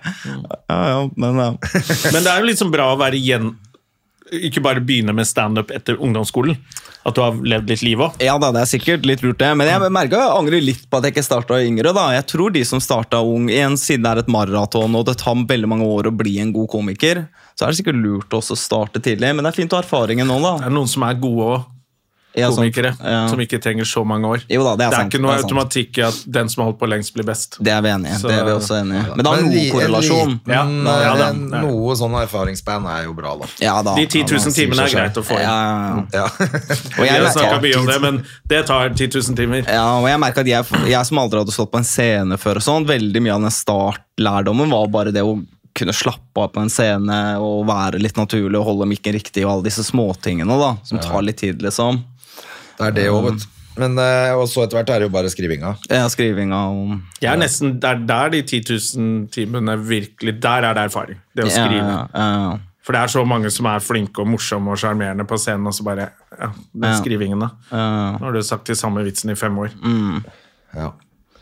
Ja, 0.66 0.78
ja, 0.90 1.00
men 1.14 1.38
ja. 1.38 1.50
Men 2.10 2.24
det 2.24 2.32
er 2.32 2.42
jo 2.42 2.48
liksom 2.50 2.72
bra 2.74 2.90
å 2.94 2.98
være 2.98 3.18
igjen 3.20 3.52
Ikke 4.36 4.62
bare 4.62 4.82
begynne 4.84 5.14
med 5.16 5.26
standup 5.28 5.72
etter 5.74 5.98
ungdomsskolen. 5.98 6.58
At 7.06 7.16
du 7.16 7.22
har 7.24 7.34
levd 7.34 7.70
litt 7.72 7.82
liv 7.82 8.02
òg. 8.04 8.18
Ja 8.22 8.34
da, 8.40 8.50
det 8.52 8.62
er 8.62 8.68
sikkert 8.68 9.06
litt 9.08 9.22
lurt 9.24 9.38
det, 9.40 9.48
men 9.56 9.68
jeg 9.70 9.92
merker 9.92 10.20
jeg 10.20 10.36
angrer 10.36 10.64
litt 10.64 10.82
på 10.86 10.98
at 10.98 11.08
jeg 11.08 11.14
ikke 11.14 11.24
starta 11.24 11.60
yngre. 11.64 11.94
da. 11.96 12.10
Jeg 12.12 12.26
tror 12.28 12.52
de 12.54 12.64
som 12.68 12.82
starta 12.84 13.22
ung, 13.24 13.48
igjen 13.50 13.78
siden 13.80 14.04
det 14.04 14.12
er 14.12 14.22
et 14.24 14.32
maraton 14.32 14.98
og 14.98 15.06
det 15.08 15.16
tar 15.22 15.38
veldig 15.48 15.70
mange 15.70 15.88
år 15.88 16.10
å 16.10 16.14
bli 16.14 16.36
en 16.42 16.52
god 16.52 16.68
komiker, 16.70 17.24
så 17.56 17.64
er 17.64 17.72
det 17.72 17.80
sikkert 17.80 18.02
lurt 18.02 18.36
også 18.36 18.56
å 18.56 18.60
starte 18.60 19.02
tidlig. 19.02 19.32
Men 19.34 19.46
det 19.46 19.54
er 19.54 19.60
fint 19.62 19.72
å 19.72 19.80
ha 19.80 19.84
erfaringen 19.86 20.28
nå, 20.28 20.40
da. 20.44 20.56
Det 20.60 20.68
er 20.68 20.76
noen 20.76 20.90
som 20.90 21.06
er 21.08 21.20
gode 21.20 21.52
òg. 21.54 21.68
Ja, 22.36 22.46
sånn- 22.50 22.70
Komikere. 22.70 22.92
ja. 23.02 23.26
Som 23.28 23.40
ikke 23.42 23.58
trenger 23.60 23.84
så 23.84 24.04
mange 24.06 24.24
år. 24.28 24.44
Jo 24.48 24.62
da, 24.62 24.76
det 24.76 24.84
er 24.86 24.90
det 24.90 24.94
er 24.94 25.00
sant, 25.02 25.12
ikke 25.14 25.20
noe 25.22 25.32
er 25.34 25.42
automatikk 25.42 25.98
i 25.98 26.02
at 26.06 26.18
den 26.30 26.48
som 26.48 26.62
har 26.62 26.70
holdt 26.70 26.78
på 26.78 26.88
lengst, 26.88 27.12
blir 27.14 27.24
best. 27.26 27.56
Det 27.60 27.72
er 27.74 27.80
vi 27.82 27.88
enige 27.90 28.14
i. 28.14 28.18
Så- 28.20 28.28
Det 28.30 28.38
er 28.38 28.44
vi 28.44 28.52
også 28.54 28.76
enige 28.80 29.00
i. 29.00 29.08
Men 29.16 29.18
det 29.18 29.26
har 29.26 29.42
noe 29.42 29.70
korrelasjon. 29.74 30.40
Ja, 30.46 30.62
ja 30.64 31.16
da. 31.16 31.28
en- 31.30 31.50
Noe 31.50 31.94
sånn 31.98 32.14
erfaringsband 32.22 32.86
er 32.86 33.04
jo 33.08 33.14
bra, 33.14 33.36
da. 33.36 33.46
Ja 33.60 33.82
da. 33.82 33.94
De 33.96 34.06
10 34.06 34.22
000 34.22 34.38
Ja, 34.38 34.44
man 34.44 34.54
timene 34.54 34.86
er 34.86 34.94
greit 34.94 35.14
å 35.18 35.24
få 35.26 35.34
inn. 35.34 35.42
Ja, 35.42 35.58
ja, 35.58 36.04
ja. 36.12 36.22
Ja. 36.22 36.28
Vi 37.02 37.08
har 37.08 37.32
snakka 37.34 37.60
mye 37.62 37.76
om 37.80 37.86
det, 37.86 38.00
men 38.00 38.24
det 38.48 38.66
tar 38.66 38.88
10 38.90 39.08
000 39.08 39.34
timer. 39.36 39.64
ja, 39.66 39.98
og 39.98 40.06
jeg 40.06 40.18
merker 40.20 40.40
at 40.40 40.46
jeg, 40.46 40.64
jeg 40.88 41.06
som 41.06 41.18
aldri 41.18 41.38
hadde 41.42 41.52
stått 41.52 41.70
på 41.72 41.78
en 41.78 41.84
scene 41.84 42.38
før, 42.38 42.56
og 42.56 42.62
sånn, 42.62 42.86
veldig 42.86 43.20
mye 43.22 43.34
av 43.34 43.40
den 43.42 43.50
startlærdommen 43.50 44.70
var 44.70 44.86
bare 44.88 45.12
det 45.12 45.22
å 45.22 45.34
kunne 45.74 45.92
slappe 45.94 46.36
av 46.36 46.52
på 46.52 46.60
en 46.62 46.68
scene 46.68 47.38
og 47.38 47.64
være 47.68 48.00
litt 48.02 48.14
naturlig 48.18 48.58
og 48.58 48.64
holde 48.66 48.88
mikken 48.90 49.14
riktig 49.14 49.44
og 49.46 49.52
alle 49.52 49.62
disse 49.68 49.84
småtingene 49.86 50.56
da, 50.58 50.76
som 50.84 50.98
tar 50.98 51.22
litt 51.22 51.38
tid, 51.38 51.60
liksom. 51.62 52.02
Det 52.80 52.86
er 52.88 52.96
det 52.96 53.08
òg, 53.12 53.24
vet 53.28 53.42
du. 53.44 53.48
Men 53.80 53.94
eh, 54.02 54.32
og 54.34 54.48
så 54.50 54.64
etter 54.64 54.80
hvert 54.80 54.90
er 54.90 54.98
det 55.00 55.06
jo 55.06 55.12
bare 55.14 55.30
skrivinga. 55.30 55.74
Ja, 55.88 56.08
skrivinga 56.10 56.58
og 56.72 56.96
er 57.22 57.38
nesten, 57.38 57.76
Det 57.80 57.86
er 57.92 58.00
der 58.08 58.32
de 58.34 58.40
10 58.42 58.60
000 58.98 59.28
timene 59.32 59.76
virkelig 59.78 60.34
Der 60.42 60.66
er 60.68 60.74
det 60.76 60.88
erfaring. 60.90 61.20
Det 61.36 61.46
å 61.46 61.52
skrive. 61.52 61.78
Ja, 61.86 62.02
ja, 62.10 62.26
ja. 62.50 62.58
For 62.82 62.96
det 62.96 63.02
er 63.04 63.12
så 63.12 63.22
mange 63.28 63.50
som 63.54 63.68
er 63.70 63.78
flinke 63.84 64.24
og 64.24 64.28
morsomme 64.32 64.72
og 64.74 64.80
sjarmerende 64.80 65.24
på 65.28 65.36
scenen, 65.38 65.68
og 65.70 65.76
så 65.76 65.84
bare 65.86 66.08
Ja, 66.34 66.48
den 66.74 66.88
Ja. 66.90 66.96
skrivingen, 66.98 67.38
da. 67.44 67.50
Ja. 67.70 68.16
Nå 68.18 68.24
har 68.26 68.32
du 68.32 68.42
sagt 68.42 68.66
de 68.66 68.74
samme 68.74 69.04
vitsene 69.04 69.32
i 69.32 69.38
fem 69.38 69.56
år. 69.58 69.70
Ja. 70.74 70.90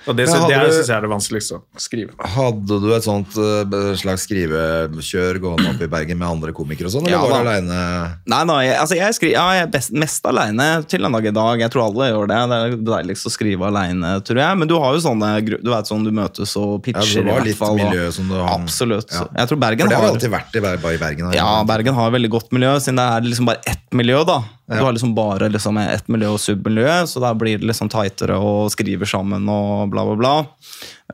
Og 0.08 0.16
det, 0.16 0.24
det 0.26 0.32
syns 0.32 0.88
jeg 0.88 0.96
er 0.96 1.04
det 1.04 1.10
vanskeligste 1.12 1.58
å 1.58 1.82
skrive. 1.82 2.14
Hadde 2.34 2.78
du 2.80 2.88
et 2.96 3.04
sånt 3.04 3.34
eh, 3.36 3.92
slags 4.00 4.24
skrivekjør 4.28 5.38
gående 5.42 5.72
opp 5.74 5.82
i 5.84 5.88
Bergen 5.90 6.18
med 6.20 6.28
andre 6.28 6.54
komikere 6.56 6.88
og 6.88 6.94
sånn, 6.96 7.06
eller 7.08 7.16
Ja, 7.16 7.22
var 7.28 7.44
du 7.44 7.50
aleine? 7.50 7.80
Nei, 8.28 8.40
nei, 8.48 8.58
jeg, 8.66 8.76
altså 8.82 8.98
jeg, 8.98 9.16
skriver, 9.18 9.34
ja, 9.36 9.46
jeg 9.58 9.66
er 9.66 9.72
best, 9.74 9.92
mest 10.04 10.28
alene 10.30 10.68
til 10.88 11.04
en 11.08 11.16
dag 11.18 11.28
i 11.30 11.34
dag. 11.38 11.62
Jeg 11.64 11.74
tror 11.74 11.86
alle 11.88 12.10
gjør 12.10 12.30
det. 12.32 12.40
Det 12.48 12.58
er 12.58 12.76
deiligst 12.90 13.28
å 13.28 13.34
skrive 13.34 13.68
alene, 13.68 14.14
tror 14.26 14.42
jeg. 14.42 14.60
Men 14.62 14.70
du 14.70 14.76
har 14.80 14.96
jo 14.96 15.04
sånne 15.04 15.30
Du 15.48 15.70
vet 15.70 15.88
sånn 15.90 16.04
du 16.06 16.12
møtes 16.14 16.54
og 16.60 16.78
Ja, 16.78 16.82
pitcher, 16.88 17.22
det 17.22 17.24
var 17.24 17.30
i 17.30 17.34
hvert 17.38 17.48
litt 17.50 17.60
fall. 17.60 17.78
miljø 17.78 18.10
som 18.14 18.28
du 18.30 18.36
har 18.38 18.52
Absolutt. 18.58 19.12
Ja. 19.14 19.26
Jeg 19.42 19.50
tror 19.52 19.60
Bergen 19.62 19.86
For 19.86 19.92
det 19.92 19.98
har 20.00 20.06
har 20.08 20.14
alltid 20.16 20.32
vært 20.34 20.56
i, 20.56 20.62
bare 20.64 20.94
i 20.96 21.00
Bergen. 21.00 21.32
Ja, 21.36 21.50
Bergen 21.68 21.94
har 21.98 22.14
veldig 22.14 22.30
godt 22.38 22.54
miljø, 22.56 22.74
siden 22.82 23.00
det 23.00 23.08
er 23.16 23.28
liksom 23.28 23.48
bare 23.50 23.62
ett 23.68 23.84
miljø. 23.96 24.22
da. 24.28 24.40
Du 24.68 24.74
har 24.84 24.92
liksom 24.92 25.14
bare 25.16 25.48
liksom 25.48 25.78
ett 25.80 26.08
miljø 26.12 26.28
og 26.34 26.40
submiljø, 26.42 27.06
så 27.08 27.20
der 27.24 27.34
blir 27.40 27.56
det 27.58 27.66
liksom 27.70 27.88
tightere 27.88 28.36
og 28.36 28.66
skriver 28.74 29.08
sammen 29.08 29.46
og 29.48 29.88
bla, 29.94 30.02
bla, 30.04 30.16
bla. 30.20 30.32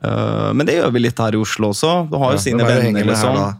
Uh, 0.03 0.51
men 0.51 0.67
det 0.67 0.75
gjør 0.75 0.91
vi 0.91 0.99
litt 1.05 1.21
her 1.23 1.37
i 1.37 1.39
Oslo 1.39 1.69
også. 1.71 1.93
Du 2.11 2.17
har 2.19 2.33
jo 2.33 2.39
Ja, 2.41 2.43
sine 2.43 2.65
er 2.65 2.81
venner, 2.81 3.07
liksom. 3.07 3.37
her? 3.39 3.55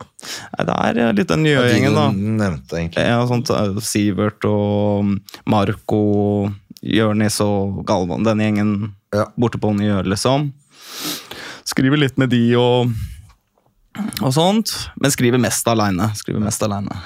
Nei, 0.57 0.65
det 0.67 0.75
er 1.07 1.15
litt 1.15 1.31
den 1.31 1.43
nye 1.45 1.55
de 1.55 1.63
Njø-gjengen, 1.69 1.95
da. 1.95 2.05
nevnte, 2.11 2.75
egentlig. 2.81 3.05
Ja, 3.07 3.21
sånt, 3.29 3.49
eh, 3.55 3.79
Sivert 3.87 4.43
og 4.49 5.15
Marco, 5.47 6.51
Jørnis 6.83 7.39
og 7.45 7.85
Galvan. 7.87 8.25
Den 8.27 8.43
gjengen 8.43 8.75
Ja. 9.15 9.29
borte 9.39 9.57
på 9.63 9.71
Nye 9.77 10.01
Njø, 10.03 10.03
liksom. 10.11 10.51
Skriver 11.63 11.97
litt 11.97 12.17
med 12.17 12.29
de 12.35 12.43
og, 12.59 12.91
og 14.21 14.33
sånt. 14.35 14.89
Men 14.99 15.09
skriver 15.11 15.39
mest 15.39 15.65
aleine. 15.71 16.11
Skriver 16.19 16.43
mest 16.43 16.61
alene. 16.67 16.99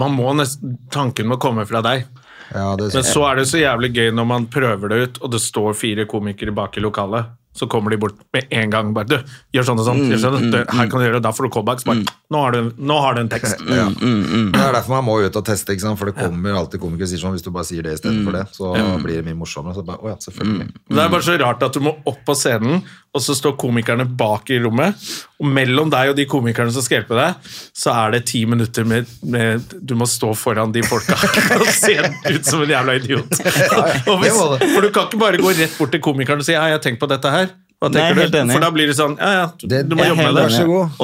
Man 0.00 0.16
må 0.16 0.32
nesten, 0.38 0.78
Tanken 0.92 1.28
må 1.30 1.38
komme 1.42 1.66
fra 1.68 1.82
deg. 1.84 2.06
Ja, 2.54 2.74
det, 2.76 2.90
Men 2.94 3.06
så 3.06 3.24
er 3.28 3.40
det 3.40 3.46
så 3.50 3.62
jævlig 3.62 3.94
gøy 3.96 4.12
når 4.14 4.28
man 4.28 4.50
prøver 4.52 4.92
det 4.92 5.00
ut, 5.00 5.22
og 5.24 5.32
det 5.32 5.40
står 5.42 5.72
fire 5.78 6.04
komikere 6.10 6.54
bak 6.54 6.76
i 6.78 6.84
lokalet. 6.84 7.32
Så 7.54 7.68
kommer 7.70 7.92
de 7.94 7.96
bort 8.02 8.18
med 8.34 8.48
en 8.50 8.70
gang. 8.70 8.88
bare, 8.94 9.06
du, 9.06 9.34
gjør 9.54 9.66
sånn 9.68 9.78
og 9.78 9.86
sånn. 9.86 10.00
Gjør 10.10 10.22
sånn, 10.24 10.48
du, 10.50 10.56
her 10.58 10.88
kan 10.90 10.98
du 10.98 11.04
gjøre 11.06 11.20
det, 11.20 11.22
da 11.22 11.30
får 11.30 11.46
du 11.46 11.50
callbacks. 11.54 11.84
Bare, 11.86 12.02
nå, 12.34 12.40
har 12.42 12.56
du, 12.56 12.72
nå 12.82 12.96
har 12.98 13.14
du 13.14 13.20
en 13.22 13.30
tekst. 13.30 13.62
ja. 13.70 13.84
Det 13.94 14.58
er 14.58 14.74
derfor 14.74 14.96
man 14.96 15.06
må 15.06 15.20
ut 15.22 15.38
og 15.38 15.46
teste, 15.46 15.76
ikke 15.76 15.84
sant? 15.84 16.00
for 16.00 16.10
det 16.10 16.16
kommer 16.18 16.58
alltid 16.58 16.82
komikere 16.82 17.06
sier 17.12 17.22
sånn 17.22 17.36
hvis 17.36 17.46
du 17.46 17.52
bare 17.54 17.68
sier 17.68 17.86
det 17.86 17.94
istedenfor 18.00 18.34
det, 18.34 18.42
så 18.58 18.72
blir 19.04 19.20
det 19.20 19.28
mye 19.28 19.38
morsommere. 19.38 19.78
Så 19.78 19.86
bare, 19.86 20.02
å 20.02 20.10
ja, 20.10 20.18
selvfølgelig. 20.26 20.66
Det 20.90 21.04
er 21.04 21.14
bare 21.14 21.28
så 21.28 21.38
rart 21.44 21.62
at 21.68 21.78
du 21.78 21.84
må 21.86 21.94
opp 22.10 22.20
på 22.26 22.36
scenen, 22.42 22.82
og 23.14 23.22
så 23.22 23.34
står 23.38 23.54
komikerne 23.60 24.06
bak 24.18 24.50
i 24.50 24.58
rommet. 24.62 24.98
Og 25.38 25.46
mellom 25.46 25.90
deg 25.92 26.10
og 26.10 26.16
de 26.18 26.26
komikerne 26.30 26.74
som 26.74 26.82
skal 26.82 27.00
hjelpe 27.00 27.14
deg, 27.18 27.50
så 27.76 27.94
er 27.94 28.16
det 28.16 28.24
ti 28.30 28.42
minutter 28.50 28.86
med, 28.88 29.10
med 29.22 29.74
Du 29.78 29.94
må 29.98 30.08
stå 30.10 30.32
foran 30.38 30.74
de 30.74 30.82
folka 30.86 31.14
og 31.60 31.68
se 31.70 31.94
ut 32.02 32.48
som 32.48 32.64
en 32.64 32.74
jævla 32.74 32.96
idiot. 32.98 33.38
Og 34.10 34.18
hvis, 34.22 34.40
for 34.64 34.80
du 34.82 34.90
kan 34.90 35.06
ikke 35.06 35.20
bare 35.22 35.42
gå 35.42 35.54
rett 35.54 35.78
bort 35.78 35.94
til 35.94 36.02
komikeren 36.02 36.42
og 36.42 36.48
si 36.48 36.56
'ja, 36.56 36.66
jeg 36.72 36.80
har 36.80 36.82
tenkt 36.82 37.02
på 37.02 37.10
dette 37.10 37.30
her'. 37.30 37.54
Hva 37.82 37.90
Nei, 37.90 38.00
tenker 38.00 38.20
helt 38.22 38.32
du? 38.32 38.38
enig. 38.40 38.54
For 38.56 38.64
da 38.64 38.70
blir 38.72 38.88
det 38.88 38.96
sånn 38.96 39.14
Ja, 39.18 39.30
ja, 39.34 39.46
du 39.84 39.94
må 39.98 40.06
jobbe 40.08 40.24
med 40.24 40.36
det. 40.38 40.44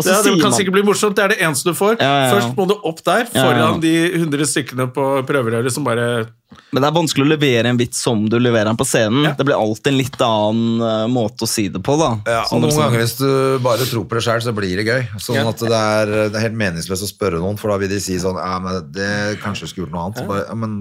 Ja, 0.09 0.19
det 0.25 0.35
kan 0.41 0.55
sikkert 0.57 0.77
bli 0.79 0.85
morsomt, 0.87 1.17
det 1.19 1.25
er 1.25 1.35
det 1.35 1.41
eneste 1.45 1.71
du 1.71 1.77
får. 1.77 1.99
Ja, 2.01 2.09
ja, 2.09 2.27
ja. 2.27 2.35
Først 2.35 2.57
må 2.57 2.67
du 2.71 2.77
opp 2.79 3.03
der, 3.05 3.27
foran 3.31 3.83
de 3.83 3.95
100 4.17 4.49
stykkene 4.49 4.89
på 4.95 5.09
prøverøret 5.29 5.75
som 5.75 5.85
bare 5.85 6.31
Men 6.71 6.83
det 6.83 6.89
er 6.89 6.95
vanskelig 6.95 7.25
å 7.27 7.31
levere 7.31 7.71
en 7.71 7.79
vits 7.79 7.99
som 8.03 8.23
du 8.31 8.37
leverer 8.39 8.71
den 8.71 8.79
på 8.79 8.87
scenen. 8.87 9.27
Det 9.39 9.45
blir 9.47 9.59
alltid 9.59 9.93
en 9.93 9.99
litt 9.99 10.21
annen 10.23 10.83
uh, 10.83 11.07
måte 11.11 11.47
å 11.47 11.51
si 11.51 11.67
det 11.71 11.81
på. 11.83 11.97
da. 11.99 12.11
Ja, 12.31 12.43
og 12.51 12.63
noen 12.63 12.77
ganger 12.79 13.03
hvis 13.03 13.17
du 13.19 13.29
bare 13.63 13.87
tror 13.87 14.07
på 14.11 14.19
det 14.19 14.23
sjøl, 14.27 14.43
så 14.45 14.55
blir 14.55 14.79
det 14.79 14.87
gøy. 14.87 15.03
Sånn 15.23 15.39
Ja. 15.41 15.47
at 15.51 15.63
det 15.63 15.81
er, 15.81 16.13
det 16.31 16.39
er 16.39 16.45
helt 16.47 16.59
meningsløst 16.59 17.07
å 17.07 17.11
spørre 17.11 17.41
noen, 17.43 17.59
for 17.59 17.73
da 17.73 17.79
vil 17.83 17.91
de 17.91 17.99
si 18.03 18.19
sånn 18.23 18.39
Ja, 18.39 18.59
men 18.63 18.91
det 18.95 19.11
kanskje 19.43 19.71
skulle 19.71 19.87
gjort 19.87 19.95
noe 19.95 20.05
annet. 20.09 20.23
Bare, 20.31 20.45
ja, 20.47 20.59
men 20.59 20.77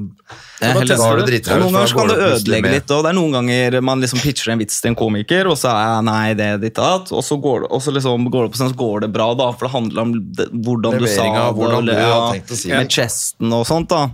helt 0.61 0.93
da 0.93 0.99
har 1.01 1.21
du 1.21 1.25
dritt 1.29 1.47
deg 1.47 1.57
ut, 1.57 1.63
Noen 1.65 1.77
ganger 1.79 1.95
kan 1.97 2.11
det 2.11 2.19
ødelegge 2.29 2.73
litt. 2.75 2.93
og 2.93 3.03
Det 3.05 3.13
er 3.13 3.17
noen 3.17 3.37
ganger 3.39 3.79
man 3.89 4.05
liksom 4.05 4.21
pitcher 4.23 4.53
en 4.53 4.61
vits 4.61 4.81
til 4.81 4.93
en 4.93 4.99
komiker, 4.99 5.49
og 5.49 5.57
så 5.59 5.73
er 5.73 5.81
ja, 5.89 6.01
nei, 6.05 6.33
det 6.37 6.51
er 6.53 6.61
ditt 6.61 6.81
og 6.81 7.09
og 7.13 7.23
så 7.25 7.37
går 7.41 7.65
det, 7.65 7.71
og 7.75 7.81
så 7.83 7.93
liksom 7.95 8.29
går 8.31 8.47
det 8.47 8.53
på 8.53 8.59
scenen, 8.61 8.73
så 8.73 8.79
går 8.79 9.03
det 9.05 9.11
bra, 9.15 9.31
da, 9.37 9.49
for 9.55 9.67
det 9.67 9.73
handler 9.73 10.05
om 10.05 10.13
det, 10.37 10.47
hvordan 10.53 11.01
du 11.01 11.07
sa 11.09 11.25
det, 11.25 11.43
hvordan 11.57 11.89
du 11.89 11.93
ja, 11.93 12.07
har 12.13 12.33
tenkt 12.37 12.53
å 12.53 12.59
si 12.59 12.69
det. 12.71 12.77
med 12.77 12.93
chesten 12.93 13.55
og 13.55 13.65
sånt. 13.69 13.89
da. 13.89 14.09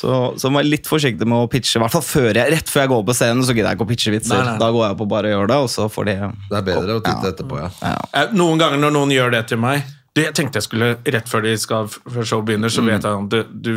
Så, 0.00 0.18
så 0.40 0.48
vær 0.54 0.64
litt 0.64 0.88
forsiktig 0.88 1.26
med 1.28 1.44
å 1.44 1.48
pitche, 1.50 1.76
i 1.76 1.82
hvert 1.82 1.92
fall 1.92 2.04
før 2.06 2.30
jeg, 2.32 2.52
rett 2.54 2.72
før 2.72 2.86
jeg 2.86 2.92
går 2.94 3.06
på 3.10 3.16
scenen, 3.18 3.44
så 3.44 3.52
gidder 3.52 3.68
jeg 3.68 3.78
ikke 3.78 3.84
å 3.84 3.90
pitche 3.90 4.12
vitser. 4.14 4.36
Nei, 4.38 4.52
nei. 4.54 4.58
Da 4.62 4.70
går 4.72 4.86
jeg 4.86 4.98
på 5.00 5.06
bare 5.10 5.28
å 5.28 5.34
gjøre 5.34 5.50
det, 5.50 5.58
og 5.66 5.72
så 5.72 5.88
får 5.92 6.08
de 6.08 6.14
Det 6.48 6.60
er 6.60 6.68
bedre 6.70 6.96
å 6.96 7.02
titte 7.04 7.32
etterpå, 7.34 7.58
ja. 7.60 7.70
ja. 7.84 8.22
Noen 8.32 8.62
ganger 8.62 8.80
når 8.80 8.94
noen 8.96 9.12
gjør 9.12 9.34
det 9.36 9.42
til 9.52 9.60
meg 9.60 9.84
du, 10.16 10.22
Jeg 10.24 10.34
tenkte 10.38 10.58
jeg 10.58 10.66
skulle, 10.66 10.94
rett 11.04 11.28
før 11.30 11.44
de 11.44 11.52
skal 11.60 11.90
før 11.90 12.30
show 12.32 12.40
begynner, 12.46 12.72
så 12.72 12.82
vet 12.86 13.04
jeg 13.04 13.10
at 13.12 13.34
du, 13.34 13.52
du, 13.68 13.74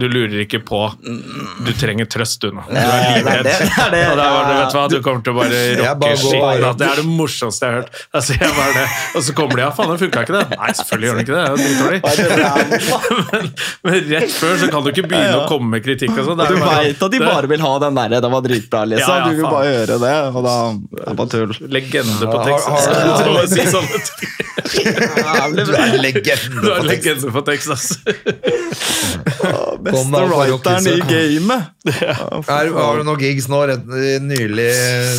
du 0.00 0.06
lurer 0.08 0.44
ikke 0.44 0.60
på 0.64 0.80
Du 1.66 1.70
trenger 1.78 2.08
trøst, 2.10 2.40
du 2.42 2.54
nå. 2.54 2.64
Du 2.68 2.76
er 2.78 3.18
livredd. 3.18 3.46
det 3.46 3.54
det, 3.58 3.68
det 3.68 3.88
det. 3.94 4.02
Og 4.12 4.16
da 4.20 4.28
var 4.32 4.48
det, 4.48 4.56
vet 4.58 4.72
du 4.72 4.78
hva, 4.78 4.86
du 4.92 4.98
kommer 5.04 5.24
til 5.26 5.34
å 5.34 5.38
bare 5.38 5.62
rocke 5.82 6.12
skitten. 6.22 6.78
Det 6.78 6.88
er 6.88 7.02
det 7.02 7.06
morsomste 7.08 7.66
jeg 7.68 7.74
har 7.74 7.82
hørt. 7.82 8.02
Altså, 8.18 8.38
jeg 8.38 8.54
bare 8.58 8.74
det. 8.76 8.86
Og 9.18 9.26
så 9.28 9.36
kommer 9.38 9.60
de 9.60 9.64
ja, 9.64 9.70
faen, 9.74 9.92
det 9.92 10.00
funka 10.04 10.24
ikke 10.26 10.36
det. 10.36 10.44
Nei, 10.54 10.70
selvfølgelig 10.80 11.10
gjør 11.10 11.18
det 11.18 11.24
ikke 11.26 11.36
det. 11.36 11.44
Det 11.48 11.66
er 11.98 12.58
men, 13.32 13.50
men 13.88 13.98
rett 14.12 14.34
før 14.34 14.54
så 14.62 14.70
kan 14.72 14.84
du 14.84 14.92
ikke 14.92 15.06
begynne 15.08 15.42
å 15.42 15.48
komme 15.50 15.74
med 15.76 15.84
kritikk 15.86 16.14
og 16.16 16.30
sånt. 16.30 16.44
Du 16.48 16.58
veit 16.62 17.06
at 17.08 17.14
de 17.14 17.22
bare 17.22 17.50
vil 17.50 17.64
ha 17.64 17.74
den 17.86 17.98
derre 17.98 18.22
'det 18.22 18.30
var 18.32 18.42
dritbra', 18.44 18.84
liksom. 18.92 19.14
Ja, 19.14 19.18
ja, 19.18 19.28
du 19.28 19.42
vil 19.42 19.48
bare 19.48 19.68
gjøre 19.72 19.98
det, 20.04 20.16
og 20.34 20.40
da 20.46 20.56
det 20.98 21.04
er 21.06 21.14
bare 21.18 21.30
tull. 21.32 21.52
Legende 21.68 22.26
på 22.28 22.38
Texas. 22.48 22.82
si 23.54 23.66
sånne. 23.72 23.98
Du 25.48 25.70
er 25.72 26.82
legende 26.84 27.30
på 27.32 27.40
tekst. 27.46 28.00
Texas. 29.88 30.04
Kom 30.04 30.12
Beste 30.14 30.38
writeren 30.38 30.88
i 30.90 31.38
gamet! 31.38 31.70
ja. 32.04 32.16
Er, 32.44 32.70
har 32.76 33.00
du 33.00 33.06
noen 33.08 33.22
gigs 33.22 33.48
nå, 33.50 33.62
rett, 33.70 33.88
nylig, 34.24 34.68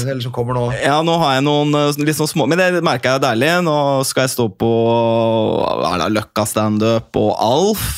eller 0.05 0.21
som 0.23 0.35
kommer 0.35 0.57
nå? 0.57 0.67
Ja, 0.83 0.99
nå 1.05 1.17
har 1.21 1.37
jeg 1.39 1.47
noen 1.47 1.73
eh, 1.79 2.03
litt 2.05 2.19
sånn 2.19 2.29
små 2.29 2.45
Men 2.49 2.61
det 2.61 2.83
merker 2.85 3.13
jeg 3.13 3.21
er 3.21 3.25
deilig. 3.29 3.51
Nå 3.65 3.79
skal 4.07 4.27
jeg 4.27 4.35
stå 4.37 4.47
på 4.59 4.69
hva 4.69 5.95
er 5.95 6.05
det, 6.05 6.13
Løkka 6.19 6.45
standup 6.49 7.19
og 7.19 7.33
Alf. 7.43 7.89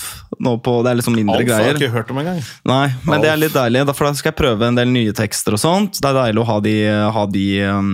Nå 0.42 0.56
på, 0.64 0.78
det 0.86 0.94
er 0.94 0.98
liksom 1.02 1.16
mindre 1.18 1.36
Alf 1.38 1.44
har 1.44 1.50
greier. 1.52 1.74
jeg 1.76 1.82
ikke 1.82 1.96
hørt 1.98 2.12
om 2.14 2.22
engang. 2.22 2.40
Nei, 2.70 2.86
men 3.06 3.24
det 3.24 3.30
er 3.34 3.40
litt 3.42 3.56
deilig. 3.56 3.84
Derfor 3.90 4.08
da 4.08 4.14
skal 4.18 4.32
jeg 4.32 4.40
prøve 4.40 4.70
en 4.72 4.80
del 4.80 4.90
nye 4.94 5.14
tekster 5.16 5.58
og 5.58 5.62
sånt. 5.62 6.00
Det 6.00 6.08
er 6.08 6.18
deilig 6.18 6.42
å 6.44 6.48
ha 6.48 6.58
de, 6.64 6.76
ha 7.18 7.26
de 7.30 7.46
um, 7.68 7.92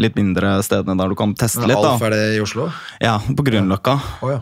litt 0.00 0.16
mindre 0.18 0.56
stedene 0.64 0.96
der 0.98 1.12
du 1.12 1.16
kan 1.18 1.32
teste 1.38 1.66
litt. 1.68 1.78
Alf, 1.78 2.02
er 2.06 2.14
det 2.14 2.22
i 2.36 2.40
Oslo? 2.42 2.68
Ja, 3.02 3.16
på 3.20 3.44
Grünerløkka. 3.46 3.96
Oh, 4.24 4.32
ja. 4.32 4.38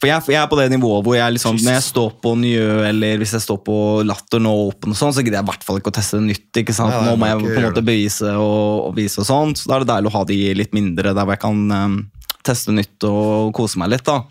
For 0.00 0.08
jeg, 0.08 0.24
jeg 0.34 0.40
er 0.40 0.48
på 0.50 0.58
det 0.60 0.68
nivået 0.72 1.06
hvor 1.06 1.16
jeg 1.16 1.36
liksom, 1.36 1.58
når 1.62 1.76
jeg 1.76 1.84
står 1.88 2.14
på 2.24 2.34
Njø 2.40 2.68
eller 2.88 3.20
hvis 3.20 3.36
jeg 3.36 3.44
står 3.44 3.60
på 3.66 3.76
Latter 4.08 4.42
nå 4.42 4.54
åpen, 4.68 4.94
og 4.94 4.98
sånn, 4.98 5.14
så 5.14 5.24
gidder 5.24 5.40
jeg 5.40 5.46
i 5.46 5.50
hvert 5.52 5.66
fall 5.66 5.80
ikke 5.80 5.92
å 5.92 5.98
teste 5.98 6.20
det 6.20 6.30
nytt. 6.30 6.62
ikke 6.62 6.76
sant? 6.76 6.94
Nei, 6.94 7.04
nå 7.10 7.16
må 7.20 7.30
jeg 7.30 7.42
på 7.42 7.52
en 7.52 7.68
måte 7.68 7.84
bevise 7.86 8.34
og, 8.38 8.88
og 8.88 8.96
vise 8.98 9.22
og 9.22 9.28
sånt. 9.28 9.62
Så 9.62 9.70
da 9.70 9.78
er 9.78 9.86
det 9.86 9.92
deilig 9.92 10.12
å 10.12 10.16
ha 10.16 10.24
de 10.28 10.40
litt 10.58 10.76
mindre 10.76 11.14
der 11.14 11.26
hvor 11.26 11.36
jeg 11.36 11.44
kan 11.44 11.64
um, 11.72 11.98
teste 12.46 12.74
nytt 12.74 13.08
og 13.08 13.52
kose 13.56 13.80
meg 13.82 13.92
litt. 13.94 14.06
da. 14.08 14.22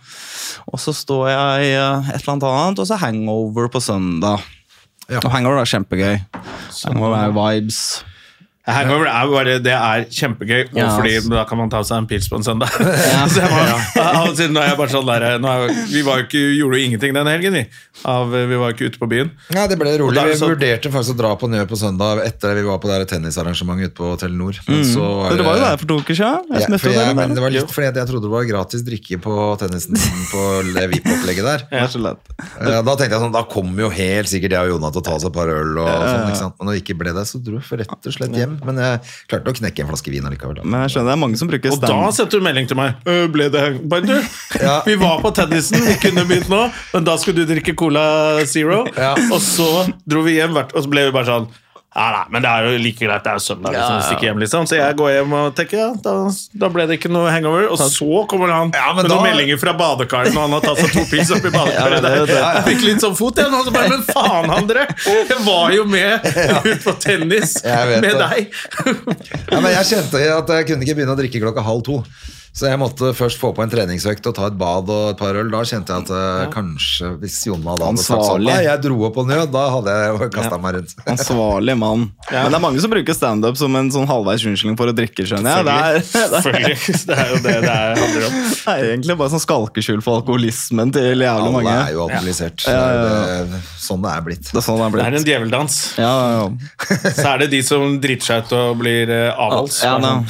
Og 0.72 0.82
så 0.82 0.96
står 0.96 1.30
jeg 1.32 1.72
i 1.72 1.76
uh, 1.78 2.10
et 2.12 2.20
eller 2.22 2.36
annet 2.36 2.50
annet, 2.52 2.84
og 2.84 2.90
så 2.90 3.00
hangover 3.02 3.72
på 3.72 3.84
søndag. 3.84 4.44
Ja. 5.12 5.20
Og 5.20 5.32
hangover 5.34 5.60
er 5.60 5.68
kjempegøy. 5.68 6.22
Hangover 6.86 7.18
er 7.20 7.36
vibes. 7.36 7.82
Hangover 8.70 9.08
er 9.10 9.30
bare, 9.32 9.54
det 9.64 9.74
er 9.74 10.04
kjempegøy, 10.14 10.68
og 10.70 10.78
Ja, 10.78 10.90
fordi 10.94 11.16
da 11.32 11.46
kan 11.50 11.58
man 11.58 11.72
ta 11.72 11.80
seg 11.82 12.04
en 12.04 12.08
pils 12.10 12.28
på 12.30 12.38
en 12.38 12.46
søndag. 12.46 12.70
så 13.34 13.42
jeg 13.42 13.50
var, 13.50 13.72
og 14.22 14.38
nå 14.38 14.62
er 14.62 14.68
jeg 14.70 14.78
bare 14.78 14.94
sånn 14.94 15.08
der, 15.10 15.26
nå 15.42 15.50
er, 15.50 15.74
Vi 15.90 16.04
var 16.06 16.22
jo 16.22 16.28
ikke, 16.28 16.42
gjorde 16.60 16.78
jo 16.78 16.90
ingenting 16.92 17.16
den 17.18 17.30
helgen, 17.32 17.58
vi. 17.58 17.64
Av, 18.06 18.30
vi 18.30 18.60
var 18.62 18.70
jo 18.70 18.76
ikke 18.76 18.92
ute 18.94 19.02
på 19.02 19.10
byen. 19.10 19.32
Nei, 19.56 19.66
det 19.72 19.78
ble 19.82 19.96
rolig. 20.02 20.18
det 20.20 20.36
Vi 20.36 20.38
så, 20.44 20.52
vurderte 20.54 20.92
faktisk 20.94 21.16
å 21.16 21.20
dra 21.24 21.32
på 21.42 21.50
Njø 21.50 21.64
på 21.72 21.80
søndag 21.82 22.22
etter 22.28 22.54
vi 22.60 22.68
var 22.68 22.78
på 22.84 22.92
det 22.92 23.00
her 23.00 23.08
tennisarrangementet 23.16 23.92
ute 23.92 23.98
på 23.98 24.12
Telenor. 24.22 24.62
Men 24.70 24.86
så 24.86 25.10
var 25.10 25.34
Dere 25.34 25.48
var 25.48 25.58
jo 25.58 25.66
der 25.66 25.82
for 25.82 25.92
to 25.92 25.98
uker 26.06 26.20
siden. 26.22 26.54
Jeg 26.54 26.68
Ja, 26.68 26.82
for 26.86 26.98
jeg, 27.00 27.18
men 27.18 27.36
det 27.38 27.46
var 27.46 27.56
litt 27.58 27.74
fordi 27.74 27.90
jeg 27.90 28.10
trodde 28.14 28.28
det 28.28 28.34
var 28.36 28.48
gratis 28.50 28.86
drikke 28.86 29.22
på 29.26 29.36
tennisen 29.62 29.98
på 30.30 30.46
det 30.70 30.86
VIP-opplegget 30.94 31.50
der. 31.50 31.66
Det 31.72 31.80
er 31.82 31.90
så 31.90 32.02
lett. 32.04 32.30
Ja, 32.62 32.82
da 32.86 32.94
tenkte 32.94 33.16
jeg 33.16 33.22
sånn, 33.24 33.34
da 33.34 33.42
kommer 33.50 33.88
jo 33.88 33.90
helt 33.94 34.30
sikkert 34.30 34.54
jeg 34.54 34.70
og 34.70 34.76
Jonna 34.76 34.92
til 34.94 35.02
å 35.02 35.06
ta 35.08 35.16
oss 35.18 35.26
et 35.26 35.34
par 35.34 35.50
øl. 35.50 35.78
og 35.82 35.90
sånn, 35.90 36.28
ikke 36.30 36.42
sant? 36.44 36.58
Men 36.60 36.70
når 36.70 36.78
det 36.78 36.84
ikke 36.84 36.98
ble 37.00 37.14
det, 37.16 37.26
så 37.30 37.42
dro 37.42 37.62
jeg 37.62 37.82
rett 37.82 38.10
og 38.12 38.16
slett 38.16 38.38
hjem. 38.38 38.51
Men 38.66 38.82
jeg 38.84 39.00
klarte 39.32 39.54
å 39.54 39.58
knekke 39.58 39.84
en 39.86 39.90
flaske 39.92 40.12
vin 40.14 40.28
allikevel. 40.30 40.60
Da. 40.62 40.66
Men 40.68 40.86
jeg 40.86 40.94
skjønner 40.96 41.12
det 41.12 41.16
er 41.18 41.22
mange 41.24 41.40
som 41.42 41.52
bruker 41.52 41.72
Og 41.76 41.82
da 41.82 41.88
stand. 41.92 42.18
sendte 42.20 42.40
du 42.42 42.46
melding 42.46 42.68
til 42.72 42.80
meg. 42.80 42.96
«Øh, 43.08 43.26
Ble 43.32 43.50
det 43.54 43.64
du, 44.08 44.14
Ja. 44.68 44.78
Vi 44.86 44.96
var 45.02 45.22
på 45.24 45.32
tennisen, 45.38 45.82
vi 45.86 45.96
kunne 46.04 46.26
begynt 46.30 46.50
nå, 46.52 46.62
men 46.94 47.04
da 47.08 47.18
skulle 47.22 47.42
du 47.46 47.54
drikke 47.54 47.76
Cola 47.80 48.06
Zero. 48.46 48.84
Ja. 48.98 49.14
Og 49.32 49.40
så 49.42 49.68
dro 50.06 50.22
vi 50.28 50.38
hjem, 50.40 50.56
og 50.62 50.78
så 50.84 50.88
ble 50.92 51.08
vi 51.10 51.16
bare 51.16 51.30
sånn 51.30 51.50
ja, 51.92 52.04
nei, 52.16 52.20
men 52.32 52.44
det 52.46 52.48
er 52.50 52.66
jo 52.70 52.78
like 52.80 53.02
greit, 53.04 53.24
det 53.26 53.32
er 53.34 53.36
jo 53.36 53.44
søndag. 53.44 53.74
Liksom, 53.76 53.96
Ja, 54.00 54.12
ja. 54.12 54.20
hjem, 54.24 54.38
liksom. 54.40 54.68
Så 54.70 54.78
jeg 54.80 54.96
går 54.96 55.10
hjem 55.12 55.34
og 55.36 55.56
tenker 55.58 55.78
ja, 55.82 55.88
da, 56.06 56.14
da 56.64 56.70
ble 56.72 56.86
det 56.88 56.96
ikke 57.02 57.12
noe 57.12 57.28
hangover. 57.34 57.66
Og 57.68 57.78
så 57.84 58.22
kommer 58.32 58.54
han 58.56 58.72
Ja, 58.72 58.94
med 58.96 59.10
da- 59.10 59.16
noen 59.18 59.26
meldinger 59.28 59.60
fra 59.60 59.74
badekaret 59.76 60.32
når 60.32 60.46
han 60.48 60.56
har 60.56 60.64
tatt 60.64 60.80
seg 60.86 60.94
to 60.96 61.04
pils 61.12 61.34
oppi 61.36 61.52
badekaret. 61.58 62.00
Ja, 62.00 62.02
det 62.08 62.28
det. 62.32 62.40
Jeg 62.40 62.64
fikk 62.70 62.86
litt 62.88 63.04
sånn 63.04 63.18
fot, 63.20 63.36
igjen. 63.44 63.58
Og 63.60 63.68
så 63.68 63.74
bare, 63.76 63.90
Men 63.92 64.06
faen, 64.08 64.50
André! 64.56 64.88
Jeg 65.12 65.42
var 65.44 65.76
jo 65.76 65.84
med 65.84 66.32
ut 66.72 66.84
på 66.88 66.96
tennis 67.04 67.58
med 67.66 68.08
det. 68.08 68.16
deg. 68.24 68.54
Ja, 69.52 69.60
men 69.60 69.72
jeg 69.76 69.90
kjente 69.92 70.24
at 70.38 70.56
jeg 70.56 70.70
kunne 70.72 70.88
ikke 70.88 70.96
begynne 71.02 71.18
å 71.18 71.20
drikke 71.20 71.44
klokka 71.44 71.66
halv 71.68 71.84
to. 71.92 72.00
Så 72.52 72.68
jeg 72.68 72.80
måtte 72.82 73.14
først 73.16 73.40
få 73.40 73.54
på 73.56 73.64
en 73.64 73.72
treningsøkt 73.72 74.26
og 74.28 74.34
ta 74.36 74.50
et 74.52 74.56
bad 74.60 74.90
og 74.92 75.14
et 75.14 75.20
par 75.22 75.38
øl. 75.40 75.48
Da 75.54 75.62
kjente 75.64 75.96
jeg 75.96 76.04
at 76.04 76.10
ja. 76.12 76.48
kanskje 76.52 77.14
hvis 77.22 77.38
Jonna 77.48 77.78
da 77.80 77.88
hadde 77.88 78.04
sagt 78.04 78.26
sånn. 78.28 78.44
Nei, 78.44 78.58
jeg 78.66 78.82
dro 78.84 78.98
opp 79.08 79.16
på 79.16 79.24
nød, 79.30 79.54
da 79.54 79.62
hadde 79.72 79.94
jeg 79.96 80.32
kasta 80.36 80.60
meg 80.60 80.76
rundt. 80.76 80.92
Ansvarlig 81.14 81.78
mann. 81.80 82.04
Men 82.28 82.52
det 82.52 82.60
er 82.60 82.64
mange 82.66 82.84
som 82.84 82.92
bruker 82.92 83.16
standup 83.16 83.56
som 83.62 83.78
en 83.80 83.92
sånn 83.96 84.10
halvveis 84.10 84.44
unnskyldning 84.52 84.76
for 84.82 84.92
å 84.92 84.96
drikke, 84.98 85.24
skjønner 85.32 85.62
jeg. 85.62 85.70
Det 85.70 85.78
er, 85.80 85.98
det 86.12 86.26
er, 86.26 86.36
Selvfølgelig. 86.36 87.00
Det 87.08 87.18
er 87.24 87.32
jo 87.32 87.40
det 87.48 87.56
det 87.64 87.72
er- 87.72 88.04
handler 88.04 88.28
om. 88.28 88.38
det 88.52 88.76
er 88.76 88.88
egentlig 88.92 89.20
bare 89.24 89.34
sånn 89.38 89.46
skalkeskjul 89.48 90.04
for 90.04 90.20
alkoholismen 90.20 90.92
til 91.00 91.08
jævlig 91.08 91.32
Alle 91.32 91.56
mange. 91.56 91.76
er 91.88 91.96
jo 91.96 92.06
alkoholisert. 92.10 92.68
Ja, 92.68 92.86
ja, 92.92 93.02
Det 93.08 93.58
er 93.62 93.68
sånn 93.88 94.04
det 94.04 94.12
er 94.18 94.26
blitt. 94.28 94.48
Det 94.52 94.60
er 94.60 94.68
sånn 94.68 94.82
det 94.84 94.90
er 94.92 94.98
Det 95.00 95.08
er 95.08 95.20
en 95.24 95.30
djeveldans. 95.32 95.80
Ja, 96.02 96.14
ja, 96.20 96.42
ja. 96.44 96.98
Så 97.16 97.30
er 97.32 97.46
det 97.46 97.54
de 97.56 97.64
som 97.64 97.96
driter 98.04 98.28
seg 98.34 98.44
ut 98.44 98.58
og 98.60 98.82
blir 98.84 99.08
eh, 99.08 99.30
avholds. 99.32 99.86
Ja, 99.88 99.96
sånn, 100.04 100.28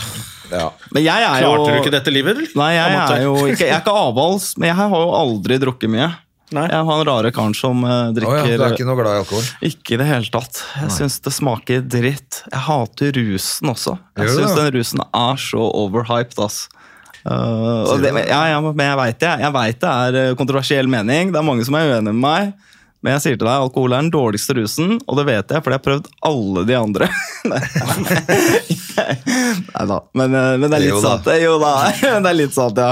Ja. 0.51 0.67
Men 0.91 1.05
jeg 1.05 1.27
er 1.27 1.45
jo 1.45 1.53
Klarte 1.53 1.71
du 1.71 1.79
ikke 1.81 1.93
dette 1.93 2.13
livet, 2.13 2.35
eller? 2.35 2.51
Nei, 2.59 2.73
jeg 2.75 2.97
er 2.99 3.23
jo 3.23 3.37
ikke, 3.45 3.63
jeg 3.63 3.75
er 3.75 3.81
ikke 3.83 3.95
avholds, 4.01 4.51
men 4.59 4.71
jeg 4.71 4.77
har 4.81 4.93
jo 4.95 5.07
aldri 5.21 5.57
drukket 5.63 5.93
mye. 5.93 6.11
Nei. 6.51 6.65
Jeg 6.67 6.83
har 6.87 7.01
en 7.01 7.07
rare 7.07 7.31
karen 7.31 7.53
som 7.55 7.85
drikker 8.11 8.27
oh, 8.27 8.39
ja, 8.43 8.57
du 8.59 8.65
er 8.65 8.73
ikke 8.75 8.87
noe 8.89 8.99
glad 8.99 9.15
i 9.15 9.19
alkohol? 9.21 9.45
Ikke 9.63 9.95
i 9.95 9.99
det 10.01 10.07
hele 10.09 10.27
tatt. 10.33 10.59
Jeg 10.81 10.91
syns 10.97 11.15
det 11.23 11.31
smaker 11.31 11.85
dritt. 11.87 12.41
Jeg 12.51 12.63
hater 12.65 13.15
rusen 13.15 13.71
også. 13.71 13.95
Jeg 14.19 14.33
syns 14.35 14.57
den 14.59 14.67
rusen 14.75 15.03
er 15.07 15.39
så 15.39 15.63
overhyped, 15.63 16.41
ass. 16.43 16.65
Uh, 17.21 17.85
og 17.85 18.01
det, 18.01 18.11
ja, 18.25 18.41
ja, 18.49 18.59
men 18.65 18.83
jeg 18.83 18.97
veit 18.97 19.21
det. 19.21 19.31
Jeg 19.45 19.53
vet 19.53 19.79
det 19.83 19.89
er 19.93 20.15
eh, 20.17 20.35
kontroversiell 20.37 20.87
mening. 20.89 21.31
Det 21.31 21.37
er 21.39 21.45
mange 21.45 21.65
som 21.67 21.77
er 21.77 21.87
uenige 21.87 22.11
med 22.11 22.21
meg. 22.23 22.70
Men 23.01 23.15
jeg 23.15 23.21
sier 23.23 23.37
til 23.39 23.47
deg, 23.47 23.63
alkohol 23.65 23.95
er 23.95 24.03
den 24.03 24.11
dårligste 24.13 24.53
rusen, 24.59 24.99
og 25.09 25.17
det 25.17 25.25
vet 25.31 25.49
jeg, 25.49 25.63
for 25.63 25.73
jeg 25.73 25.79
har 25.79 25.85
prøvd 25.87 26.09
alle 26.29 26.65
de 26.69 26.75
andre. 26.77 27.07
Nei 29.71 29.85
da, 29.89 29.97
men, 30.13 30.35
eh, 30.35 30.57
men 30.61 30.67
det 30.67 30.77
er 30.77 30.83
litt 30.85 31.01
sant. 31.03 31.29
Jo 31.41 31.57
da, 31.61 31.73
det 32.25 32.31
er 32.31 32.37
litt 32.37 32.53
sant, 32.55 32.77
ja. 32.77 32.91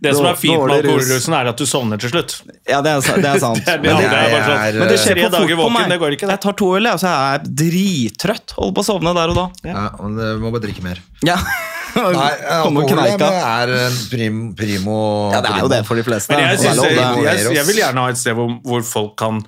Det 0.00 0.12
som 0.14 0.26
er 0.30 0.36
fint 0.38 0.60
med 0.62 0.74
alkoholrusen, 0.78 1.34
er 1.34 1.48
at 1.50 1.58
du 1.58 1.64
sovner 1.66 1.98
til 1.98 2.12
slutt. 2.12 2.34
Ja, 2.68 2.78
det 2.84 2.92
er, 2.92 3.00
det 3.18 3.30
er 3.32 3.40
sant. 3.46 3.62
Det 3.64 3.72
er 3.74 3.80
Men 3.82 3.96
det, 3.98 4.04
er 4.06 4.34
sånn, 4.34 4.52
er, 4.58 4.78
men 4.78 4.92
det 4.92 4.98
skjer 5.02 5.20
på 5.24 5.30
fort 5.34 5.54
på 5.62 5.70
meg. 5.74 5.88
det 5.90 5.98
går 6.02 6.16
ikke. 6.18 6.28
Jeg 6.30 6.42
tar 6.44 6.56
to 6.60 6.68
øl, 6.78 6.86
og 6.92 7.00
så 7.02 7.08
er 7.10 7.38
jeg 7.38 7.56
drittrøtt. 7.62 8.54
Holder 8.58 8.76
på 8.78 8.84
å 8.84 8.88
sovne 8.92 9.14
der 9.18 9.32
og 9.34 9.40
da. 9.40 9.46
Ja, 9.72 9.88
men 10.02 10.14
du 10.20 10.44
må 10.44 10.52
bare 10.54 10.66
drikke 10.68 10.84
mer. 10.86 11.02
Ja. 11.26 11.38
Nei, 11.98 12.32
alkohol 12.52 13.00
er 13.26 13.70
prim, 14.12 14.42
primo 14.54 14.98
Ja, 15.32 15.40
det 15.42 15.50
er 15.50 15.62
jo 15.64 15.70
det 15.72 15.80
for 15.88 15.98
de 15.98 16.04
fleste. 16.06 16.30
Men 16.34 16.44
jeg, 16.44 16.60
synes, 16.62 16.82
jeg, 16.84 17.24
jeg, 17.24 17.56
jeg 17.56 17.66
vil 17.70 17.80
gjerne 17.80 18.04
ha 18.04 18.12
et 18.12 18.20
sted 18.20 18.36
hvor, 18.38 18.52
hvor 18.62 18.84
folk 18.86 19.16
kan 19.18 19.40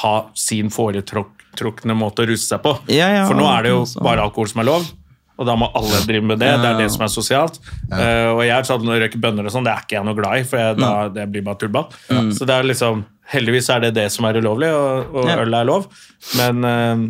ha 0.00 0.14
sin 0.38 0.72
foretrukne 0.72 1.94
måte 1.98 2.24
å 2.24 2.28
russe 2.32 2.48
seg 2.48 2.62
på. 2.64 2.72
Ja, 2.90 3.10
ja, 3.12 3.22
For 3.28 3.36
nå 3.38 3.44
er 3.52 3.66
det 3.68 3.74
jo 3.74 3.82
så- 3.86 4.02
bare 4.02 4.24
alkohol 4.24 4.48
som 4.50 4.64
er 4.64 4.70
lov. 4.70 4.88
Og 5.40 5.48
da 5.48 5.56
må 5.58 5.70
alle 5.78 6.02
drive 6.06 6.26
med 6.28 6.42
det. 6.42 6.50
Det 6.60 6.68
er 6.68 6.78
det 6.82 6.90
som 6.92 7.06
er 7.06 7.12
sosialt. 7.12 7.56
Uh, 7.88 8.36
og 8.36 8.42
jeg 8.44 8.52
er 8.56 8.68
sånn, 8.68 8.92
røyker 8.92 9.22
bønner 9.22 9.48
og 9.48 9.54
sånn, 9.54 9.66
det 9.66 9.72
er 9.72 9.86
ikke 9.86 9.98
jeg 9.98 10.08
noe 10.08 10.18
glad 10.18 10.42
i, 10.42 10.44
for 10.48 10.60
jeg, 10.60 10.78
da, 10.82 10.92
det 11.14 11.26
blir 11.32 11.46
bare 11.46 11.60
tullball. 11.62 11.88
Så 12.36 12.48
det 12.48 12.58
er 12.58 12.68
liksom, 12.68 13.06
heldigvis 13.32 13.70
er 13.72 13.86
det 13.86 13.94
det 13.96 14.06
som 14.12 14.28
er 14.28 14.38
ulovlig, 14.42 14.70
og, 14.76 15.16
og 15.22 15.32
øl 15.32 15.58
er 15.58 15.68
lov. 15.68 15.88
Men 16.40 16.66
uh, 16.66 17.06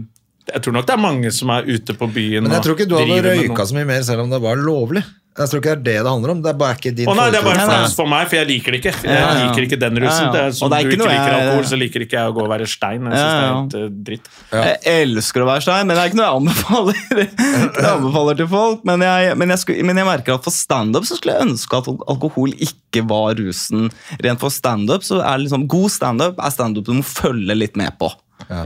jeg 0.52 0.64
tror 0.64 0.78
nok 0.78 0.86
det 0.88 0.94
er 0.94 1.02
mange 1.02 1.32
som 1.34 1.52
er 1.54 1.66
ute 1.70 1.94
på 1.94 2.08
byen 2.10 2.42
Men 2.42 2.56
jeg 2.56 2.64
tror 2.66 2.78
ikke 2.78 2.88
du 2.90 2.96
hadde 2.98 3.20
røyka 3.28 3.66
så 3.68 3.76
mye 3.76 3.88
mer 3.88 4.06
selv 4.06 4.24
om 4.24 4.32
det 4.32 4.40
var 4.42 4.58
lovlig. 4.58 5.04
Jeg 5.32 5.48
tror 5.48 5.60
ikke 5.62 5.70
det 5.70 5.72
er 5.72 5.84
det 5.86 5.92
det 6.04 6.10
handler 6.12 6.30
om. 6.34 6.40
Det 6.44 6.50
er 6.52 6.56
bare 6.60 6.74
ikke 6.76 6.90
din 6.96 7.08
oh, 7.08 7.14
nei, 7.16 7.30
det 7.32 7.38
er 7.40 7.44
bare 7.46 7.62
flaus 7.64 7.94
for 7.96 8.08
meg, 8.10 8.26
for 8.28 8.36
jeg 8.36 8.46
liker 8.50 8.74
det 8.74 8.80
ikke. 8.82 8.90
Jeg 9.00 9.14
Ja, 9.16 9.20
ja. 9.32 9.44
liker 9.46 9.64
ikke 9.64 9.78
den 9.80 9.96
rusen. 10.02 10.26
Ja, 10.26 10.26
ja. 10.26 10.32
Det 10.34 10.40
er 10.42 10.50
som 10.58 10.68
det 10.68 10.76
er 10.76 10.82
du 10.82 10.88
ikke 10.90 10.98
ikke 10.98 11.08
liker 11.08 11.30
jeg- 11.32 11.38
alkohol, 11.46 11.64
så 11.70 11.78
liker 11.80 12.04
ikke 12.04 12.16
jeg 12.18 12.28
å 12.28 12.34
gå 12.36 12.42
og 12.44 12.50
være 12.52 12.66
stein. 12.68 13.06
Jeg 13.08 13.16
synes 13.16 13.32
Ja, 13.32 13.40
ja. 13.40 13.62
det 13.72 13.78
er 13.78 13.84
helt 13.86 13.94
eh, 13.94 14.02
dritt. 14.08 14.28
Jeg 14.52 14.76
elsker 15.08 15.40
å 15.40 15.46
være 15.48 15.64
stein, 15.64 15.86
men 15.88 15.96
det 15.96 16.02
er 16.02 16.10
ikke 16.12 16.20
noe 16.20 16.26
jeg 16.28 16.36
anbefaler, 16.42 17.00
jeg 17.80 17.90
anbefaler 17.94 18.36
til 18.42 18.50
folk. 18.52 18.84
Men 18.92 19.00
jeg, 19.08 19.36
men, 19.40 19.48
jeg 19.56 19.62
skulle, 19.64 19.86
men 19.88 19.96
jeg 20.02 20.08
merker 20.12 20.34
at 20.36 20.44
for 20.44 20.52
standup 20.52 21.08
så 21.08 21.16
skulle 21.16 21.38
jeg 21.38 21.48
ønske 21.48 21.80
at 21.80 21.88
alkohol 22.12 22.52
ikke 22.68 23.06
var 23.08 23.32
rusen. 23.40 23.88
Rent 24.20 24.40
for 24.44 24.52
standup 24.52 25.00
så 25.08 25.22
er 25.24 25.38
det 25.40 25.46
liksom 25.48 25.64
God 25.66 25.88
standup 25.96 26.36
er 26.44 26.52
standup 26.52 26.84
du 26.84 26.92
må 27.00 27.02
følge 27.08 27.56
litt 27.56 27.80
med 27.80 27.96
på. 27.96 28.12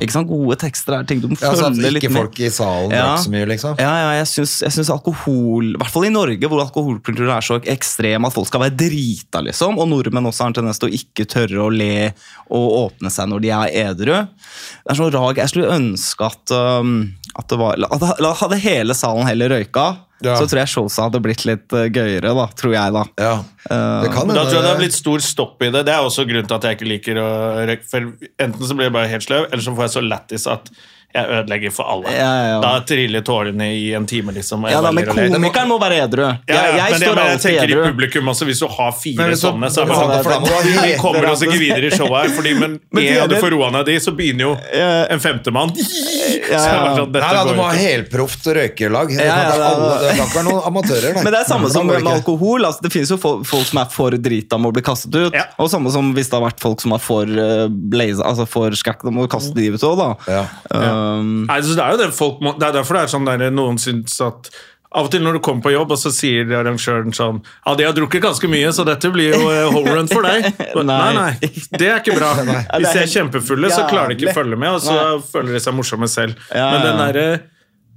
Ikke 0.01 0.13
sant? 0.15 0.29
Gode 0.31 0.57
tekster 0.61 0.97
er 0.99 1.05
ting 1.09 1.21
du 1.23 1.29
må 1.29 1.37
Ja, 1.41 1.51
at 1.53 1.59
følge 1.61 1.91
litt 1.93 2.03
ikke 2.05 2.13
folk 2.15 2.41
i 2.41 2.49
salen 2.51 2.91
Ja. 2.95 3.17
så 3.21 3.31
mye, 3.33 3.47
liksom. 3.51 3.77
Ja, 3.81 3.93
ja, 4.03 4.11
jeg 4.25 4.27
syns, 4.49 4.91
alkohol 4.91 5.75
I 5.75 5.79
hvert 5.81 5.91
fall 5.93 6.07
i 6.09 6.13
Norge, 6.15 6.49
hvor 6.49 6.63
alkoholkulturen 6.65 7.31
er 7.37 7.41
så 7.45 7.59
ekstrem 7.65 8.25
at 8.27 8.33
folk 8.35 8.49
skal 8.49 8.61
være 8.67 8.77
drita, 8.77 9.43
liksom. 9.45 9.79
Og 9.79 9.89
nordmenn 9.89 10.27
også 10.31 10.45
har 10.47 10.53
en 10.53 10.59
tendens 10.61 10.79
til 10.83 10.89
å 10.91 10.97
ikke 11.01 11.27
tørre 11.27 11.67
å 11.67 11.71
le 11.73 12.13
og 12.51 12.67
åpne 12.93 13.11
seg 13.13 13.29
når 13.29 13.41
de 13.43 13.51
er 13.51 13.75
edru. 13.91 14.15
Det 14.27 14.91
er 14.93 14.99
sånn 15.01 15.13
rag. 15.13 15.37
Jeg 15.43 15.49
skulle 15.53 15.73
ønske 15.77 16.27
at, 16.27 16.51
um, 16.55 17.15
at 17.37 17.49
det 17.49 17.59
var 17.59 17.75
at 17.75 18.21
la- 18.21 18.35
Hadde 18.37 18.59
hele 18.61 18.95
salen 18.95 19.27
heller 19.27 19.49
røyka, 19.49 19.87
Ja. 20.25 20.39
så 20.41 20.47
tror 20.49 20.63
jeg 20.63 20.73
showsa 20.73 21.07
hadde 21.09 21.21
blitt 21.21 21.45
litt 21.45 21.75
uh, 21.77 21.87
gøyere, 21.93 22.33
da. 22.39 22.47
Tror 22.57 22.73
jeg, 22.73 22.95
da. 22.95 23.05
Ja. 23.21 23.35
Det 23.67 24.13
kan 24.15 24.31
da 24.31 24.47
tror 24.47 24.55
jeg 24.55 24.65
det 24.65 24.71
har 24.71 24.81
blitt 24.81 24.97
stor 24.97 25.25
stopp 25.25 25.65
i 25.67 25.71
det. 25.75 25.83
Det 25.89 25.93
er 25.93 26.07
også 26.07 26.25
grunnen 26.29 26.49
til 26.49 26.57
at 26.57 26.69
jeg 26.69 26.79
ikke 26.79 26.89
liker 26.89 27.21
å 27.21 27.31
røyke. 27.69 28.03
Enten 28.41 28.63
så 28.63 28.77
blir 28.79 28.89
jeg 28.89 28.97
bare 28.97 29.11
helt 29.11 29.27
sløv, 29.27 29.49
eller 29.51 29.65
så 29.65 29.75
får 29.77 29.89
jeg 29.89 29.95
så 29.97 30.05
lættis 30.07 30.47
at 30.51 30.71
jeg 31.17 31.31
ødelegger 31.39 31.73
for 31.75 31.89
alle. 31.93 32.13
Ja, 32.13 32.29
ja, 32.37 32.47
ja. 32.53 32.59
Da 32.65 32.73
triller 32.89 33.23
tårene 33.27 33.69
i 33.75 33.87
en 33.97 34.07
time, 34.07 34.33
liksom. 34.37 34.67
Ja, 34.71 34.81
da, 34.85 34.93
Men 34.93 35.07
komikeren 35.09 35.69
må 35.71 35.79
være 35.83 36.03
edru. 36.05 36.23
Ja, 36.27 36.37
ja, 36.49 36.55
Jeg, 36.55 36.77
jeg 36.77 36.93
det, 36.93 37.01
står 37.03 37.15
men 37.17 37.25
jeg 37.25 37.37
alltid 37.37 37.59
edru. 37.65 37.81
i 37.81 37.91
publikum 37.91 38.31
også, 38.33 38.49
hvis 38.51 38.61
du 38.63 38.67
har 38.77 38.93
fire 39.01 39.17
Men 39.31 39.37
sånne, 39.41 39.71
så 39.73 39.83
er 39.83 39.91
det 39.91 39.97
Ja, 39.97 40.23
sånn 40.23 40.47
for 40.47 40.71
Vi 40.87 40.95
kommer 41.01 41.29
oss 41.33 41.43
ikke 41.47 41.59
videre 41.63 41.91
i 41.91 41.93
showet 41.97 42.17
her, 42.27 42.35
fordi, 42.37 42.55
men 42.61 42.77
er 43.03 43.27
du 43.29 43.35
det- 43.35 43.43
får 43.43 43.51
roa 43.57 43.71
ned 43.75 43.87
de, 43.91 43.97
så 44.03 44.15
begynner 44.17 44.51
jo 44.51 44.55
en 45.17 45.21
femtemann. 45.21 45.73
Så 46.47 46.53
Ja, 46.53 46.59
ja. 46.63 46.95
sånn, 46.97 47.11
Nei, 47.11 47.21
da, 47.35 47.43
du 47.49 47.55
må 47.59 47.65
ha 47.67 47.73
helproft 47.75 48.45
røykelag. 48.55 49.09
Det 49.17 49.25
Ja, 49.25 49.35
kan 49.35 49.59
ja, 49.59 49.71
ikke 49.73 50.01
det 50.03 50.11
kan 50.17 50.27
ikke 50.27 50.37
være 50.37 50.47
noen 50.47 50.67
amatører. 50.69 51.15
Men 51.25 51.33
det 51.35 51.41
er 51.41 51.49
samme 51.49 51.71
som 51.73 51.87
med 51.89 52.07
alkohol. 52.07 52.67
Altså, 52.69 52.85
det 52.85 52.93
finnes 52.95 53.11
jo 53.11 53.17
folk, 53.19 53.67
som 53.67 53.81
er 53.83 53.89
for 53.91 54.15
drita 54.15 54.59
med 54.61 54.71
å 54.71 54.75
bli 54.77 54.85
kastet 54.87 55.15
ut. 55.17 55.35
Ja. 55.35 55.47
Og 55.59 55.71
samme 55.73 55.91
som 55.95 56.13
hvis 56.15 56.31
det 56.31 56.39
har 56.39 56.45
vært 56.47 56.63
folk 56.63 56.83
som 56.85 56.95
er 56.97 57.03
for 57.03 57.27
uh, 57.27 57.67
blaze, 57.71 58.23
altså 58.23 58.47
for 58.51 58.71
skakk, 58.79 59.03
da 59.07 59.11
må 59.15 59.27
du 59.27 59.33
kaste 59.33 59.55
ut 59.57 59.87
òg, 59.91 59.97
da. 60.03 60.09
Ja. 60.31 60.45
Um, 60.71 61.06
Nei, 61.47 61.61
så 61.63 61.77
det 61.77 61.85
er 61.85 61.95
jo 61.95 62.01
det 62.05 62.09
folk 62.17 62.41
må, 62.45 62.55
Det 62.59 62.69
er 62.69 62.81
derfor 62.81 62.99
det 62.99 63.05
er 63.07 63.15
sånn 63.17 63.29
der 63.29 63.47
noen 63.55 63.79
syns 63.83 64.19
at 64.25 64.51
av 64.97 65.09
og 65.09 65.13
til 65.13 65.25
når 65.25 65.37
du 65.37 65.41
kommer 65.45 65.65
på 65.67 65.73
jobb, 65.75 65.91
og 65.93 65.99
så 66.01 66.13
sier 66.15 66.53
arrangøren 66.57 67.13
sånn 67.17 67.43
Ja, 67.43 67.75
de 67.77 67.85
har 67.85 67.97
drukket 67.97 68.23
ganske 68.25 68.49
mye, 68.49 68.71
så 68.73 68.87
dette 68.87 69.11
blir 69.13 69.35
jo 69.35 69.51
eh, 69.51 69.67
home 69.75 69.93
run 69.93 70.09
for 70.09 70.25
deg. 70.25 70.47
Nei, 70.87 71.11
nei. 71.17 71.33
Det 71.75 71.91
er 71.91 71.99
ikke 72.01 72.17
bra. 72.17 72.31
Hvis 72.79 72.95
de 72.95 73.03
er 73.03 73.11
kjempefulle, 73.11 73.73
så 73.75 73.85
klarer 73.91 74.15
de 74.15 74.17
ikke 74.21 74.33
å 74.33 74.39
følge 74.39 74.61
med, 74.63 74.79
og 74.79 74.87
så 74.87 75.19
føler 75.35 75.59
de 75.59 75.61
seg 75.67 75.77
morsomme 75.77 76.09
selv. 76.09 76.39
Men 76.55 76.81
den 76.87 77.03
derre 77.03 77.27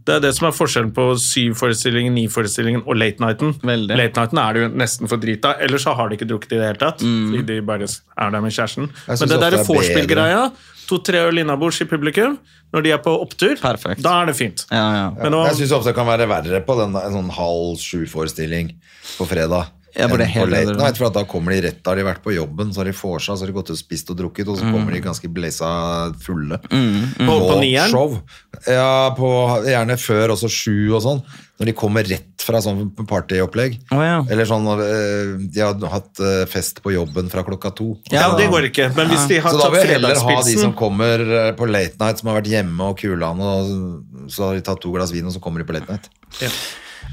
det 0.10 0.16
er 0.16 0.22
det 0.24 0.32
som 0.34 0.48
er 0.48 0.54
forskjellen 0.56 0.90
på 0.96 1.04
syv-forestillingen, 1.22 2.16
ni-forestillingen 2.18 2.82
og 2.88 2.98
late 2.98 3.22
nighten. 3.22 3.52
Veldig. 3.62 3.98
Late 4.00 4.24
nighten 4.24 4.40
er 4.42 4.56
det 4.56 4.64
jo 4.64 4.70
nesten 4.82 5.12
for 5.12 5.22
drita, 5.22 5.52
ellers 5.62 5.86
så 5.86 5.94
har 6.00 6.10
de 6.10 6.18
ikke 6.18 6.28
drukket 6.32 6.56
i 6.56 6.58
det 6.58 6.70
hele 6.72 6.82
tatt. 6.82 7.04
Fordi 7.06 7.44
de 7.46 7.60
bare 7.68 7.86
er 7.86 8.34
der 8.34 8.42
med 8.42 8.56
kjæresten. 8.56 8.90
Men 8.90 9.32
det 9.34 9.40
derre 9.44 9.60
er 9.62 9.68
vorspiel-greia, 9.68 10.42
to-tre 10.90 11.22
øl 11.30 11.42
innabords 11.44 11.80
i 11.84 11.88
publikum, 11.90 12.38
når 12.74 12.86
de 12.86 12.92
er 12.96 13.02
på 13.06 13.14
opptur, 13.24 13.56
Perfekt. 13.62 14.02
da 14.06 14.18
er 14.24 14.32
det 14.32 14.38
fint. 14.38 14.66
ja, 14.74 14.86
ja. 15.00 15.08
Men 15.22 15.32
nå, 15.38 15.44
Jeg 15.50 15.62
syns 15.62 15.76
ofte 15.78 15.94
det 15.94 15.98
kan 16.02 16.10
være 16.10 16.28
verre 16.30 16.62
på 16.66 16.78
den, 16.82 16.96
en 16.98 17.16
sånn 17.20 17.30
halv 17.38 17.78
sju-forestilling 17.82 18.74
på 19.18 19.28
fredag. 19.30 19.70
Ja, 19.96 20.06
enn 20.06 20.12
på 20.12 20.18
late 20.50 20.76
night, 20.78 20.98
for 20.98 21.10
Da 21.10 21.24
kommer 21.26 21.52
de 21.56 21.62
rett, 21.68 21.82
da 21.84 21.92
har 21.92 21.98
de 21.98 22.04
vært 22.06 22.22
på 22.24 22.34
jobben, 22.36 22.72
så 22.74 22.84
har 22.84 22.86
de 22.86 22.94
vorsa, 22.94 23.34
så 23.36 23.40
har 23.46 23.48
de 23.48 23.54
gått 23.58 23.70
og 23.74 23.78
spist 23.80 24.10
og 24.14 24.18
drukket, 24.18 24.48
og 24.48 24.58
så 24.58 24.64
Mm. 24.68 24.74
kommer 24.74 24.92
de 24.94 25.02
ganske 25.02 25.28
blaza 25.34 26.14
fulle. 26.22 26.60
på, 26.70 27.26
på 27.26 27.60
nieren. 27.62 28.22
Ja, 28.68 29.10
på, 29.18 29.30
gjerne 29.66 29.98
før 29.98 30.36
også 30.36 30.50
sju 30.50 30.94
og 30.94 31.02
sånn. 31.02 31.24
Når 31.60 31.66
de 31.66 31.74
kommer 31.76 32.04
rett 32.08 32.40
fra 32.40 32.62
sånn 32.64 32.86
partyopplegg. 33.06 33.74
Oh, 33.92 34.00
ja. 34.00 34.24
Eller 34.32 34.46
sånn 34.48 34.64
eh, 34.80 35.34
De 35.52 35.60
har 35.60 35.76
hatt 35.92 36.20
eh, 36.24 36.46
fest 36.48 36.80
på 36.82 36.94
jobben 36.94 37.28
fra 37.30 37.44
klokka 37.44 37.74
to. 37.76 37.98
Ja, 38.14 38.30
det 38.38 38.48
går 38.50 38.70
ikke. 38.70 38.96
Men 38.96 39.10
hvis 39.12 39.28
de 39.28 39.40
har 39.44 39.52
så 39.52 39.60
da 39.66 39.70
vil 39.74 39.82
jeg 39.84 39.90
heller 39.98 40.16
ha 40.24 40.42
de 40.48 40.56
som 40.58 40.72
kommer 40.74 41.20
eh, 41.20 41.52
på 41.60 41.68
late 41.68 42.00
night, 42.00 42.20
som 42.22 42.30
har 42.32 42.40
vært 42.40 42.48
hjemme 42.54 42.80
og 42.94 42.96
kulan, 43.02 43.42
og 43.44 44.30
så 44.32 44.48
har 44.48 44.56
de 44.56 44.62
tatt 44.62 44.80
to 44.80 44.94
glass 44.96 45.12
vin, 45.12 45.26
og 45.28 45.36
så 45.36 45.42
kommer 45.44 45.60
de 45.60 45.68
på 45.68 45.76
late 45.76 45.92
night. 45.92 46.08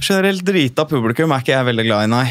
Generelt 0.00 0.42
drita 0.46 0.84
publikum 0.86 1.32
er 1.34 1.40
ikke 1.42 1.54
jeg 1.54 1.66
veldig 1.66 1.84
glad 1.86 2.04
i, 2.04 2.08
nei. 2.12 2.26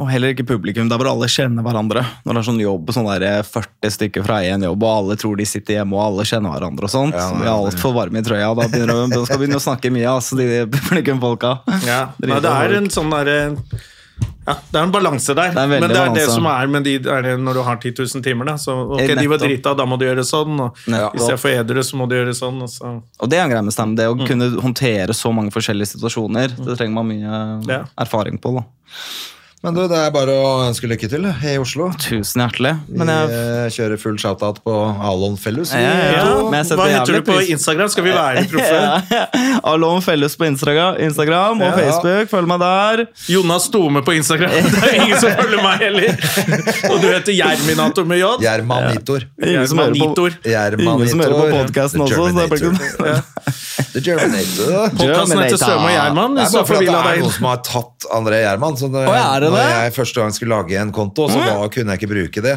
Og 0.00 0.08
heller 0.10 0.32
ikke 0.32 0.46
publikum 0.48 0.88
der 0.90 0.98
hvor 0.98 1.10
alle 1.12 1.28
kjenner 1.30 1.62
hverandre. 1.66 2.02
Når 2.24 2.32
det 2.36 2.40
er 2.40 2.46
sånn 2.48 2.62
jobb, 2.62 2.90
sånn 2.96 3.06
der 3.10 3.44
40 3.46 3.92
stykker 3.94 4.24
fra 4.26 4.40
én 4.48 4.64
jobb, 4.66 4.82
og 4.88 4.94
alle 5.02 5.18
tror 5.20 5.36
de 5.38 5.46
sitter 5.46 5.76
hjemme, 5.78 5.94
og 5.98 6.02
alle 6.08 6.26
kjenner 6.26 6.56
hverandre 6.56 6.88
og 6.88 6.94
sånt. 6.94 7.14
Ja, 7.14 7.28
nei, 7.30 7.44
Vi 7.44 7.46
er 7.46 7.52
altfor 7.54 7.94
varme 7.94 8.22
i 8.22 8.26
trøya. 8.26 8.48
Da, 8.56 8.66
begynner, 8.72 9.04
de- 9.04 9.14
de 9.20 9.22
skal 9.28 9.38
begynne 9.44 9.60
å 9.60 9.66
snakke 9.68 9.92
mye, 9.94 10.08
altså, 10.16 10.40
de 10.40 10.48
publikumfolka. 10.74 11.52
ja. 11.86 12.00
Nei, 12.24 12.40
det 12.40 12.56
er 12.56 12.76
en 12.80 12.90
sånn 12.90 13.12
derre 13.12 13.38
ja, 14.46 14.54
det 14.72 14.78
er 14.78 14.82
en 14.86 14.92
balanse 14.94 15.34
der. 15.36 15.50
Det 15.54 15.62
er 15.62 15.68
men 15.80 15.90
det 15.92 15.98
er 16.00 16.14
det 16.14 16.24
som 16.30 16.46
er 16.50 16.66
med 16.72 16.84
de 16.86 16.94
er 16.98 17.22
det 17.26 17.34
når 17.38 17.58
du 17.58 17.62
har 17.66 17.76
10 17.76 17.92
000 17.98 18.22
timer. 18.24 18.44
Da. 18.48 18.54
Så 18.58 18.72
ok, 18.96 19.12
de 19.20 19.26
var 19.30 19.38
drita, 19.42 19.74
da 19.78 19.84
må 19.86 19.98
du 20.00 20.06
gjøre 20.06 20.24
sånn. 20.26 20.58
Og 20.64 20.76
ja, 20.88 21.10
hvis 21.14 21.28
jeg 21.28 21.40
får 21.42 21.56
edru, 21.60 21.82
så 21.86 21.96
må 22.00 22.08
du 22.10 22.16
gjøre 22.16 22.34
sånn. 22.36 22.62
Og 22.64 22.70
så. 22.72 22.94
Og 23.20 23.30
det 23.30 23.38
er 23.38 23.44
en 23.44 23.52
greie 23.52 23.66
med 23.66 23.76
stemme. 23.76 23.96
det 24.00 24.08
å 24.08 24.16
kunne 24.26 24.48
håndtere 24.62 25.14
så 25.16 25.32
mange 25.34 25.52
forskjellige 25.54 25.92
situasjoner. 25.96 26.56
Det 26.56 26.78
trenger 26.78 26.94
man 26.96 27.10
mye 27.12 27.42
Ja. 27.68 27.84
erfaring 27.98 28.38
på. 28.40 28.54
da. 28.58 28.64
Men 29.60 29.74
du, 29.76 29.82
det 29.90 29.96
er 30.00 30.12
bare 30.14 30.32
å 30.40 30.44
ønske 30.64 30.88
lykke 30.88 31.08
til 31.12 31.26
i 31.28 31.50
Oslo. 31.60 31.90
Tusen 32.00 32.40
hjertelig. 32.40 32.70
Men 32.96 33.10
jeg, 33.12 33.28
Vi 33.28 33.74
kjører 33.74 33.98
full 34.00 34.14
shout-out 34.16 34.62
på 34.64 34.72
Alon 35.04 35.34
Fellus. 35.36 35.74
Ja, 35.76 35.82
ja, 35.84 36.06
Ja, 36.16 36.30
hva 36.48 36.86
heter 36.88 37.18
du 37.18 37.26
på 37.26 37.36
Instagram? 37.52 37.90
Skal 37.92 38.06
vi 38.06 38.14
være 38.16 38.46
proffe? 38.48 39.20
Alon 39.74 40.00
Fellus 40.06 40.38
på 40.40 40.48
Instagram, 40.48 40.96
Instagram 41.04 41.60
og 41.60 41.68
Ja. 41.68 41.74
Facebook. 41.76 42.30
Følg 42.32 42.48
meg 42.54 42.62
der. 42.64 43.04
Jonas 43.34 43.68
Stome 43.68 44.00
på 44.06 44.16
Instagram. 44.16 44.48
Det 44.80 44.80
er 44.80 44.96
ingen 45.02 45.20
som 45.20 45.36
følger 45.42 45.60
meg 45.66 45.84
heller. 45.84 46.16
Og 46.88 46.96
du 47.04 47.10
heter 47.10 47.36
Jerminator 47.36 48.08
med 48.08 48.22
J. 48.22 48.32
Gjermanitor. 48.46 49.28
Ingen 49.44 49.68
som 49.68 49.84
hører 49.84 51.36
på, 51.36 51.50
podcasten 51.58 52.06
også. 52.06 52.30
Så 52.30 52.32
det 52.40 52.48
blir 52.54 52.64
ikke... 52.72 53.60
The 53.90 54.00
Germanator. 54.04 54.90
Podkasten 54.94 55.40
heter 55.42 55.58
Støme 55.60 55.86
og 55.88 55.94
Gjerman. 55.94 56.36
Det 56.36 56.44
er 56.46 56.52
bare 56.54 56.68
fordi 56.68 56.88
det 56.88 56.96
er 56.96 57.22
noen 57.24 57.32
som 57.34 57.46
har 57.50 57.62
tatt 57.66 58.06
André 58.14 58.40
Gjerman. 58.44 58.76
Så 58.78 58.88
det, 58.92 59.04
Å, 59.08 59.14
ja, 59.16 59.24
er 59.36 59.44
det 59.44 59.49
når 59.54 59.66
jeg 59.84 59.92
første 59.96 60.22
gang 60.22 60.36
skulle 60.36 60.56
lage 60.56 60.78
en 60.80 60.92
konto, 60.94 61.28
så 61.32 61.42
da 61.42 61.58
kunne 61.72 61.94
jeg 61.94 62.02
ikke 62.02 62.10
bruke 62.14 62.44
det. 62.44 62.56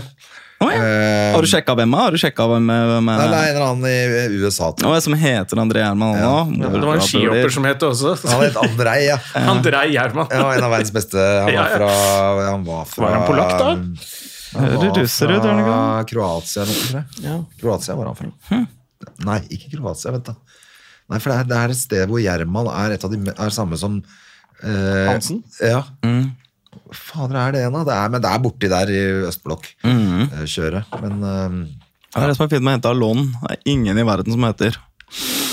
Ja. 0.64 0.70
Eh, 0.72 1.34
Har 1.36 1.44
du 1.44 1.50
sjekka 1.50 1.74
hvem? 1.76 1.94
er? 1.98 2.04
Har 2.06 2.16
du 2.16 2.20
sjekka 2.22 2.46
hvem, 2.48 2.70
er? 2.72 3.02
Nei, 3.04 3.16
det 3.28 3.40
er 3.40 3.48
en 3.50 3.58
eller 3.58 3.66
annen 3.68 3.88
i 3.90 4.40
USA. 4.44 4.70
tror 4.80 5.00
som 5.04 5.16
heter 5.20 5.60
André 5.60 5.82
Gjerman 5.84 6.16
Ja. 6.16 6.30
Ja, 6.48 6.70
Det 6.72 6.84
var 6.86 6.94
en 6.96 7.04
skihopper 7.04 7.52
som 7.52 7.68
het 7.68 7.80
det 7.82 7.90
også. 7.90 8.14
Han 8.32 8.44
het 8.46 8.60
Andrej, 8.62 9.08
ja. 9.10 9.18
Andrei 9.54 9.86
Gjerman. 9.92 10.28
ja. 10.32 10.44
En 10.54 10.68
av 10.68 10.72
verdens 10.72 10.94
beste. 10.96 11.18
Han 11.20 11.58
var 11.58 11.74
fra, 11.78 11.90
han 12.52 12.64
var 12.70 12.86
fra 12.94 13.04
Var 13.08 13.18
han 13.18 13.28
polakk, 13.28 13.56
da? 13.60 13.74
Han 14.54 14.70
var 14.78 15.00
russer 15.02 15.36
fra 15.42 16.04
Kroatia 16.08 16.66
tror 16.70 17.00
jeg. 17.02 17.40
Kroatia 17.60 17.98
var 18.00 18.12
han 18.12 18.20
fra. 18.22 18.62
Nei, 19.28 19.40
ikke 19.52 19.74
Kroatia, 19.76 20.14
vent 20.16 20.30
da. 20.32 20.38
Nei, 21.12 21.20
for 21.20 21.34
det 21.34 21.40
er, 21.42 21.50
det 21.50 21.58
er 21.60 21.74
et 21.74 21.82
sted 21.82 22.08
hvor 22.08 22.22
Gjerman 22.24 22.70
er 22.72 22.96
et 22.96 23.04
av 23.04 23.12
de 23.12 23.20
er 23.34 23.52
samme 23.52 23.76
som 23.82 24.00
uh, 24.64 25.10
Hansen? 25.10 25.42
Ja. 25.60 25.82
Fader, 26.94 27.36
er 27.48 27.52
det 27.56 27.62
en 27.68 27.76
av? 27.82 27.86
Det 27.88 27.94
er, 27.98 28.10
men 28.14 28.22
det 28.24 28.30
er 28.32 28.42
borti 28.44 28.70
der 28.72 28.92
i 28.94 29.02
østblokk. 29.30 29.70
eh, 29.84 30.46
Kjøret. 30.50 30.98
Men 31.02 31.24
eh, 31.24 31.60
Det 32.14 32.22
er 32.24 32.28
det 32.34 32.38
som 32.38 32.46
er 32.48 32.54
fint 32.56 32.64
med 32.66 32.74
å 32.74 32.78
hente 32.78 32.92
Alon. 32.94 33.28
Det 33.44 33.56
er 33.58 33.62
ingen 33.74 33.98
i 33.98 34.06
verden 34.08 34.36
som 34.36 34.44
heter 34.50 34.76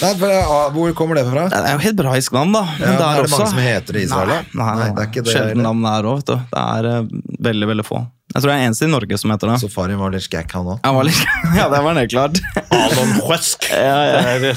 nei, 0.01 0.15
for, 0.17 0.31
ah, 0.33 0.71
Hvor 0.73 0.93
kommer 0.97 1.19
det 1.19 1.27
fra? 1.29 1.43
Det 1.53 1.59
er 1.61 1.75
jo 1.77 1.83
hebraisk 1.85 2.33
navn, 2.33 2.53
da. 2.57 2.63
Men 2.79 2.81
Ja, 2.81 2.93
det 2.97 3.05
er 3.05 3.19
er 3.19 3.27
det 3.27 3.33
mange 3.35 3.49
som 3.51 3.59
heter 3.61 3.93
det 3.97 4.01
i 4.01 4.07
Israel, 4.09 4.31
da? 4.33 4.39
Nei, 4.57 4.65
nei, 4.65 4.77
Nei, 4.81 4.87
det 4.97 5.03
er 5.03 5.11
ikke 5.11 5.25
det 5.27 5.35
Sjelden 5.35 5.63
navn 5.67 5.83
det 5.85 5.93
er 5.99 6.09
òg, 6.09 6.23
vet 6.23 6.31
du. 6.31 6.39
Det 6.55 6.63
er 6.65 6.89
uh, 6.89 7.11
veldig, 7.51 7.69
veldig 7.75 7.85
få. 7.85 8.01
Jeg 8.31 8.45
tror 8.45 8.53
det 8.53 8.55
er 8.55 8.65
eneste 8.69 8.87
i 8.87 8.91
Norge 8.93 9.19
som 9.19 9.33
heter 9.35 9.51
det. 9.51 9.57
Safarien 9.65 9.99
var 10.01 10.13
litt 10.15 10.23
skækk, 10.25 10.53
han 10.55 10.69
òg. 10.77 11.11
Ja, 11.59 11.67
det 11.73 11.81
var 11.83 11.99
helt 11.99 12.13
klart. 12.15 12.41
Alon 12.71 13.13
Huesk. 13.27 13.67
Ja, 13.75 14.01
ja. 14.07 14.55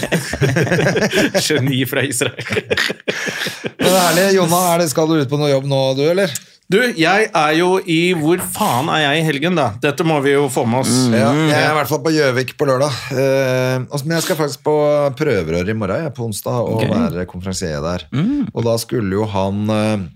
Geni 1.47 1.81
fra 1.89 2.03
Israel. 2.05 2.37
Men 2.47 3.89
det 3.89 3.91
er 3.91 4.01
herlig. 4.07 4.25
Jonna, 4.37 4.59
er 4.73 4.83
det, 4.83 4.89
skal 4.93 5.09
du 5.09 5.17
ut 5.19 5.29
på 5.31 5.39
noe 5.41 5.49
jobb 5.51 5.65
nå, 5.69 5.81
du, 5.97 6.03
eller? 6.13 6.31
Du, 6.73 6.79
jeg 6.81 7.27
er 7.29 7.51
jo 7.53 7.75
i 7.85 8.15
Hvor 8.17 8.41
faen 8.55 8.87
er 8.89 9.03
jeg 9.03 9.19
i 9.19 9.25
helgen, 9.27 9.57
da? 9.59 9.67
Dette 9.81 10.05
må 10.07 10.15
vi 10.25 10.31
jo 10.33 10.47
få 10.49 10.63
med 10.65 10.81
oss. 10.81 10.93
Ja, 11.13 11.27
jeg 11.29 11.53
er 11.59 11.69
i 11.69 11.77
hvert 11.77 11.91
fall 11.91 12.01
på 12.01 12.13
Gjøvik 12.15 12.55
på 12.57 12.65
lørdag. 12.65 12.95
Eh, 13.13 13.83
altså, 13.83 14.01
men 14.07 14.15
jeg 14.17 14.25
skal 14.25 14.39
faktisk 14.39 14.63
på 14.65 14.73
prøverør 15.19 15.69
i 15.69 15.75
morgen, 15.77 16.07
jeg, 16.07 16.13
på 16.17 16.25
onsdag, 16.25 16.57
og 16.63 16.79
okay. 16.79 16.89
være 16.89 17.27
konferansier 17.29 17.83
der. 17.85 18.07
Og 18.49 18.65
da 18.65 18.73
skulle 18.81 19.19
jo 19.19 19.27
han 19.29 19.69
eh, 19.69 20.07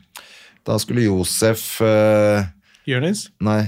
Da 0.65 0.79
skulle 0.81 1.05
Josef 1.05 1.77
eh, 1.85 2.49
Jonis? 2.89 3.27
Nei, 3.43 3.59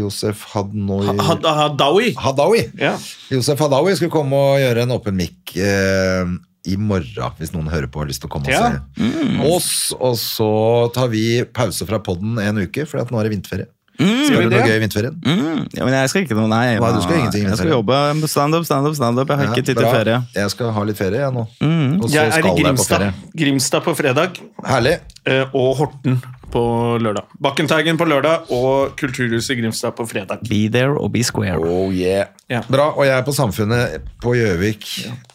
Josef 0.00 0.42
Hadnoi 0.50 1.14
Hadawi. 1.22 2.10
Hadawi! 2.18 2.66
Ja. 2.80 2.96
Josef 3.30 3.62
Hadawi 3.62 3.94
skulle 4.00 4.14
komme 4.14 4.42
og 4.48 4.58
gjøre 4.64 4.88
en 4.88 4.96
åpen 4.98 5.14
mic. 5.14 5.54
Eh, 5.54 6.26
i 6.68 6.76
morgen, 6.78 7.36
hvis 7.38 7.52
noen 7.54 7.70
hører 7.72 7.90
på 7.90 8.00
og 8.00 8.04
har 8.04 8.10
lyst 8.12 8.22
til 8.22 8.30
å 8.30 8.32
komme 8.32 8.50
og 8.50 8.54
se 8.54 9.02
mm. 9.02 9.38
oss. 9.48 9.70
Og 9.98 10.16
så 10.20 10.50
tar 10.94 11.10
vi 11.12 11.42
pause 11.54 11.86
fra 11.88 12.02
podden 12.04 12.38
en 12.42 12.62
uke, 12.62 12.86
for 12.88 13.02
nå 13.02 13.20
er 13.20 13.28
det 13.28 13.34
vinterferie. 13.36 13.70
Skal 14.02 14.48
du 14.48 14.54
noe 14.54 14.64
gøy 14.64 14.76
i 14.78 14.82
vinterferien? 14.82 15.16
Mm, 15.20 15.64
ja, 15.76 15.84
men 15.84 15.94
jeg 15.94 16.10
skal 16.10 16.24
ikke 16.24 16.36
noe, 16.38 16.48
nei. 16.50 16.78
Nei, 16.80 16.92
du 16.96 17.02
skal 17.04 17.18
ingenting 17.20 17.44
i 17.44 17.50
Jeg 17.50 17.60
skal 17.60 17.74
jobbe 17.74 17.98
standup, 18.30 18.66
standup, 18.66 18.96
standup. 18.98 19.30
Jeg 19.30 19.42
har 19.42 19.52
ikke 19.52 19.66
tid 19.68 19.78
til 19.78 19.88
ferie. 19.88 20.20
Jeg 20.38 20.54
skal 20.54 20.72
ha 20.74 20.84
litt 20.88 20.98
ferie, 20.98 21.20
jeg 21.22 21.34
nå. 21.36 21.44
Og 21.44 22.06
så 22.08 22.14
Jeg 22.16 22.30
er 22.30 22.38
skal 22.38 22.62
jeg 22.62 22.78
på 22.80 22.88
ferie. 22.88 23.12
Grimstad 23.44 23.84
på 23.84 23.94
fredag. 23.98 24.40
Herlig. 24.66 24.96
Eh, 25.26 25.44
Og 25.52 25.76
Horten 25.80 26.20
på 26.52 26.62
lørdag. 27.00 27.30
Bakkenteigen 27.40 27.96
på 27.96 28.04
lørdag 28.04 28.50
og 28.52 28.92
Kulturhuset 29.00 29.54
i 29.54 29.62
Grimstad 29.62 29.94
på 29.96 30.04
fredag. 30.08 30.42
Be 30.48 30.66
there 30.72 30.98
or 30.98 31.08
be 31.12 31.22
square. 31.24 31.56
Oh 31.58 31.88
yeah. 31.94 32.28
Ja. 32.52 32.60
Bra. 32.68 32.90
Og 32.92 33.06
jeg 33.06 33.14
er 33.16 33.24
på 33.24 33.32
Samfunnet 33.32 34.04
på 34.20 34.34
Gjøvik 34.36 34.84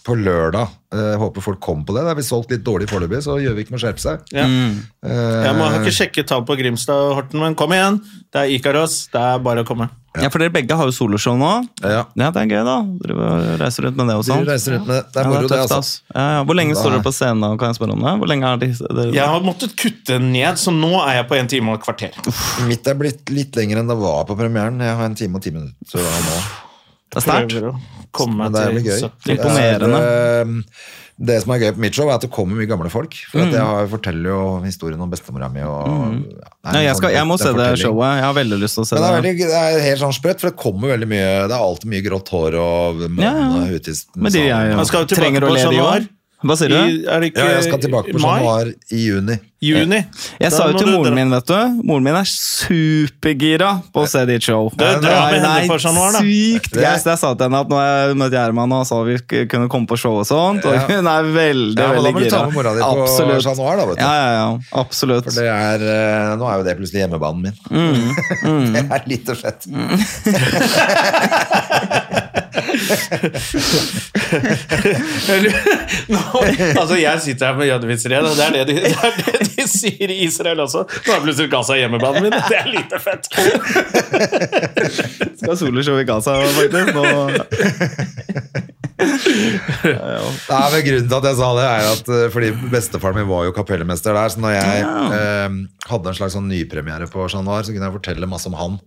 på 0.06 0.18
lørdag. 0.20 0.76
Eh, 0.94 1.16
håper 1.20 1.44
folk 1.44 1.60
kommer 1.64 1.88
på 1.88 1.96
det. 1.98 2.06
Det 2.06 2.14
er 2.14 2.20
vi 2.20 2.28
solgt 2.28 2.54
litt 2.54 2.66
dårlig 2.68 2.90
foreløpig, 2.92 3.24
så 3.26 3.40
Gjøvik 3.42 3.74
må 3.74 3.82
skjerpe 3.82 4.04
seg. 4.04 4.28
Ja. 4.36 4.46
Uh, 4.46 5.42
Jeg 5.48 5.56
må, 5.58 5.72
ikke 5.82 5.96
sjekke 5.98 6.28
tall 6.30 6.46
på 6.48 6.56
Grimstad 6.60 7.10
og 7.10 7.18
Horten, 7.18 7.42
men 7.42 7.58
kom 7.60 7.74
igjen! 7.76 7.98
Det 8.32 8.44
er 8.44 8.54
Ikaros. 8.54 9.08
Det 9.12 9.24
er 9.24 9.42
bare 9.44 9.66
å 9.66 9.68
komme. 9.68 9.90
Ja, 10.24 10.30
for 10.34 10.40
dere 10.40 10.50
begge 10.54 10.76
har 10.80 10.86
jo 10.90 10.94
soloshow 10.96 11.36
nå. 11.38 11.50
ja. 11.84 12.06
Ja, 12.16 12.30
det 12.32 12.42
er 12.44 12.48
gøy, 12.52 12.64
da. 12.66 12.76
Dere 13.04 13.58
reiser 13.62 13.84
rundt 13.88 13.98
med 14.00 14.08
det 14.12 14.16
og 14.18 14.24
De 14.26 14.32
sånn. 14.32 14.46
reiser 14.48 14.76
rundt 14.78 14.88
med 14.88 15.04
Det 15.04 15.14
Det 15.14 15.22
er 15.22 15.24
Ja, 15.24 15.30
det, 15.30 15.38
er 15.38 15.48
tøft, 15.48 15.62
altså. 15.68 15.78
ass. 15.78 16.02
Ja, 16.16 16.26
ja. 16.38 16.44
Hvor 16.44 16.56
lenge 16.60 16.74
Da- 16.74 16.82
står 16.82 16.92
dere 16.96 17.04
på 17.08 17.14
scenen, 17.14 17.42
da, 17.42 17.50
kan 17.58 17.68
jeg 17.74 17.76
spørre 17.80 17.94
om 17.98 18.02
det? 18.08 18.14
Hvor 18.22 18.28
lenge 18.34 18.44
er 18.54 18.58
de, 18.58 18.68
dere 19.02 19.14
Jeg 19.14 19.28
har 19.28 19.42
måttet 19.42 19.76
kutte 19.78 20.20
ned, 20.22 20.56
så 20.58 20.72
nå 20.74 20.92
er 21.08 21.14
jeg 21.22 21.28
på 21.30 21.36
en 21.40 21.48
time 21.48 21.70
og 21.72 21.80
et 21.80 21.86
kvarter. 21.86 22.68
Mitt 22.68 22.88
er 22.88 22.96
blitt 22.96 23.30
litt 23.30 23.56
lenger 23.56 23.78
enn 23.84 23.88
det 23.88 23.98
var 23.98 24.24
på 24.26 24.36
premieren. 24.38 24.80
Jeg 24.80 24.96
har 24.96 25.06
en 25.06 25.16
time 25.16 25.36
og 25.36 25.42
ti 25.44 25.52
minutter 25.52 26.00
nå. 26.00 26.38
Det 27.10 27.18
er 27.18 27.22
sterkt. 27.24 27.82
Komme 28.12 28.38
Men 28.38 28.52
meg 28.52 28.54
det 28.54 28.62
er 28.62 28.66
til 28.66 28.84
jævlig 28.84 28.86
gøy. 28.88 29.12
70. 29.24 29.38
Imponerende. 29.38 30.64
Det, 31.20 31.42
som 31.42 31.50
er 31.56 31.58
gøy 31.64 31.72
på 31.74 31.82
mitt 31.82 31.96
show, 31.98 32.06
er 32.12 32.14
at 32.20 32.22
det 32.22 32.30
kommer 32.30 32.54
mye 32.60 32.68
gamle 32.70 32.92
folk. 32.94 33.16
For 33.32 33.40
Mm. 33.42 33.52
jeg 33.56 33.62
har, 33.66 33.88
forteller 33.90 34.30
jo 34.30 34.42
historien 34.62 35.02
om 35.02 35.10
bestemora 35.10 35.50
mi. 35.50 35.62
Og, 35.66 35.88
mm. 35.88 36.20
Ja, 36.38 36.70
en 36.70 36.84
jeg, 36.86 36.96
skal, 36.96 37.10
sånn- 37.10 37.16
jeg 37.18 37.26
må 37.26 37.38
se 37.42 37.54
det 37.58 37.70
showet. 37.82 38.12
Jeg 38.20 38.24
har 38.28 38.34
veldig 38.38 38.60
lyst 38.62 38.78
til 38.78 38.84
å 38.84 38.88
se 38.88 38.96
det 38.96 39.04
er, 39.08 39.16
veldig, 39.22 39.38
det 39.38 39.62
er 39.64 39.80
helt 39.88 40.02
sånn 40.04 40.14
sprøtt, 40.14 40.40
for 40.40 40.50
det 40.52 40.58
kommer 40.62 40.94
veldig 40.94 41.08
mye 41.10 41.48
Det 41.48 41.56
er 41.58 41.64
alltid 41.64 41.90
mye 41.90 42.04
grått 42.06 42.30
hår 42.30 42.60
og 42.62 43.02
mann 43.10 43.26
Ja, 43.26 43.34
ja. 43.34 43.66
i 43.66 43.96
Men 44.16 44.32
de 44.32 44.86
skal 44.86 45.06
tilbake 45.08 45.16
trenger 45.18 45.42
å 45.42 45.50
le, 45.54 45.64
de 45.64 45.76
januar. 45.82 46.08
Hva 46.46 46.54
sier 46.54 46.70
du? 46.70 46.76
I, 46.78 46.98
er 47.10 47.24
det 47.24 47.32
ikke 47.32 47.42
Ja, 47.42 47.54
jeg 47.58 47.64
skal 47.66 47.80
tilbake 47.82 48.14
på 48.14 48.20
januar 48.22 48.68
i 48.94 48.98
juni. 49.08 49.40
Juni. 49.58 49.98
Jeg 50.38 50.52
Da 50.52 50.54
sa 50.54 50.68
jo 50.70 50.78
til 50.78 50.86
moren 50.94 51.16
min, 51.18 51.32
vet 51.34 51.48
du 51.50 51.56
Moren 51.90 52.04
min 52.06 52.14
er 52.14 52.28
supergira 52.30 53.72
på 53.90 54.04
å 54.04 54.08
se 54.12 54.22
ditt 54.30 54.46
show. 54.46 54.68
Det, 54.70 54.86
det, 55.02 55.10
det, 55.10 55.10
januar, 55.10 56.12
da. 56.14 56.22
Sykt 56.22 56.70
Det- 56.76 56.84
gøy. 56.84 56.94
Så 57.02 57.10
jeg 57.10 57.18
sa 57.24 57.32
til 57.34 57.42
henne 57.48 57.62
at 57.66 57.70
når 57.74 57.82
jeg 57.88 58.20
møtte 58.22 58.38
Gjerman 58.38 58.76
og 58.78 58.86
sa 58.86 59.00
vi 59.08 59.16
kunne 59.50 59.66
komme 59.74 59.90
på 59.90 59.98
show 59.98 60.14
og 60.22 60.28
sånt, 60.30 60.62
og 60.70 60.78
hun 60.92 61.10
er 61.10 61.24
veldig, 61.40 61.74
Ja, 61.82 61.90
gira 61.98 62.06
da 62.06 62.12
må 62.14 62.22
du 62.22 62.30
ta 62.30 62.44
med 62.46 62.54
mora 62.60 62.76
di 62.78 62.82
på 62.86 62.92
Absolutt. 63.08 63.42
januar, 63.50 63.74
da, 63.82 63.84
vet 63.90 63.98
du. 63.98 64.02
Ja, 64.06 64.14
ja, 64.14 64.30
ja. 64.38 64.46
Absolutt. 64.84 65.26
For 65.26 65.42
det 65.42 65.50
er, 65.50 65.88
eh, 65.98 66.38
nå 66.38 66.46
er 66.54 66.56
jo 66.62 66.64
det 66.70 66.78
plutselig 66.84 67.02
hjemmebanen 67.02 67.42
min. 67.50 67.58
Mm, 67.74 68.72
det 68.78 68.86
er 68.86 69.10
litt 69.10 69.26
og 69.34 69.42
fett. 69.42 69.66
Nå, 76.08 76.22
altså 76.80 76.98
Jeg 77.00 77.22
sitter 77.24 77.46
her 77.52 77.58
med 77.60 77.68
jødevitsere, 77.70 78.22
og 78.24 78.36
det 78.38 78.46
er 78.48 78.52
det, 78.58 78.64
de, 78.70 78.76
det 78.86 78.94
er 78.96 79.12
det 79.22 79.50
de 79.58 79.68
sier 79.72 80.14
i 80.14 80.20
Israel 80.28 80.60
også. 80.66 80.86
Nå 81.08 81.16
er 81.16 81.24
plutselig 81.26 81.52
Gaza 81.54 81.78
hjemmebanen 81.80 82.28
min. 82.28 82.38
Det 82.48 82.58
er 82.62 82.68
lite 82.72 83.00
fett. 83.04 83.24
Skal 85.42 85.58
soloshow 85.60 86.00
i 86.02 86.08
Gaza, 86.08 86.32
faktisk. 86.58 86.88
Nå. 86.98 87.04
Nei, 88.98 90.66
men 90.74 90.82
Grunnen 90.88 91.10
til 91.10 91.18
at 91.20 91.28
jeg 91.30 91.38
sa 91.38 91.50
det, 91.58 91.66
er 91.68 91.90
at 91.92 92.08
eh, 92.16 92.24
fordi 92.34 92.50
bestefaren 92.72 93.20
min 93.20 93.30
var 93.30 93.46
jo 93.48 93.54
kapellmester 93.56 94.18
der. 94.18 94.34
Så 94.34 94.42
når 94.42 94.56
jeg 94.56 94.86
eh, 95.18 95.58
hadde 95.92 96.12
en 96.12 96.18
slags 96.18 96.34
sånn 96.38 96.50
nypremiere 96.50 97.10
på 97.12 97.28
Chat 97.30 97.46
Noir, 97.46 97.66
så 97.68 97.76
kunne 97.76 97.90
jeg 97.90 97.98
fortelle 98.00 98.30
masse 98.30 98.50
om 98.50 98.58
han. 98.58 98.80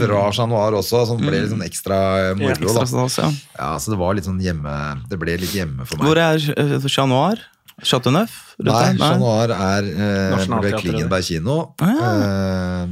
Fra 0.00 0.24
Chat 0.32 0.48
Noir 0.50 0.76
også, 0.80 1.04
som 1.10 1.20
ble 1.22 1.40
litt 1.40 1.52
sånn 1.52 1.64
ekstra 1.66 1.98
moro. 2.38 2.52
moro. 2.54 2.68
Ekstra 2.68 2.86
stas, 2.90 3.18
ja. 3.22 3.30
Ja, 3.58 3.70
så 3.82 3.94
det 3.94 3.98
var 4.00 4.16
litt 4.18 4.28
sånn 4.28 4.40
hjemme 4.42 4.74
Det 5.10 5.18
ble 5.20 5.38
litt 5.40 5.54
hjemme 5.56 5.86
for 5.88 6.00
meg. 6.00 6.08
Hvor 6.08 6.22
er 6.22 6.88
Chat 6.88 7.08
Noir? 7.10 7.42
Chateau 7.82 8.12
Neuf? 8.14 8.54
Nei? 8.62 8.92
Chat 8.98 9.18
Noir 9.18 9.50
er 9.56 9.88
eh, 9.90 10.44
ved 10.62 10.76
Klingenberg 10.78 11.24
kino. 11.26 11.56
Eh, 11.82 12.84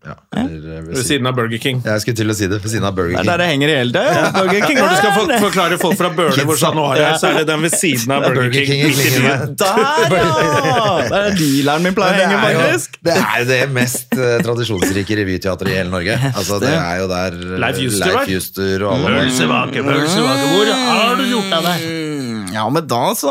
ja, 0.00 0.14
eller 0.32 0.86
ved 0.88 1.02
siden 1.04 1.26
av 1.28 1.34
Burger 1.36 1.60
King. 1.60 1.82
Jeg 1.84 2.00
skulle 2.00 2.16
til 2.16 2.32
å 2.32 2.36
si 2.36 2.46
det, 2.48 2.56
ved 2.64 2.72
siden 2.72 2.86
av 2.88 2.94
Burger 2.96 3.18
King. 3.18 3.26
Det 3.26 3.28
er 3.28 3.36
der 3.36 3.42
det 3.42 3.48
henger 3.50 3.68
i 3.68 3.74
hele 3.76 3.92
tida. 3.92 4.30
Burger 4.36 4.64
King. 4.64 4.78
Når 4.80 4.88
du 4.88 4.96
skal 4.96 5.12
for, 5.16 5.32
forklare 5.44 5.78
folk 5.82 5.98
fra 6.00 6.10
Bøhler 6.16 6.48
hvor 6.48 6.60
Chat 6.62 6.78
Noir 6.78 7.02
er, 7.04 7.18
så 7.20 7.28
er 7.30 7.40
det 7.40 7.46
den 7.50 7.66
ved 7.66 7.76
siden 7.76 8.14
av 8.16 8.24
Burger 8.24 8.48
Burger 8.48 8.64
King 8.64 8.94
King. 8.96 9.28
Der, 9.60 9.82
ja! 10.64 10.86
Der 11.12 11.26
er 11.28 11.36
dealeren 11.36 11.84
min 11.84 11.96
pleier 11.96 12.16
å 12.16 12.20
det 12.20 12.26
henge, 12.30 12.40
er, 12.40 12.54
jo, 12.54 12.62
faktisk. 12.64 12.98
det 13.04 13.16
er 13.20 13.34
jo 13.42 13.48
det 13.50 13.60
mest 13.76 14.16
eh, 14.16 14.36
tradisjonsrike 14.46 15.18
revyteatret 15.20 15.72
i 15.72 15.78
hele 15.82 15.92
Norge. 15.92 16.16
Altså, 16.32 16.60
det 16.62 16.72
er 16.76 17.02
jo 17.02 17.10
der 17.10 17.40
eh, 17.40 17.56
Leif 17.66 17.82
Juster. 17.84 18.14
Leif 18.16 18.32
Juster 18.36 18.86
og 18.86 18.94
alle 18.96 19.16
Mølsevake, 19.18 19.84
Mølsevake, 19.84 20.48
hvor 20.54 20.72
har 20.86 21.20
du 21.20 21.26
gjort 21.28 21.58
av 21.60 21.68
deg? 21.72 22.09
Ja, 22.54 22.64
men 22.72 22.86
da 22.90 23.02
så. 23.18 23.30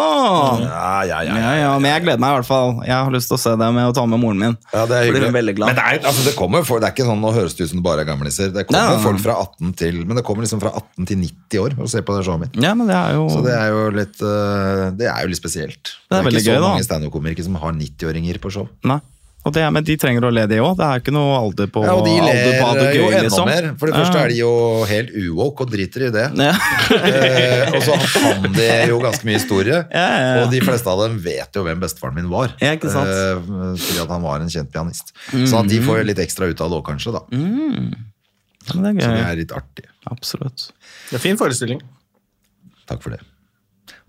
Ja, 0.63 1.03
ja, 1.07 1.19
ja. 1.27 1.35
Ja, 1.39 1.51
ja, 1.59 1.71
men 1.81 1.91
jeg 1.91 2.05
gleder 2.05 2.21
meg 2.21 2.33
i 2.33 2.37
hvert 2.39 2.49
fall. 2.49 2.73
Jeg 2.87 2.95
har 2.95 3.13
lyst 3.13 3.31
til 3.31 3.37
å 3.37 3.41
se 3.41 3.53
det 3.59 3.69
med 3.75 3.89
å 3.89 3.93
ta 3.95 4.05
med 4.09 4.21
moren 4.21 4.39
min. 4.41 4.55
Ja, 4.73 4.85
det 4.89 4.97
er 4.97 5.09
hyggelig. 5.09 5.31
veldig 5.35 5.55
glad. 5.59 5.71
Men 5.71 5.79
det 5.79 5.85
er, 5.85 6.01
altså, 6.11 6.25
det 6.27 6.35
kommer 6.39 6.65
for, 6.67 6.81
det 6.81 6.89
er 6.89 6.95
ikke 6.95 7.07
sånn, 7.09 7.21
nå 7.23 7.33
høres 7.35 7.57
det 7.57 7.67
ut 7.67 7.73
som 7.73 7.81
det 7.81 7.85
bare 7.89 8.05
er 8.05 8.09
gamliser. 8.09 8.53
Det 8.55 8.65
kommer 8.69 8.95
Nei, 8.95 9.03
folk 9.03 9.23
fra 9.23 9.37
18 9.43 9.75
til 9.83 10.01
Men 10.05 10.19
det 10.19 10.25
kommer 10.27 10.45
liksom 10.45 10.63
fra 10.63 10.73
18 10.75 11.09
til 11.11 11.21
90 11.25 11.63
år 11.65 11.77
og 11.79 11.91
ser 11.91 12.05
på 12.07 12.17
det 12.17 12.25
showet 12.27 12.45
mitt. 12.47 12.59
Ja, 12.63 12.73
men 12.77 12.89
det 12.89 12.97
er 12.97 13.17
jo 13.17 13.27
Så 13.33 13.43
det 13.45 13.55
er 13.57 13.71
jo 13.73 13.85
litt, 13.95 14.17
uh, 14.23 14.89
det 14.99 15.11
er 15.11 15.23
jo 15.25 15.33
litt 15.33 15.41
spesielt. 15.41 15.95
Det 16.09 16.17
er, 16.17 16.25
veldig 16.25 16.43
ikke 16.43 16.49
så 16.49 16.57
gøy, 16.57 16.65
mange 16.65 16.87
standup-komikere 16.87 17.47
som 17.49 17.59
har 17.61 17.75
90-åringer 17.77 18.41
på 18.43 18.53
show. 18.55 18.69
Nei. 18.87 19.01
Og 19.47 19.53
det, 19.55 19.61
men 19.71 19.85
de 19.87 19.95
trenger 19.95 20.25
å 20.27 20.29
le, 20.35 20.41
de 20.51 20.57
òg. 20.59 20.73
Det 20.75 20.83
er 20.83 20.99
ikke 20.99 21.13
noe 21.15 21.35
alder 21.37 21.69
på 21.71 21.81
Ja, 21.85 21.93
og 21.95 22.03
de 22.03 22.11
alder 22.19 22.39
på 22.43 22.49
ler 22.51 22.63
alder 22.65 22.89
jo 22.97 23.05
gøy, 23.05 23.13
enda 23.13 23.21
liksom. 23.23 23.47
mer. 23.47 23.67
For 23.79 23.87
det 23.87 23.95
første 23.95 24.19
er 24.19 24.33
de 24.33 24.39
jo 24.41 24.49
helt 24.89 25.13
uwoke 25.15 25.63
og 25.63 25.71
driter 25.71 26.05
i 26.09 26.09
det. 26.15 26.25
Ja. 26.35 26.53
Eh, 26.99 27.71
og 27.77 27.83
så 27.85 27.95
kan 28.19 28.43
de 28.53 28.65
jo 28.89 28.97
ganske 29.03 29.25
mye 29.29 29.37
historie. 29.39 29.77
Ja, 29.95 30.03
ja, 30.03 30.17
ja. 30.19 30.41
Og 30.43 30.51
de 30.51 30.59
fleste 30.65 30.91
av 30.91 30.99
dem 31.05 31.15
vet 31.23 31.55
jo 31.55 31.63
hvem 31.65 31.79
bestefaren 31.81 32.17
min 32.19 32.27
var. 32.31 32.51
Ja, 32.59 32.73
ikke 32.75 32.91
sant? 32.91 33.09
Eh, 33.09 33.39
fordi 33.79 34.01
at 34.03 34.11
han 34.11 34.25
var 34.27 34.43
en 34.43 34.51
kjent 34.51 34.71
pianist. 34.75 35.13
Så 35.31 35.61
at 35.61 35.71
de 35.71 35.79
får 35.87 36.01
jo 36.01 36.09
litt 36.11 36.21
ekstra 36.25 36.49
ut 36.51 36.59
av 36.65 36.73
det 36.73 36.79
òg, 36.81 36.85
kanskje. 36.91 37.15
da 37.15 37.23
Ja, 37.31 38.75
men 38.75 38.99
det 38.99 39.05
Så 39.05 39.07
er 39.07 39.15
det 39.15 39.23
gøy. 39.23 39.29
er 39.31 39.39
litt 39.39 39.55
artig. 39.55 39.87
Absolutt. 40.11 40.67
Det 41.09 41.17
er 41.17 41.23
fin 41.23 41.39
forestilling. 41.39 41.79
Takk 42.91 43.01
for 43.05 43.15
det. 43.15 43.21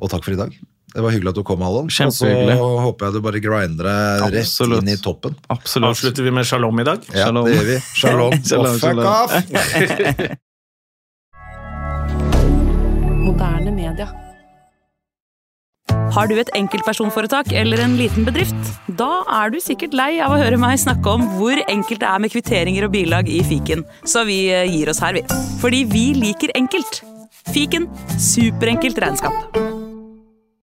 Og 0.00 0.10
takk 0.12 0.26
for 0.26 0.34
i 0.34 0.40
dag. 0.40 0.58
Det 0.90 1.02
var 1.04 1.12
hyggelig 1.14 1.30
at 1.30 1.38
du 1.38 1.44
kom, 1.46 1.60
Alon. 1.62 1.86
Og 1.86 2.12
så 2.14 2.26
håper 2.26 3.06
jeg 3.06 3.14
du 3.14 3.20
bare 3.22 3.40
grinder 3.42 3.86
deg 3.86 4.24
rett 4.34 4.40
Absolutt. 4.42 4.82
inn 4.82 4.90
i 4.90 4.96
toppen. 4.98 5.36
Absolutt. 5.52 5.90
Avslutter 5.92 6.22
vi 6.26 6.32
med 6.34 6.48
shalom 6.48 6.80
i 6.82 6.86
dag? 6.88 6.98
Ja, 7.14 7.28
Shalom. 7.28 7.44
det 7.46 7.54
gjør 7.54 7.68
vi. 7.68 7.76
Shalom. 7.94 8.32
Shalom, 8.50 8.74
og 8.74 8.80
fuck 8.82 8.98
off! 9.06 9.30
Moderne 13.20 13.70
media. 13.76 14.08
Har 16.10 16.26
du 16.26 16.34
et 16.42 16.50
enkeltpersonforetak 16.58 17.52
eller 17.54 17.78
en 17.84 17.94
liten 17.98 18.26
bedrift? 18.26 18.72
Da 18.98 19.22
er 19.30 19.52
du 19.54 19.60
sikkert 19.62 19.94
lei 19.94 20.16
av 20.22 20.34
å 20.34 20.40
høre 20.40 20.58
meg 20.58 20.80
snakke 20.82 21.06
om 21.12 21.22
hvor 21.38 21.54
enkelt 21.70 22.02
det 22.02 22.08
er 22.10 22.22
med 22.22 22.34
kvitteringer 22.34 22.88
og 22.88 22.94
bilag 22.96 23.30
i 23.30 23.42
fiken, 23.46 23.86
så 24.02 24.26
vi 24.26 24.40
eh, 24.50 24.66
gir 24.70 24.90
oss 24.90 25.02
her, 25.04 25.14
vi. 25.14 25.22
Fordi 25.62 25.84
vi 25.90 26.08
liker 26.18 26.50
enkelt. 26.58 27.04
Fiken 27.54 27.86
superenkelt 28.18 28.98
regnskap. 29.02 29.79